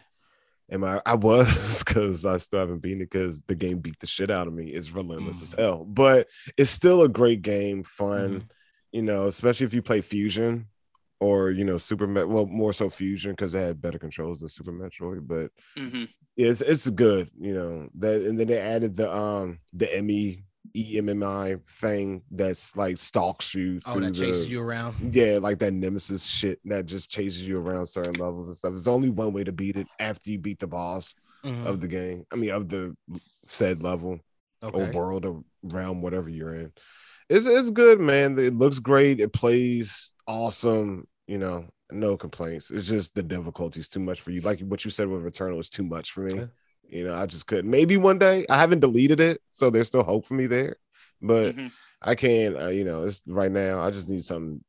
Am 0.71 0.83
I? 0.83 0.99
I 1.05 1.13
was 1.13 1.83
because 1.85 2.25
I 2.25 2.37
still 2.37 2.59
haven't 2.59 2.79
beaten 2.79 3.01
it 3.01 3.11
because 3.11 3.43
the 3.43 3.53
game 3.55 3.77
beat 3.77 3.99
the 3.99 4.07
shit 4.07 4.31
out 4.31 4.47
of 4.47 4.53
me. 4.53 4.65
It's 4.65 4.91
relentless 4.91 5.43
as 5.43 5.53
Mm. 5.53 5.59
hell, 5.59 5.85
but 5.85 6.27
it's 6.57 6.71
still 6.71 7.03
a 7.03 7.07
great 7.09 7.43
game. 7.43 7.83
Fun, 7.83 8.39
Mhm. 8.41 8.49
you 8.91 9.03
know, 9.03 9.27
especially 9.27 9.67
if 9.67 9.75
you 9.75 9.83
play 9.83 10.01
Fusion 10.01 10.65
or 11.19 11.51
you 11.51 11.63
know 11.63 11.77
Super. 11.77 12.07
Met- 12.07 12.27
well, 12.27 12.47
more 12.47 12.73
so 12.73 12.89
Fusion 12.89 13.33
because 13.33 13.53
it 13.53 13.59
had 13.59 13.79
better 13.81 13.99
controls 13.99 14.39
than 14.39 14.49
Super 14.49 14.71
Metroid. 14.71 15.27
But 15.27 15.51
hmm 15.77 16.05
it's 16.35 16.61
it's 16.61 16.89
good, 16.89 17.29
you 17.39 17.53
know. 17.53 17.87
That 17.99 18.23
and 18.23 18.39
then 18.39 18.47
they 18.47 18.57
added 18.59 18.95
the 18.95 19.15
um 19.15 19.59
the 19.71 20.01
ME 20.01 20.41
EMMI 20.73 21.59
thing 21.69 22.21
that's 22.31 22.75
like 22.75 22.97
stalks 22.97 23.53
you. 23.53 23.79
Oh, 23.85 23.99
that 23.99 24.13
chases 24.13 24.45
the- 24.45 24.51
you 24.53 24.61
around. 24.61 25.13
yeah, 25.13 25.37
like 25.39 25.59
that 25.59 25.73
nemesis 25.73 26.25
shit 26.25 26.59
that 26.65 26.85
just 26.85 27.09
chases 27.09 27.47
you 27.47 27.57
around 27.59 27.85
certain 27.87 28.13
levels 28.13 28.47
and 28.47 28.57
stuff. 28.57 28.71
There's 28.71 28.87
only 28.87 29.09
one 29.09 29.33
way 29.33 29.43
to 29.43 29.51
beat 29.51 29.75
it 29.75 29.87
after 29.99 30.31
you 30.31 30.39
beat 30.39 30.59
the 30.59 30.67
boss 30.67 31.13
Mhm. 31.43 31.65
of 31.65 31.81
the 31.81 31.87
game. 31.87 32.25
I 32.31 32.35
mean, 32.35 32.51
of 32.51 32.69
the 32.69 32.95
said 33.45 33.81
level 33.81 34.19
or 34.63 34.91
world 34.91 35.25
or 35.25 35.43
realm, 35.63 36.01
whatever 36.01 36.29
you're 36.29 36.55
in. 36.55 36.71
It's 37.29 37.45
it's 37.45 37.69
good, 37.71 37.99
man. 37.99 38.37
It 38.39 38.55
looks 38.55 38.79
great. 38.79 39.19
It 39.19 39.33
plays 39.33 40.13
awesome. 40.27 41.07
You 41.27 41.37
know, 41.39 41.65
no 41.91 42.17
complaints. 42.17 42.71
It's 42.71 42.87
just 42.87 43.15
the 43.15 43.23
difficulty's 43.23 43.89
too 43.89 43.99
much 43.99 44.21
for 44.21 44.31
you. 44.31 44.41
Like 44.41 44.59
what 44.61 44.85
you 44.85 44.91
said 44.91 45.07
with 45.07 45.23
Returnal 45.23 45.57
was 45.57 45.69
too 45.69 45.83
much 45.83 46.11
for 46.11 46.21
me. 46.21 46.35
Yeah. 46.35 46.45
You 46.95 47.05
know, 47.05 47.13
I 47.13 47.25
just 47.25 47.45
couldn't. 47.45 47.69
Maybe 47.69 47.97
one 47.97 48.17
day. 48.17 48.45
I 48.49 48.57
haven't 48.57 48.79
deleted 48.79 49.19
it, 49.19 49.41
so 49.49 49.69
there's 49.69 49.87
still 49.89 50.03
hope 50.03 50.25
for 50.25 50.33
me 50.33 50.45
there. 50.45 50.77
But 51.21 51.55
Mhm. 51.55 51.71
I 52.01 52.15
can't. 52.15 52.55
Uh, 52.57 52.67
you 52.69 52.85
know, 52.85 53.03
it's 53.03 53.21
right 53.27 53.51
now. 53.51 53.81
I 53.81 53.91
just 53.91 54.07
need 54.07 54.23
something 54.23 54.63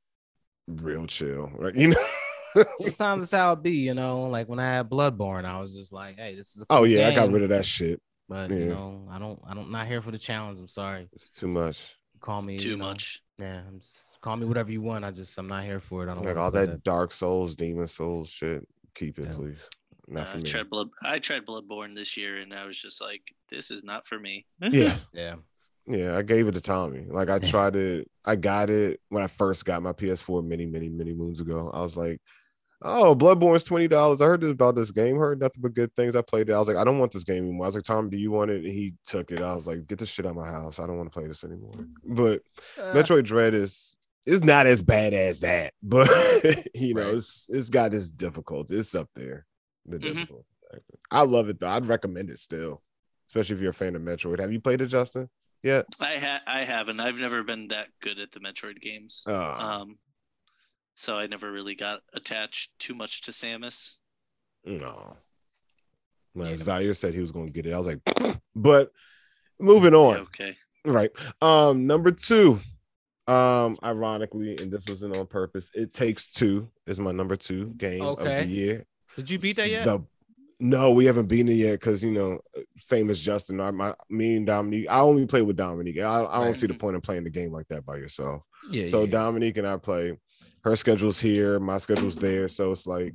real 0.67 1.07
chill. 1.07 1.51
Right? 1.55 1.75
You 1.77 1.89
know. 1.89 2.65
Sometimes 2.81 3.23
it's 3.25 3.33
how 3.33 3.53
it 3.53 3.63
be, 3.63 3.73
you 3.73 3.95
know. 3.95 4.23
Like 4.29 4.49
when 4.49 4.59
I 4.59 4.69
had 4.69 4.89
Bloodborne, 4.91 5.45
I 5.45 5.61
was 5.61 5.75
just 5.75 5.93
like, 5.93 6.17
"Hey, 6.17 6.35
this 6.35 6.57
is 6.57 6.63
a 6.63 6.67
oh 6.71 6.77
cool 6.79 6.87
yeah, 6.89 7.09
I 7.09 7.15
got 7.15 7.31
rid 7.31 7.43
of 7.45 7.51
that 7.51 7.65
shit. 7.67 8.01
But 8.29 8.51
yeah. 8.51 8.57
you 8.57 8.65
know, 8.67 9.07
I 9.09 9.21
don't, 9.21 9.41
I 9.47 9.55
don't, 9.55 9.71
not 9.71 9.87
here 9.87 10.03
for 10.03 10.11
the 10.11 10.19
challenge. 10.19 10.59
I'm 10.59 10.67
sorry. 10.67 11.09
It's 11.13 11.31
too 11.31 11.47
much. 11.47 11.95
Call 12.19 12.43
me 12.43 12.59
Too 12.59 12.71
you 12.71 12.77
know, 12.77 12.87
much. 12.87 13.23
Yeah, 13.39 13.61
I'm 13.69 13.77
s- 13.77 14.19
call 14.21 14.37
me 14.37 14.47
whatever 14.47 14.73
you 14.73 14.81
want. 14.83 15.05
I 15.05 15.13
just, 15.13 15.39
I'm 15.39 15.47
not 15.47 15.63
here 15.63 15.79
for 15.79 16.03
it. 16.03 16.11
I 16.11 16.15
don't 16.15 16.25
Like 16.25 16.37
all 16.37 16.51
play 16.51 16.67
that, 16.67 16.83
Dark 16.83 17.13
Souls, 17.13 17.55
Demon 17.55 17.87
Souls 17.87 18.31
shit. 18.31 18.67
Keep 18.97 19.21
it, 19.21 19.27
Yeah. 19.29 19.35
please. 19.35 19.59
Not 20.09 20.29
Uh, 20.29 20.31
for 20.33 20.39
I 20.39 20.41
tried 20.43 20.71
blood. 20.71 20.89
I 21.03 21.19
tried 21.19 21.47
Bloodborne 21.47 21.95
this 21.97 22.17
year, 22.17 22.37
and 22.37 22.55
I 22.55 22.65
was 22.67 22.79
just 22.79 23.01
like, 23.01 23.23
"This 23.51 23.71
is 23.71 23.83
not 23.85 24.07
for 24.07 24.19
me." 24.19 24.47
Yeah. 24.71 24.97
Yeah. 25.13 25.35
Yeah, 25.89 26.17
I 26.19 26.23
gave 26.23 26.49
it 26.49 26.53
to 26.55 26.61
Tommy. 26.61 27.07
Like 27.09 27.29
I 27.31 27.39
tried 27.39 27.77
it. 27.77 28.11
I 28.25 28.35
got 28.37 28.71
it 28.71 29.01
when 29.09 29.23
I 29.23 29.29
first 29.29 29.65
got 29.65 29.83
my 29.83 29.93
PS4 29.93 30.45
many, 30.45 30.67
many, 30.67 30.89
many 30.89 31.13
moons 31.15 31.41
ago. 31.41 31.71
I 31.73 31.81
was 31.81 31.97
like, 31.97 32.21
"Oh, 32.83 33.15
Bloodborne's 33.15 33.63
twenty 33.65 33.87
dollars." 33.89 34.21
I 34.21 34.27
heard 34.27 34.43
about 34.45 34.75
this 34.75 34.91
game. 34.91 35.17
Heard 35.17 35.41
nothing 35.41 35.63
but 35.63 35.75
good 35.75 35.95
things. 35.95 36.17
I 36.17 36.23
played 36.23 36.49
it. 36.49 36.55
I 36.55 36.59
was 36.59 36.67
like, 36.69 36.77
"I 36.77 36.83
don't 36.85 36.99
want 36.99 37.13
this 37.13 37.23
game 37.25 37.45
anymore." 37.45 37.67
I 37.67 37.69
was 37.69 37.75
like, 37.77 37.85
"Tom, 37.85 38.11
do 38.11 38.17
you 38.17 38.31
want 38.33 38.51
it?" 38.51 38.65
And 38.65 38.73
he 38.73 38.95
took 39.07 39.31
it. 39.31 39.41
I 39.41 39.55
was 39.55 39.67
like, 39.69 39.87
"Get 39.87 39.99
this 40.01 40.09
shit 40.09 40.27
out 40.27 40.31
of 40.31 40.37
my 40.37 40.49
house. 40.51 40.79
I 40.81 40.87
don't 40.87 40.97
want 40.99 41.13
to 41.13 41.17
play 41.19 41.29
this 41.29 41.45
anymore." 41.45 41.73
But 42.05 42.43
Uh, 42.79 42.93
Metroid 42.93 43.25
Dread 43.25 43.55
is 43.55 43.97
is 44.25 44.43
not 44.43 44.67
as 44.67 44.83
bad 44.83 45.15
as 45.15 45.39
that, 45.41 45.73
but 45.85 46.09
you 46.75 46.95
know, 46.95 47.07
Right. 47.07 47.15
it's 47.15 47.47
it's 47.49 47.71
got 47.71 47.95
its 47.95 48.11
difficulty. 48.11 48.77
It's 48.77 48.95
up 48.97 49.09
there. 49.15 49.47
The 49.89 49.99
Mhm. 49.99 50.03
difficulty. 50.03 50.45
I 51.11 51.23
love 51.23 51.49
it 51.49 51.61
though. 51.61 51.69
I'd 51.69 51.87
recommend 51.87 52.29
it 52.31 52.39
still, 52.39 52.83
especially 53.29 53.57
if 53.57 53.63
you're 53.63 53.71
a 53.71 53.75
fan 53.75 53.95
of 53.97 54.03
Metroid. 54.03 54.41
Have 54.41 54.53
you 54.53 54.61
played 54.61 54.81
it, 54.81 54.87
Justin? 54.87 55.31
Yeah. 55.63 55.83
I 56.01 56.17
ha- 56.19 56.43
I 56.47 56.65
haven't. 56.65 57.01
I've 57.01 57.19
never 57.19 57.43
been 57.43 57.69
that 57.69 57.89
good 58.01 58.19
at 58.19 58.33
the 58.33 58.41
Metroid 58.41 58.81
games. 58.81 59.23
Uh, 59.27 59.33
Um, 59.59 59.99
so 60.95 61.17
I 61.17 61.27
never 61.29 61.51
really 61.51 61.75
got 61.75 62.03
attached 62.13 62.77
too 62.79 62.95
much 62.95 63.23
to 63.23 63.31
Samus. 63.31 63.97
no. 64.65 65.17
Well, 66.35 66.51
Yeah. 66.51 66.57
Zaire 66.57 66.95
said 66.95 67.15
he 67.15 67.21
was 67.21 67.33
going 67.33 67.47
to 67.47 67.53
get 67.53 67.67
it. 67.67 67.73
I 67.73 67.79
was 67.79 67.87
like, 67.87 68.01
but 68.55 68.93
moving 69.59 69.95
on. 69.95 70.15
Yeah, 70.17 70.21
okay. 70.23 70.57
Right. 70.85 71.11
Um, 71.41 71.87
number 71.87 72.11
two. 72.11 72.61
Um, 73.27 73.77
ironically, 73.83 74.57
and 74.59 74.71
this 74.71 74.85
wasn't 74.87 75.17
on 75.17 75.27
purpose. 75.27 75.71
It 75.75 75.93
takes 75.93 76.29
two 76.29 76.71
is 76.87 77.01
my 77.01 77.11
number 77.11 77.35
two 77.37 77.71
game 77.77 78.03
of 78.03 78.19
the 78.19 78.47
year. 78.47 78.87
Did 79.17 79.31
you 79.31 79.39
beat 79.39 79.57
that 79.57 79.71
yet? 79.71 79.85
The 79.85 80.03
no, 80.59 80.91
we 80.93 81.05
haven't 81.05 81.27
beaten 81.27 81.49
it 81.49 81.55
yet 81.57 81.73
because 81.81 82.03
you 82.03 82.11
know, 82.13 82.41
same 82.79 83.11
as 83.11 83.21
Justin. 83.21 83.61
I, 83.61 83.71
my, 83.71 83.95
me 84.09 84.37
and 84.37 84.47
Dominique. 84.47 84.87
I 84.89 85.01
only 85.01 85.27
play 85.27 85.43
with 85.43 85.57
Dominique. 85.57 85.99
I, 85.99 86.21
I 86.21 86.21
don't 86.39 86.47
Right. 86.47 86.57
see 86.57 86.67
the 86.67 86.75
point 86.75 86.95
in 86.95 87.03
playing 87.03 87.25
the 87.25 87.31
game 87.31 87.53
like 87.53 87.69
that 87.69 87.85
by 87.85 87.97
yourself. 87.97 88.43
yeah. 88.71 88.87
So 88.89 89.01
yeah. 89.05 89.11
Dominique 89.11 89.59
and 89.59 89.67
I 89.67 89.77
play. 89.77 90.17
Her 90.65 90.75
schedule's 90.77 91.21
here, 91.21 91.61
my 91.61 91.79
schedule's 91.79 92.17
there. 92.17 92.49
So 92.49 92.73
it's 92.73 92.87
like 92.87 93.15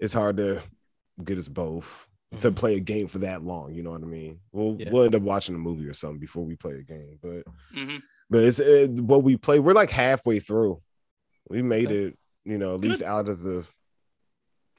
it's 0.00 0.12
hard 0.12 0.36
to 0.38 0.62
get 1.22 1.38
us 1.38 1.48
both 1.48 2.08
to 2.40 2.50
Mhm. 2.50 2.56
play 2.56 2.74
a 2.76 2.80
game 2.80 3.06
for 3.06 3.18
that 3.20 3.44
long. 3.44 3.72
You 3.72 3.84
know 3.84 3.90
what 3.92 4.02
I 4.02 4.06
mean? 4.06 4.40
We'll 4.50 4.76
Yeah. 4.78 4.90
we'll 4.90 5.04
end 5.04 5.14
up 5.14 5.22
watching 5.22 5.54
a 5.54 5.58
movie 5.58 5.86
or 5.86 5.92
something 5.94 6.18
before 6.18 6.44
we 6.44 6.56
play 6.56 6.72
a 6.74 6.82
game. 6.82 7.18
But 7.22 7.44
hmm 7.72 7.96
but 8.30 8.42
it's 8.42 8.58
uh, 8.58 8.88
what 9.00 9.22
we 9.22 9.36
play. 9.36 9.60
We're 9.60 9.74
like 9.74 9.90
halfway 9.90 10.40
through. 10.40 10.82
We 11.48 11.62
made 11.62 11.86
Okay. 11.86 11.96
it. 12.06 12.18
You 12.44 12.58
know, 12.58 12.74
at 12.74 12.80
Good. 12.80 12.90
least 12.90 13.02
out 13.02 13.28
of 13.28 13.42
the. 13.42 13.64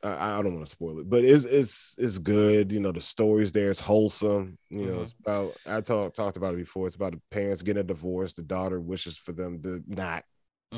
I, 0.06 0.40
I 0.40 0.42
don't 0.44 0.54
want 0.56 0.66
to 0.66 0.72
spoil 0.72 1.00
it, 1.00 1.10
but 1.10 1.24
it's 1.24 1.46
it's 1.46 1.96
it's 1.98 2.18
good. 2.18 2.72
You 2.72 2.80
know, 2.80 2.92
the 2.92 3.02
story's 3.02 3.52
there. 3.52 3.70
It's 3.70 3.80
wholesome. 3.80 4.58
You 4.70 4.86
know, 4.88 5.00
Mhm. 5.00 5.02
it's 5.04 5.16
about. 5.26 5.62
I 5.66 5.82
talked 5.82 6.16
talked 6.16 6.38
about 6.38 6.54
it 6.54 6.58
before. 6.58 6.88
It's 6.88 6.96
about 6.96 7.14
the 7.14 7.22
parents 7.32 7.62
getting 7.64 7.82
a 7.82 7.84
divorce. 7.84 8.34
The 8.34 8.44
daughter 8.44 8.80
wishes 8.80 9.18
for 9.18 9.34
them 9.34 9.62
to 9.64 9.82
not 9.88 10.24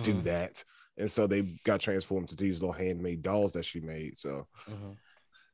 do 0.02 0.16
Mhm, 0.16 0.24
that. 0.24 0.64
And 0.98 1.12
so 1.12 1.28
they 1.28 1.42
got 1.64 1.80
transformed 1.80 2.30
to 2.30 2.36
these 2.36 2.62
little 2.62 2.74
handmade 2.74 3.22
dolls 3.22 3.54
that 3.54 3.66
she 3.66 3.80
made. 3.80 4.18
So 4.18 4.48
mhm. 4.68 4.98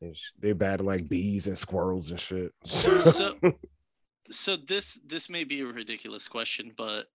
and 0.02 0.16
sh- 0.18 0.32
they 0.40 0.54
battle 0.54 0.86
like 0.86 1.08
bees 1.08 1.48
and 1.48 1.58
squirrels 1.58 2.12
and 2.12 2.20
shit. 2.20 2.52
So, 2.64 3.40
so 4.32 4.56
this 4.58 5.00
this 5.06 5.30
may 5.30 5.44
be 5.44 5.62
a 5.62 5.66
ridiculous 5.66 6.28
question, 6.28 6.72
but 6.76 7.06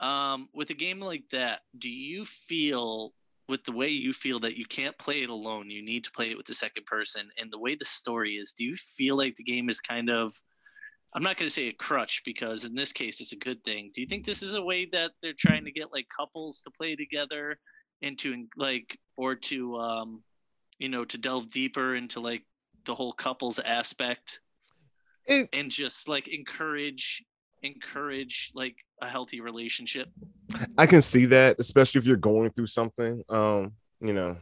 um, 0.00 0.48
with 0.54 0.70
a 0.70 0.74
game 0.74 1.00
like 1.00 1.24
that, 1.32 1.60
do 1.76 1.88
you 1.90 2.24
feel 2.24 3.12
with 3.48 3.64
the 3.64 3.72
way 3.72 3.88
you 3.88 4.12
feel 4.12 4.40
that 4.40 4.58
you 4.58 4.66
can't 4.66 4.96
play 4.98 5.22
it 5.22 5.30
alone, 5.30 5.70
you 5.70 5.82
need 5.82 6.04
to 6.04 6.10
play 6.10 6.30
it 6.30 6.36
with 6.36 6.46
the 6.46 6.54
second 6.54 6.86
person, 6.86 7.28
and 7.40 7.50
the 7.50 7.58
way 7.58 7.74
the 7.74 7.84
story 7.84 8.34
is, 8.34 8.52
do 8.52 8.64
you 8.64 8.76
feel 8.76 9.16
like 9.16 9.34
the 9.36 9.44
game 9.44 9.68
is 9.68 9.80
kind 9.80 10.10
of 10.10 10.32
I'm 11.14 11.22
not 11.22 11.38
going 11.38 11.48
to 11.48 11.54
say 11.54 11.68
a 11.68 11.72
crutch 11.72 12.20
because 12.24 12.64
in 12.64 12.74
this 12.74 12.92
case 12.92 13.20
it's 13.20 13.32
a 13.32 13.36
good 13.36 13.64
thing. 13.64 13.90
Do 13.94 14.02
you 14.02 14.06
think 14.06 14.24
this 14.26 14.42
is 14.42 14.54
a 14.54 14.62
way 14.62 14.86
that 14.92 15.12
they're 15.22 15.32
trying 15.38 15.64
to 15.64 15.72
get 15.72 15.90
like 15.90 16.06
couples 16.14 16.60
to 16.62 16.70
play 16.70 16.96
together 16.96 17.58
into 18.02 18.46
like 18.56 18.98
or 19.16 19.34
to 19.34 19.76
um 19.76 20.22
you 20.78 20.88
know 20.88 21.04
to 21.06 21.18
delve 21.18 21.50
deeper 21.50 21.96
into 21.96 22.20
like 22.20 22.44
the 22.84 22.94
whole 22.94 23.12
couples 23.12 23.58
aspect 23.58 24.40
It- 25.26 25.48
and 25.52 25.70
just 25.70 26.08
like 26.08 26.28
encourage 26.28 27.24
encourage 27.62 28.50
like 28.54 28.76
a 29.02 29.08
healthy 29.08 29.40
relationship? 29.40 30.08
I 30.76 30.86
can 30.86 31.02
see 31.02 31.26
that, 31.26 31.56
especially 31.58 31.98
if 31.98 32.06
you're 32.06 32.16
going 32.16 32.50
through 32.50 32.68
something, 32.68 33.22
um, 33.28 33.72
you 34.00 34.12
know, 34.12 34.36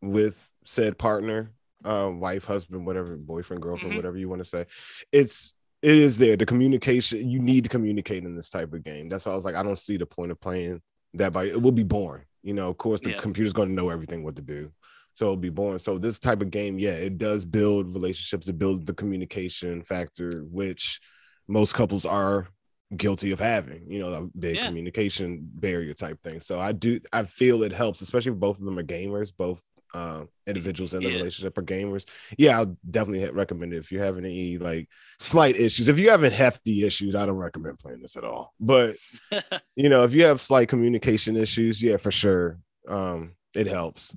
with 0.00 0.50
said 0.64 0.98
partner, 0.98 1.52
uh, 1.84 2.10
wife, 2.12 2.44
husband, 2.44 2.86
whatever, 2.86 3.16
boyfriend, 3.16 3.62
girlfriend, 3.62 3.92
Mhm. 3.92 3.96
whatever 3.96 4.16
you 4.16 4.28
want 4.28 4.40
to 4.42 4.48
say. 4.48 4.66
It's 5.10 5.54
it 5.82 5.96
is 5.96 6.16
there. 6.16 6.36
The 6.36 6.46
communication 6.46 7.28
you 7.28 7.40
need 7.40 7.64
to 7.64 7.68
communicate 7.68 8.22
in 8.24 8.36
this 8.36 8.50
type 8.50 8.72
of 8.72 8.84
game. 8.84 9.08
That's 9.08 9.26
why 9.26 9.32
I 9.32 9.34
was 9.34 9.44
like, 9.44 9.56
I 9.56 9.64
don't 9.64 9.78
see 9.78 9.96
the 9.96 10.06
point 10.06 10.30
of 10.30 10.40
playing 10.40 10.80
that 11.14 11.32
by 11.32 11.46
it 11.46 11.60
will 11.60 11.72
be 11.72 11.82
boring. 11.82 12.24
You 12.44 12.54
know, 12.54 12.68
of 12.68 12.78
course, 12.78 13.00
the 13.00 13.10
Yeah. 13.10 13.16
computer's 13.16 13.52
going 13.52 13.68
to 13.68 13.74
know 13.74 13.88
everything 13.90 14.22
what 14.22 14.36
to 14.36 14.42
do. 14.42 14.72
So 15.14 15.26
it'll 15.26 15.36
be 15.36 15.48
boring. 15.50 15.78
So 15.78 15.98
this 15.98 16.20
type 16.20 16.40
of 16.40 16.50
game, 16.52 16.78
yeah, 16.78 16.92
it 16.94 17.18
does 17.18 17.44
build 17.44 17.92
relationships. 17.94 18.48
It 18.48 18.58
builds 18.58 18.84
the 18.84 18.94
communication 18.94 19.82
factor, 19.82 20.44
which 20.44 21.00
most 21.48 21.74
couples 21.74 22.04
are 22.04 22.48
guilty 22.96 23.30
of 23.32 23.40
having. 23.40 23.90
You 23.90 24.00
know, 24.00 24.12
a 24.12 24.22
big 24.38 24.56
Yeah. 24.56 24.66
communication 24.66 25.40
barrier 25.54 25.94
type 25.94 26.20
thing. 26.22 26.40
So 26.40 26.60
I 26.60 26.72
do, 26.72 27.00
I 27.12 27.24
feel 27.24 27.62
it 27.62 27.72
helps, 27.72 28.00
especially 28.00 28.32
if 28.32 28.38
both 28.38 28.58
of 28.58 28.64
them 28.64 28.78
are 28.78 28.82
gamers. 28.84 29.32
Both 29.36 29.62
uh, 29.94 30.24
individuals 30.46 30.94
in 30.94 31.02
the 31.02 31.10
Yeah. 31.10 31.16
relationship 31.16 31.58
are 31.58 31.62
gamers. 31.62 32.06
Yeah, 32.38 32.58
I'll 32.58 32.76
definitely 32.90 33.28
recommend 33.30 33.74
it 33.74 33.78
if 33.78 33.92
you're 33.92 34.02
having 34.04 34.24
any 34.24 34.56
like 34.58 34.88
slight 35.18 35.56
issues. 35.56 35.88
If 35.88 35.98
you're 35.98 36.10
having 36.10 36.32
hefty 36.32 36.84
issues, 36.86 37.14
I 37.14 37.26
don't 37.26 37.36
recommend 37.36 37.78
playing 37.78 38.00
this 38.00 38.16
at 38.16 38.24
all. 38.24 38.54
But 38.58 38.96
you 39.76 39.88
know, 39.88 40.04
if 40.04 40.14
you 40.14 40.24
have 40.24 40.40
slight 40.40 40.68
communication 40.68 41.36
issues, 41.36 41.82
yeah, 41.82 41.98
for 41.98 42.10
sure. 42.10 42.58
Um, 42.88 43.34
it 43.54 43.66
helps. 43.66 44.16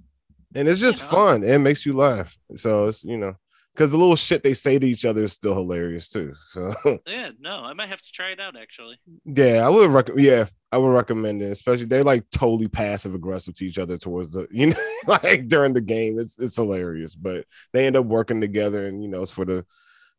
And 0.54 0.68
it's 0.70 0.80
just 0.80 1.02
fun. 1.02 1.44
It 1.44 1.60
makes 1.60 1.86
you 1.86 1.98
laugh. 1.98 2.38
So 2.56 2.88
it's 2.88 3.04
you 3.04 3.18
know, 3.18 3.36
because 3.76 3.92
the 3.92 3.98
little 3.98 4.16
shit 4.16 4.44
they 4.44 4.54
say 4.54 4.80
to 4.80 4.88
each 4.88 5.06
other 5.06 5.24
is 5.24 5.34
still 5.34 5.54
hilarious 5.54 6.10
too. 6.10 6.34
So 6.48 6.74
yeah, 7.06 7.32
no, 7.40 7.62
I 7.64 7.74
might 7.74 7.90
have 7.90 8.02
to 8.02 8.12
try 8.12 8.32
it 8.32 8.40
out 8.40 8.56
actually. 8.58 9.00
yeah, 9.26 9.66
I 9.66 9.70
would 9.70 9.92
recommend 9.92 10.26
yeah, 10.26 10.46
I 10.72 10.78
would 10.78 10.90
recommend 10.90 11.42
it, 11.42 11.52
especially 11.52 11.86
they're 11.86 12.04
like 12.04 12.30
totally 12.32 12.68
passive 12.68 13.16
aggressive 13.16 13.56
to 13.56 13.66
each 13.66 13.80
other 13.80 13.98
towards 13.98 14.34
the 14.34 14.48
you 14.52 14.68
know, 14.68 14.76
like 15.08 15.48
during 15.48 15.74
the 15.74 15.82
game. 15.82 16.20
It's 16.20 16.40
it's 16.40 16.56
hilarious, 16.56 17.16
but 17.16 17.46
they 17.74 17.86
end 17.88 17.96
up 17.96 18.06
working 18.06 18.42
together 18.42 18.88
and 18.88 19.02
you 19.04 19.10
know, 19.10 19.22
it's 19.22 19.32
for 19.32 19.46
the 19.46 19.66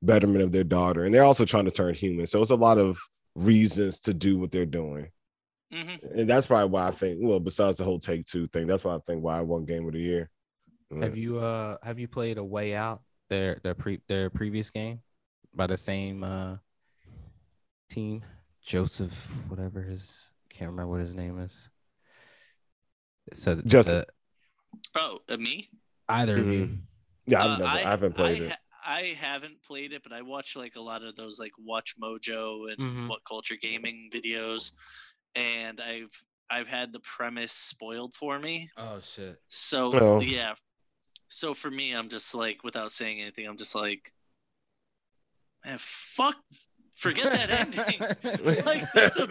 betterment 0.03 0.43
of 0.45 0.53
their 0.53 0.65
daughter. 0.65 1.05
And 1.05 1.15
they're 1.15 1.25
also 1.25 1.45
trying 1.45 1.67
to 1.67 1.71
turn 1.71 1.95
human. 1.95 2.27
So 2.27 2.43
it's 2.43 2.51
a 2.51 2.57
lot 2.57 2.79
of 2.79 2.99
reasons 3.35 4.01
to 4.03 4.15
do 4.15 4.39
what 4.39 4.51
they're 4.51 4.67
doing. 4.67 5.11
hmm 5.71 5.97
And 6.15 6.29
that's 6.29 6.47
probably 6.47 6.71
why 6.71 6.89
I 6.89 6.91
think, 6.93 7.19
well, 7.21 7.41
besides 7.41 7.77
the 7.79 7.85
whole 7.85 8.01
take 8.01 8.27
two 8.27 8.47
thing, 8.49 8.67
that's 8.67 8.85
why 8.85 8.95
I 8.95 8.99
think 9.07 9.23
why 9.23 9.39
I 9.39 9.43
won 9.43 9.65
game 9.65 9.87
of 9.87 9.95
the 9.95 10.01
year. 10.01 10.31
Have 11.01 11.17
you 11.17 11.39
uh 11.39 11.79
have 11.83 11.99
you 11.99 12.09
played 12.09 12.39
a 12.39 12.45
way 12.45 12.75
out 12.75 13.03
their 13.29 13.61
their 13.63 13.75
pre 13.75 14.01
their 14.09 14.31
previous 14.31 14.71
game 14.71 15.01
by 15.55 15.67
the 15.67 15.77
same 15.77 16.23
uh 16.25 16.57
team? 17.91 18.25
Joseph, 18.63 19.15
whatever 19.49 19.81
his 19.83 20.29
can't 20.51 20.71
remember 20.71 20.91
what 20.93 21.01
his 21.01 21.15
name 21.15 21.39
is. 21.39 21.69
So 23.35 23.61
Justin. 23.63 23.97
the- 23.99 24.07
Oh, 24.99 25.21
uh, 25.29 25.37
me? 25.37 25.69
either 26.09 26.39
of 26.39 26.47
you. 26.47 26.79
Yeah, 27.27 27.45
I've 27.45 27.51
Uh, 27.53 27.57
never, 27.59 27.71
I, 27.71 27.79
haven't 27.81 28.15
played 28.15 28.43
I, 28.43 28.47
it. 28.47 28.57
I 28.85 29.03
haven't 29.19 29.63
played 29.63 29.93
it, 29.93 30.03
but 30.03 30.13
I 30.13 30.23
watch 30.23 30.55
like 30.55 30.77
a 30.77 30.81
lot 30.81 31.03
of 31.03 31.17
those 31.17 31.39
like 31.39 31.53
WatchMojo 31.61 32.71
and 32.73 32.79
Mhm. 32.79 33.09
WhatCulture 33.09 33.61
Gaming 33.61 34.11
videos, 34.13 34.73
and 35.35 35.81
I've 35.81 36.11
I've 36.49 36.69
had 36.69 36.93
the 36.93 37.01
premise 37.01 37.51
spoiled 37.53 38.15
for 38.15 38.39
me. 38.39 38.71
Oh 38.77 39.01
shit. 39.01 39.41
So 39.49 39.91
Oh. 39.95 40.21
yeah, 40.21 40.55
so 41.29 41.55
for 41.55 41.71
me, 41.71 41.93
I'm 41.93 42.09
just 42.09 42.35
like 42.35 42.63
without 42.65 42.93
saying 42.93 43.21
anything, 43.21 43.47
I'm 43.47 43.57
just 43.57 43.75
like, 43.75 44.13
man, 45.65 45.79
fuck, 45.81 46.37
forget 46.95 47.33
that 47.33 47.51
ending. 47.51 48.01
like 48.65 48.91
that's 48.93 49.17
a 49.17 49.29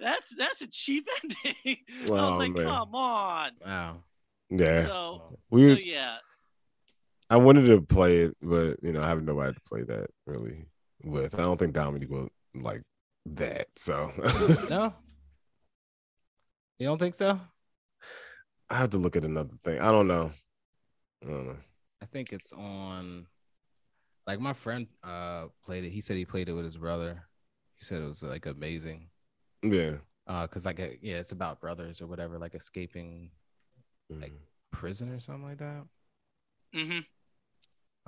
that's 0.00 0.34
that's 0.36 0.62
a 0.62 0.66
cheap 0.68 1.08
ending. 1.22 1.56
I 1.66 1.76
Oh, 2.08 2.14
was 2.30 2.38
like, 2.38 2.52
man. 2.52 2.66
come 2.66 2.94
on. 2.94 3.50
Wow. 3.64 3.96
yeah, 4.50 4.84
So 4.84 5.38
we. 5.50 5.74
so 5.74 5.80
yeah, 5.80 6.16
I 7.30 7.36
wanted 7.36 7.66
to 7.66 7.80
play 7.80 8.18
it, 8.18 8.36
but 8.42 8.76
you 8.82 8.92
know, 8.92 9.00
I 9.02 9.08
have 9.08 9.22
nobody 9.22 9.54
to 9.54 9.60
play 9.62 9.82
that 9.84 10.08
really 10.26 10.66
with. 11.04 11.34
I 11.38 11.42
don't 11.42 11.58
think 11.58 11.72
Dominic 11.72 12.10
will 12.10 12.28
like 12.54 12.82
that. 13.26 13.68
So 13.76 14.10
No. 14.68 14.92
You 16.78 16.88
don't 16.88 16.98
think 16.98 17.14
so? 17.14 17.40
I 18.68 18.74
have 18.76 18.90
to 18.90 18.98
look 18.98 19.14
at 19.16 19.24
another 19.24 19.54
thing. 19.64 19.80
I 19.80 19.92
don't 19.92 20.08
know. 20.08 20.32
I 21.22 21.26
don't 21.26 21.46
know. 21.46 21.56
I 22.02 22.06
think 22.06 22.32
it's 22.32 22.52
on. 22.52 23.26
Like 24.26 24.40
my 24.40 24.52
friend 24.52 24.86
uh 25.02 25.46
played 25.64 25.84
it. 25.84 25.90
He 25.90 26.00
said 26.00 26.16
he 26.16 26.24
played 26.24 26.48
it 26.48 26.52
with 26.52 26.64
his 26.64 26.76
brother. 26.76 27.24
He 27.76 27.84
said 27.84 28.02
it 28.02 28.06
was 28.06 28.22
like 28.22 28.46
amazing. 28.46 29.08
Yeah. 29.62 29.96
Uh, 30.26 30.46
cause 30.46 30.64
like 30.64 30.78
yeah, 31.02 31.16
it's 31.16 31.32
about 31.32 31.60
brothers 31.60 32.00
or 32.00 32.06
whatever, 32.06 32.38
like 32.38 32.54
escaping 32.54 33.30
Like- 34.08 34.32
prison 34.70 35.10
or 35.12 35.20
something 35.20 35.44
like 35.44 35.58
that. 35.58 35.84
Mm-hmm. 36.74 37.00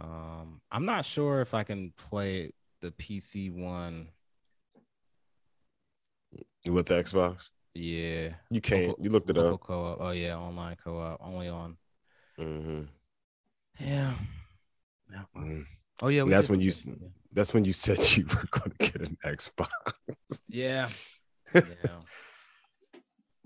Um, 0.04 0.60
I'm 0.70 0.84
not 0.86 1.04
sure 1.04 1.40
if 1.40 1.54
I 1.54 1.62
can 1.64 1.92
play 1.96 2.52
the 2.80 2.90
PC 2.92 3.52
one. 3.52 4.08
with 6.68 6.86
the 6.86 6.94
Xbox, 6.94 7.50
Yeah, 7.74 8.34
you 8.50 8.60
can't. 8.60 8.88
Local- 8.88 9.04
You 9.04 9.10
looked 9.10 9.30
it 9.30 9.36
up. 9.38 9.60
co-op. 9.60 10.00
Oh 10.00 10.10
yeah, 10.10 10.36
online 10.36 10.76
co-op 10.82 11.20
only 11.22 11.48
on. 11.48 11.76
hmm 12.36 12.82
Yeah. 13.78 14.14
yeah. 15.12 15.22
Mm. 15.36 15.66
Oh 16.02 16.08
yeah, 16.08 16.24
That's 16.26 16.46
did 16.46 16.50
when 16.50 16.60
you. 16.60 16.72
That's 17.32 17.52
when 17.52 17.64
you 17.64 17.72
said 17.72 17.98
you 18.16 18.24
were 18.26 18.44
going 18.50 18.72
to 18.78 18.90
get 18.90 18.96
an 19.00 19.16
Xbox. 19.24 19.68
Yeah. 20.48 20.88
Yeah. 21.54 21.60
yeah. 21.84 22.00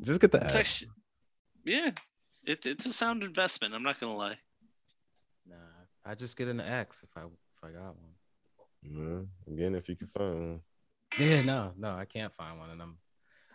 Just 0.01 0.21
get 0.21 0.31
the 0.31 0.39
It's 0.39 0.55
X. 0.55 0.57
actually, 0.57 0.91
yeah, 1.65 1.91
it, 2.45 2.65
it's 2.65 2.87
a 2.87 2.93
sound 2.93 3.23
investment. 3.25 3.75
I'm 3.75 3.83
not 3.83 3.99
gonna 3.99 4.17
lie. 4.17 4.39
Nah, 5.49 5.57
I 6.05 6.15
just 6.15 6.37
get 6.37 6.47
an 6.49 6.61
X 6.61 7.03
if 7.03 7.11
I 7.17 7.23
if 7.23 7.65
I 7.65 7.71
got 7.73 7.97
one. 7.97 8.15
Yeah, 8.83 9.53
Again, 9.53 9.75
if 9.75 9.89
you 9.89 9.97
can 9.97 10.07
find 10.07 10.35
one. 10.35 10.61
Yeah, 11.19 11.43
no, 11.43 11.73
no, 11.77 11.91
I 11.91 12.05
can't 12.05 12.33
find 12.35 12.59
one, 12.61 12.71
and 12.71 12.81
I'm 12.81 12.99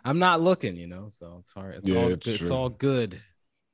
I'm 0.04 0.18
not 0.18 0.42
looking, 0.42 0.76
you 0.76 0.86
know. 0.86 1.08
So 1.10 1.36
it's 1.38 1.50
hard. 1.50 1.76
It's 1.76 1.88
Yeah, 1.88 2.00
all 2.00 2.08
it's. 2.08 2.26
It's 2.26 2.50
all 2.50 2.68
good. 2.68 3.22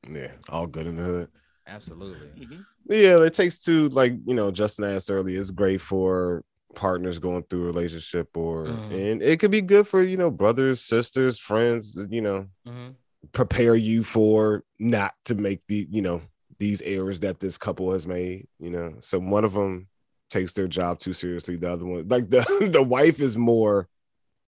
Yeah, 0.09 0.31
all 0.49 0.69
good 0.69 0.87
in 0.87 0.97
the 0.97 1.03
hood. 1.03 1.29
Absolutely. 1.67 2.29
Mhm. 2.39 2.65
Yeah, 2.89 3.23
it 3.23 3.35
takes 3.35 3.61
two. 3.63 3.89
Like 3.91 4.15
you 4.27 4.35
know, 4.35 4.51
Justin 4.51 4.85
asked 4.85 5.11
earlier, 5.11 5.39
it's 5.41 5.51
great 5.51 5.81
for 5.81 6.43
partners 6.75 7.19
going 7.19 7.43
through 7.45 7.63
a 7.63 7.67
relationship, 7.67 8.37
or 8.37 8.67
Mhm. 8.69 8.91
and 9.13 9.23
it 9.23 9.39
could 9.41 9.51
be 9.51 9.61
good 9.61 9.87
for 9.87 10.03
you 10.03 10.17
know 10.17 10.31
brothers, 10.31 10.81
sisters, 10.81 11.39
friends. 11.39 11.97
You 12.11 12.23
know, 12.23 12.47
Mhm. 12.67 12.95
prepare 13.33 13.75
you 13.77 14.03
for 14.03 14.65
not 14.79 15.15
to 15.27 15.35
make 15.35 15.61
the 15.69 15.87
you 15.91 16.03
know 16.03 16.23
these 16.59 16.83
errors 16.83 17.21
that 17.21 17.41
this 17.41 17.57
couple 17.59 17.93
has 17.93 18.07
made. 18.07 18.47
You 18.59 18.71
know, 18.71 18.97
so 19.01 19.19
one 19.19 19.45
of 19.45 19.53
them 19.53 19.89
takes 20.31 20.53
their 20.53 20.69
job 20.69 20.99
too 20.99 21.13
seriously. 21.13 21.57
The 21.57 21.71
other 21.73 21.85
one, 21.87 22.09
like 22.09 22.29
the 22.31 22.71
the 22.73 22.83
wife, 22.83 23.21
is 23.21 23.37
more 23.37 23.89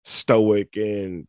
stoic 0.04 0.76
and 0.76 1.26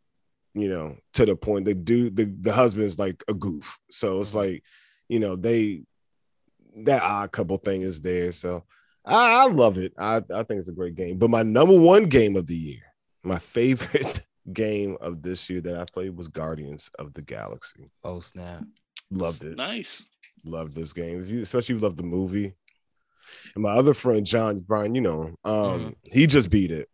you 0.53 0.69
know 0.69 0.97
to 1.13 1.25
the 1.25 1.35
point. 1.35 1.65
The 1.65 1.73
dude, 1.73 2.15
the 2.15 2.25
the 2.25 2.53
husband 2.53 2.85
is 2.85 2.99
like 2.99 3.23
a 3.27 3.33
goof. 3.33 3.77
So 3.91 4.21
it's 4.21 4.31
Mhm. 4.31 4.35
like 4.35 4.63
you 5.09 5.19
know 5.19 5.35
they 5.35 5.81
that 6.83 7.01
odd 7.01 7.31
couple 7.31 7.57
thing 7.57 7.81
is 7.81 8.01
there. 8.01 8.31
So 8.31 8.63
I, 9.05 9.45
I 9.45 9.47
love 9.51 9.77
it. 9.77 9.93
I 9.97 10.17
I 10.17 10.43
think 10.43 10.59
it's 10.59 10.67
a 10.67 10.73
great 10.73 10.95
game. 10.95 11.17
But 11.17 11.29
my 11.29 11.43
number 11.43 11.77
one 11.79 12.05
game 12.05 12.35
of 12.35 12.47
the 12.47 12.55
year, 12.55 12.81
my 13.23 13.39
favorite 13.39 14.21
game 14.53 14.97
of 15.01 15.21
this 15.21 15.49
year 15.49 15.61
that 15.61 15.75
I 15.79 15.85
played 15.91 16.15
was 16.15 16.27
Guardians 16.27 16.89
of 16.99 17.13
the 17.13 17.21
Galaxy. 17.21 17.89
Oh 18.03 18.19
snap. 18.19 18.63
Loved 19.11 19.43
it. 19.43 19.57
Nice. 19.57 20.07
Loved 20.45 20.75
this 20.75 20.93
game. 20.93 21.21
If 21.21 21.29
you, 21.29 21.41
especially 21.41 21.75
if 21.75 21.81
you 21.81 21.87
love 21.87 21.97
the 21.97 22.03
movie. 22.03 22.53
And 23.55 23.63
my 23.63 23.71
other 23.73 23.93
friend 23.93 24.25
John 24.25 24.59
Brian, 24.59 24.95
you 24.95 25.01
know, 25.01 25.23
him, 25.23 25.35
um, 25.43 25.53
Mhm. 25.53 25.95
he 26.11 26.27
just 26.27 26.49
beat 26.49 26.71
it. 26.71 26.89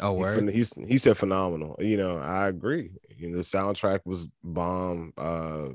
Oh 0.00 0.14
He, 0.16 0.20
word. 0.22 0.34
fin- 0.36 0.48
he's 0.48 0.72
he 0.86 0.98
said 0.98 1.16
phenomenal. 1.16 1.76
You 1.80 1.96
know, 1.96 2.18
I 2.18 2.48
agree. 2.48 2.90
You 3.16 3.30
know, 3.30 3.36
the 3.36 3.42
soundtrack 3.42 4.00
was 4.04 4.28
bomb. 4.42 5.12
Uh, 5.16 5.68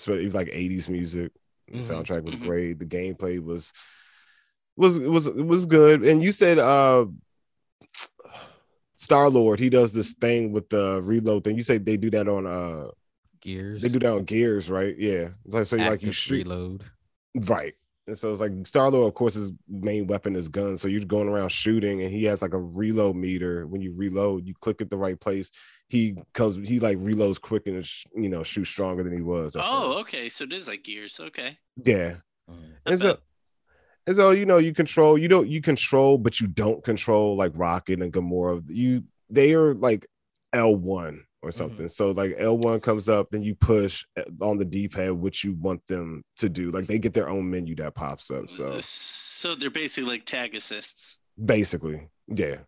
so 0.00 0.14
it 0.14 0.24
was 0.24 0.34
like 0.34 0.48
'80s 0.52 0.88
music. 0.88 1.32
The 1.68 1.78
Mhm. 1.78 1.88
soundtrack 2.04 2.22
was 2.24 2.34
great. 2.36 2.78
The 2.78 2.86
gameplay 2.86 3.42
was 3.42 3.72
was 4.76 4.98
was 4.98 5.28
was 5.28 5.66
good. 5.66 6.04
And 6.04 6.22
you 6.22 6.32
said 6.32 6.58
uh 6.58 7.06
Star 8.96 9.30
Lord, 9.30 9.58
he 9.58 9.70
does 9.70 9.92
this 9.92 10.12
thing 10.14 10.52
with 10.52 10.68
the 10.68 11.00
reload 11.02 11.44
thing. 11.44 11.56
You 11.56 11.62
say 11.62 11.78
they 11.78 11.96
do 11.96 12.10
that 12.10 12.28
on 12.28 12.46
uh 12.46 12.88
Gears. 13.40 13.80
they 13.80 13.88
do 13.88 13.98
that 14.00 14.12
on 14.12 14.24
gears, 14.24 14.68
right? 14.68 14.94
Yeah. 14.98 15.28
Like 15.46 15.64
so 15.66 15.76
like 15.76 15.86
you 16.02 16.08
Active 16.10 16.16
shoot 16.16 16.46
reload. 16.46 16.84
right. 17.48 17.74
And 18.06 18.18
so 18.18 18.30
it's 18.32 18.40
like 18.40 18.52
Star 18.66 18.90
Lord, 18.90 19.06
of 19.08 19.14
course, 19.14 19.34
his 19.34 19.52
main 19.68 20.06
weapon 20.06 20.34
is 20.36 20.48
guns. 20.48 20.82
So 20.82 20.88
you're 20.88 21.04
going 21.04 21.28
around 21.28 21.50
shooting, 21.50 22.02
and 22.02 22.10
he 22.12 22.24
has 22.24 22.42
like 22.42 22.52
a 22.54 22.58
reload 22.58 23.16
meter. 23.16 23.66
When 23.66 23.80
you 23.80 23.94
reload, 23.94 24.46
you 24.46 24.54
click 24.60 24.80
at 24.82 24.90
the 24.90 24.96
right 24.98 25.18
place. 25.18 25.50
He 25.90 26.14
comes, 26.32 26.56
he 26.66 26.78
like 26.80 26.96
reloads 26.98 27.40
quick 27.40 27.66
and 27.66 27.84
you 28.14 28.28
know 28.28 28.42
shoots 28.44 28.70
stronger 28.70 29.02
than 29.02 29.12
he 29.12 29.22
was. 29.22 29.56
at 29.56 29.64
Oh, 29.66 29.94
first. 29.94 30.00
okay. 30.14 30.28
So 30.28 30.44
it 30.44 30.52
is 30.52 30.68
like 30.68 30.84
Gears. 30.84 31.18
Okay. 31.20 31.58
yeah. 31.76 32.16
Mm. 32.48 32.54
And 32.86 33.00
Not 33.00 33.00
so, 33.00 33.18
and 34.06 34.16
so 34.16 34.30
you 34.30 34.46
know 34.46 34.58
you 34.58 34.72
control, 34.72 35.18
you 35.18 35.28
don't 35.28 35.48
you 35.48 35.60
control, 35.60 36.16
but 36.16 36.40
you 36.40 36.46
don't 36.46 36.82
control 36.84 37.36
like 37.36 37.52
Rocket 37.54 38.00
and 38.00 38.12
Gamora. 38.12 38.62
You 38.68 39.02
they 39.28 39.52
are 39.54 39.74
like 39.74 40.06
L 40.52 40.74
one 40.76 41.24
or 41.42 41.50
something. 41.50 41.88
So 41.88 42.10
like 42.12 42.34
L 42.38 42.56
one 42.58 42.80
comes 42.80 43.08
up, 43.08 43.30
then 43.30 43.42
you 43.42 43.54
push 43.56 44.04
uh, 44.16 44.22
on 44.42 44.58
the 44.58 44.64
D 44.64 44.88
pad 44.88 45.12
what 45.12 45.42
you 45.42 45.54
want 45.54 45.84
them 45.88 46.22
to 46.38 46.48
do. 46.48 46.70
Like 46.70 46.86
they 46.86 46.98
get 47.00 47.14
their 47.14 47.28
own 47.28 47.50
menu 47.50 47.74
that 47.76 47.94
pops 47.96 48.30
up. 48.30 48.48
So 48.50 48.78
so 48.78 49.54
they're 49.56 49.70
basically 49.70 50.10
like 50.10 50.24
tag 50.24 50.54
assists. 50.54 51.18
basically, 51.42 52.08
yeah. 52.28 52.58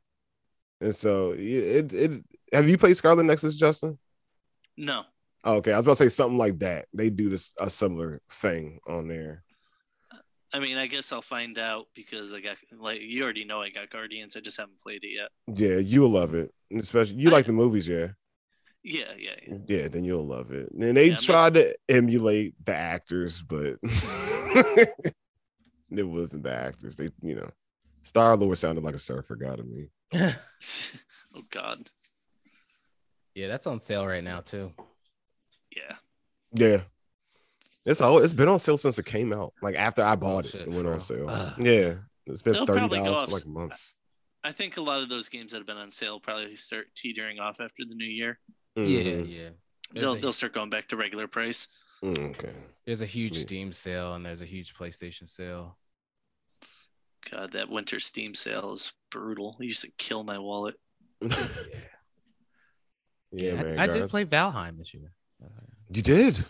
And 0.81 0.95
so 0.95 1.33
it 1.37 1.93
it 1.93 2.25
have 2.53 2.69
you 2.69 2.79
played 2.79 2.97
Scarlet 2.97 3.25
Nexus, 3.25 3.55
Justin? 3.55 3.99
No. 4.77 5.05
Oh, 5.45 5.57
okay, 5.57 5.73
I 5.73 5.77
was 5.77 5.85
about 5.85 5.97
to 5.97 6.05
say 6.05 6.09
something 6.09 6.39
like 6.39 6.59
that. 6.61 6.87
They 6.95 7.11
do 7.11 7.29
this 7.29 7.53
a 7.59 7.69
similar 7.69 8.21
thing 8.31 8.79
on 8.87 9.09
there. 9.09 9.45
I 10.55 10.59
mean, 10.61 10.77
I 10.77 10.87
guess 10.87 11.13
I'll 11.13 11.23
find 11.23 11.59
out 11.59 11.87
because 11.95 12.33
I 12.33 12.41
got 12.41 12.57
like 12.79 13.01
you 13.01 13.25
already 13.25 13.45
know 13.45 13.63
I 13.63 13.71
got 13.71 13.91
Guardians. 13.91 14.37
I 14.37 14.41
just 14.41 14.59
haven't 14.59 14.81
played 14.81 15.03
it 15.03 15.09
yet. 15.09 15.31
Yeah, 15.59 15.79
you'll 15.79 16.11
love 16.11 16.35
it. 16.35 16.53
Especially 16.77 17.17
you 17.17 17.31
like 17.31 17.47
the 17.47 17.53
movies, 17.53 17.89
yeah. 17.89 18.09
Yeah, 18.85 19.13
yeah, 19.17 19.31
yeah. 19.47 19.55
Yeah, 19.67 19.89
then 19.89 20.05
you'll 20.05 20.27
love 20.27 20.53
it. 20.53 20.71
And 20.73 20.97
they 20.97 21.09
Yeah, 21.09 21.15
tried 21.17 21.55
to 21.55 21.75
emulate 21.89 22.55
the 22.65 22.75
actors, 22.75 23.41
but 23.41 23.77
it 23.83 24.89
wasn't 25.91 26.43
the 26.43 26.53
actors. 26.53 26.97
They, 26.97 27.11
you 27.23 27.37
know, 27.37 27.51
Star 28.03 28.37
Lord 28.37 28.59
sounded 28.59 28.85
like 28.85 28.95
a 28.95 28.99
surfer 28.99 29.37
guy 29.37 29.57
to 29.57 29.63
me. 29.63 29.89
oh 31.35 31.43
God. 31.51 31.89
Yeah, 33.35 33.49
that's 33.49 33.67
on 33.67 33.79
sale 33.81 34.07
right 34.07 34.23
now 34.25 34.41
too. 34.41 34.73
Yeah. 35.77 35.97
Yeah. 36.55 36.81
It's 37.85 38.01
all 38.01 38.19
it's 38.19 38.33
been 38.33 38.49
on 38.49 38.59
sale 38.59 38.77
since 38.77 38.99
it 38.99 39.07
came 39.07 39.33
out. 39.33 39.53
Like 39.63 39.75
after 39.75 40.03
I 40.03 40.15
bought 40.17 40.45
it, 40.47 40.51
shit, 40.53 40.61
it 40.63 40.69
went 40.69 40.85
bro. 40.85 40.93
on 40.95 41.01
sale. 41.01 41.29
Ugh. 41.29 41.55
Yeah. 41.59 41.95
It's 42.27 42.43
been 42.43 42.53
They'll 42.55 42.67
thirty 42.67 42.89
dollars 42.89 43.25
for 43.29 43.31
like 43.35 43.47
months. 43.47 43.95
I 44.45 44.53
think 44.53 44.77
a 44.77 44.81
lot 44.81 45.03
of 45.03 45.09
those 45.09 45.29
games 45.29 45.53
that 45.53 45.59
have 45.59 45.67
been 45.67 45.77
on 45.77 45.91
sale 45.91 46.19
probably 46.21 46.57
start 46.57 46.87
teetering 46.97 47.39
off 47.41 47.61
after 47.61 47.85
the 47.89 47.95
new 47.95 48.05
year. 48.07 48.39
Yeah, 48.77 48.83
Mhm. 48.85 49.29
yeah. 49.29 49.49
There's 49.93 50.05
They'll 50.05 50.13
a, 50.15 50.19
they'll 50.21 50.33
start 50.33 50.55
going 50.55 50.71
back 50.71 50.89
to 50.89 50.97
regular 50.97 51.27
price. 51.29 51.69
Mm, 52.03 52.31
okay. 52.31 52.53
there's 52.85 53.01
a 53.01 53.07
huge 53.07 53.37
Yeah. 53.37 53.43
Steam 53.43 53.73
sale 53.73 54.15
and 54.15 54.25
there's 54.27 54.41
a 54.41 54.47
huge 54.47 54.75
PlayStation 54.75 55.29
sale. 55.29 55.79
God, 57.31 57.53
that 57.53 57.69
winter 57.69 58.01
Steam 58.01 58.35
sale 58.35 58.73
is 58.73 58.93
brutal. 59.11 59.57
It 59.61 59.67
used 59.67 59.83
to 59.83 59.91
kill 59.99 60.25
my 60.25 60.39
wallet. 60.39 60.75
yeah, 61.21 61.29
I- 63.33 63.63
man. 63.63 63.79
I, 63.79 63.87
did 63.87 64.11
play 64.11 64.25
Valheim 64.25 64.79
this 64.79 64.93
year. 64.95 65.13
You 65.91 66.03
did. 66.03 66.45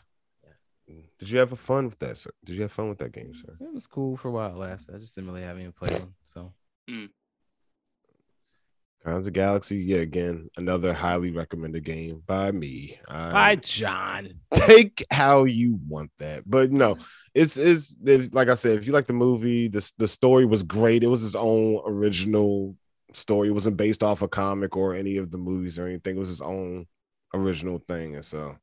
Did 1.19 1.31
you 1.31 1.39
have 1.39 1.57
fun 1.59 1.87
with 1.87 1.99
that, 2.01 2.17
sir? 2.17 2.31
Did 2.45 2.57
you 2.57 2.63
have 2.63 2.73
fun 2.73 2.89
with 2.89 2.99
that 2.99 3.13
game, 3.13 3.33
sir? 3.35 3.57
It 3.61 3.73
was 3.73 3.87
cool 3.87 4.17
for 4.17 4.29
a 4.29 4.33
while 4.33 4.57
last. 4.57 4.91
I 4.93 4.99
just 4.99 5.15
didn't 5.15 5.31
really 5.31 5.45
have 5.45 5.57
any 5.57 5.71
play 5.71 5.91
one. 5.97 6.15
So 6.25 6.53
hmm. 6.89 7.07
Guardians 9.05 9.27
of 9.27 9.33
Galaxy, 9.33 9.79
yeah, 9.79 9.99
again, 9.99 10.49
another 10.57 10.93
highly 10.93 11.33
recommended 11.33 11.85
game 11.85 12.23
by 12.27 12.53
me. 12.53 13.01
I 13.09 13.33
Bye, 13.33 13.57
John. 13.57 14.29
take 14.55 15.05
how 15.11 15.45
you 15.45 15.81
want 15.89 16.11
that, 16.19 16.43
but 16.49 16.73
no, 16.73 16.99
it's 17.35 17.57
it's 17.57 17.97
if, 18.05 18.33
like 18.33 18.49
I 18.49 18.55
said, 18.55 18.79
if 18.79 18.87
you 18.87 18.93
like 18.93 19.07
the 19.07 19.13
movie, 19.13 19.67
the 19.69 19.89
the 19.99 20.07
story 20.07 20.45
was 20.45 20.63
great. 20.63 21.03
It 21.03 21.09
was 21.09 21.23
his 21.23 21.35
own 21.35 21.83
original 21.85 22.77
story. 23.17 23.49
It 23.49 23.53
wasn't 23.53 23.77
based 23.77 24.03
off 24.03 24.23
a 24.23 24.29
comic 24.29 24.77
or 24.77 24.95
any 24.95 25.17
of 25.17 25.31
the 25.31 25.39
movies 25.39 25.79
or 25.79 25.87
anything. 25.87 26.17
It 26.17 26.21
was 26.21 26.29
his 26.29 26.41
own 26.41 26.87
original 27.35 27.83
thing, 27.89 28.15
and 28.17 28.25
so, 28.25 28.57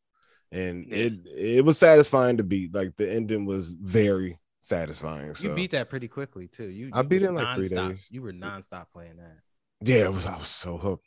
and 0.51 0.85
Yeah. 0.89 0.97
it 0.97 1.13
it 1.35 1.65
was 1.65 1.77
satisfying 1.77 2.37
to 2.37 2.43
beat. 2.43 2.73
Like 2.73 2.95
the 2.97 3.11
ending 3.11 3.45
was 3.45 3.71
very 3.71 4.39
satisfying. 4.61 5.33
So 5.35 5.49
You 5.49 5.55
beat 5.55 5.71
that 5.71 5.89
pretty 5.89 6.07
quickly 6.07 6.47
too. 6.47 6.69
You, 6.69 6.89
I 6.93 7.01
beat 7.01 7.21
it 7.23 7.27
in, 7.29 7.35
like, 7.35 7.55
three 7.55 7.69
days. 7.69 8.07
You 8.11 8.21
were 8.21 8.33
nonstop 8.33 8.85
playing 8.93 9.17
that. 9.17 9.37
Yeah, 9.81 10.05
it 10.05 10.13
was. 10.13 10.25
I 10.25 10.37
was 10.37 10.47
so 10.47 10.77
hooked. 10.77 11.05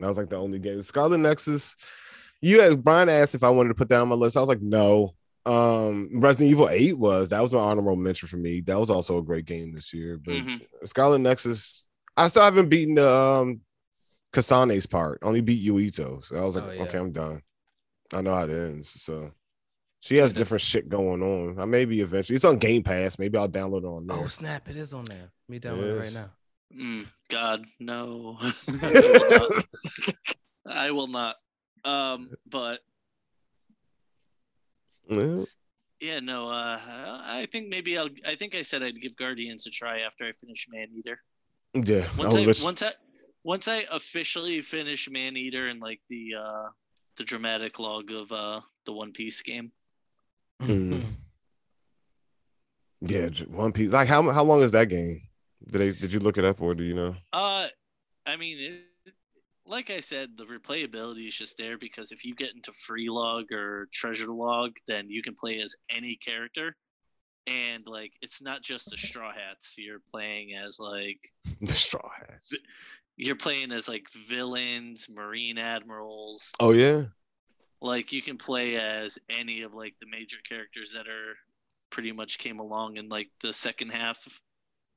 That 0.00 0.08
was 0.08 0.16
like 0.16 0.28
the 0.30 0.36
only 0.36 0.58
game. 0.58 0.82
Scarlet 0.82 1.18
Nexus. 1.18 1.74
You 2.40 2.60
had 2.60 2.84
Brian 2.84 3.08
asked 3.08 3.34
if 3.34 3.42
I 3.42 3.50
wanted 3.50 3.70
to 3.70 3.74
put 3.74 3.88
that 3.88 4.00
on 4.00 4.08
my 4.08 4.14
list. 4.14 4.36
I 4.36 4.40
was 4.40 4.48
like, 4.48 4.62
no. 4.62 5.14
Um, 5.46 6.10
Resident 6.20 6.50
Evil 6.50 6.68
8 6.68 6.98
was 6.98 7.30
that 7.30 7.42
was 7.42 7.52
an 7.52 7.58
honorable 7.58 7.96
mention 7.96 8.28
for 8.28 8.36
me. 8.36 8.60
That 8.60 8.78
was 8.78 8.90
also 8.90 9.18
a 9.18 9.22
great 9.22 9.44
game 9.46 9.72
this 9.72 9.92
year. 9.94 10.18
But 10.22 10.34
Mhm. 10.34 10.60
Scarlet 10.86 11.18
Nexus, 11.20 11.86
I 12.18 12.28
still 12.28 12.42
haven't 12.42 12.68
beaten 12.68 12.94
the 12.96 13.10
um 13.10 13.60
Kasane's 14.32 14.86
part. 14.86 15.20
Only 15.22 15.40
beat 15.40 15.66
Yuito. 15.66 16.22
So 16.24 16.36
I 16.36 16.42
was 16.44 16.56
like, 16.56 16.64
Oh, 16.64 16.70
yeah. 16.72 16.82
okay, 16.82 16.98
I'm 16.98 17.12
done. 17.12 17.42
I 18.12 18.20
know 18.20 18.34
how 18.34 18.44
it 18.44 18.50
ends. 18.50 19.00
So 19.02 19.30
she 20.00 20.16
has 20.16 20.32
That's- 20.32 20.38
different 20.38 20.62
shit 20.62 20.88
going 20.88 21.22
on. 21.22 21.58
I 21.60 21.64
maybe 21.64 22.00
eventually 22.00 22.36
it's 22.36 22.44
on 22.44 22.58
Game 22.58 22.82
Pass. 22.82 23.18
Maybe 23.18 23.38
I'll 23.38 23.48
download 23.48 23.84
it 23.84 23.86
on 23.86 24.06
there. 24.06 24.16
Oh 24.18 24.26
snap! 24.26 24.68
It 24.68 24.76
is 24.76 24.92
on 24.94 25.04
there. 25.06 25.30
Me 25.48 25.58
download 25.58 25.96
it 25.96 26.00
right 26.00 26.12
now. 26.12 26.30
Mm, 26.76 27.06
God, 27.30 27.64
no. 27.80 28.36
I 28.42 28.50
will 29.10 29.28
not. 29.30 29.64
I 30.66 30.90
will 30.90 31.06
not. 31.08 31.36
Um, 31.84 32.30
but 32.46 32.80
Yeah. 35.08 35.44
yeah, 36.00 36.20
no. 36.20 36.48
Uh, 36.50 36.78
I 37.24 37.46
think 37.50 37.68
maybe 37.68 37.96
I'll. 37.96 38.10
I 38.26 38.34
think 38.36 38.54
I 38.54 38.62
said 38.62 38.82
I'd 38.82 39.00
give 39.00 39.16
Guardians 39.16 39.66
a 39.66 39.70
try 39.70 40.00
after 40.00 40.26
I 40.26 40.32
finish 40.32 40.66
Maneater. 40.70 41.20
Yeah. 41.74 42.08
Once 42.16 42.34
I'll 42.34 42.50
I 42.50 42.54
once 42.64 42.82
I 42.82 42.92
once 43.44 43.68
I 43.68 43.84
officially 43.90 44.60
finish 44.62 45.08
Maneater 45.08 45.68
and 45.68 45.80
like 45.80 46.00
the 46.08 46.34
uh 46.38 46.68
the 47.16 47.24
dramatic 47.24 47.78
log 47.78 48.10
of 48.10 48.32
uh 48.32 48.60
the 48.86 48.92
One 48.92 49.12
Piece 49.12 49.42
game. 49.42 49.72
Mm. 50.62 51.02
Yeah, 53.00 53.28
One 53.48 53.72
Piece. 53.72 53.92
Like 53.92 54.08
how 54.08 54.28
how 54.30 54.42
long 54.42 54.62
is 54.62 54.72
that 54.72 54.88
game? 54.88 55.22
Did 55.70 55.78
they 55.78 55.90
did 55.92 56.12
you 56.12 56.18
look 56.18 56.36
it 56.36 56.44
up 56.44 56.60
or 56.60 56.74
do 56.74 56.82
you 56.82 56.94
know? 56.94 57.14
Uh, 57.32 57.68
I 58.26 58.36
mean, 58.36 58.58
it, 58.58 59.14
like 59.66 59.90
I 59.90 60.00
said, 60.00 60.30
the 60.36 60.44
replayability 60.44 61.28
is 61.28 61.36
just 61.36 61.56
there 61.58 61.78
because 61.78 62.10
if 62.10 62.24
you 62.24 62.34
get 62.34 62.54
into 62.54 62.72
free 62.72 63.08
log 63.08 63.52
or 63.52 63.86
treasure 63.92 64.32
log, 64.32 64.72
then 64.86 65.08
you 65.08 65.22
can 65.22 65.34
play 65.34 65.60
as 65.60 65.74
any 65.90 66.16
character, 66.16 66.74
and 67.48 67.86
like 67.86 68.12
it's 68.20 68.42
not 68.42 68.62
just 68.62 68.90
the 68.90 68.96
Straw 68.96 69.32
Hats. 69.32 69.76
You're 69.78 70.02
playing 70.10 70.54
as 70.54 70.78
like 70.78 71.32
The 71.62 71.72
Straw 71.72 72.08
Hats. 72.18 72.52
you're 73.16 73.36
playing 73.36 73.72
as 73.72 73.88
like 73.88 74.06
villains, 74.28 75.08
marine 75.08 75.58
admirals. 75.58 76.52
Oh 76.60 76.72
yeah. 76.72 77.04
Like 77.80 78.12
you 78.12 78.22
can 78.22 78.36
play 78.36 78.76
as 78.76 79.18
any 79.30 79.62
of 79.62 79.72
like 79.72 79.94
the 80.00 80.06
major 80.10 80.38
characters 80.48 80.92
that 80.92 81.06
are 81.08 81.36
pretty 81.90 82.12
much 82.12 82.38
came 82.38 82.58
along 82.58 82.96
in 82.96 83.08
like 83.08 83.28
the 83.42 83.52
second 83.52 83.90
half, 83.90 84.18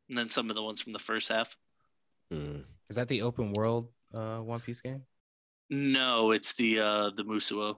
and 0.09 0.17
then 0.17 0.29
some 0.29 0.49
of 0.49 0.55
the 0.55 0.63
ones 0.63 0.81
from 0.81 0.93
the 0.93 0.99
first 0.99 1.29
half. 1.29 1.55
Mm. 2.33 2.63
Is 2.89 2.95
that 2.95 3.07
the 3.07 3.21
open 3.21 3.53
world 3.53 3.89
uh 4.13 4.39
One 4.39 4.59
Piece 4.59 4.81
game? 4.81 5.03
No, 5.69 6.31
it's 6.31 6.53
the 6.55 6.79
uh 6.79 7.09
the 7.15 7.23
Musou. 7.23 7.75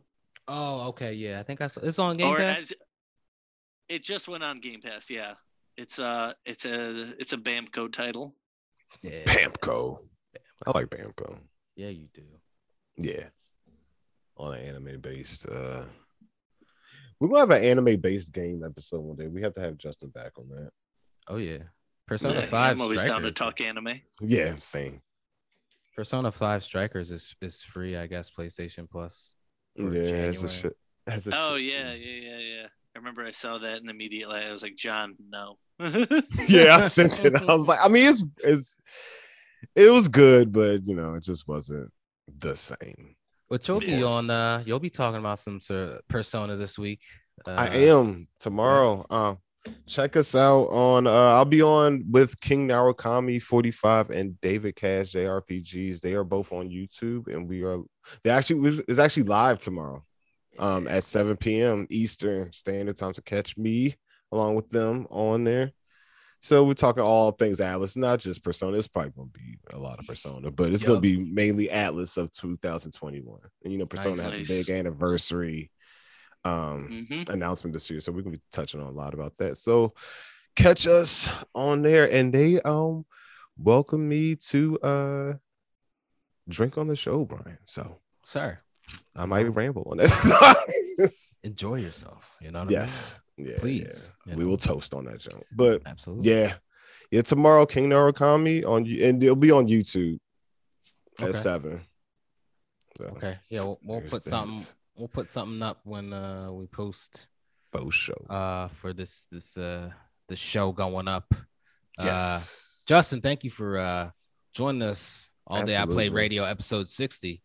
Oh, 0.47 0.87
okay, 0.89 1.13
yeah. 1.13 1.39
I 1.39 1.43
think 1.43 1.61
I 1.61 1.67
saw 1.67 1.81
it's 1.81 1.99
on 1.99 2.17
Game 2.17 2.27
or 2.27 2.37
Pass. 2.37 2.59
as 2.59 2.73
it 3.89 4.03
just 4.03 4.27
went 4.27 4.43
on 4.43 4.59
Game 4.59 4.81
Pass. 4.81 5.09
Yeah, 5.09 5.33
it's 5.77 5.99
a 5.99 6.35
it's 6.45 6.65
a 6.65 7.13
it's 7.19 7.33
a 7.33 7.37
Bamco 7.37 7.91
title. 7.91 8.35
Yeah, 9.01 9.23
Bamco. 9.25 9.99
I 10.65 10.71
like 10.71 10.87
Bamco. 10.87 11.39
yeah, 11.75 11.89
you 11.89 12.07
do. 12.13 12.23
Yeah. 12.97 13.25
On 14.37 14.53
an 14.53 14.61
anime 14.61 14.99
based 14.99 15.47
uh 15.47 15.83
we're 17.19 17.27
gonna 17.27 17.39
have 17.39 17.51
an 17.51 17.63
anime 17.63 17.99
based 18.01 18.33
game 18.33 18.63
episode 18.65 19.01
one 19.01 19.15
day. 19.15 19.27
We 19.27 19.41
have 19.41 19.53
to 19.55 19.61
have 19.61 19.77
Justin 19.77 20.09
back 20.09 20.33
on 20.37 20.49
that. 20.49 20.71
Oh 21.27 21.37
yeah, 21.37 21.59
Persona 22.07 22.39
Yeah, 22.39 22.45
Five. 22.47 22.75
I'm 22.75 22.81
always 22.81 23.03
down 23.03 23.21
to 23.21 23.31
talk 23.31 23.61
anime. 23.61 24.01
Yeah, 24.21 24.55
same. 24.57 25.01
Persona 25.95 26.31
Five 26.31 26.63
Strikers 26.63 27.11
is 27.11 27.35
is 27.41 27.61
free, 27.61 27.95
I 27.95 28.07
guess. 28.07 28.29
PlayStation 28.29 28.89
Plus. 28.89 29.37
for 29.77 29.93
Yeah, 29.93 30.01
it's 30.01 30.43
a 30.43 30.49
shit. 30.49 30.77
That's 31.05 31.27
a 31.27 31.31
Oh 31.33 31.55
shit 31.55 31.65
yeah, 31.65 31.93
yeah, 31.93 32.31
yeah, 32.31 32.39
yeah. 32.39 32.67
I 32.95 32.99
remember 32.99 33.25
I 33.25 33.31
saw 33.31 33.57
that 33.57 33.79
and 33.79 33.89
immediately 33.89 34.39
I 34.39 34.51
was 34.51 34.61
like, 34.61 34.75
John, 34.75 35.15
no. 35.29 35.57
yeah, 36.47 36.77
I 36.77 36.81
sent 36.81 37.25
it. 37.25 37.35
I 37.35 37.53
was 37.53 37.67
like, 37.67 37.79
I 37.83 37.87
mean, 37.87 38.07
it's 38.07 38.23
it's 38.43 38.79
it 39.75 39.89
was 39.89 40.07
good, 40.07 40.51
but 40.51 40.85
you 40.85 40.95
know, 40.95 41.15
it 41.15 41.23
just 41.23 41.47
wasn't 41.47 41.91
the 42.37 42.55
same. 42.55 43.15
But 43.49 43.67
you'll 43.67 43.79
be 43.79 44.03
on. 44.03 44.29
uh 44.29 44.63
You'll 44.65 44.79
be 44.79 44.89
talking 44.89 45.19
about 45.19 45.39
some 45.39 45.59
sort 45.59 45.89
of 45.89 46.07
Persona 46.07 46.55
this 46.55 46.77
week. 46.77 47.01
Uh, 47.47 47.55
I 47.57 47.67
am 47.69 48.27
tomorrow. 48.39 49.05
Uh, 49.09 49.35
check 49.87 50.15
us 50.15 50.35
out 50.35 50.65
on. 50.65 51.07
Uh, 51.07 51.11
I'll 51.11 51.45
be 51.45 51.61
on 51.61 52.05
with 52.09 52.39
King 52.41 52.67
Narukami 52.67 53.41
45 53.41 54.11
and 54.11 54.39
David 54.41 54.75
Cash 54.75 55.11
JRPGs. 55.13 55.99
They 55.99 56.13
are 56.13 56.23
both 56.23 56.51
on 56.51 56.69
YouTube, 56.69 57.27
and 57.27 57.49
we 57.49 57.63
are. 57.63 57.79
They 58.23 58.29
actually 58.29 58.83
it's 58.87 58.99
actually 58.99 59.23
live 59.23 59.59
tomorrow, 59.59 60.03
um, 60.59 60.87
at 60.87 61.03
7 61.03 61.37
p.m. 61.37 61.87
Eastern 61.89 62.51
Standard 62.51 62.97
Time 62.97 63.13
to 63.13 63.21
catch 63.21 63.57
me 63.57 63.95
along 64.31 64.55
with 64.55 64.69
them 64.69 65.07
on 65.09 65.43
there. 65.43 65.71
So 66.41 66.65
we're 66.65 66.73
talking 66.73 67.01
all 67.03 67.31
things 67.31 67.61
Atlus, 67.61 67.95
not 67.95 68.19
just 68.19 68.43
Persona. 68.43 68.77
It's 68.77 68.87
probably 68.87 69.11
going 69.11 69.29
to 69.29 69.39
be 69.39 69.57
a 69.71 69.77
lot 69.77 69.99
of 69.99 70.05
Persona, 70.05 70.51
but 70.51 70.71
it's 70.71 70.83
going 70.83 70.97
to 70.97 71.01
be 71.01 71.17
mainly 71.17 71.69
Atlus 71.69 72.17
of 72.17 72.31
2021. 72.33 73.39
And 73.63 73.71
you 73.71 73.79
know, 73.79 73.85
Persona 73.85 74.15
Nice. 74.17 74.25
had 74.25 74.41
a 74.41 74.45
big 74.45 74.69
anniversary 74.69 75.71
um, 76.43 77.07
hmm 77.09 77.23
announcement 77.31 77.73
this 77.73 77.89
year, 77.89 78.01
so 78.01 78.11
we're 78.11 78.21
going 78.21 78.33
to 78.33 78.39
be 78.39 78.43
touching 78.51 78.81
on 78.81 78.87
a 78.87 78.91
lot 78.91 79.13
about 79.13 79.37
that. 79.37 79.57
So 79.57 79.93
catch 80.57 80.85
us 80.85 81.29
on 81.55 81.81
there, 81.81 82.11
and 82.11 82.33
they 82.33 82.59
um 82.61 83.05
welcome 83.57 84.09
me 84.09 84.35
to 84.35 84.79
uh 84.81 85.33
drink 86.49 86.77
on 86.77 86.87
the 86.87 86.95
show, 86.97 87.23
Brian. 87.23 87.59
So 87.65 87.99
Sir, 88.25 88.59
I 89.15 89.25
might 89.25 89.43
ramble 89.53 89.87
on 89.91 89.97
that. 89.97 91.11
enjoy 91.43 91.75
yourself. 91.75 92.29
You 92.41 92.51
know 92.51 92.61
what 92.63 92.71
yes, 92.71 93.21
yeah, 93.37 93.57
Please, 93.59 94.13
yeah. 94.25 94.35
we 94.35 94.43
know. 94.43 94.49
will 94.49 94.57
toast 94.57 94.93
on 94.93 95.05
that 95.05 95.19
jump, 95.19 95.43
but. 95.55 95.81
Absolutely. 95.85 96.29
Yeah. 96.31 96.53
Yeah, 97.11 97.21
tomorrow 97.21 97.67
King 97.67 97.89
Narukami 97.89 98.65
on 98.67 98.85
you 98.85 99.05
and 99.05 99.21
it'll 99.21 99.35
be 99.35 99.51
on 99.51 99.67
YouTube 99.67 100.17
at 101.19 101.25
Okay. 101.29 101.37
seven. 101.37 101.81
So, 102.97 103.05
Okay. 103.05 103.37
Yeah, 103.49 103.59
we'll, 103.61 103.79
we'll 103.83 104.01
put 104.01 104.23
that. 104.23 104.29
something. 104.31 104.63
We'll 104.95 105.07
put 105.09 105.29
something 105.29 105.61
up 105.61 105.79
when 105.83 106.11
uh 106.11 106.51
we 106.51 106.65
post 106.65 107.27
Both 107.71 107.93
show. 107.93 108.15
uh 108.31 108.67
for 108.67 108.93
this 108.93 109.25
this 109.31 109.57
uh 109.57 109.91
the 110.27 110.35
show 110.35 110.71
going 110.71 111.07
up. 111.07 111.25
Uh, 111.99 112.03
yes. 112.05 112.71
Justin, 112.87 113.21
thank 113.21 113.43
you 113.43 113.51
for 113.51 113.77
uh 113.77 114.09
joining 114.55 114.81
us 114.81 115.29
all 115.45 115.63
day. 115.65 115.77
I 115.77 115.85
play 115.85 116.09
radio 116.09 116.45
episode 116.45 116.87
sixty. 116.87 117.43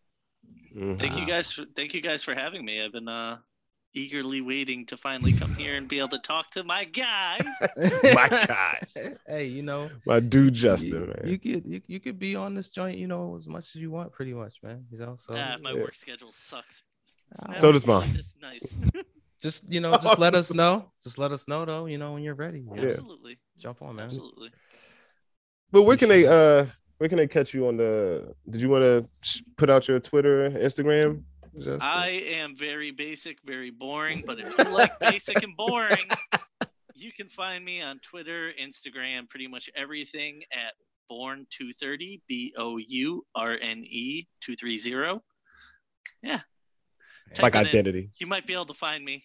Thank 0.97 1.15
you 1.17 1.23
Uh, 1.23 1.27
guys. 1.27 1.51
For, 1.51 1.65
thank 1.75 1.93
you 1.93 2.01
guys 2.01 2.23
for 2.23 2.33
having 2.33 2.63
me. 2.65 2.83
I've 2.83 2.91
been 2.93 3.07
uh 3.07 3.37
eagerly 3.95 4.39
waiting 4.39 4.85
to 4.85 4.95
finally 4.95 5.33
come 5.33 5.51
here 5.55 5.75
and 5.75 5.87
be 5.87 5.97
able 5.97 6.09
to 6.09 6.19
talk 6.19 6.51
to 6.51 6.63
my 6.63 6.83
guys. 6.83 7.41
My 8.13 8.27
guys. 8.29 8.95
Hey, 9.27 9.45
you 9.45 9.63
know, 9.63 9.89
My 10.05 10.19
dude 10.19 10.43
you, 10.45 10.49
Justin, 10.51 11.07
man. 11.07 11.21
you 11.25 11.39
could 11.39 11.65
you, 11.65 11.81
you 11.87 11.99
could 11.99 12.19
be 12.19 12.35
on 12.35 12.53
this 12.53 12.69
joint, 12.69 12.99
you 12.99 13.07
know, 13.07 13.35
as 13.37 13.47
much 13.47 13.69
as 13.75 13.81
you 13.81 13.89
want, 13.89 14.11
pretty 14.11 14.33
much, 14.33 14.57
man. 14.61 14.85
You 14.91 14.99
know, 14.99 15.15
so 15.17 15.33
Ah, 15.35 15.57
my 15.59 15.71
yeah. 15.71 15.81
work 15.81 15.95
schedule 15.95 16.31
sucks. 16.31 16.83
It's 17.51 17.61
So 17.61 17.71
does 17.71 17.85
mine. 17.87 18.13
This 18.13 18.35
nice. 18.39 18.77
just 19.41 19.71
you 19.71 19.79
know, 19.81 19.93
just 19.97 20.19
let 20.19 20.35
us 20.35 20.53
know. 20.53 20.91
Just 21.03 21.17
let 21.17 21.31
us 21.31 21.47
know 21.47 21.65
though, 21.65 21.85
you 21.87 21.97
know, 21.97 22.13
when 22.13 22.21
you're 22.23 22.35
ready. 22.35 22.63
Yeah. 22.75 22.89
Absolutely. 22.89 23.39
Jump 23.57 23.81
on, 23.81 23.95
man. 23.95 24.05
Absolutely. 24.05 24.51
but 25.71 25.81
where 25.81 25.97
can 25.97 26.09
they 26.09 26.27
uh 26.27 26.67
where 26.99 27.07
can 27.07 27.17
they 27.17 27.27
catch 27.27 27.53
you 27.53 27.67
on 27.67 27.77
the 27.77 28.35
did 28.49 28.61
you 28.61 28.69
want 28.69 28.83
to 28.83 29.43
put 29.57 29.69
out 29.69 29.87
your 29.87 29.99
Twitter, 29.99 30.49
Instagram? 30.51 31.23
Justin? 31.55 31.79
I 31.81 32.09
am 32.09 32.55
very 32.55 32.91
basic, 32.91 33.39
very 33.43 33.71
boring, 33.71 34.23
but 34.25 34.39
if 34.39 34.55
you 34.57 34.63
like 34.65 34.99
basic 34.99 35.41
and 35.41 35.55
boring, 35.55 36.05
you 36.93 37.11
can 37.11 37.29
find 37.29 37.63
me 37.63 37.81
on 37.81 37.99
Twitter, 37.99 38.51
Instagram, 38.61 39.29
pretty 39.29 39.47
much 39.47 39.69
everything 39.75 40.43
at 40.51 40.73
bourne230, 41.09 42.21
B 42.27 42.53
O 42.57 42.77
U 42.77 43.23
R 43.33 43.57
N 43.59 43.83
E 43.85 44.27
230. 44.41 45.21
Yeah. 46.21 46.41
Type 47.33 47.43
like 47.43 47.55
it 47.55 47.59
in. 47.59 47.67
identity. 47.67 48.09
You 48.19 48.27
might 48.27 48.45
be 48.45 48.53
able 48.53 48.65
to 48.65 48.73
find 48.73 49.03
me. 49.05 49.23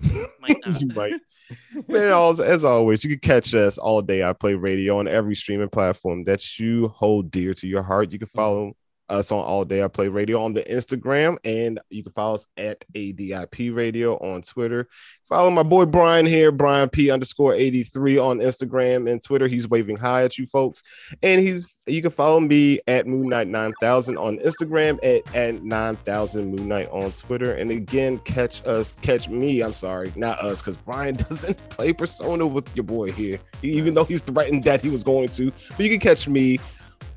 Might 0.40 0.58
not. 0.66 0.80
you 0.80 0.88
might. 0.88 1.14
Man, 1.88 2.12
as, 2.12 2.40
as 2.40 2.64
always, 2.64 3.04
you 3.04 3.10
can 3.10 3.20
catch 3.20 3.54
us 3.54 3.78
all 3.78 4.02
day. 4.02 4.22
I 4.22 4.32
play 4.32 4.54
radio 4.54 4.98
on 4.98 5.08
every 5.08 5.34
streaming 5.34 5.68
platform 5.68 6.24
that 6.24 6.58
you 6.58 6.88
hold 6.88 7.30
dear 7.30 7.54
to 7.54 7.66
your 7.66 7.82
heart. 7.82 8.12
You 8.12 8.18
can 8.18 8.28
mm-hmm. 8.28 8.38
follow 8.38 8.76
us 9.08 9.32
on 9.32 9.44
all 9.44 9.64
day. 9.64 9.82
I 9.82 9.88
play 9.88 10.08
radio 10.08 10.42
on 10.42 10.54
the 10.54 10.62
Instagram, 10.62 11.36
and 11.44 11.80
you 11.90 12.02
can 12.02 12.12
follow 12.12 12.36
us 12.36 12.46
at 12.56 12.84
ADIP 12.94 13.74
Radio 13.74 14.16
on 14.16 14.42
Twitter. 14.42 14.88
Follow 15.28 15.50
my 15.50 15.62
boy 15.62 15.86
Brian 15.86 16.26
here, 16.26 16.52
Brian 16.52 16.88
P 16.88 17.10
underscore 17.10 17.54
83 17.54 18.18
on 18.18 18.38
Instagram 18.38 19.10
and 19.10 19.22
Twitter. 19.22 19.48
He's 19.48 19.68
waving 19.68 19.96
hi 19.96 20.24
at 20.24 20.38
you 20.38 20.46
folks. 20.46 20.82
And 21.22 21.40
he's 21.40 21.80
you 21.86 22.00
can 22.00 22.10
follow 22.10 22.40
me 22.40 22.80
at 22.86 23.06
Moon 23.06 23.28
Knight 23.28 23.48
9000 23.48 24.16
on 24.16 24.38
Instagram 24.38 24.98
at, 25.02 25.34
at 25.34 25.62
9000 25.62 26.54
Moon 26.54 26.66
Knight 26.68 26.88
on 26.90 27.12
Twitter. 27.12 27.52
And 27.54 27.70
again, 27.70 28.18
catch 28.20 28.66
us, 28.66 28.94
catch 29.02 29.28
me. 29.28 29.62
I'm 29.62 29.74
sorry, 29.74 30.12
not 30.16 30.38
us, 30.40 30.62
because 30.62 30.76
Brian 30.76 31.14
doesn't 31.28 31.56
play 31.68 31.92
Persona 31.92 32.46
with 32.46 32.66
your 32.74 32.84
boy 32.84 33.12
here, 33.12 33.38
even 33.62 33.92
though 33.92 34.04
he's 34.04 34.22
threatened 34.22 34.64
that 34.64 34.80
he 34.80 34.88
was 34.88 35.04
going 35.04 35.28
to. 35.30 35.52
But 35.70 35.80
you 35.80 35.90
can 35.90 36.00
catch 36.00 36.26
me 36.26 36.58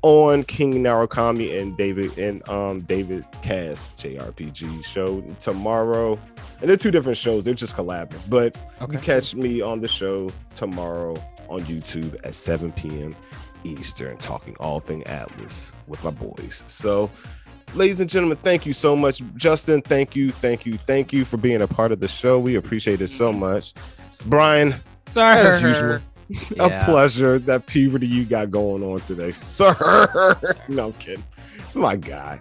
on 0.02 0.44
King 0.44 0.74
Narukami 0.82 1.60
and 1.60 1.76
David 1.76 2.16
and 2.18 2.46
um 2.48 2.80
David 2.82 3.24
Cass 3.42 3.92
JRPG 3.98 4.84
show 4.84 5.20
tomorrow. 5.40 6.18
And 6.60 6.68
they're 6.68 6.76
two 6.76 6.90
different 6.90 7.18
shows, 7.18 7.44
they're 7.44 7.54
just 7.54 7.76
collabing. 7.76 8.20
But 8.28 8.56
you 8.56 8.84
Okay. 8.84 8.92
can 8.94 9.00
catch 9.02 9.34
me 9.34 9.60
on 9.60 9.80
the 9.80 9.88
show 9.88 10.30
tomorrow 10.54 11.22
on 11.48 11.60
YouTube 11.62 12.14
at 12.24 12.34
7 12.34 12.72
p.m. 12.72 13.16
Eastern, 13.64 14.16
talking 14.18 14.54
all 14.60 14.80
thing 14.80 15.02
Atlus 15.04 15.72
with 15.88 16.02
my 16.04 16.10
boys. 16.10 16.64
So, 16.68 17.10
ladies 17.74 18.00
and 18.00 18.08
gentlemen, 18.08 18.38
thank 18.42 18.64
you 18.66 18.72
so 18.72 18.94
much. 18.94 19.22
Justin, 19.36 19.82
thank 19.82 20.14
you, 20.14 20.30
thank 20.30 20.64
you, 20.66 20.78
thank 20.86 21.12
you 21.12 21.24
for 21.24 21.36
being 21.38 21.62
a 21.62 21.66
part 21.66 21.90
of 21.90 21.98
the 22.00 22.06
show. 22.08 22.38
We 22.38 22.54
appreciate 22.56 23.00
it 23.00 23.08
so 23.08 23.32
much. 23.32 23.74
Brian, 24.26 24.74
Sorry. 25.08 25.38
as 25.38 25.60
usual, 25.62 25.98
Yeah. 26.28 26.82
a 26.82 26.84
pleasure. 26.84 27.38
That 27.38 27.66
puberty 27.66 28.06
you 28.06 28.24
got 28.24 28.50
going 28.50 28.82
on 28.82 29.00
today, 29.00 29.32
sir. 29.32 30.36
no, 30.68 30.86
I'm 30.86 30.92
kidding. 30.94 31.24
My 31.74 31.96
guy. 31.96 32.40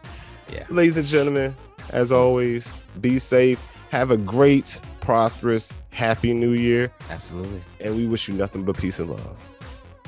Yeah. 0.51 0.65
Ladies 0.69 0.97
and 0.97 1.05
gentlemen, 1.05 1.55
as 1.89 2.11
always, 2.11 2.73
be 3.01 3.19
safe. 3.19 3.63
Have 3.89 4.11
a 4.11 4.17
great, 4.17 4.79
prosperous, 4.99 5.71
happy 5.91 6.33
new 6.33 6.51
year. 6.51 6.91
Absolutely. 7.09 7.61
And 7.79 7.95
we 7.95 8.07
wish 8.07 8.27
you 8.27 8.33
nothing 8.33 8.63
but 8.63 8.77
peace 8.77 8.99
and 8.99 9.09
love. 9.09 9.37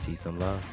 Peace 0.06 0.26
and 0.26 0.39
love. 0.39 0.64